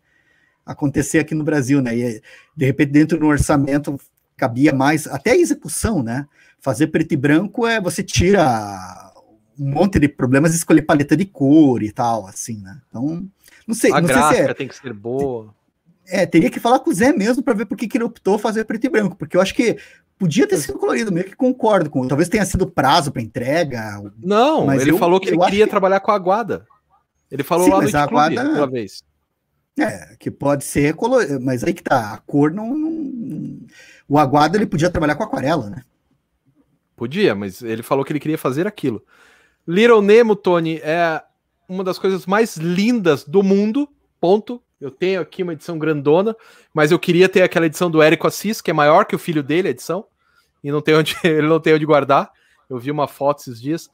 acontecer 0.63 1.17
aqui 1.17 1.33
no 1.33 1.43
Brasil, 1.43 1.81
né? 1.81 1.97
E 1.97 2.21
de 2.55 2.65
repente, 2.65 2.91
dentro 2.91 3.17
do 3.17 3.25
orçamento, 3.25 3.99
cabia 4.35 4.71
mais, 4.71 5.07
até 5.07 5.31
a 5.31 5.35
execução, 5.35 6.03
né? 6.03 6.27
Fazer 6.59 6.87
preto 6.87 7.13
e 7.13 7.17
branco 7.17 7.65
é 7.65 7.81
você 7.81 8.03
tira 8.03 9.11
um 9.59 9.71
monte 9.71 9.97
de 9.97 10.07
problemas 10.07 10.51
de 10.51 10.57
escolher 10.57 10.83
paleta 10.83 11.17
de 11.17 11.25
cor 11.25 11.81
e 11.81 11.91
tal, 11.91 12.27
assim, 12.27 12.61
né? 12.61 12.79
Então, 12.87 13.27
não 13.65 13.73
sei. 13.73 13.91
A 13.91 13.99
não 13.99 14.07
gráfica 14.07 14.35
sei 14.35 14.45
se 14.45 14.51
é, 14.51 14.53
tem 14.53 14.67
que 14.67 14.75
ser 14.75 14.93
boa. 14.93 15.55
É, 16.05 16.23
teria 16.27 16.51
que 16.51 16.59
falar 16.59 16.79
com 16.81 16.91
o 16.91 16.93
Zé 16.93 17.11
mesmo 17.11 17.41
para 17.41 17.55
ver 17.55 17.65
por 17.65 17.75
que 17.75 17.89
ele 17.97 18.03
optou 18.03 18.37
fazer 18.37 18.63
preto 18.63 18.85
e 18.85 18.89
branco, 18.89 19.15
porque 19.15 19.35
eu 19.35 19.41
acho 19.41 19.55
que 19.55 19.77
podia 20.17 20.47
ter 20.47 20.57
sido 20.57 20.77
colorido, 20.77 21.11
meio 21.11 21.25
que 21.25 21.35
concordo 21.35 21.89
com. 21.89 22.07
Talvez 22.07 22.29
tenha 22.29 22.45
sido 22.45 22.67
prazo 22.67 23.11
para 23.11 23.21
entrega. 23.21 24.01
Não, 24.17 24.71
ele 24.73 24.91
eu, 24.91 24.97
falou 24.97 25.19
que 25.19 25.29
ele 25.29 25.39
queria 25.39 25.65
que... 25.65 25.69
trabalhar 25.69 25.99
com 25.99 26.11
a 26.11 26.15
Aguada. 26.15 26.65
Ele 27.29 27.43
falou 27.43 27.65
Sim, 27.65 27.71
lá 27.71 27.81
no 27.81 27.97
a 27.97 28.01
Aguada, 28.01 28.67
vez. 28.67 29.03
É, 29.79 30.15
que 30.19 30.31
pode 30.31 30.63
ser 30.63 30.95
colorido, 30.95 31.39
mas 31.39 31.63
aí 31.63 31.73
que 31.73 31.83
tá, 31.83 32.13
a 32.13 32.17
cor 32.17 32.51
não, 32.51 32.75
não, 32.75 33.59
O 34.07 34.17
Aguada 34.17 34.57
ele 34.57 34.65
podia 34.65 34.89
trabalhar 34.89 35.15
com 35.15 35.23
aquarela, 35.23 35.69
né? 35.69 35.83
Podia, 36.95 37.35
mas 37.35 37.61
ele 37.61 37.83
falou 37.83 38.03
que 38.03 38.11
ele 38.11 38.19
queria 38.19 38.39
fazer 38.39 38.65
aquilo. 38.65 39.05
Little 39.67 40.01
Nemo, 40.01 40.35
Tony, 40.35 40.79
é 40.81 41.21
uma 41.69 41.83
das 41.83 41.99
coisas 41.99 42.25
mais 42.25 42.57
lindas 42.57 43.23
do 43.23 43.43
mundo, 43.43 43.87
ponto. 44.19 44.63
Eu 44.79 44.91
tenho 44.91 45.21
aqui 45.21 45.41
uma 45.41 45.53
edição 45.53 45.77
grandona, 45.77 46.35
mas 46.73 46.91
eu 46.91 46.99
queria 46.99 47.27
ter 47.27 47.41
aquela 47.41 47.65
edição 47.65 47.89
do 47.89 48.01
Érico 48.01 48.27
Assis, 48.27 48.61
que 48.61 48.69
é 48.69 48.73
maior 48.73 49.05
que 49.05 49.15
o 49.15 49.19
filho 49.19 49.41
dele, 49.41 49.67
a 49.67 49.71
edição, 49.71 50.05
e 50.63 50.71
não 50.71 50.81
tem 50.81 50.95
onde, 50.95 51.15
ele 51.23 51.47
não 51.47 51.59
tem 51.59 51.73
onde 51.73 51.85
guardar. 51.85 52.31
Eu 52.69 52.77
vi 52.77 52.91
uma 52.91 53.07
foto 53.07 53.39
esses 53.39 53.59
dias. 53.59 53.89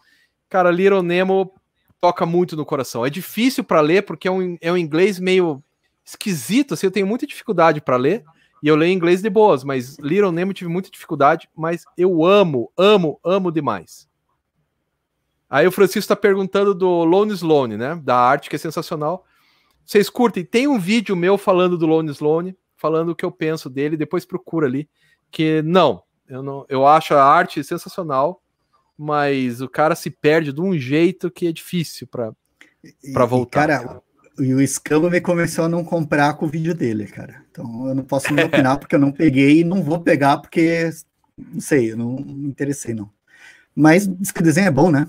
Cara, 0.50 0.70
Little 0.72 1.02
Nemo 1.02 1.54
toca 2.02 2.26
muito 2.26 2.58
no 2.58 2.66
coração. 2.66 3.06
É 3.06 3.10
difícil 3.10 3.64
para 3.64 3.80
ler, 3.80 4.04
porque 4.04 4.28
é 4.28 4.32
um, 4.32 4.58
é 4.60 4.72
um 4.72 4.78
inglês 4.78 5.20
meio 5.20 5.64
esquisito, 6.06 6.74
assim, 6.74 6.88
eu 6.88 6.92
tenho 6.92 7.08
muita 7.08 7.26
dificuldade 7.26 7.80
para 7.80 7.96
ler, 7.96 8.26
e 8.62 8.68
eu 8.68 8.76
leio 8.76 8.92
inglês 8.92 9.22
de 9.22 9.30
boas, 9.30 9.64
mas 9.64 9.98
Little 10.00 10.32
Nemo 10.32 10.54
tive 10.54 10.70
muita 10.70 10.90
dificuldade, 10.90 11.50
mas 11.56 11.86
eu 11.98 12.26
amo, 12.26 12.72
amo, 12.78 13.20
amo 13.24 13.52
demais. 13.52 14.08
Aí 15.50 15.68
o 15.68 15.72
Francisco 15.72 16.00
está 16.00 16.16
perguntando 16.16 16.74
do 16.74 17.04
Lone 17.04 17.32
Sloane, 17.32 17.78
né? 17.78 17.96
Da 18.04 18.18
arte, 18.18 18.50
que 18.50 18.56
é 18.56 18.60
sensacional. 18.60 19.26
Vocês 19.86 20.10
curtem? 20.10 20.46
Tem 20.46 20.68
um 20.68 20.80
vídeo 20.80 21.16
meu 21.16 21.38
falando 21.38 21.78
do 21.78 21.86
Lone 21.86 22.12
Sloane, 22.12 22.58
falando 22.78 23.10
o 23.10 23.16
que 23.16 23.26
eu 23.26 23.32
penso 23.32 23.70
dele, 23.70 23.98
depois 23.98 24.26
procura 24.26 24.68
ali. 24.68 24.90
Que 25.32 25.62
não, 25.62 26.04
eu 26.28 26.44
não, 26.44 26.66
eu 26.70 26.86
acho 26.86 27.14
a 27.14 27.24
arte 27.24 27.64
sensacional, 27.64 28.42
mas 28.98 29.62
o 29.62 29.70
cara 29.70 29.96
se 29.96 30.10
perde 30.10 30.54
de 30.54 30.62
um 30.62 30.78
jeito 30.78 31.32
que 31.32 31.48
é 31.48 31.52
difícil 31.52 32.08
para 32.08 32.34
para 33.14 33.26
voltar. 33.26 33.64
E, 33.64 33.68
cara, 33.68 34.02
e 34.40 34.54
o 34.54 34.62
Escama 34.62 35.10
me 35.10 35.22
convenceu 35.22 35.64
a 35.64 35.70
não 35.70 35.84
comprar 35.84 36.34
com 36.34 36.46
o 36.46 36.50
vídeo 36.50 36.74
dele, 36.74 37.06
cara. 37.06 37.44
Então 37.52 37.88
eu 37.88 37.96
não 37.96 38.04
posso 38.04 38.34
me 38.34 38.44
opinar 38.44 38.78
porque 38.80 38.96
eu 38.96 39.00
não 39.00 39.12
peguei 39.12 39.60
e 39.60 39.64
não 39.64 39.82
vou 39.82 40.00
pegar 40.00 40.38
porque 40.38 40.90
não 41.38 41.62
sei, 41.62 41.92
eu 41.92 41.98
não 41.98 42.16
me 42.16 42.48
interessei 42.48 42.94
não. 42.94 43.10
Mas 43.76 44.08
diz 44.08 44.32
que 44.32 44.42
o 44.42 44.44
desenho 44.44 44.68
é 44.68 44.72
bom, 44.72 44.92
né? 44.92 45.08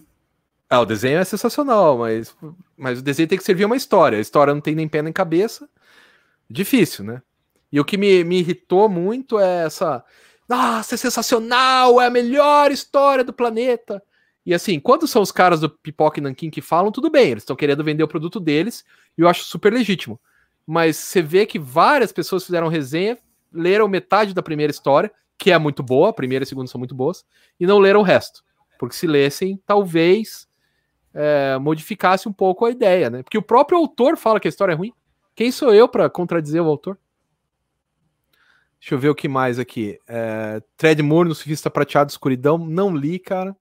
Ah, 0.75 0.81
o 0.81 0.87
desenho 0.87 1.19
é 1.19 1.25
sensacional, 1.25 1.99
mas, 1.99 2.37
mas 2.77 2.99
o 2.99 3.03
desenho 3.03 3.29
tem 3.29 3.39
que 3.39 3.45
servir 3.45 3.65
uma 3.65 3.77
história. 3.77 4.19
A 4.19 4.21
história 4.21 4.53
não 4.53 4.61
tem 4.61 4.75
nem 4.75 4.89
pé 4.89 5.03
nem 5.03 5.13
cabeça. 5.13 5.69
Difícil, 6.51 7.05
né? 7.05 7.23
E 7.71 7.79
o 7.79 7.85
que 7.85 7.97
me, 7.97 8.25
me 8.25 8.41
irritou 8.41 8.89
muito 8.89 9.39
é 9.39 9.67
essa. 9.67 10.05
Nossa, 10.49 10.97
é 10.97 10.99
sensacional! 10.99 12.01
É 12.01 12.07
a 12.07 12.11
melhor 12.11 12.73
história 12.73 13.23
do 13.23 13.33
planeta! 13.33 14.03
E 14.45 14.53
assim, 14.53 14.81
quando 14.81 15.07
são 15.07 15.23
os 15.23 15.31
caras 15.31 15.61
do 15.61 15.71
Pipoca 15.71 16.19
e 16.19 16.23
Nankin 16.23 16.51
que 16.51 16.61
falam, 16.61 16.91
tudo 16.91 17.09
bem, 17.09 17.31
eles 17.31 17.45
estão 17.45 17.55
querendo 17.55 17.85
vender 17.85 18.03
o 18.03 18.09
produto 18.09 18.41
deles, 18.41 18.85
e 19.17 19.21
eu 19.21 19.29
acho 19.29 19.45
super 19.45 19.73
legítimo. 19.73 20.21
Mas 20.67 20.97
você 20.97 21.23
vê 21.23 21.47
que 21.47 21.59
várias 21.59 22.11
pessoas 22.11 22.45
fizeram 22.45 22.67
resenha, 22.67 23.17
leram 23.53 23.87
metade 23.87 24.35
da 24.35 24.43
primeira 24.43 24.73
história, 24.73 25.11
que 25.39 25.53
é 25.53 25.59
muito 25.59 25.85
boa, 25.85 26.09
a 26.09 26.13
primeira 26.13 26.43
e 26.43 26.47
a 26.47 26.49
segunda 26.49 26.69
são 26.69 26.81
muito 26.81 26.97
boas, 26.97 27.25
e 27.61 27.65
não 27.65 27.79
leram 27.79 28.01
o 28.01 28.03
resto. 28.03 28.43
Porque 28.77 28.97
se 28.97 29.07
lessem, 29.07 29.63
talvez 29.65 30.49
é, 31.15 31.57
modificasse 31.59 32.29
um 32.29 32.33
pouco 32.33 32.65
a 32.65 32.71
ideia, 32.71 33.09
né? 33.09 33.23
Porque 33.23 33.39
o 33.39 33.43
próprio 33.43 33.79
autor 33.79 34.17
fala 34.17 34.41
que 34.41 34.49
a 34.49 34.51
história 34.51 34.73
é 34.73 34.77
ruim. 34.77 34.93
Quem 35.35 35.51
sou 35.51 35.73
eu 35.73 35.89
para 35.89 36.11
contradizer 36.11 36.63
o 36.63 36.67
autor? 36.67 36.99
Deixa 38.81 38.95
eu 38.95 38.99
ver 38.99 39.09
o 39.09 39.15
que 39.15 39.29
mais 39.29 39.59
aqui. 39.59 39.99
É, 40.07 40.61
Thread 40.77 41.03
Moore 41.03 41.29
no 41.29 41.35
Surfista 41.35 41.71
Prateado 41.71 42.11
Escuridão. 42.11 42.59
Não 42.59 42.95
li, 42.95 43.19
cara. 43.19 43.57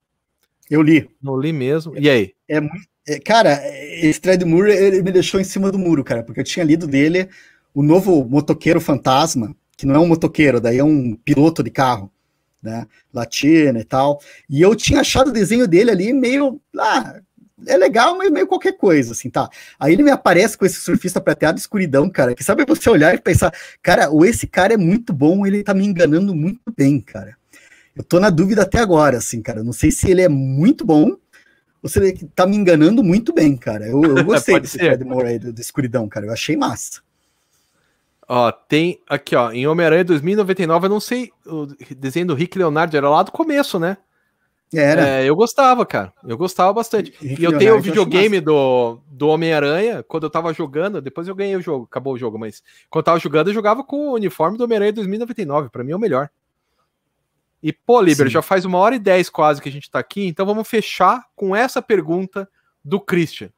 Eu 0.68 0.82
li. 0.82 1.08
Não 1.22 1.38
li 1.38 1.52
mesmo. 1.52 1.94
E 1.96 2.10
aí? 2.10 2.34
É, 2.48 2.60
é, 3.06 3.20
cara, 3.20 3.60
esse 4.02 4.20
Thread 4.20 4.44
Moore 4.44 4.70
ele 4.70 5.02
me 5.02 5.12
deixou 5.12 5.40
em 5.40 5.44
cima 5.44 5.70
do 5.70 5.78
muro, 5.78 6.04
cara, 6.04 6.22
porque 6.22 6.40
eu 6.40 6.44
tinha 6.44 6.64
lido 6.64 6.86
dele 6.86 7.28
o 7.74 7.82
novo 7.82 8.24
motoqueiro 8.24 8.80
fantasma, 8.80 9.54
que 9.76 9.84
não 9.84 9.94
é 9.94 9.98
um 9.98 10.06
motoqueiro, 10.06 10.60
daí 10.60 10.78
é 10.78 10.84
um 10.84 11.16
piloto 11.16 11.62
de 11.62 11.70
carro, 11.70 12.10
né? 12.62 12.86
Latina 13.12 13.78
e 13.78 13.84
tal. 13.84 14.20
E 14.48 14.62
eu 14.62 14.74
tinha 14.74 15.00
achado 15.00 15.28
o 15.28 15.32
desenho 15.32 15.66
dele 15.66 15.90
ali 15.90 16.12
meio. 16.12 16.60
Ah, 16.78 17.20
é 17.66 17.76
legal, 17.76 18.16
mas 18.16 18.30
meio 18.30 18.46
qualquer 18.46 18.72
coisa, 18.72 19.12
assim, 19.12 19.30
tá? 19.30 19.48
Aí 19.78 19.92
ele 19.92 20.02
me 20.02 20.10
aparece 20.10 20.58
com 20.58 20.66
esse 20.66 20.80
surfista 20.80 21.20
prateado 21.20 21.58
escuridão, 21.58 22.10
cara, 22.10 22.34
que 22.34 22.42
sabe 22.42 22.64
você 22.66 22.90
olhar 22.90 23.14
e 23.14 23.18
pensar, 23.18 23.52
cara, 23.82 24.10
ou 24.10 24.24
esse 24.24 24.46
cara 24.46 24.74
é 24.74 24.76
muito 24.76 25.12
bom, 25.12 25.46
ele 25.46 25.62
tá 25.62 25.72
me 25.72 25.84
enganando 25.86 26.34
muito 26.34 26.72
bem, 26.76 27.00
cara. 27.00 27.36
Eu 27.94 28.02
tô 28.02 28.18
na 28.18 28.28
dúvida 28.28 28.62
até 28.62 28.80
agora, 28.80 29.18
assim, 29.18 29.40
cara. 29.40 29.62
não 29.62 29.72
sei 29.72 29.90
se 29.90 30.10
ele 30.10 30.22
é 30.22 30.28
muito 30.28 30.84
bom 30.84 31.16
ou 31.80 31.88
se 31.88 31.98
ele 32.00 32.12
tá 32.34 32.46
me 32.46 32.56
enganando 32.56 33.04
muito 33.04 33.32
bem, 33.32 33.56
cara. 33.56 33.86
Eu, 33.86 34.02
eu 34.02 34.24
gostei 34.24 34.58
desse 34.58 34.78
Fred 34.78 35.04
Moore 35.04 35.28
aí 35.28 35.38
do, 35.38 35.52
do 35.52 35.60
escuridão, 35.60 36.08
cara. 36.08 36.26
Eu 36.26 36.32
achei 36.32 36.56
massa. 36.56 37.02
Ó, 38.26 38.50
tem 38.50 39.00
aqui, 39.06 39.36
ó, 39.36 39.52
em 39.52 39.66
Homem-Aranha 39.66 40.02
2099, 40.02 40.86
eu 40.86 40.90
não 40.90 40.98
sei, 40.98 41.30
o 41.44 41.66
desenho 41.94 42.28
do 42.28 42.34
Rick 42.34 42.56
Leonardo 42.56 42.96
era 42.96 43.08
lá 43.08 43.22
do 43.22 43.30
começo, 43.30 43.78
né? 43.78 43.98
Era. 44.72 45.08
É, 45.08 45.24
eu 45.28 45.36
gostava, 45.36 45.84
cara. 45.86 46.12
Eu 46.26 46.36
gostava 46.36 46.72
bastante. 46.72 47.12
Rick 47.20 47.40
e 47.40 47.44
eu 47.44 47.56
tenho 47.56 47.76
o 47.76 47.80
videogame 47.80 48.40
do, 48.40 48.98
do 49.06 49.28
Homem-Aranha, 49.28 50.02
quando 50.02 50.24
eu 50.24 50.30
tava 50.30 50.52
jogando, 50.52 51.00
depois 51.00 51.28
eu 51.28 51.34
ganhei 51.34 51.56
o 51.56 51.60
jogo, 51.60 51.84
acabou 51.84 52.14
o 52.14 52.18
jogo, 52.18 52.38
mas 52.38 52.62
quando 52.90 53.02
eu 53.02 53.04
tava 53.04 53.18
jogando, 53.18 53.48
eu 53.48 53.54
jogava 53.54 53.84
com 53.84 54.08
o 54.08 54.14
uniforme 54.14 54.58
do 54.58 54.64
Homem-Aranha 54.64 54.92
2099, 54.92 55.68
pra 55.70 55.84
mim 55.84 55.92
é 55.92 55.96
o 55.96 56.00
melhor. 56.00 56.28
E, 57.62 57.72
pô, 57.72 58.00
Liber, 58.00 58.28
já 58.28 58.42
faz 58.42 58.64
uma 58.64 58.78
hora 58.78 58.94
e 58.94 58.98
dez 58.98 59.30
quase 59.30 59.62
que 59.62 59.68
a 59.68 59.72
gente 59.72 59.90
tá 59.90 59.98
aqui, 59.98 60.26
então 60.26 60.44
vamos 60.44 60.68
fechar 60.68 61.24
com 61.34 61.56
essa 61.56 61.80
pergunta 61.80 62.48
do 62.84 63.00
Christian. 63.00 63.50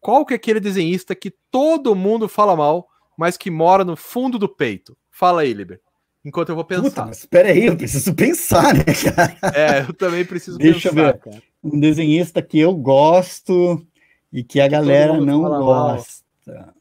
Qual 0.00 0.26
que 0.26 0.34
é 0.34 0.36
aquele 0.36 0.60
desenhista 0.60 1.14
que 1.14 1.32
todo 1.50 1.94
mundo 1.94 2.28
fala 2.28 2.54
mal, 2.54 2.88
mas 3.16 3.36
que 3.36 3.50
mora 3.50 3.84
no 3.84 3.96
fundo 3.96 4.38
do 4.38 4.48
peito? 4.48 4.96
Fala 5.10 5.42
aí, 5.42 5.52
Liber 5.52 5.80
enquanto 6.24 6.50
eu 6.50 6.54
vou 6.54 6.64
pensar. 6.64 6.82
Puta, 6.82 7.06
mas 7.06 7.18
espera 7.18 7.48
aí, 7.48 7.66
eu 7.66 7.76
preciso 7.76 8.14
pensar, 8.14 8.74
né, 8.74 8.84
cara? 8.84 9.36
É, 9.54 9.80
eu 9.80 9.92
também 9.92 10.24
preciso 10.24 10.58
Deixa 10.58 10.90
pensar. 10.90 10.94
Deixa 10.94 11.08
eu 11.08 11.12
ver. 11.12 11.18
Cara. 11.18 11.42
Um 11.62 11.80
desenhista 11.80 12.40
que 12.40 12.58
eu 12.58 12.74
gosto 12.74 13.84
e 14.32 14.44
que 14.44 14.60
a 14.60 14.68
galera 14.68 15.20
não 15.20 15.42
gosta. 15.42 16.22
Mal. 16.46 16.74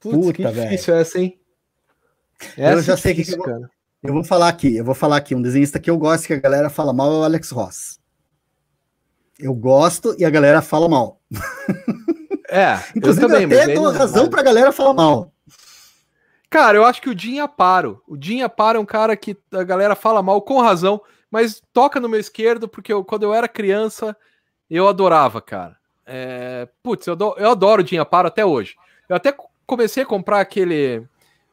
Puta, 0.00 0.32
que 0.32 0.60
difícil 0.60 0.94
essa, 0.94 1.18
hein? 1.18 1.38
Essa 2.56 2.78
eu 2.78 2.82
já 2.82 2.92
é 2.92 2.96
sei 2.96 3.14
difícil, 3.14 3.42
que, 3.42 3.48
eu, 3.48 3.58
vou, 3.58 3.68
eu 4.02 4.12
vou 4.14 4.24
falar 4.24 4.48
aqui, 4.48 4.76
eu 4.76 4.84
vou 4.84 4.94
falar 4.94 5.16
aqui. 5.16 5.34
Um 5.34 5.42
desenhista 5.42 5.80
que 5.80 5.90
eu 5.90 5.96
gosto 5.96 6.26
que 6.26 6.34
a 6.34 6.40
galera 6.40 6.68
fala 6.68 6.92
mal 6.92 7.12
é 7.12 7.18
o 7.18 7.22
Alex 7.22 7.50
Ross. 7.50 7.98
Eu 9.38 9.54
gosto 9.54 10.14
e 10.18 10.24
a 10.24 10.30
galera 10.30 10.62
fala 10.62 10.88
mal. 10.88 11.20
É, 12.48 12.78
Inclusive, 12.94 13.24
eu 13.24 13.28
também, 13.28 13.50
eu 13.50 13.62
até 13.62 13.74
dou 13.74 13.90
razão 13.90 14.28
pra 14.28 14.42
galera 14.42 14.70
falar 14.70 14.94
mal. 14.94 15.33
Cara, 16.54 16.78
eu 16.78 16.84
acho 16.84 17.02
que 17.02 17.10
o 17.10 17.18
Jim 17.18 17.40
Aparo. 17.40 18.00
O 18.06 18.16
Jim 18.16 18.42
Aparo 18.42 18.78
é 18.78 18.80
um 18.80 18.86
cara 18.86 19.16
que 19.16 19.36
a 19.52 19.64
galera 19.64 19.96
fala 19.96 20.22
mal 20.22 20.40
com 20.40 20.62
razão, 20.62 21.02
mas 21.28 21.60
toca 21.72 21.98
no 21.98 22.08
meu 22.08 22.20
esquerdo, 22.20 22.68
porque 22.68 22.92
eu, 22.92 23.04
quando 23.04 23.24
eu 23.24 23.34
era 23.34 23.48
criança, 23.48 24.16
eu 24.70 24.86
adorava, 24.86 25.42
cara. 25.42 25.76
É, 26.06 26.68
putz, 26.80 27.08
eu, 27.08 27.18
eu 27.38 27.50
adoro 27.50 27.82
o 27.82 27.86
Jim 27.86 27.96
Aparo 27.96 28.28
até 28.28 28.46
hoje. 28.46 28.76
Eu 29.08 29.16
até 29.16 29.34
comecei 29.66 30.04
a 30.04 30.06
comprar 30.06 30.38
aquele 30.38 31.04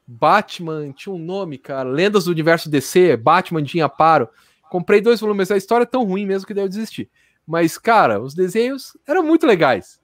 Batman, 0.05 0.91
tinha 0.91 1.15
um 1.15 1.17
nome, 1.17 1.57
cara, 1.57 1.89
Lendas 1.89 2.25
do 2.25 2.31
Universo 2.31 2.69
DC, 2.69 3.17
Batman 3.17 3.65
Jim 3.65 3.79
Aparo. 3.79 4.29
Comprei 4.69 5.01
dois 5.01 5.19
volumes, 5.19 5.49
a 5.49 5.57
história 5.57 5.81
é 5.81 5.87
tão 5.87 6.03
ruim 6.03 6.27
mesmo 6.27 6.45
que 6.45 6.53
deu 6.53 6.69
desistir. 6.69 7.09
Mas, 7.43 7.75
cara, 7.75 8.21
os 8.21 8.35
desenhos 8.35 8.95
eram 9.07 9.23
muito 9.23 9.47
legais. 9.47 9.99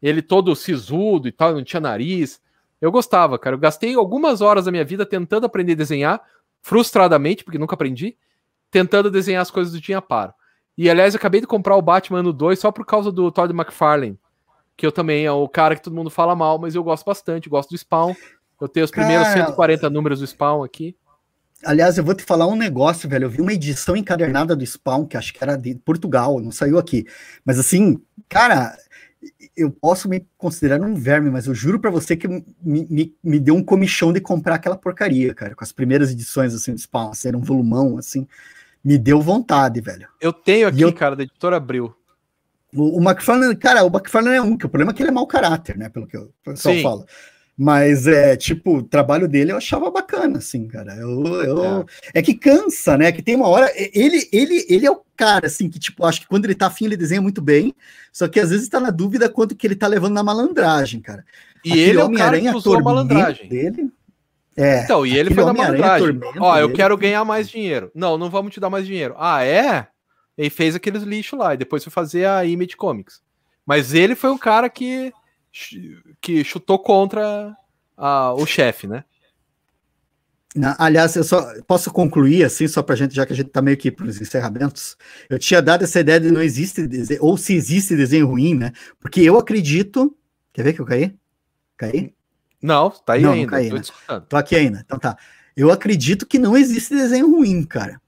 Ele 0.00 0.22
todo 0.22 0.56
sisudo 0.56 1.28
e 1.28 1.32
tal, 1.32 1.52
não 1.52 1.62
tinha 1.62 1.80
nariz. 1.80 2.40
Eu 2.80 2.92
gostava, 2.92 3.38
cara. 3.38 3.56
Eu 3.56 3.60
gastei 3.60 3.94
algumas 3.94 4.40
horas 4.40 4.64
da 4.64 4.70
minha 4.70 4.84
vida 4.84 5.04
tentando 5.04 5.46
aprender 5.46 5.72
a 5.72 5.76
desenhar, 5.76 6.20
frustradamente, 6.62 7.44
porque 7.44 7.58
nunca 7.58 7.74
aprendi, 7.74 8.16
tentando 8.70 9.10
desenhar 9.10 9.42
as 9.42 9.50
coisas 9.50 9.72
do 9.72 9.80
Tinha 9.80 10.00
Paro. 10.00 10.32
E, 10.76 10.88
aliás, 10.88 11.14
eu 11.14 11.18
acabei 11.18 11.40
de 11.40 11.46
comprar 11.46 11.76
o 11.76 11.82
Batman 11.82 12.22
no 12.22 12.32
2 12.32 12.58
só 12.58 12.70
por 12.70 12.86
causa 12.86 13.10
do 13.10 13.32
Todd 13.32 13.52
McFarlane, 13.52 14.18
que 14.76 14.86
eu 14.86 14.92
também 14.92 15.26
é 15.26 15.32
o 15.32 15.48
cara 15.48 15.74
que 15.74 15.82
todo 15.82 15.96
mundo 15.96 16.08
fala 16.08 16.36
mal, 16.36 16.58
mas 16.58 16.74
eu 16.74 16.84
gosto 16.84 17.04
bastante, 17.04 17.48
gosto 17.48 17.70
do 17.70 17.78
Spawn. 17.78 18.14
Eu 18.60 18.68
tenho 18.68 18.84
os 18.84 18.90
primeiros 18.90 19.26
cara... 19.26 19.46
140 19.46 19.90
números 19.90 20.20
do 20.20 20.26
Spawn 20.26 20.62
aqui. 20.62 20.96
Aliás, 21.64 21.98
eu 21.98 22.04
vou 22.04 22.14
te 22.14 22.22
falar 22.22 22.46
um 22.46 22.54
negócio, 22.54 23.08
velho. 23.08 23.24
Eu 23.24 23.30
vi 23.30 23.40
uma 23.40 23.52
edição 23.52 23.96
encadernada 23.96 24.54
do 24.54 24.64
Spawn, 24.64 25.04
que 25.04 25.16
acho 25.16 25.34
que 25.34 25.42
era 25.42 25.56
de 25.56 25.74
Portugal, 25.74 26.38
não 26.38 26.52
saiu 26.52 26.78
aqui. 26.78 27.04
Mas 27.44 27.58
assim, 27.58 28.00
cara, 28.28 28.76
eu 29.56 29.70
posso 29.70 30.08
me 30.08 30.26
considerar 30.36 30.80
um 30.80 30.94
verme, 30.94 31.30
mas 31.30 31.46
eu 31.46 31.54
juro 31.54 31.80
para 31.80 31.90
você 31.90 32.16
que 32.16 32.28
me, 32.28 32.44
me, 32.62 33.14
me, 33.22 33.40
deu 33.40 33.54
um 33.54 33.62
comichão 33.62 34.12
de 34.12 34.20
comprar 34.20 34.54
aquela 34.54 34.76
porcaria, 34.76 35.34
cara, 35.34 35.54
com 35.54 35.64
as 35.64 35.72
primeiras 35.72 36.10
edições 36.10 36.54
assim 36.54 36.72
do 36.72 36.80
Spawn, 36.80 37.12
ser 37.14 37.34
um 37.34 37.40
volumão 37.40 37.98
assim, 37.98 38.26
me 38.84 38.96
deu 38.96 39.20
vontade, 39.20 39.80
velho. 39.80 40.08
Eu 40.20 40.32
tenho 40.32 40.68
aqui, 40.68 40.82
eu, 40.82 40.92
cara, 40.92 41.16
da 41.16 41.24
editora 41.24 41.56
Abril. 41.56 41.94
O, 42.72 42.98
o 42.98 43.02
McFarlane, 43.02 43.56
cara, 43.56 43.82
o 43.82 43.88
McFarlane 43.88 44.36
é 44.36 44.42
um, 44.42 44.56
que 44.56 44.66
o 44.66 44.68
problema 44.68 44.92
é 44.92 44.94
que 44.94 45.02
ele 45.02 45.10
é 45.10 45.12
mau 45.12 45.26
caráter, 45.26 45.76
né, 45.76 45.88
pelo 45.88 46.06
que 46.06 46.16
o 46.16 46.32
pessoal 46.44 46.74
Sim. 46.74 46.82
fala. 46.82 47.06
Mas 47.60 48.06
é 48.06 48.36
tipo, 48.36 48.76
o 48.76 48.82
trabalho 48.84 49.26
dele 49.26 49.50
eu 49.50 49.56
achava 49.56 49.90
bacana, 49.90 50.38
assim, 50.38 50.68
cara. 50.68 50.94
Eu, 50.94 51.26
eu... 51.42 51.64
É. 52.14 52.20
é. 52.20 52.22
que 52.22 52.32
cansa, 52.32 52.96
né? 52.96 53.10
Que 53.10 53.20
tem 53.20 53.34
uma 53.34 53.48
hora. 53.48 53.68
Ele, 53.74 54.28
ele, 54.32 54.64
ele 54.68 54.86
é 54.86 54.90
o 54.90 55.00
cara, 55.16 55.48
assim, 55.48 55.68
que, 55.68 55.80
tipo, 55.80 56.06
acho 56.06 56.20
que 56.20 56.28
quando 56.28 56.44
ele 56.44 56.54
tá 56.54 56.68
afim, 56.68 56.84
ele 56.84 56.96
desenha 56.96 57.20
muito 57.20 57.42
bem. 57.42 57.74
Só 58.12 58.28
que 58.28 58.38
às 58.38 58.50
vezes 58.50 58.68
tá 58.68 58.78
na 58.78 58.90
dúvida 58.90 59.28
quanto 59.28 59.56
que 59.56 59.66
ele 59.66 59.74
tá 59.74 59.88
levando 59.88 60.14
na 60.14 60.22
malandragem, 60.22 61.00
cara. 61.00 61.24
E 61.64 61.72
Aquele 61.72 61.90
ele 61.90 62.00
é 62.00 62.04
o 62.04 62.12
cara 62.12 62.40
que 62.40 62.48
usou 62.48 62.78
a 62.78 62.80
malandragem. 62.80 63.48
Dele, 63.48 63.90
é, 64.56 64.82
então, 64.82 65.04
e 65.04 65.16
ele 65.16 65.34
foi 65.34 65.44
na 65.44 65.52
malandragem. 65.52 66.20
Ó, 66.38 66.58
eu 66.58 66.72
quero 66.72 66.96
ganhar 66.96 67.24
mais 67.24 67.48
dinheiro. 67.48 67.90
Não, 67.92 68.16
não 68.16 68.30
vamos 68.30 68.52
te 68.52 68.60
dar 68.60 68.70
mais 68.70 68.86
dinheiro. 68.86 69.16
Ah, 69.18 69.44
é? 69.44 69.88
Ele 70.36 70.50
fez 70.50 70.76
aqueles 70.76 71.02
lixo 71.02 71.36
lá 71.36 71.54
e 71.54 71.56
depois 71.56 71.82
foi 71.82 71.92
fazer 71.92 72.24
a 72.24 72.44
Image 72.44 72.76
Comics. 72.76 73.20
Mas 73.66 73.94
ele 73.94 74.14
foi 74.14 74.30
o 74.30 74.38
cara 74.38 74.68
que 74.68 75.12
que 76.20 76.44
chutou 76.44 76.78
contra 76.78 77.56
a, 77.96 78.32
o 78.34 78.46
chefe, 78.46 78.86
né? 78.86 79.04
aliás, 80.78 81.14
eu 81.14 81.24
só 81.24 81.54
posso 81.66 81.90
concluir 81.92 82.44
assim, 82.44 82.66
só 82.66 82.82
para 82.82 82.96
gente, 82.96 83.14
já 83.14 83.26
que 83.26 83.32
a 83.32 83.36
gente 83.36 83.48
está 83.48 83.60
meio 83.60 83.76
que 83.76 83.90
para 83.90 84.06
os 84.06 84.20
encerramentos. 84.20 84.96
Eu 85.28 85.38
tinha 85.38 85.60
dado 85.60 85.84
essa 85.84 86.00
ideia 86.00 86.18
de 86.18 86.30
não 86.30 86.42
existe 86.42 86.86
desenho, 86.86 87.22
ou 87.22 87.36
se 87.36 87.54
existe 87.54 87.94
desenho 87.94 88.26
ruim, 88.26 88.54
né? 88.54 88.72
Porque 88.98 89.20
eu 89.20 89.38
acredito. 89.38 90.16
Quer 90.52 90.64
ver 90.64 90.72
que 90.72 90.80
eu 90.80 90.86
caí? 90.86 91.14
Caí? 91.76 92.14
Não, 92.60 92.90
tá 92.90 93.12
aí 93.12 93.22
não, 93.22 93.32
ainda. 93.32 93.42
Não 93.42 93.50
caí, 93.50 93.72
né? 93.72 93.82
Tô 94.28 94.36
aqui 94.36 94.56
ainda. 94.56 94.82
Então 94.84 94.98
tá. 94.98 95.16
Eu 95.56 95.70
acredito 95.70 96.26
que 96.26 96.38
não 96.38 96.56
existe 96.56 96.94
desenho 96.94 97.30
ruim, 97.30 97.62
cara. 97.62 98.00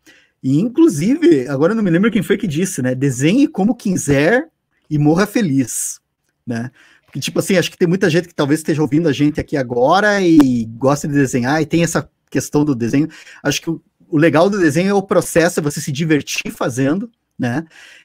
E 0.43 0.59
inclusive, 0.59 1.47
agora 1.49 1.73
eu 1.73 1.77
não 1.77 1.83
me 1.83 1.91
lembro 1.91 2.11
quem 2.11 2.23
foi 2.23 2.39
que 2.39 2.47
disse, 2.47 2.81
né? 2.81 2.95
Desenhe 2.95 3.47
como 3.47 3.75
quiser 3.75 4.49
e 4.89 4.99
morra 4.99 5.27
feliz, 5.27 6.01
né? 6.47 6.71
Que, 7.13 7.21
tipo 7.21 7.39
assim, 7.39 7.57
acho 7.57 7.71
que 7.71 7.79
tem 7.79 7.89
muita 7.89 8.09
gente 8.09 8.29
que 8.29 8.35
talvez 8.35 8.61
esteja 8.61 8.83
ouvindo 8.83 9.09
a 9.09 9.13
gente 9.13 9.41
aqui 9.41 9.57
agora 9.57 10.21
e 10.21 10.65
gosta 10.77 11.09
de 11.09 11.15
desenhar 11.15 11.61
e 11.61 11.67
tem 11.67 11.83
essa 11.83 12.09
questão 12.31 12.65
do 12.65 12.75
desenho. 12.75 13.09
Acho 13.43 13.61
que 13.61 13.71
o, 13.71 13.83
o 14.09 14.17
legal 14.17 14.49
do 14.49 14.59
desenho 14.59 14.91
é 14.91 14.95
o 14.95 15.03
processo, 15.03 15.61
é 15.61 15.63
você 15.63 15.81
se 15.81 15.93
divertir 15.93 16.53
fazendo, 16.53 17.11
né? 17.39 17.65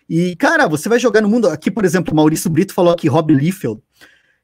E, 0.09 0.35
cara, 0.35 0.67
você 0.67 0.87
vai 0.87 0.99
jogar 0.99 1.21
no 1.21 1.29
mundo. 1.29 1.47
Aqui, 1.47 1.69
por 1.69 1.85
exemplo, 1.85 2.15
Maurício 2.15 2.49
Brito 2.49 2.73
falou 2.73 2.93
aqui 2.93 3.07
Rob 3.07 3.33
Liefeld. 3.33 3.81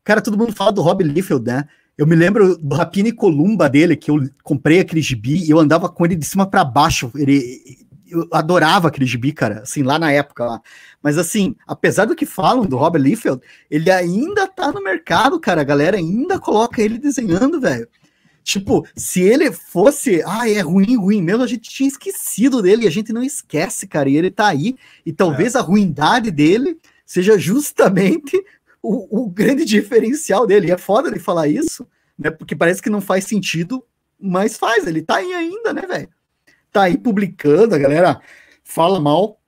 Cara, 0.03 0.21
todo 0.21 0.38
mundo 0.38 0.53
fala 0.53 0.71
do 0.71 0.81
Rob 0.81 1.03
Liefeld, 1.03 1.45
né? 1.45 1.65
Eu 1.97 2.07
me 2.07 2.15
lembro 2.15 2.57
do 2.57 2.75
Rapina 2.75 3.13
Columba 3.13 3.69
dele, 3.69 3.95
que 3.95 4.09
eu 4.09 4.27
comprei 4.43 4.79
aquele 4.79 5.01
gibi 5.01 5.43
e 5.45 5.51
eu 5.51 5.59
andava 5.59 5.88
com 5.88 6.05
ele 6.05 6.15
de 6.15 6.25
cima 6.25 6.47
para 6.47 6.63
baixo. 6.63 7.11
Ele, 7.15 7.61
eu 8.11 8.27
adorava 8.31 8.89
aquele 8.89 9.05
gibi, 9.05 9.31
cara, 9.31 9.61
assim, 9.61 9.81
lá 9.81 9.97
na 9.97 10.11
época 10.11 10.45
lá. 10.45 10.61
Mas 11.01 11.17
assim, 11.17 11.55
apesar 11.65 12.05
do 12.05 12.15
que 12.15 12.25
falam 12.25 12.65
do 12.65 12.77
Robert 12.77 13.01
Liefeld, 13.01 13.41
ele 13.69 13.89
ainda 13.89 14.47
tá 14.47 14.71
no 14.71 14.83
mercado, 14.83 15.39
cara. 15.39 15.61
A 15.61 15.63
galera 15.63 15.97
ainda 15.97 16.39
coloca 16.39 16.81
ele 16.81 16.97
desenhando, 16.97 17.59
velho. 17.59 17.88
Tipo, 18.43 18.85
se 18.95 19.21
ele 19.21 19.51
fosse, 19.51 20.21
ah, 20.25 20.49
é 20.49 20.59
ruim, 20.61 20.97
ruim 20.97 21.21
mesmo, 21.21 21.43
a 21.43 21.47
gente 21.47 21.69
tinha 21.69 21.88
esquecido 21.88 22.61
dele 22.61 22.83
e 22.83 22.88
a 22.88 22.91
gente 22.91 23.13
não 23.13 23.23
esquece, 23.23 23.88
cara. 23.88 24.09
E 24.09 24.17
ele 24.17 24.31
tá 24.31 24.47
aí, 24.47 24.75
e 25.05 25.13
talvez 25.13 25.55
é. 25.55 25.59
a 25.59 25.61
ruindade 25.61 26.31
dele 26.31 26.77
seja 27.05 27.38
justamente 27.38 28.35
o, 28.81 29.23
o, 29.23 29.29
grande 29.29 29.63
diferencial 29.63 30.47
dele. 30.47 30.67
E 30.67 30.71
é 30.71 30.77
foda 30.77 31.11
de 31.11 31.19
falar 31.19 31.47
isso, 31.47 31.88
né? 32.17 32.31
Porque 32.31 32.55
parece 32.55 32.81
que 32.81 32.89
não 32.89 32.99
faz 32.99 33.25
sentido, 33.25 33.83
mas 34.19 34.57
faz. 34.57 34.88
Ele 34.88 35.01
tá 35.01 35.17
aí 35.17 35.33
ainda, 35.33 35.71
né, 35.71 35.83
velho? 35.88 36.09
Tá 36.72 36.84
aí 36.84 36.98
publicando, 36.98 37.76
a 37.76 37.77
galera 37.77 38.22
fala 38.64 38.99
mal, 38.99 39.39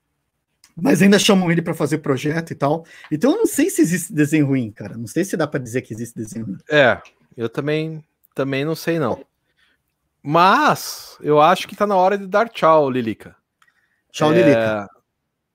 mas 0.75 1.01
ainda 1.01 1.19
chamam 1.19 1.51
ele 1.51 1.61
para 1.61 1.73
fazer 1.73 1.99
projeto 1.99 2.51
e 2.51 2.55
tal. 2.55 2.85
Então 3.11 3.31
eu 3.31 3.37
não 3.37 3.45
sei 3.45 3.69
se 3.69 3.81
existe 3.81 4.13
desenho 4.13 4.47
ruim, 4.47 4.71
cara. 4.71 4.97
Não 4.97 5.07
sei 5.07 5.23
se 5.23 5.37
dá 5.37 5.47
para 5.47 5.59
dizer 5.59 5.81
que 5.81 5.93
existe 5.93 6.15
desenho 6.15 6.45
ruim. 6.45 6.57
É, 6.69 6.99
eu 7.37 7.47
também 7.47 8.03
também 8.33 8.65
não 8.65 8.75
sei 8.75 8.99
não. 8.99 9.23
Mas 10.21 11.17
eu 11.21 11.41
acho 11.41 11.67
que 11.67 11.75
tá 11.75 11.85
na 11.85 11.95
hora 11.95 12.17
de 12.17 12.25
dar 12.25 12.49
tchau, 12.49 12.89
Lilica. 12.89 13.35
Tchau, 14.11 14.31
é... 14.33 14.37
Lilica. 14.37 14.89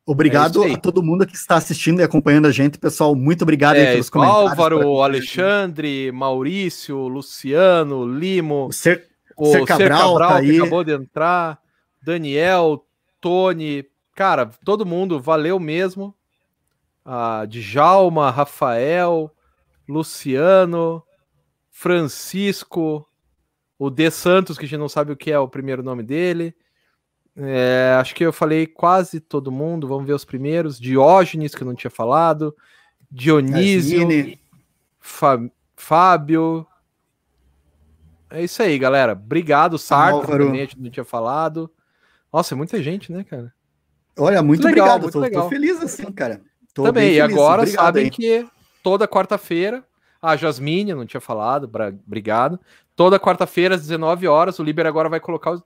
Obrigado 0.05 0.65
é 0.65 0.73
a 0.73 0.78
todo 0.78 1.03
mundo 1.03 1.27
que 1.27 1.36
está 1.36 1.57
assistindo 1.57 2.01
e 2.01 2.03
acompanhando 2.03 2.47
a 2.47 2.51
gente, 2.51 2.78
pessoal. 2.78 3.15
Muito 3.15 3.43
obrigado 3.43 3.77
é, 3.77 3.81
aí 3.81 3.93
pelos 3.93 4.09
comentários. 4.09 4.51
Álvaro, 4.51 5.03
Alexandre, 5.03 6.11
Maurício, 6.12 6.97
Luciano, 6.97 8.11
Limo. 8.11 8.69
O 8.69 8.73
Ser 8.73 9.07
o 9.39 9.52
Ser 9.52 9.65
Cabral, 9.65 10.12
Cabral 10.12 10.31
tá 10.31 10.40
que 10.43 10.56
acabou 10.56 10.85
de 10.85 10.93
entrar, 10.93 11.60
Daniel, 12.02 12.85
Tony, 13.20 13.85
cara, 14.15 14.47
todo 14.65 14.86
mundo, 14.86 15.20
valeu 15.20 15.59
mesmo. 15.60 16.15
Ah, 17.05 17.44
Djalma, 17.47 18.31
Rafael, 18.31 19.31
Luciano, 19.89 21.02
Francisco, 21.70 23.09
o 23.78 23.89
De 23.89 24.10
Santos, 24.10 24.59
que 24.59 24.65
a 24.65 24.69
gente 24.69 24.81
não 24.81 24.89
sabe 24.89 25.12
o 25.12 25.16
que 25.16 25.31
é 25.31 25.39
o 25.39 25.48
primeiro 25.48 25.82
nome 25.82 26.02
dele. 26.02 26.55
É, 27.36 27.97
acho 28.01 28.15
que 28.16 28.27
eu 28.27 28.32
falei 28.32 28.66
quase 28.66 29.20
todo 29.20 29.52
mundo. 29.52 29.86
Vamos 29.86 30.06
ver 30.06 30.12
os 30.12 30.24
primeiros. 30.24 30.78
Diógenes, 30.78 31.55
que 31.55 31.62
eu 31.62 31.66
não 31.66 31.74
tinha 31.74 31.90
falado. 31.90 32.55
Dionísio. 33.10 34.09
Fábio. 35.77 36.66
É 38.30 38.42
isso 38.42 38.62
aí, 38.62 38.78
galera. 38.78 39.12
Obrigado, 39.12 39.78
Sarto, 39.78 40.26
também 40.26 40.60
a 40.60 40.64
gente 40.64 40.78
não 40.78 40.90
tinha 40.90 41.05
falado. 41.05 41.70
Nossa, 42.32 42.55
é 42.55 42.56
muita 42.56 42.82
gente, 42.82 43.10
né, 43.10 43.24
cara? 43.24 43.52
Olha, 44.18 44.42
muito, 44.42 44.66
legal, 44.66 44.86
obrigado. 44.86 45.02
Muito 45.02 45.12
tô, 45.12 45.20
legal. 45.20 45.42
tô 45.44 45.48
feliz 45.48 45.82
assim, 45.82 46.10
cara. 46.12 46.42
Tô 46.74 46.82
também, 46.82 47.14
e 47.14 47.20
agora 47.20 47.62
obrigado 47.62 47.84
sabem 47.84 48.10
que 48.10 48.46
toda 48.82 49.09
quarta-feira, 49.09 49.84
a 50.20 50.36
Jasmine, 50.36 50.94
não 50.94 51.06
tinha 51.06 51.20
falado, 51.20 51.70
obrigado. 52.06 52.60
Toda 52.94 53.18
quarta-feira, 53.18 53.76
às 53.76 53.82
19 53.82 54.26
horas, 54.26 54.59
o 54.59 54.62
Liber 54.62 54.86
agora 54.86 55.09
vai 55.09 55.20
colocar 55.20 55.52
o, 55.52 55.62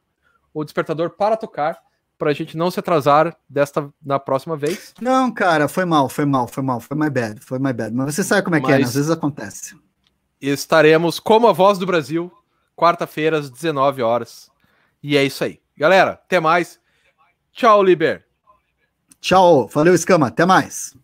o 0.55 0.65
despertador 0.65 1.11
para 1.11 1.37
tocar 1.37 1.79
para 2.23 2.31
a 2.31 2.35
gente 2.35 2.57
não 2.57 2.71
se 2.71 2.79
atrasar 2.79 3.37
desta 3.49 3.93
na 4.01 4.17
próxima 4.17 4.57
vez. 4.57 4.95
Não, 5.01 5.29
cara, 5.33 5.67
foi 5.67 5.85
mal, 5.85 6.09
foi 6.09 6.25
mal, 6.25 6.47
foi 6.47 6.63
mal, 6.63 6.79
foi 6.79 6.97
my 6.97 7.11
bad, 7.11 7.41
foi 7.41 7.59
my 7.59 7.73
bad. 7.73 7.93
Mas 7.93 8.15
você 8.15 8.23
sabe 8.23 8.43
como 8.43 8.55
é 8.55 8.61
Mas 8.61 8.69
que 8.69 8.73
é, 8.73 8.79
né? 8.79 8.85
às 8.85 8.95
vezes 8.95 9.11
acontece. 9.11 9.77
Estaremos 10.41 11.19
como 11.19 11.49
a 11.49 11.53
voz 11.53 11.79
do 11.79 11.87
Brasil 11.87 12.31
quarta-feira, 12.77 13.39
às 13.39 13.51
19 13.51 14.03
horas. 14.03 14.51
E 15.03 15.17
é 15.17 15.25
isso 15.25 15.45
aí. 15.45 15.61
Galera, 15.77 16.13
até 16.13 16.39
mais. 16.41 16.81
Tchau, 17.53 17.83
Liber. 17.83 18.25
Tchau. 19.21 19.67
Valeu, 19.69 19.95
Escama. 19.95 20.29
Até 20.29 20.45
mais. 20.45 20.97